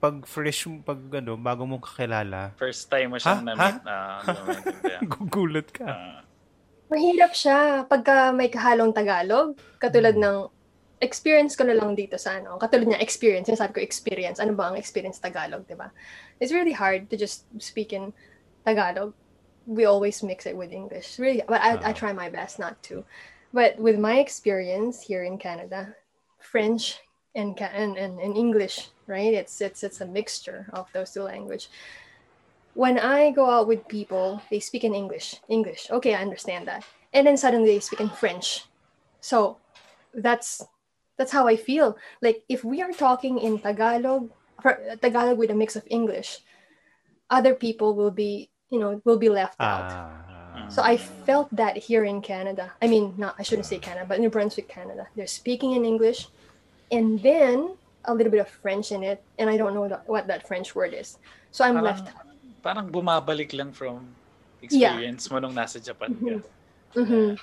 [0.00, 3.46] pag fresh pag ano bago mo kakilala, First time mo siyang Ha?
[3.46, 5.00] na-meet na maintindihan.
[5.06, 5.84] gugulat ka.
[5.84, 6.20] Ah,
[6.88, 9.52] Mahirap siya pagka may kahalong Tagalog.
[9.76, 10.48] Katulad ng
[10.98, 12.56] experience ko na lang dito sa ano.
[12.56, 13.46] Katulad niya, experience.
[13.46, 14.40] Sinasabi ko experience.
[14.40, 15.92] Ano ba ang experience Tagalog, di ba?
[16.40, 18.16] It's really hard to just speak in
[18.64, 19.12] Tagalog.
[19.68, 21.20] We always mix it with English.
[21.20, 21.92] Really, but I, I uh-huh.
[21.92, 23.04] try my best not to.
[23.52, 25.94] But with my experience here in Canada,
[26.40, 26.98] French
[27.36, 29.34] and, and, and, and English, right?
[29.34, 31.68] It's, it's, it's a mixture of those two language.
[32.78, 35.34] when I go out with people, they speak in English.
[35.48, 35.90] English.
[35.90, 36.84] Okay, I understand that.
[37.12, 38.66] And then suddenly they speak in French.
[39.20, 39.58] So
[40.14, 40.62] that's
[41.16, 41.98] that's how I feel.
[42.22, 44.30] Like if we are talking in Tagalog,
[45.02, 46.38] Tagalog with a mix of English,
[47.30, 49.88] other people will be, you know, will be left out.
[49.90, 50.68] Ah.
[50.68, 52.72] So I felt that here in Canada.
[52.82, 55.06] I mean, not I shouldn't say Canada, but New Brunswick, Canada.
[55.14, 56.28] They're speaking in English,
[56.90, 60.26] and then a little bit of French in it, and I don't know that, what
[60.28, 61.16] that French word is.
[61.52, 62.26] So I'm Parang- left out.
[62.58, 64.02] Parang bumabalik lang from
[64.60, 66.42] experience mo nung nasa Japan ka.
[66.98, 67.38] Mhm.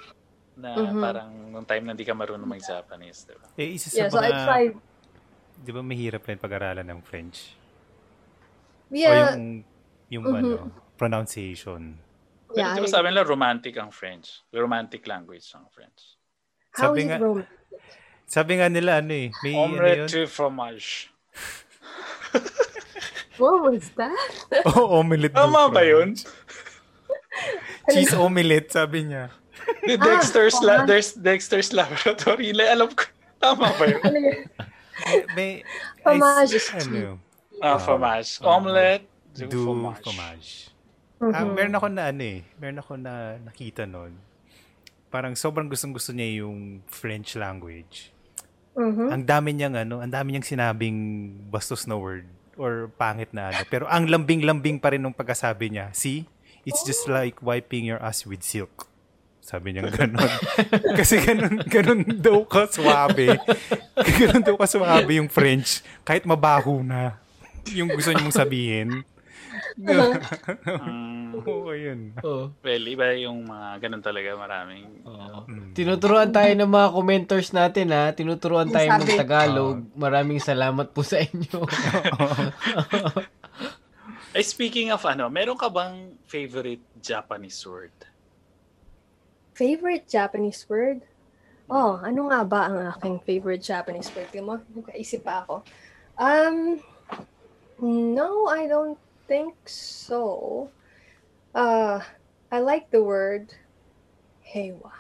[0.60, 1.00] Na Mhm.
[1.00, 3.48] parang nung time na hindi ka marunong mag-Japanese, di ba?
[3.56, 4.74] Eh, isa sa Yeah, so I mga, tried.
[5.64, 7.56] di ba mahirap rin pag-aralan ng French?
[8.88, 9.64] O Yeah, yung,
[10.12, 10.36] yung Mhm.
[10.36, 10.56] ano,
[10.98, 12.00] pronunciation.
[12.48, 12.74] Pero yeah.
[12.76, 14.42] di ba sabi nila romantic ang French?
[14.50, 16.16] Romantic language ang French.
[16.74, 17.46] How sabi is nga- it Roman?
[18.26, 20.26] Sabi nga nila, ano eh, may ano Omelette yun?
[20.26, 21.14] fromage.
[23.38, 24.32] What was that?
[24.72, 25.36] Oh, omelette.
[25.36, 26.16] Tama du ba yun?
[27.92, 29.30] Cheese omelette, sabi niya.
[29.84, 30.88] The Dexter's, la- fromage.
[30.88, 32.56] there's Dexter's Laboratory.
[32.56, 33.04] Like, alam ko,
[33.44, 34.02] tama ba yun?
[34.02, 34.40] Ano yun?
[35.36, 35.62] May,
[36.02, 37.20] Fromage is ano,
[37.60, 38.40] Ah, fromage.
[38.42, 39.06] Omelette
[39.36, 40.00] de du fromage.
[40.02, 40.50] fromage.
[41.28, 41.54] Ah, Mhm.
[41.54, 42.40] meron ako na ano eh.
[42.56, 44.14] Meron ako na nakita nun.
[45.08, 48.12] Parang sobrang gustong gusto niya yung French language.
[48.76, 49.08] Mhm.
[49.08, 50.98] Ang dami niyang ano, ang dami niyang sinabing
[51.48, 53.64] bastos na word or pangit na ano.
[53.66, 55.90] Pero ang lambing-lambing pa rin nung pagkasabi niya.
[55.92, 56.28] See?
[56.64, 58.90] It's just like wiping your ass with silk.
[59.40, 60.26] Sabi niya ganun.
[61.00, 63.38] Kasi ganun, ganun daw ka suwabe.
[64.20, 65.80] ganun daw ka suwabe yung French.
[66.02, 67.22] Kahit mabaho na.
[67.70, 69.06] Yung gusto niyo mong sabihin.
[70.86, 72.16] Mm, Oo, yun.
[72.24, 72.54] Oo.
[72.64, 74.38] well, iba yung mga ganun talaga.
[74.40, 75.04] Maraming.
[75.04, 75.44] Oo.
[75.50, 75.74] Mm.
[75.76, 78.14] Tinuturuan tayo ng mga commenters natin ha.
[78.16, 79.20] Tinuturuan tayo ng.
[79.20, 79.78] Tagalog.
[79.98, 81.60] Maraming salamat po sa inyo.
[84.36, 87.96] Eh, speaking of ano, meron ka bang favorite Japanese word?
[89.56, 91.08] Favorite Japanese word?
[91.72, 94.28] Oh, ano nga ba ang aking favorite Japanese word?
[94.36, 95.64] Tingnan mo, nagkaisip pa ako.
[96.20, 96.84] Um,
[97.80, 100.70] no, I don't think so.
[101.54, 102.00] Uh,
[102.52, 103.54] I like the word
[104.46, 104.92] heiwa.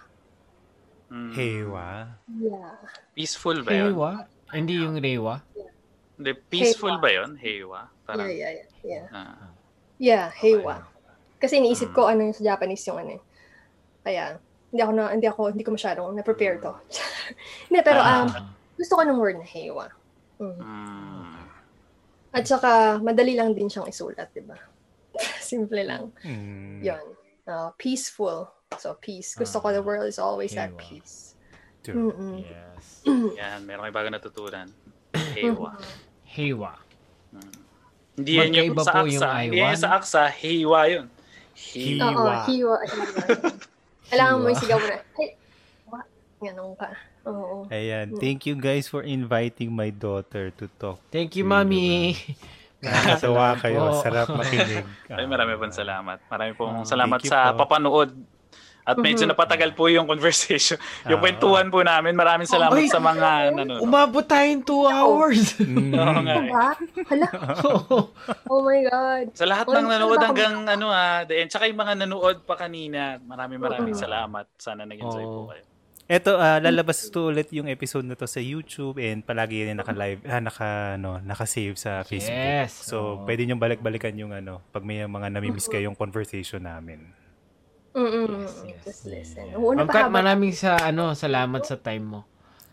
[1.11, 2.17] Mm, Hewa.
[2.27, 2.75] Yeah.
[3.13, 3.93] Peaceful ba yun?
[3.93, 4.25] Rewa?
[4.49, 5.37] Hindi yung Rewa?
[6.17, 7.03] Hindi, peaceful Heiwa.
[7.03, 7.31] ba yun?
[7.37, 7.79] Heiwa?
[8.07, 8.65] Parang, Yeah, yeah, yeah.
[8.83, 9.35] Yeah, ah,
[10.01, 10.81] yeah heiwa.
[11.37, 11.95] Kasi iniisip Mm.
[11.95, 13.21] ko ano yung sa Japanese yung ano eh.
[14.01, 14.23] Kaya,
[14.73, 16.73] hindi ako na, hindi ako, hindi ko masyadong na-prepare to.
[17.69, 18.49] hindi, pero um, Ah.
[18.75, 19.85] gusto ko ng word na heiwa.
[20.41, 20.57] Mm.
[20.57, 21.34] mm,
[22.35, 24.59] At saka, madali lang din siyang isulat, di ba?
[25.39, 26.11] Simple lang.
[26.19, 26.83] Mm.
[26.83, 27.05] Yun.
[27.47, 28.51] Uh, peaceful.
[28.75, 29.39] So, peace.
[29.39, 30.81] Gusto ko the world is always at Ewa.
[30.83, 31.39] peace.
[31.79, 32.11] True.
[32.11, 32.43] Mm-mm.
[32.43, 33.07] Yes.
[33.39, 34.67] yan, meron kayo bago natutunan.
[35.15, 35.79] Heiwa.
[36.27, 36.73] Hewa.
[38.15, 39.31] Hindi yan yung sa po yung aksa.
[39.43, 41.07] Hindi yan sa aksa, heiwa yun.
[41.55, 42.07] Heiwa.
[42.11, 42.77] Oo, hiwa.
[44.11, 45.29] Kailangan mo yung sigaw mo na, hey,
[45.87, 46.01] wa.
[46.43, 46.89] Ganun ka.
[47.25, 47.65] Oo.
[47.67, 48.13] Ayan.
[48.15, 51.01] Thank you guys for inviting my daughter to talk.
[51.09, 52.13] Thank you, to Mami.
[52.85, 53.79] Nakakatawa kayo.
[53.83, 53.97] Oo.
[53.97, 54.85] Sarap makinig.
[55.09, 56.21] Ay, marami pong salamat.
[56.25, 57.65] Marami pong Ah, salamat sa po.
[57.65, 58.13] papanood.
[58.85, 59.33] At medyo Mhm.
[59.33, 60.77] napatagal po yung conversation.
[61.09, 61.23] yung Ah.
[61.25, 62.13] kwentuhan po namin.
[62.13, 63.81] Maraming salamat Ay, sa mga nanonood.
[63.81, 65.57] Umabot tayong 2 hours.
[65.57, 65.89] Mm.
[65.91, 66.45] Oo nga eh.
[66.45, 66.67] Diba?
[67.09, 67.27] Hala,
[68.45, 69.25] oh my God.
[69.33, 71.49] Sa lahat ng nanood ano hanggang ano ah, the end.
[71.49, 73.17] Tsaka yung mga nanood pa kanina.
[73.19, 74.45] Maraming maraming salamat.
[74.55, 75.65] Sana nag-enjoy po kayo.
[76.05, 80.21] Eto, ah, lalabas to ulit yung episode na to sa YouTube and palagi yan naka-live,
[80.29, 80.69] ah, naka,
[81.01, 82.37] ano, naka-save sa Facebook.
[82.37, 82.77] Yes.
[82.85, 83.25] So, Oo.
[83.25, 87.09] pwede nyo balik-balikan yung ano, pag may mga namimiss kayong conversation namin.
[87.97, 88.45] Mm-mm.
[88.45, 88.81] Yes, yes.
[88.85, 89.49] Just listen.
[89.49, 89.57] Yeah.
[89.57, 92.21] Ma'am Kat, maraming sa ano, salamat sa time mo.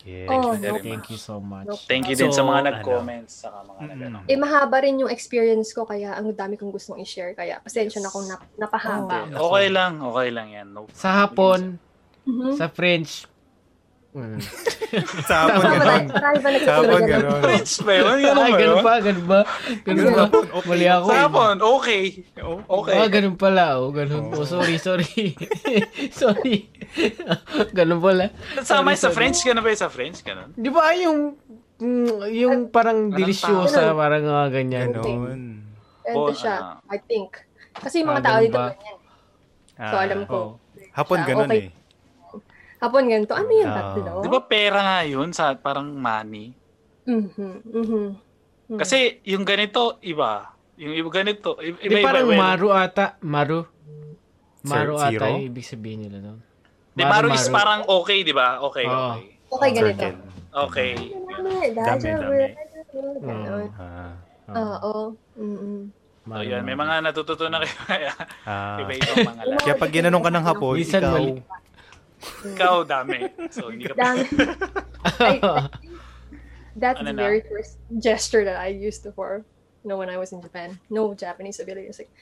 [0.04, 0.28] Yeah.
[0.28, 0.84] Oh, you very no.
[0.84, 1.70] Thank you so much.
[1.70, 1.78] No.
[1.78, 3.32] Thank you din So, sa mga ano, nag-comments.
[3.32, 3.90] Saka mga Mm-mm.
[3.96, 4.16] nag-ano.
[4.28, 7.32] Eh, mahaba rin yung experience ko, kaya ang dami kong gustong i-share.
[7.32, 9.24] Kaya, pasensya na kung nap- napahaba.
[9.30, 10.02] Okay lang.
[10.04, 10.66] Okay lang yan.
[10.68, 10.84] No.
[10.92, 11.78] Sa hapon,
[12.22, 12.54] Mhm.
[12.54, 13.26] sa French,
[14.14, 14.38] mm.
[15.24, 16.04] Sa hapon, ganon.
[16.60, 17.40] Sa hapon, ganon.
[17.40, 18.06] French ba yun?
[18.12, 18.84] Ay, ba ganun yun?
[18.84, 18.94] ba?
[19.00, 19.40] Ganun ba?
[19.82, 20.24] Ganun ba?
[20.68, 21.06] Mali ako.
[21.08, 21.22] Sa eh.
[21.24, 22.02] hapon, okay.
[22.68, 22.92] Okay.
[22.94, 23.80] Ah, ganun pala.
[23.80, 24.28] Oh, ganun.
[24.30, 25.32] Oh, sorry, sorry.
[26.20, 26.68] sorry.
[27.78, 28.28] ganun pala.
[28.60, 29.08] Sama sa.
[29.08, 29.40] French?
[29.42, 30.20] Ganun ba yun sa French?
[30.20, 30.52] Ganun?
[30.52, 31.40] Di ba yung
[31.80, 34.88] mm, yung parang delisyosa, parang mga ganyan.
[34.92, 35.40] Ganon.
[36.04, 36.92] Ito Oh, siya, ah.
[36.92, 37.32] I think.
[37.72, 38.98] Kasi yung mga Ah, tao ganun dito ganyan.
[39.72, 40.36] So, Ah, alam ko.
[40.36, 40.50] Oh.
[40.92, 41.72] Hapon Ah, ganon okay.
[41.72, 41.81] eh.
[42.82, 44.12] Hapon ganito, ano yan tatlo?
[44.20, 45.30] Di ba pera nga yun?
[45.30, 46.50] Sa parang money?
[47.06, 48.04] Mhm, mhm.
[48.66, 48.78] Hmm.
[48.78, 50.50] Kasi yung ganito, iba.
[50.74, 52.06] Yung iba ganito, i- Di iba-iba.
[52.10, 53.14] parang well, maru ata.
[53.22, 53.62] Maru.
[54.62, 55.22] Maru Zero?
[55.22, 56.38] ata yung ibig sabihin nila doon.
[56.92, 58.58] Di maru is parang okay, di ba?
[58.62, 58.98] Okay, Oo.
[59.14, 59.22] okay.
[59.52, 60.06] Okay, ganito.
[60.52, 60.90] Okay.
[61.70, 62.44] Dami, Dami.
[63.22, 63.66] Ganon.
[63.78, 65.14] Ah, Oo.
[66.22, 67.74] So yan, may mga natututunan kayo.
[67.82, 68.12] Kaya
[68.50, 68.78] ah.
[68.78, 69.62] iba-ibang mga lahat.
[69.66, 71.32] Kaya pag ginanong ka ng hapon, ikaw, mali.
[72.48, 73.18] Ikaw, dami.
[73.48, 74.24] So hindi ka Dami.
[75.02, 75.42] I, I think
[76.74, 77.22] that's Ano the na?
[77.22, 79.42] very first gesture that I used before.
[79.82, 80.78] You know, when I was in Japan.
[80.88, 81.86] No Japanese ability.
[81.86, 82.12] It's like,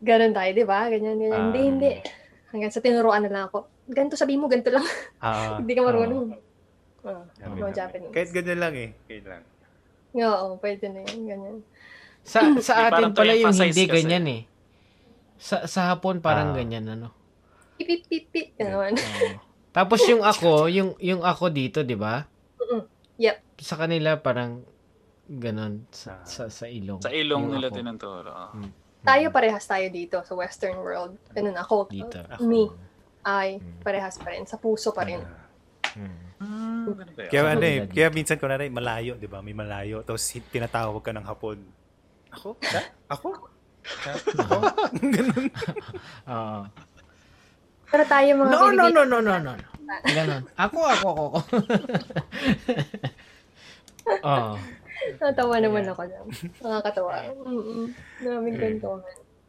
[0.00, 0.88] ganun tayo, di ba?
[0.88, 1.40] Ganyan, ganyan.
[1.44, 1.66] hindi, Ah.
[1.66, 1.90] hindi.
[2.48, 3.68] Hanggang sa tinuruan na lang ako.
[3.86, 4.84] Ganito sabihin mo, ganito lang.
[5.18, 6.40] ah, hindi ka marunong.
[7.04, 7.76] Ah, dami, no dami.
[7.76, 8.12] Japanese.
[8.12, 8.90] Kahit ganyan lang eh.
[9.04, 9.42] Kahit lang.
[10.14, 11.20] Oo, pwede na yun.
[11.26, 11.56] Ganyan.
[12.24, 13.92] Sa sa atin pala yung hindi kasi.
[13.92, 14.42] ganyan eh.
[15.36, 16.56] Sa sa hapon parang Ah.
[16.56, 17.12] ganyan ano.
[17.74, 18.48] Pip, pip, pip.
[18.60, 18.86] Oo.
[19.70, 22.24] Tapos yung ako, yung yung ako dito, 'di ba?
[23.14, 23.36] Yep.
[23.60, 24.66] Sa kanila parang
[25.24, 26.98] ganon sa sa, sa ilong.
[26.98, 27.76] Sa ilong Yung nila ako.
[27.76, 28.32] tinuturo.
[28.52, 28.70] Mm.
[29.00, 31.14] Tayo parehas tayo dito sa Western world.
[31.30, 31.86] Ganun ako.
[31.88, 32.18] Dito.
[32.42, 32.66] Me.
[33.22, 33.80] Ay, Mm.
[33.80, 34.42] parehas pa rin.
[34.44, 35.22] Sa puso pa rin.
[35.94, 36.22] Mm.
[36.34, 37.06] Hmm, yun?
[37.30, 39.38] Kaya ano eh, kaya minsan ko na rin, malayo, di ba?
[39.38, 40.02] May malayo.
[40.02, 40.20] Tapos
[40.50, 41.62] tinatawag ka ng hapon.
[42.34, 42.58] Ako?
[43.06, 43.28] Ako?
[44.42, 44.58] Ako?
[44.98, 45.46] Ganun.
[46.34, 46.60] Oo.
[47.94, 49.52] Pero tayo mga No, no, Pilipino, no, no, no, no.
[49.54, 49.66] no.
[50.04, 50.42] Ganon.
[50.58, 51.38] Ako, ako, ako, ako.
[54.26, 54.54] Oo.
[55.20, 56.26] Natawa naman ako dyan.
[56.58, 57.12] Nakakatawa.
[57.38, 57.84] Mm-mm.
[58.18, 58.60] Maraming Mm.
[58.60, 59.02] kwentuhan.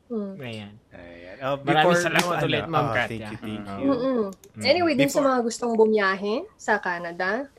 [0.05, 0.34] Mm.
[0.38, 0.73] Ayan.
[0.91, 1.35] Ayan.
[1.41, 3.07] Uh, Maraming salamat before- ulit, ano, Ma'am ah, Katya.
[3.07, 3.80] Thank you, thank Mm.
[3.81, 3.88] you.
[3.89, 4.19] Mm-mm.
[4.53, 4.63] Mm.
[4.63, 7.49] Anyway, din sa Before- mga gustong bumiyahe sa Canada,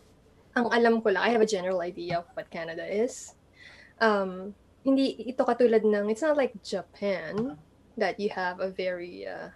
[0.52, 3.34] ang alam ko lang, I have a general idea of what Canada is.
[3.98, 7.56] Um, hindi ito katulad ng, it's not like Japan
[7.96, 9.50] that you have a very, uh,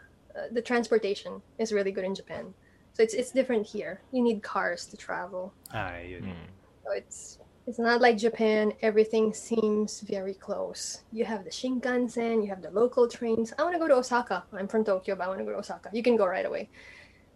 [0.51, 2.55] the transportation is really good in Japan.
[2.93, 4.01] So it's it's different here.
[4.13, 5.53] You need cars to travel.
[5.73, 6.23] Ah, yun.
[6.23, 6.47] Mm.
[6.85, 8.73] So it's it's not like Japan.
[8.83, 11.03] Everything seems very close.
[11.13, 13.53] You have the Shinkansen, you have the local trains.
[13.59, 14.45] I want to go to Osaka.
[14.53, 15.91] I'm from Tokyo, but I want to go to Osaka.
[15.93, 16.69] You can go right away.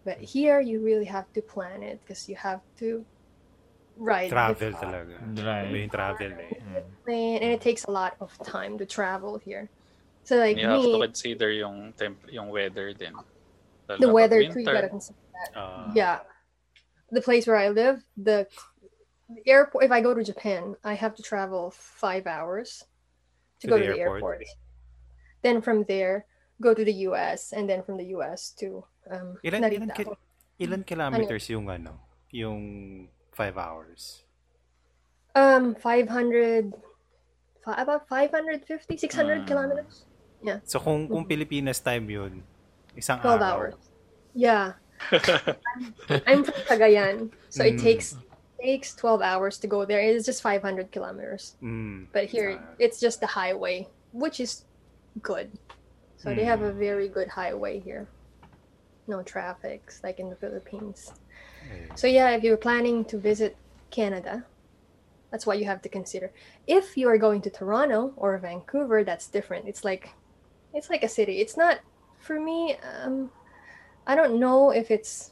[0.03, 3.05] But here, you really have to plan it because you have to
[3.97, 5.35] ride the Travel talaga.
[5.35, 5.67] Drive.
[5.67, 6.81] Iba travel eh.
[7.03, 9.69] plane, and it takes a lot of time to travel here.
[10.25, 13.13] So like You have to consider yung temp yung weather din.
[13.85, 14.73] Lalo the na pag weather too, you winter.
[14.73, 15.49] gotta consider that.
[15.53, 16.19] Ah, yeah
[17.13, 18.49] the place where i live the,
[19.29, 22.81] the airport if i go to japan i have to travel five hours
[23.61, 24.41] to, To go the to the airport.
[24.41, 24.49] airport
[25.45, 26.25] then from there
[26.57, 28.81] go to the us and then from the us to
[29.13, 29.95] um Ilan, ilan, Narita.
[30.01, 31.93] ki- ilan kilometers yung ano?
[32.33, 33.05] Yung
[33.37, 34.25] 5 hours?
[35.37, 36.73] um 500
[37.61, 39.45] fi- about 550 600 Ah.
[39.45, 40.09] kilometers
[40.65, 42.43] So kung kung Pilipinas time yun,
[42.93, 43.43] isang 12 araw.
[43.49, 43.75] hours.
[44.33, 44.73] Yeah.
[46.27, 47.31] I'm from cagayan.
[47.49, 47.83] So it Mm.
[47.83, 48.15] takes
[48.55, 49.99] takes 12 hours to go there.
[49.99, 51.59] It's just 500 kilometers.
[51.61, 52.07] Mm.
[52.15, 53.85] but here it's just the highway
[54.15, 54.63] which is
[55.21, 55.51] good.
[56.17, 56.79] So they have a Mm.
[56.79, 58.07] very good highway here.
[59.05, 61.11] No traffics like in the philippines.
[61.99, 63.57] So yeah if you're planning to visit
[63.91, 64.47] canada
[65.29, 66.31] that's what you have to consider.
[66.65, 69.67] If you are going to toronto or vancouver that's different.
[69.67, 70.15] It's like
[70.75, 71.39] it's like a city.
[71.39, 71.79] It's not
[72.19, 73.29] for me um
[74.07, 75.31] i don't know if it's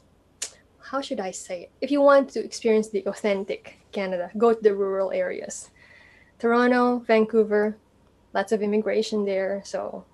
[0.90, 1.72] how should i say it?
[1.80, 5.70] If you want to experience the authentic canada go to the rural areas.
[6.38, 7.78] Toronto vancouver
[8.32, 9.62] lots of immigration there.
[9.64, 10.04] So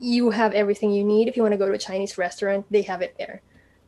[0.00, 1.28] you have everything you need.
[1.28, 3.42] If you want to go to a chinese restaurant they have it there.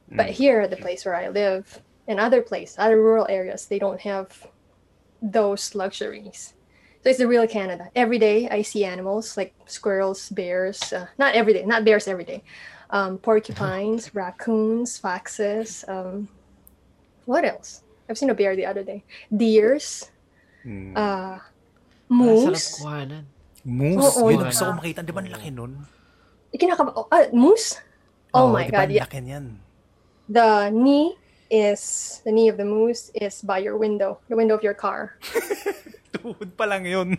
[0.08, 0.40] But Mm.
[0.40, 4.46] here the place where i live and other place other rural areas they don't have
[5.22, 6.54] those luxuries
[7.02, 7.88] so it's the real canada.
[7.96, 12.24] Every day i see animals like squirrels bears uh, not every day not bears every
[12.24, 12.42] day.
[12.90, 16.28] Um, porcupines raccoons foxes um,
[17.24, 17.82] what else?
[18.08, 19.04] I've seen a bear the other day.
[19.30, 20.10] Deers
[20.60, 20.92] Mm.
[20.92, 21.40] uh,
[22.12, 22.84] moose.
[22.84, 23.24] kuhanan.
[23.64, 24.20] Moose.
[24.20, 25.00] Oo, yun gusto ko makita.
[25.00, 25.72] Di ba ang laki nun?
[26.52, 27.80] Kinakaba- oh, ah, moose?
[28.36, 29.06] Oh Oo, my di ba god ang yeah.
[29.08, 29.20] laki
[30.30, 31.16] the knee
[31.50, 31.80] is
[32.24, 35.18] the knee of the moose is by your window the window of your car
[36.14, 37.18] Tuhod pa lang yun.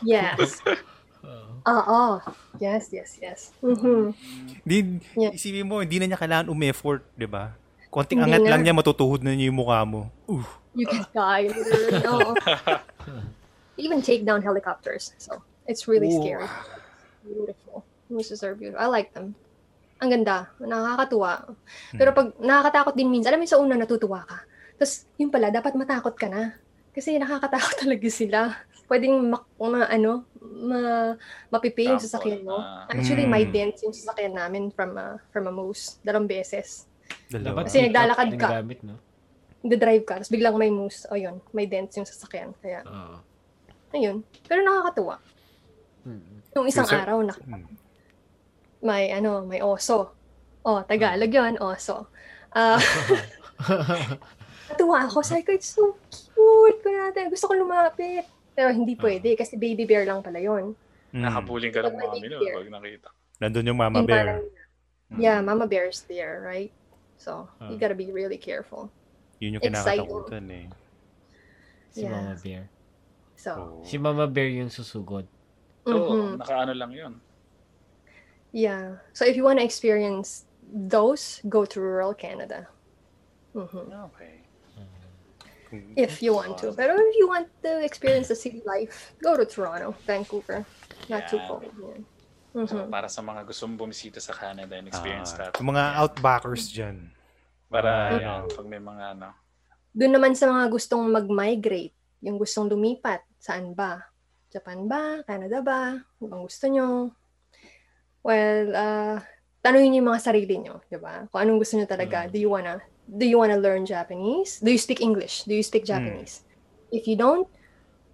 [0.00, 0.60] yes
[1.68, 2.14] ah oh
[2.56, 4.16] yes yes yes mm-hmm.
[4.64, 5.36] Di, Yeah.
[5.36, 7.52] isipin mo, hindi na niya kailangan um-effort, di ba?
[7.92, 8.50] Konting Hindi angat na.
[8.54, 10.08] lang niya, matutuhod na niya yung mukha mo.
[10.24, 10.40] Uh,
[10.72, 12.00] you can die literally.
[12.08, 12.32] Oo.
[13.76, 16.20] even take down helicopters so it's really Ooh.
[16.20, 16.48] scary
[17.24, 17.80] beautiful
[18.12, 19.32] mooses are beautiful i like them
[20.00, 21.32] ang ganda nakakatuwa
[21.92, 24.38] pero pag nakakatakot din minsan alam mo yung sa una natutuwa ka
[24.74, 26.56] tapos yun pala dapat matakot ka na
[26.90, 28.40] kasi nakakatakot talaga sila
[28.86, 30.80] pwedeng mak- ma, ano ma,
[31.48, 32.08] mapipi yung Trample.
[32.08, 32.88] sasakyan mo Ah.
[32.88, 33.52] actually may Mm.
[33.52, 36.88] dent yung sasakyan namin from a, from a moose dalawang beses
[37.28, 37.60] dalawa.
[37.60, 38.48] Dapat Kasi naglalakad ka.
[38.56, 38.96] gamit, no?
[39.60, 43.20] nagdadrive ka tapos biglang may moose o yun may dent yung sasakyan kaya Oo.
[43.92, 45.20] ayun pero nakakatuwa
[46.00, 46.40] Mm.
[46.50, 47.68] Yung isang Yung sa- araw na Hmm.
[48.80, 50.12] May ano, may oso.
[50.62, 52.08] Oh, Tagalog 'yun, oso.
[52.50, 52.76] Ah,
[54.68, 55.22] natuwa ako.
[55.22, 56.80] Sabi ko, it's so cute.
[56.82, 57.30] Natin.
[57.30, 58.26] Gusto ko lumapit.
[58.52, 60.74] Pero hindi pwede kasi baby bear lang pala 'yon.
[61.10, 61.22] Mm.
[61.26, 63.08] Nakabuling ka ng mami no, pag nakita.
[63.40, 64.26] Nandun yung mama Yung bear.
[64.38, 64.50] parang-
[65.10, 66.70] Yeah, mama bear's there, right?
[67.18, 67.80] So, you Ah.
[67.82, 68.86] gotta be really careful.
[69.42, 70.06] Yun yung Exciting.
[70.06, 70.66] kinakatakutan eh.
[71.90, 72.14] Si Yeah.
[72.14, 72.64] Mama Bear.
[73.34, 73.82] So, Oo.
[73.82, 75.26] Si Mama Bear yung susugod.
[75.90, 76.38] Oo, mhm.
[76.38, 77.12] nakaano lang yun.
[78.52, 78.98] Yeah.
[79.12, 82.68] So, if you want to experience those, go to rural Canada.
[83.54, 83.90] Mhm.
[84.14, 84.46] Okay.
[85.94, 86.74] If you want to.
[86.74, 90.66] Pero if you want to experience the city life, go to Toronto, Vancouver.
[91.06, 91.46] Not too Yeah.
[91.46, 91.70] cold.
[91.78, 92.66] Yeah.
[92.66, 92.90] So, Mhm.
[92.90, 95.62] para sa mga gustong bumisita sa Canada and experience Ah, that.
[95.62, 96.00] yung mga Yeah.
[96.02, 97.14] outbackers dyan.
[97.70, 98.50] Para, Ah, yan, ano.
[98.50, 99.30] pag may mga ano.
[99.94, 104.10] Doon naman sa mga gustong mag-migrate, yung gustong lumipat, saan ba?
[104.50, 105.22] Japan ba?
[105.22, 106.02] Canada ba?
[106.18, 107.14] Ano gusto nyo?
[108.20, 109.16] Well, uh,
[109.64, 111.24] tanungin niyo yung mga sarili nyo, di ba?
[111.28, 112.26] Kung anong gusto nyo talaga.
[112.26, 112.30] Mm.
[112.32, 112.74] Do you wanna
[113.10, 114.60] do you wanna learn Japanese?
[114.60, 115.44] Do you speak English?
[115.44, 116.44] Do you speak Japanese?
[116.92, 117.48] If you don't,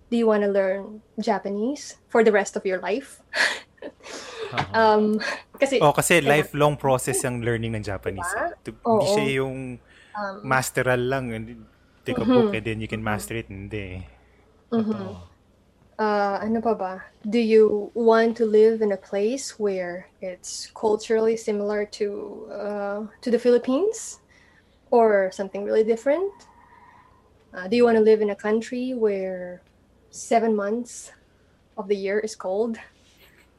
[0.09, 3.21] do you wanna learn Japanese for the rest of your life?
[4.55, 4.73] Oo.
[4.77, 5.19] Um,
[5.59, 8.31] kasi Oh, kasi lifelong process yung learning ng Japanese.
[8.63, 8.79] Diba?
[8.79, 8.89] eh.
[8.89, 9.57] Hindi siya yung
[10.15, 11.35] um, masteral lang.
[11.35, 11.61] Hindi-
[12.07, 12.31] Take a Mhm.
[12.31, 13.51] book and then you can master it.
[13.51, 14.07] Hindi.
[14.71, 14.87] mhm.
[14.87, 15.36] Totoo.
[15.97, 16.95] Uh, ano pa ba?
[17.25, 22.07] Do you want to live in a place where it's culturally similar to
[22.53, 24.21] uh, to the Philippines,
[24.91, 26.33] or something really different?
[27.57, 29.63] Uh, do you want to live in a country where
[30.13, 31.13] seven months
[31.77, 32.77] of the year is cold?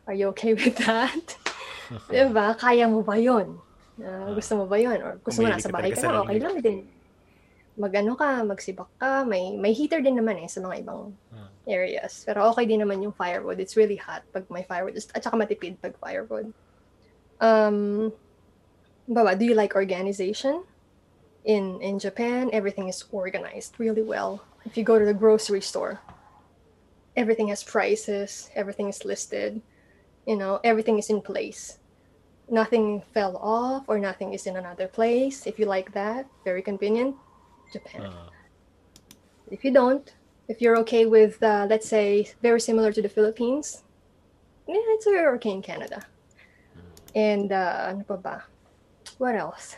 [0.05, 1.37] Are you okay with that?
[2.13, 2.53] diba?
[2.57, 3.57] Kaya mo ba yun?
[3.97, 5.01] Uh, gusto mo ba yun?
[5.01, 6.79] Or gusto mo nasa bahay ka ka talaga okay lang din.
[7.77, 11.45] Magano ka, magsibak ka, may may heater din naman eh sa mga ibang Ah.
[11.69, 12.25] areas.
[12.25, 13.61] Pero okay din naman yung firewood.
[13.61, 14.97] It's really hot pag may firewood.
[14.97, 16.49] At saka matipid pag firewood.
[17.37, 18.09] Um,
[19.05, 20.65] baba, do you like organization?
[21.45, 24.41] In in Japan, everything is organized really well.
[24.65, 26.01] If you go to the grocery store,
[27.15, 29.61] everything has prices, everything is listed,
[30.25, 31.77] you know, everything is in place.
[32.49, 35.45] Nothing fell off or nothing is in another place.
[35.45, 37.15] If you like that, very convenient,
[37.71, 38.09] Japan.
[38.11, 38.29] Ah.
[39.51, 40.03] If you don't,
[40.47, 43.83] if you're okay with, uh, let's say, very similar to the Philippines,
[44.67, 46.03] yeah, it's you're okay in Canada.
[47.15, 48.35] And uh, ano pa ba?
[49.17, 49.75] What else?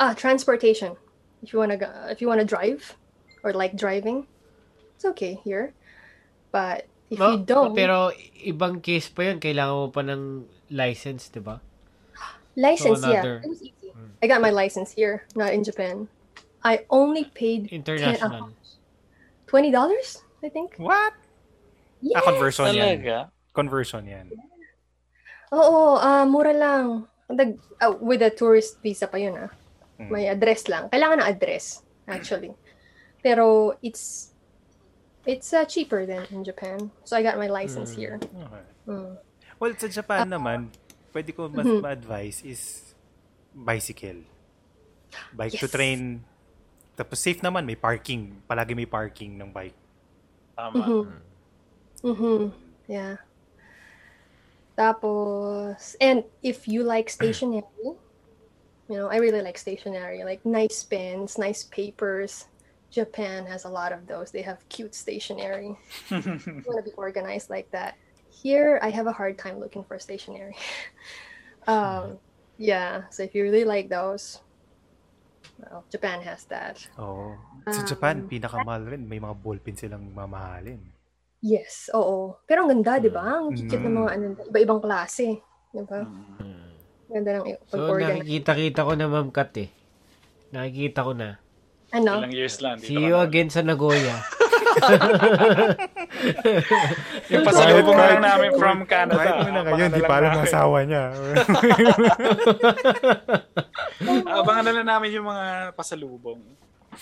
[0.00, 0.96] Ah, transportation.
[1.42, 2.96] If you wanna go, if you wanna drive
[3.44, 4.26] or like driving,
[4.96, 5.72] it's okay here.
[6.52, 7.96] But if you don't, But Pero
[8.44, 11.60] ibang case pa yun, kailangan mo pa ng license, di ba?
[12.56, 13.92] license, so yeah, it was easy.
[14.22, 16.08] I got my license here, not in Japan.
[16.62, 18.52] I only paid International.
[19.46, 20.76] twenty dollars, I think.
[20.76, 21.14] What?
[22.00, 22.20] Yeah.
[22.20, 23.28] Ah, conversion yan.
[23.52, 24.26] Conversion yan.
[25.52, 27.08] Oo, ah mura lang.
[27.30, 29.50] Dag, ah, with a tourist visa pa yun ah.
[30.00, 30.08] Mm.
[30.10, 30.88] May address lang.
[30.88, 32.52] Kailangan ng address, actually.
[33.20, 34.32] Pero it's
[35.28, 36.88] it's uh, cheaper than in Japan.
[37.04, 38.16] So I got my license here.
[38.16, 38.64] Okay.
[38.88, 39.12] Mm.
[39.60, 40.72] Well, sa Japan naman,
[41.12, 41.84] pwede ko mas Mhm.
[41.84, 42.94] ma-advise is
[43.52, 44.24] bicycle.
[45.36, 45.74] Bike to Yes.
[45.74, 46.00] train.
[47.00, 48.44] Tapos safe naman, may parking.
[48.44, 49.78] Palagi may parking ng bike.
[50.52, 50.84] Tama.
[50.84, 51.08] Mhm.
[52.04, 52.52] Mhm.
[52.84, 53.16] Yeah.
[54.76, 61.40] Tapos, and if you like stationery, you know, I really like stationery, like nice pens,
[61.40, 62.48] nice papers.
[62.90, 64.30] Japan has a lot of those.
[64.30, 65.76] They have cute stationery.
[66.10, 67.96] you want to be organized like that.
[68.28, 70.56] Here, I have a hard time looking for stationery.
[71.66, 72.18] um,
[72.58, 74.40] yeah, so if you really like those,
[75.60, 76.76] well, Japan has that.
[76.96, 77.36] Oo.
[77.68, 79.04] Sa Um, Japan, pinakamahal rin.
[79.04, 80.80] May mga ballpen silang mamahalin.
[81.40, 82.36] Yes, oo.
[82.44, 83.40] Pero ang ganda, di ba?
[83.40, 83.96] Ang ng Mm.
[83.96, 85.40] mga ano, iba-ibang klase.
[85.70, 86.04] Di ba?
[86.04, 86.68] Mm.
[87.10, 89.68] Ganda ng So, nakikita-kita ko na, Ma'am Kat eh.
[90.50, 91.40] Nakikita ko na.
[91.90, 92.22] Ano?
[92.22, 92.78] Ilang years lang.
[92.78, 94.14] See you again sa Nagoya.
[97.32, 99.16] Yung pasalubong Kahit- lang namin from Canada.
[99.16, 101.04] Kahit mo na ngayon, Abangan di lang pa alam asawa niya.
[104.40, 106.40] Abangan na lang namin yung mga pasalubong.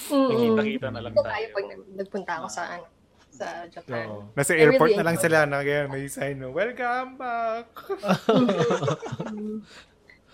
[0.09, 1.27] Nakita-kita na lang tayo.
[1.27, 2.87] tayo pag nag- nagpunta ako sa ano,
[3.29, 4.07] sa Japan.
[4.09, 4.23] Oo.
[4.35, 7.67] Nasa airport na lang sila na kaya may sign no, welcome back.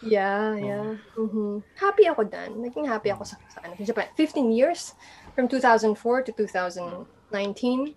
[0.04, 1.00] Yeah, yeah.
[1.16, 1.64] Mhm.
[1.80, 2.60] Happy ako dun.
[2.60, 4.04] Naging happy ako sa, sa, ano, sa Japan.
[4.12, 4.92] 15 years
[5.32, 5.96] from 2004
[6.28, 7.96] to 2019.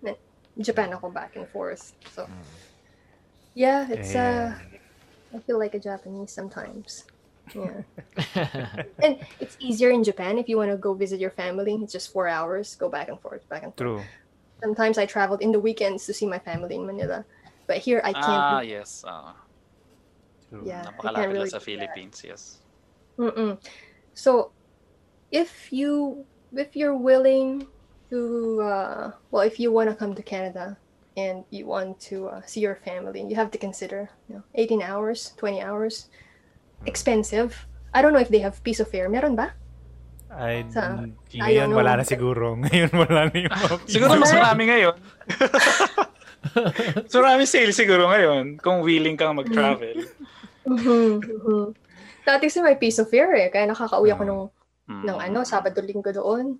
[0.58, 1.94] Na- Japan ako back and forth.
[2.12, 2.26] So,
[3.54, 4.58] yeah, it's uh,
[5.34, 7.04] I feel like a Japanese sometimes.
[7.54, 7.86] Yeah.
[9.02, 11.78] and it's easier in Japan if you want to go visit your family.
[11.80, 14.02] It's just four hours, go back and forth, back and forth.
[14.02, 14.02] True.
[14.60, 17.24] Sometimes I traveled in the weekends to see my family in Manila.
[17.70, 18.26] But here I can't.
[18.26, 19.04] Ah, do- yes.
[20.48, 20.64] True.
[20.66, 21.64] yeah, I can't Napakalapit really lang sa do that.
[21.68, 22.42] Philippines, yes.
[23.20, 23.60] Mm-mm.
[24.14, 24.52] So,
[25.30, 26.24] if you
[26.56, 27.68] if you're willing
[28.10, 30.76] to, uh, well, if you want to come to Canada
[31.16, 34.82] and you want to uh, see your family, you have to consider, you know, 18
[34.82, 36.08] hours, 20 hours,
[36.86, 37.66] expensive.
[37.92, 39.08] I don't know if they have piece of fare.
[39.08, 39.52] Meron ba?
[40.28, 41.00] Ay, Sa-
[41.32, 42.00] ngayon I don't wala know.
[42.00, 42.52] na siguro.
[42.68, 44.96] Ngayon wala na yung mga Siguro mas marami ngayon.
[47.10, 50.04] so marami sale siguro ngayon kung willing kang mag-travel.
[50.68, 51.66] Mhm, mhm.
[52.28, 54.44] Dati kasi may piece of fare eh, kaya nakakauwi ako nung,
[54.88, 55.04] Mm.
[55.04, 56.56] ng ano, Sabado Linggo doon.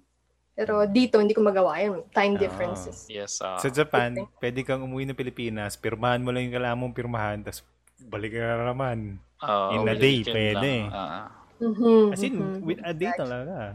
[0.59, 2.03] Pero dito, hindi ko magawa yun.
[2.11, 2.41] Time Ah.
[2.43, 3.07] differences.
[3.07, 3.39] Yes.
[3.39, 3.63] ah.
[3.63, 4.11] Sa Japan,
[4.43, 7.63] pwede kang umuwi ng Pilipinas, pirmahan mo lang yung kailangan mong pirmahan, tapos
[8.03, 9.23] balik ka na naman.
[9.39, 10.35] Ah, in a day, lang.
[10.35, 10.73] pwede.
[10.91, 12.59] Ah, Mhm, As in, mhm.
[12.63, 13.75] with a day talaga.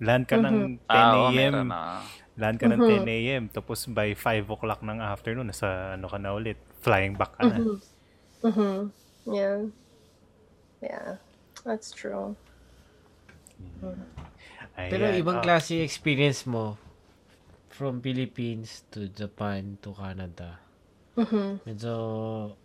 [0.00, 1.54] Land ka ng 10 ah, oo, a.m.
[1.64, 1.80] na.
[2.36, 2.88] Land ka ng Mhm.
[2.88, 3.42] 10 a.m.
[3.48, 6.56] Tapos by 5 o'clock ng afternoon, nasa ano ka na ulit.
[6.80, 7.56] Flying back ka na.
[7.56, 7.76] Mhm.
[8.44, 8.76] Mhm.
[9.28, 9.58] Yeah.
[10.80, 11.08] Yeah.
[11.64, 12.32] That's true.
[14.78, 14.88] Ayan.
[14.88, 16.78] Pero ibang Ah, klase experience mo
[17.68, 20.62] from Philippines to Japan to Canada.
[21.14, 21.66] Mhm.
[21.66, 21.94] Medyo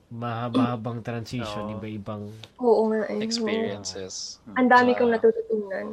[0.07, 1.75] mahaba-habang transition, Oo.
[1.75, 2.29] iba-ibang
[2.61, 3.17] Oo nga eh.
[3.19, 4.37] Experiences.
[4.45, 4.53] Oo.
[4.53, 5.87] Ang dami Sa- kong natututunan.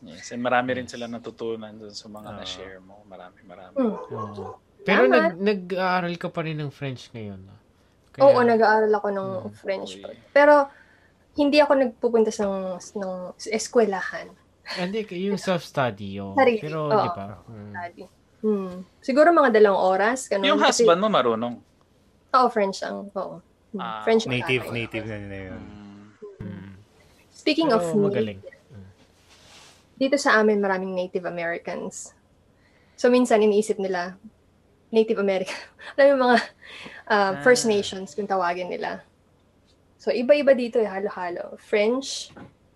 [0.00, 2.36] Yes, and marami rin sila natutunan dun sa mga Ah.
[2.36, 3.02] na-share mo.
[3.04, 3.74] Marami, marami.
[3.74, 3.98] Mm.
[4.84, 5.10] Pero Tama.
[5.10, 7.40] nag, nag-aaral ka pa rin ng French ngayon.
[7.40, 7.56] no?
[8.16, 9.50] Oo, nag-aaral ako ng Hmm.
[9.52, 9.98] French.
[9.98, 10.14] pa.
[10.30, 10.70] Pero,
[11.34, 14.30] hindi ako nagpupunta sa ng eskwelahan.
[14.64, 16.16] Hindi, yung self-study.
[16.18, 16.32] Oh.
[16.32, 16.96] Sarili, Pero, oo.
[16.96, 17.26] di ba?
[17.70, 18.02] Study.
[18.40, 18.84] Hmm.
[18.98, 20.28] Siguro mga dalawang oras.
[20.28, 20.44] Ganun.
[20.46, 21.54] Yung Kasi- husband mo marunong.
[22.34, 23.08] Oo, French ang.
[23.10, 23.40] Oo.
[23.72, 23.80] Hmm.
[23.80, 24.76] Ah, French ang Native, tatay.
[24.76, 25.60] native na nila yun.
[25.60, 26.04] Mm.
[26.40, 26.70] Mm.
[27.30, 28.40] Speaking Pero of magaling.
[29.94, 32.14] dito sa amin maraming Native Americans.
[32.94, 34.18] So minsan iniisip nila
[34.90, 35.54] Native American.
[35.94, 36.36] Alam yung mga
[37.08, 37.70] uh, First Ah.
[37.70, 39.02] Nations kung tawagin nila.
[39.98, 41.56] So iba-iba dito eh, halo-halo.
[41.58, 42.30] French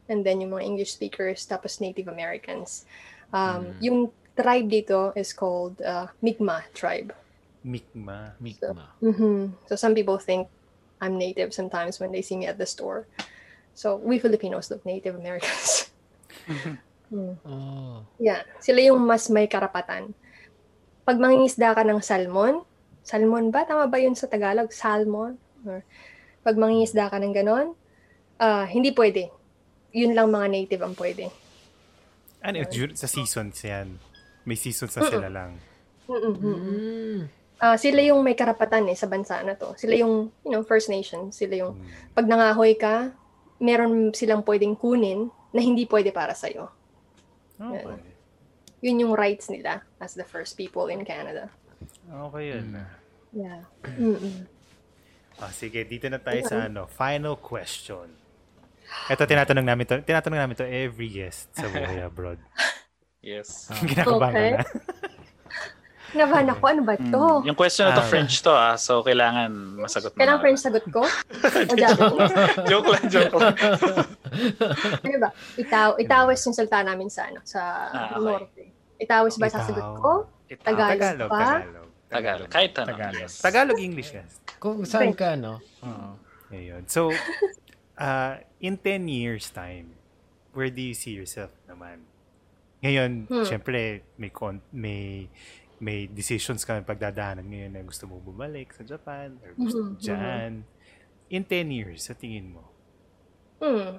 [0.08, 2.88] and then yung mga English speakers tapos Native Americans.
[3.32, 3.98] Um, Yung
[4.32, 7.12] tribe dito is called uh, Mi'kmaq tribe.
[7.66, 8.32] Mikma.
[8.40, 8.96] Mikma.
[9.02, 10.48] hmm So some people think
[10.98, 13.06] I'm native sometimes when they see me at the store.
[13.74, 15.90] So we Filipinos look Native Americans.
[16.46, 16.80] Hmm.
[17.08, 18.04] Oh.
[18.20, 20.12] Yeah, sila yung mas may karapatan.
[21.08, 22.60] Pag mangingisda ka ng salmon,
[23.00, 23.64] salmon ba?
[23.64, 24.68] Tama ba yun sa Tagalog?
[24.76, 25.40] Salmon?
[25.64, 25.80] Or
[26.44, 27.72] pag mangingisda ka ng ganon,
[28.36, 29.32] ah, hindi pwede.
[29.98, 31.26] Yun lang mga native ang pwede.
[32.38, 33.98] Ano, dur- sa seasons yan.
[34.46, 35.58] May seasons na sila lang.
[36.06, 36.34] Mm-mm.
[36.38, 37.20] Mm.
[37.58, 39.74] Ah, sila yung may karapatan eh sa bansa na to.
[39.74, 41.34] Sila yung, you know, First Nation.
[41.34, 42.14] Sila yung, Mm.
[42.14, 43.10] pag nangahoy ka,
[43.58, 46.70] meron silang pwedeng kunin na hindi pwede para sa'yo.
[47.58, 47.98] Okay.
[48.86, 51.50] Yun yung rights nila as the first people in Canada.
[52.06, 52.78] Okay yun.
[53.34, 53.66] Yeah.
[53.98, 54.46] Mm-mm.
[55.42, 58.06] Ah, sige, dito na tayo sa ano, final question.
[59.08, 62.40] Ito, tinatanong namin to, tinatanong namin to every guest sa Buhay Abroad.
[63.20, 63.68] Yes.
[63.82, 64.50] Ginakabahan Okay.
[64.50, 64.64] ka na.
[66.08, 67.24] Nabahan ako, ano ba to?
[67.44, 68.08] Yung question na to Ah.
[68.08, 70.16] French to ah, so kailangan masagot mo.
[70.16, 70.40] Kailangan.
[70.40, 71.04] French sagot ko?
[71.68, 71.74] O
[72.64, 73.52] joke lang, joke lang.
[75.04, 75.28] Ano ba?
[75.54, 78.24] Itaw, itawis yung salta namin sa ano, sa Ah, okay.
[78.24, 78.62] Norte.
[78.96, 80.12] Itawis ba sasagot ko?
[80.48, 81.44] Ito, Tagalog Tagalog, ba?
[81.44, 81.88] Tagalog.
[82.08, 82.48] Tagalog.
[82.48, 82.88] Kahit ano.
[82.88, 83.20] Tagalog.
[83.20, 83.32] Yes.
[83.38, 84.34] Tagalog, English, guys.
[84.56, 85.60] Kung saan ka, no?
[85.84, 86.16] Oo.
[86.48, 86.88] Ayun.
[86.88, 87.12] So,
[87.98, 89.94] uh, in 10 years time,
[90.54, 92.06] where do you see yourself naman?
[92.82, 93.44] Ngayon, Hmm.
[93.44, 95.28] syempre, may, con- may
[95.78, 100.50] may decisions ka pagdadaanan ngayon na gusto mo bumalik sa Japan or gusto Mhm, dyan.
[101.30, 102.66] In 10 years, sa tingin mo?
[103.62, 103.98] Hmm.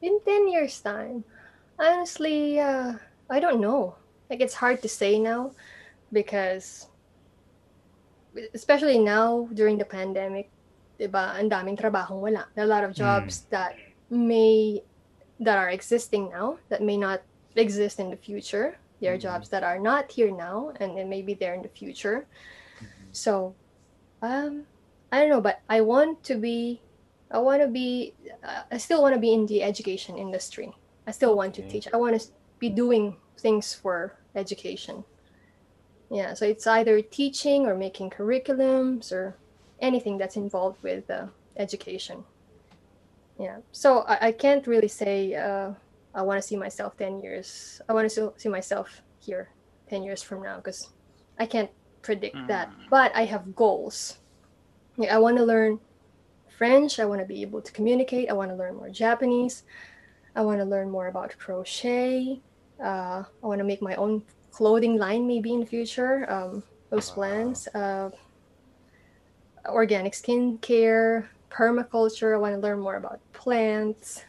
[0.00, 1.24] In 10 years time,
[1.80, 2.96] honestly, uh,
[3.28, 3.96] I don't know.
[4.28, 5.52] Like, it's hard to say now
[6.12, 6.88] because,
[8.54, 10.50] especially now during the pandemic,
[11.00, 12.46] diba, ang daming trabahong wala.
[12.54, 13.74] There are a lot of jobs that
[14.10, 14.82] may,
[15.40, 17.22] that are existing now, that may not
[17.56, 18.76] exist in the future.
[19.00, 22.26] There are jobs that are not here now and then maybe there in the future.
[23.12, 23.54] So,
[24.20, 24.68] um,
[25.10, 26.82] I don't know, but I want to be
[27.30, 30.72] I want to be, uh, I still want to be in the education industry.
[31.06, 31.86] I still want to teach.
[31.92, 32.26] I want to
[32.58, 35.04] be doing things for education.
[36.10, 39.36] Yeah, so it's either teaching or making curriculums or
[39.80, 41.26] anything that's involved with uh,
[41.56, 42.24] education.
[43.38, 45.72] Yeah, so I, I can't really say uh,
[46.14, 47.80] I want to see myself 10 years.
[47.88, 49.48] I want to see myself here
[49.88, 50.90] 10 years from now because
[51.38, 51.70] I can't
[52.02, 52.68] predict that.
[52.68, 52.90] Mm.
[52.90, 54.18] But I have goals.
[54.96, 55.78] Yeah, I want to learn
[56.58, 56.98] French.
[56.98, 58.28] I want to be able to communicate.
[58.28, 59.62] I want to learn more Japanese.
[60.36, 62.40] I want to learn more about crochet.
[62.82, 66.30] Uh, I want to make my own clothing line maybe in the future.
[66.30, 67.68] Um, those plans.
[67.68, 68.10] Uh,
[69.68, 72.34] organic skincare, permaculture.
[72.34, 74.24] I want to learn more about plants.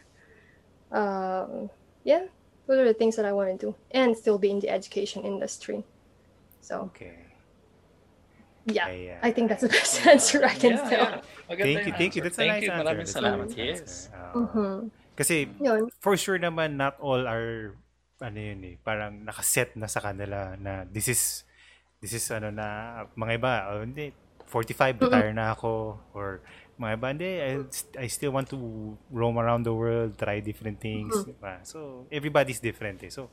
[0.92, 1.70] Um,
[2.04, 2.28] yeah,
[2.66, 5.24] those are the things that I want to do and still be in the education
[5.24, 5.84] industry.
[6.60, 7.16] So, Okay.
[8.68, 9.18] yeah, Ayan.
[9.22, 11.08] I think that's the best answer I can Yeah, tell.
[11.16, 11.20] yeah.
[11.48, 12.22] Maganda Thank yung you, thank you.
[12.22, 12.22] answer.
[12.22, 12.70] That's a Thank nice you.
[12.70, 12.84] answer.
[12.84, 13.46] Maraming That's a salamat.
[13.48, 13.80] nice Yes.
[13.80, 14.10] answer.
[14.14, 14.40] Oo.
[14.46, 14.74] Mhm.
[15.12, 15.82] Kasi, Yun.
[16.00, 17.76] for sure naman, not all are,
[18.22, 21.44] ano yun eh, parang nakaset na sa kanila na this is,
[22.00, 22.66] this is ano na,
[23.12, 24.12] mga iba, oh, hindi,
[24.52, 26.44] 45, retire na ako, or
[26.76, 27.52] mga iba, hindi, I,
[27.96, 28.58] I still want to
[29.08, 31.64] roam around the world, try different things, diba?
[31.64, 33.08] So, everybody's different eh.
[33.08, 33.32] So,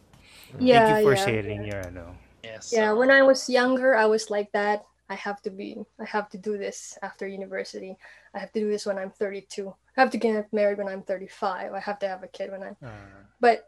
[0.56, 1.26] Yeah, thank you for yeah.
[1.28, 2.72] sharing your, ano, Yes.
[2.72, 4.86] Yeah, when I was younger, I was like that.
[5.10, 7.98] I have to be, I have to do this after university.
[8.34, 9.74] I have to do this when I'm 32.
[9.98, 11.74] I have to get married when I'm 35.
[11.74, 12.78] I have to have a kid when I'm.
[12.86, 13.66] ah, But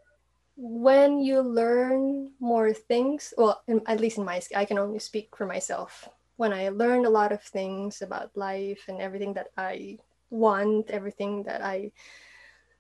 [0.56, 5.36] when you learn more things, well, in, at least in my, I can only speak
[5.36, 6.08] for myself.
[6.42, 10.02] When I learned a lot of things about life and everything that I
[10.34, 11.94] want, everything that I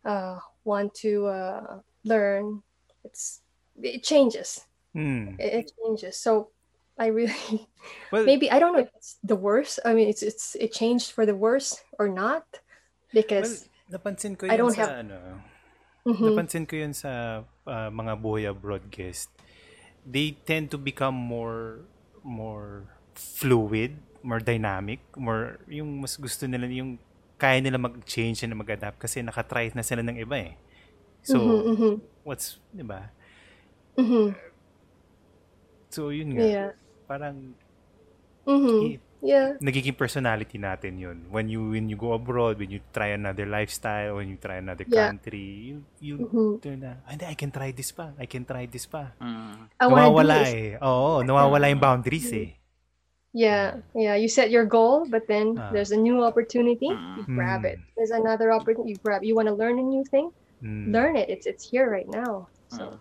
[0.05, 2.63] uh, want to uh, learn,
[3.05, 3.41] it's
[3.77, 5.37] it changes hmm.
[5.37, 6.17] it, it changes.
[6.17, 6.51] So
[6.97, 7.69] I really
[8.11, 9.79] Well, maybe I don't know if it's the worst.
[9.85, 12.45] I mean, it's it's it changed for the worse or not
[13.39, 15.17] well, because napansin ko I yun don't sa, have- ano,
[16.07, 16.25] Mhm.
[16.25, 19.29] napansin ko yun sa ah, mga buhay abroad guest.
[20.05, 21.85] They tend to become more
[22.25, 27.01] more fluid, more dynamic, more yung mas gusto nila yung
[27.35, 30.53] kaya nila mag-change and mag-adapt kasi nakatry na sila ng iba eh.
[31.21, 33.09] So, Mhm, mhm, what's, di ba?
[33.97, 34.37] mhm.
[35.89, 36.45] So, yun nga.
[36.45, 36.71] Yeah.
[37.03, 37.57] Parang,
[38.47, 38.77] Mhm.
[38.87, 39.53] i- Yeah.
[39.61, 41.29] nagiging personality natin yun.
[41.29, 44.81] When you when you go abroad, when you try another lifestyle, when you try another
[44.85, 45.13] Yeah.
[45.13, 46.57] country, you, you Mhm.
[46.57, 48.17] turn na, "Ah, hindi, I can try this pa.
[48.17, 49.13] I can try this pa.
[49.21, 49.69] Mm.
[49.77, 50.81] Nawawala eh.
[50.81, 52.57] Oo, nawawala yung boundaries eh.
[53.33, 54.15] Yeah, yeah.
[54.15, 55.71] You set your goal, but then Ah.
[55.71, 56.87] there's a new opportunity.
[56.87, 57.35] You Mm.
[57.35, 57.71] grab Mm.
[57.73, 57.79] it.
[57.95, 58.91] There's another opportunity.
[58.91, 59.23] You grab.
[59.23, 60.31] You want to learn a new thing.
[60.61, 60.91] Mm.
[60.91, 61.29] Learn it.
[61.29, 62.49] It's it's here right now.
[62.67, 62.99] So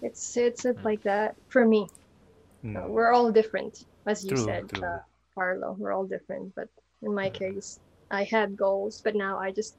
[0.00, 1.86] it's it's it's like that for me.
[2.64, 2.76] Mm.
[2.76, 4.82] Uh, we're all different, as you True, said, true.
[4.88, 5.00] Uh,
[5.34, 5.76] Carlo.
[5.78, 6.68] We're all different, but
[7.02, 7.78] in my case,
[8.10, 9.76] I had goals, but now I just,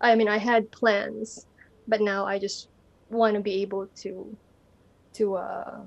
[0.00, 1.46] I mean, I had plans,
[1.86, 2.68] but now I just
[3.10, 4.36] want to be able to,
[5.14, 5.86] to uh,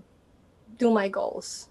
[0.77, 1.67] do my goals.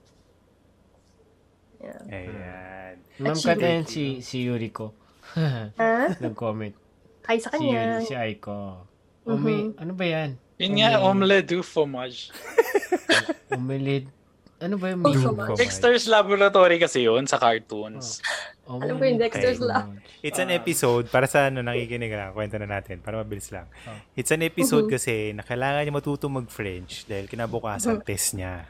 [1.85, 2.01] Yeah.
[2.09, 2.95] Ayan.
[3.21, 3.37] Ma'am.
[3.37, 4.97] Katayan, si, si Yuriko.
[5.37, 5.69] Ah,
[6.25, 6.73] Nag-comment.
[7.25, 8.01] hi sa Si, kanya.
[8.01, 8.85] si Aiko.
[9.25, 10.37] Umi, ano ba yan?
[10.57, 12.29] Yun nga, omelette du fromage.
[13.51, 14.09] Umilid.
[14.61, 15.59] Ano ba yung Oh, so much.
[15.59, 18.21] Dexter's Laboratory kasi yun sa cartoons.
[18.65, 19.93] Alam ko yung Dexter's Lab.
[20.21, 23.69] It's an episode, para sa ano, nakikinig lang, kwento na natin, para mabilis lang.
[23.85, 23.93] Oh.
[24.17, 28.65] It's an episode kasi na kailangan niya matuto mag-French dahil kinabukasan test niya.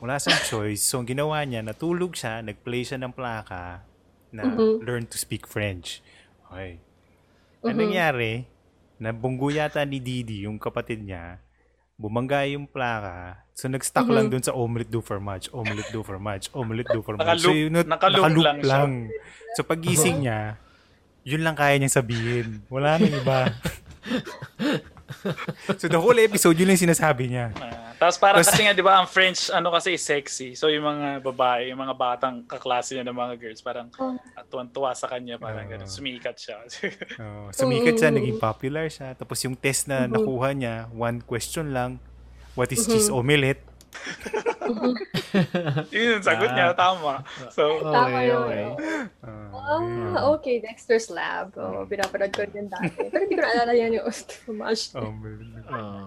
[0.00, 0.80] Wala siyang choice.
[0.80, 3.84] So, ang ginawa niya, natulog siya, nag-play siya ng plaka
[4.32, 4.80] na Mhm.
[4.80, 6.00] learn to speak French.
[6.48, 6.80] Okay.
[7.60, 7.76] Mhm.
[7.76, 8.32] nangyari,
[8.96, 11.36] nabunggo yata ni Didi, yung kapatid niya,
[11.94, 13.44] bumangga yung plaka.
[13.52, 14.14] So, nag-stuck Mhm.
[14.16, 17.20] lang dun sa omelette do fromage, omelette do fromage, omelette do fromage.
[17.20, 18.70] Nakaloop- so, yun, nakaloop nakaloop lang siya.
[18.72, 18.90] lang.
[19.52, 20.56] So, pagising niya,
[21.22, 22.64] yun lang kaya niyang sabihin.
[22.72, 23.52] Wala nang iba.
[25.76, 27.52] so, the whole episode, yun lang sinasabi niya.
[28.00, 30.54] Ah, tapos parang kasi nga 'di ba ang French ano kasi sexy.
[30.54, 34.16] So yung mga babae, yung mga batang kaklase niya ng mga girls parang Oh.
[34.32, 35.68] ah, tuwan-tuwa sa kanya parang Ah.
[35.70, 36.56] ganun, sumikat siya.
[37.20, 39.12] Oh, sumikat siya, naging popular siya.
[39.12, 40.10] Tapos yung test na Mhm.
[40.10, 41.96] nakuha niya, one question lang,
[42.54, 43.62] what is cheese omelette?
[45.90, 47.20] yun yung sagot niya, tama.
[47.50, 48.40] So Tama Okay, yun.
[48.40, 48.62] okay.
[49.20, 50.56] Ah, Ah, okay.
[50.58, 51.52] Dexter's Lab.
[51.54, 52.88] Oh, pinapanood ko rin dati.
[53.02, 54.82] Pero hindi ko naalala yan yung fromage.
[54.94, 55.66] omelette.
[55.68, 55.70] Oo.
[55.70, 56.06] Ayan,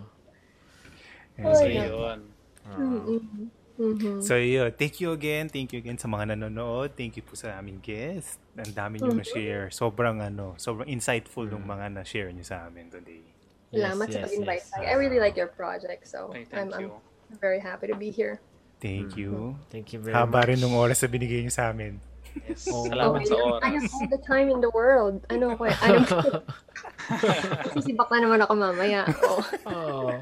[1.35, 1.87] so so, yeah.
[1.87, 2.19] yun.
[2.63, 3.45] Mm-hmm.
[3.73, 4.21] Mm-hmm.
[4.21, 4.69] So, yun.
[4.71, 5.49] Thank you again.
[5.49, 6.93] Thank you again sa mga nanonood.
[6.93, 8.37] Thank you po sa aming guest.
[8.53, 9.19] Ang dami nyo Mhm.
[9.19, 9.65] na-share.
[9.73, 13.25] Sobrang, ano, sobrang insightful ng mga na-share nyo sa amin today.
[13.73, 14.63] Salamat Yes, sa yes, pag-invite.
[14.69, 14.77] yes.
[14.77, 16.93] I I really like your project, so Ay, I'm, you.
[16.93, 18.37] I'm very happy to be here.
[18.77, 19.57] Thank you.
[19.73, 20.53] Thank you very Haba much.
[20.53, 21.97] rin ng oras na binigay nyo sa amin.
[22.45, 22.69] Yes.
[22.69, 22.85] Oh.
[22.85, 23.61] Salamat sa I oras.
[23.65, 25.25] have all the time in the world.
[25.33, 25.73] Ano ko eh.
[25.81, 26.05] Ano
[27.73, 29.01] Sisibak na naman ako mamaya.
[29.25, 29.41] Oh.
[29.65, 30.13] Oo.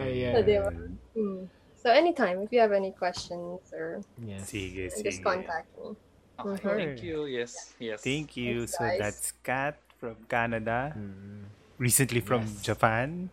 [0.00, 0.32] Ayan.
[0.34, 0.70] So, diba?
[1.14, 1.40] Hmm.
[1.76, 4.50] So anytime, if you have any questions or Yes.
[4.50, 5.22] Sige, just sige.
[5.22, 5.94] contact me.
[6.36, 6.76] Okay, Mhm.
[6.76, 7.18] thank you.
[7.24, 7.72] Yes.
[7.78, 8.02] Yes.
[8.02, 8.66] Thank you.
[8.66, 8.98] Thanks, So, guys.
[8.98, 10.92] that's Kat from Canada.
[10.92, 11.48] Mm.
[11.78, 12.60] Recently from Yes.
[12.62, 13.30] Japan.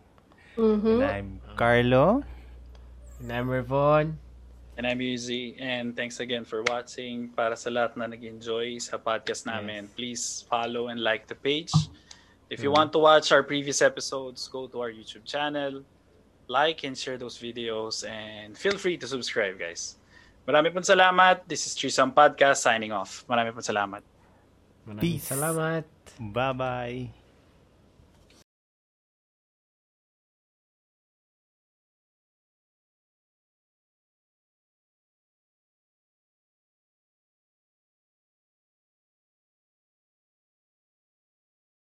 [0.56, 1.02] Mm-hmm.
[1.02, 2.22] And I'm Carlo.
[3.20, 4.16] And I'm Revon.
[4.76, 5.54] And I'm Yuzi.
[5.58, 7.30] And thanks again for watching.
[7.30, 11.70] Para sa lahat na nag-enjoy sa podcast namin, please follow and like the page.
[12.54, 15.82] If you want to watch our previous episodes, go to our YouTube channel,
[16.46, 19.98] like and share those videos, and feel free to subscribe, guys.
[20.46, 21.50] Marami pong salamat.
[21.50, 23.26] This is Trisam Podcast signing off.
[23.26, 24.06] Marami pong salamat.
[24.86, 25.34] Maraming Peace.
[25.34, 25.82] salamat.
[26.20, 27.23] Bye-bye.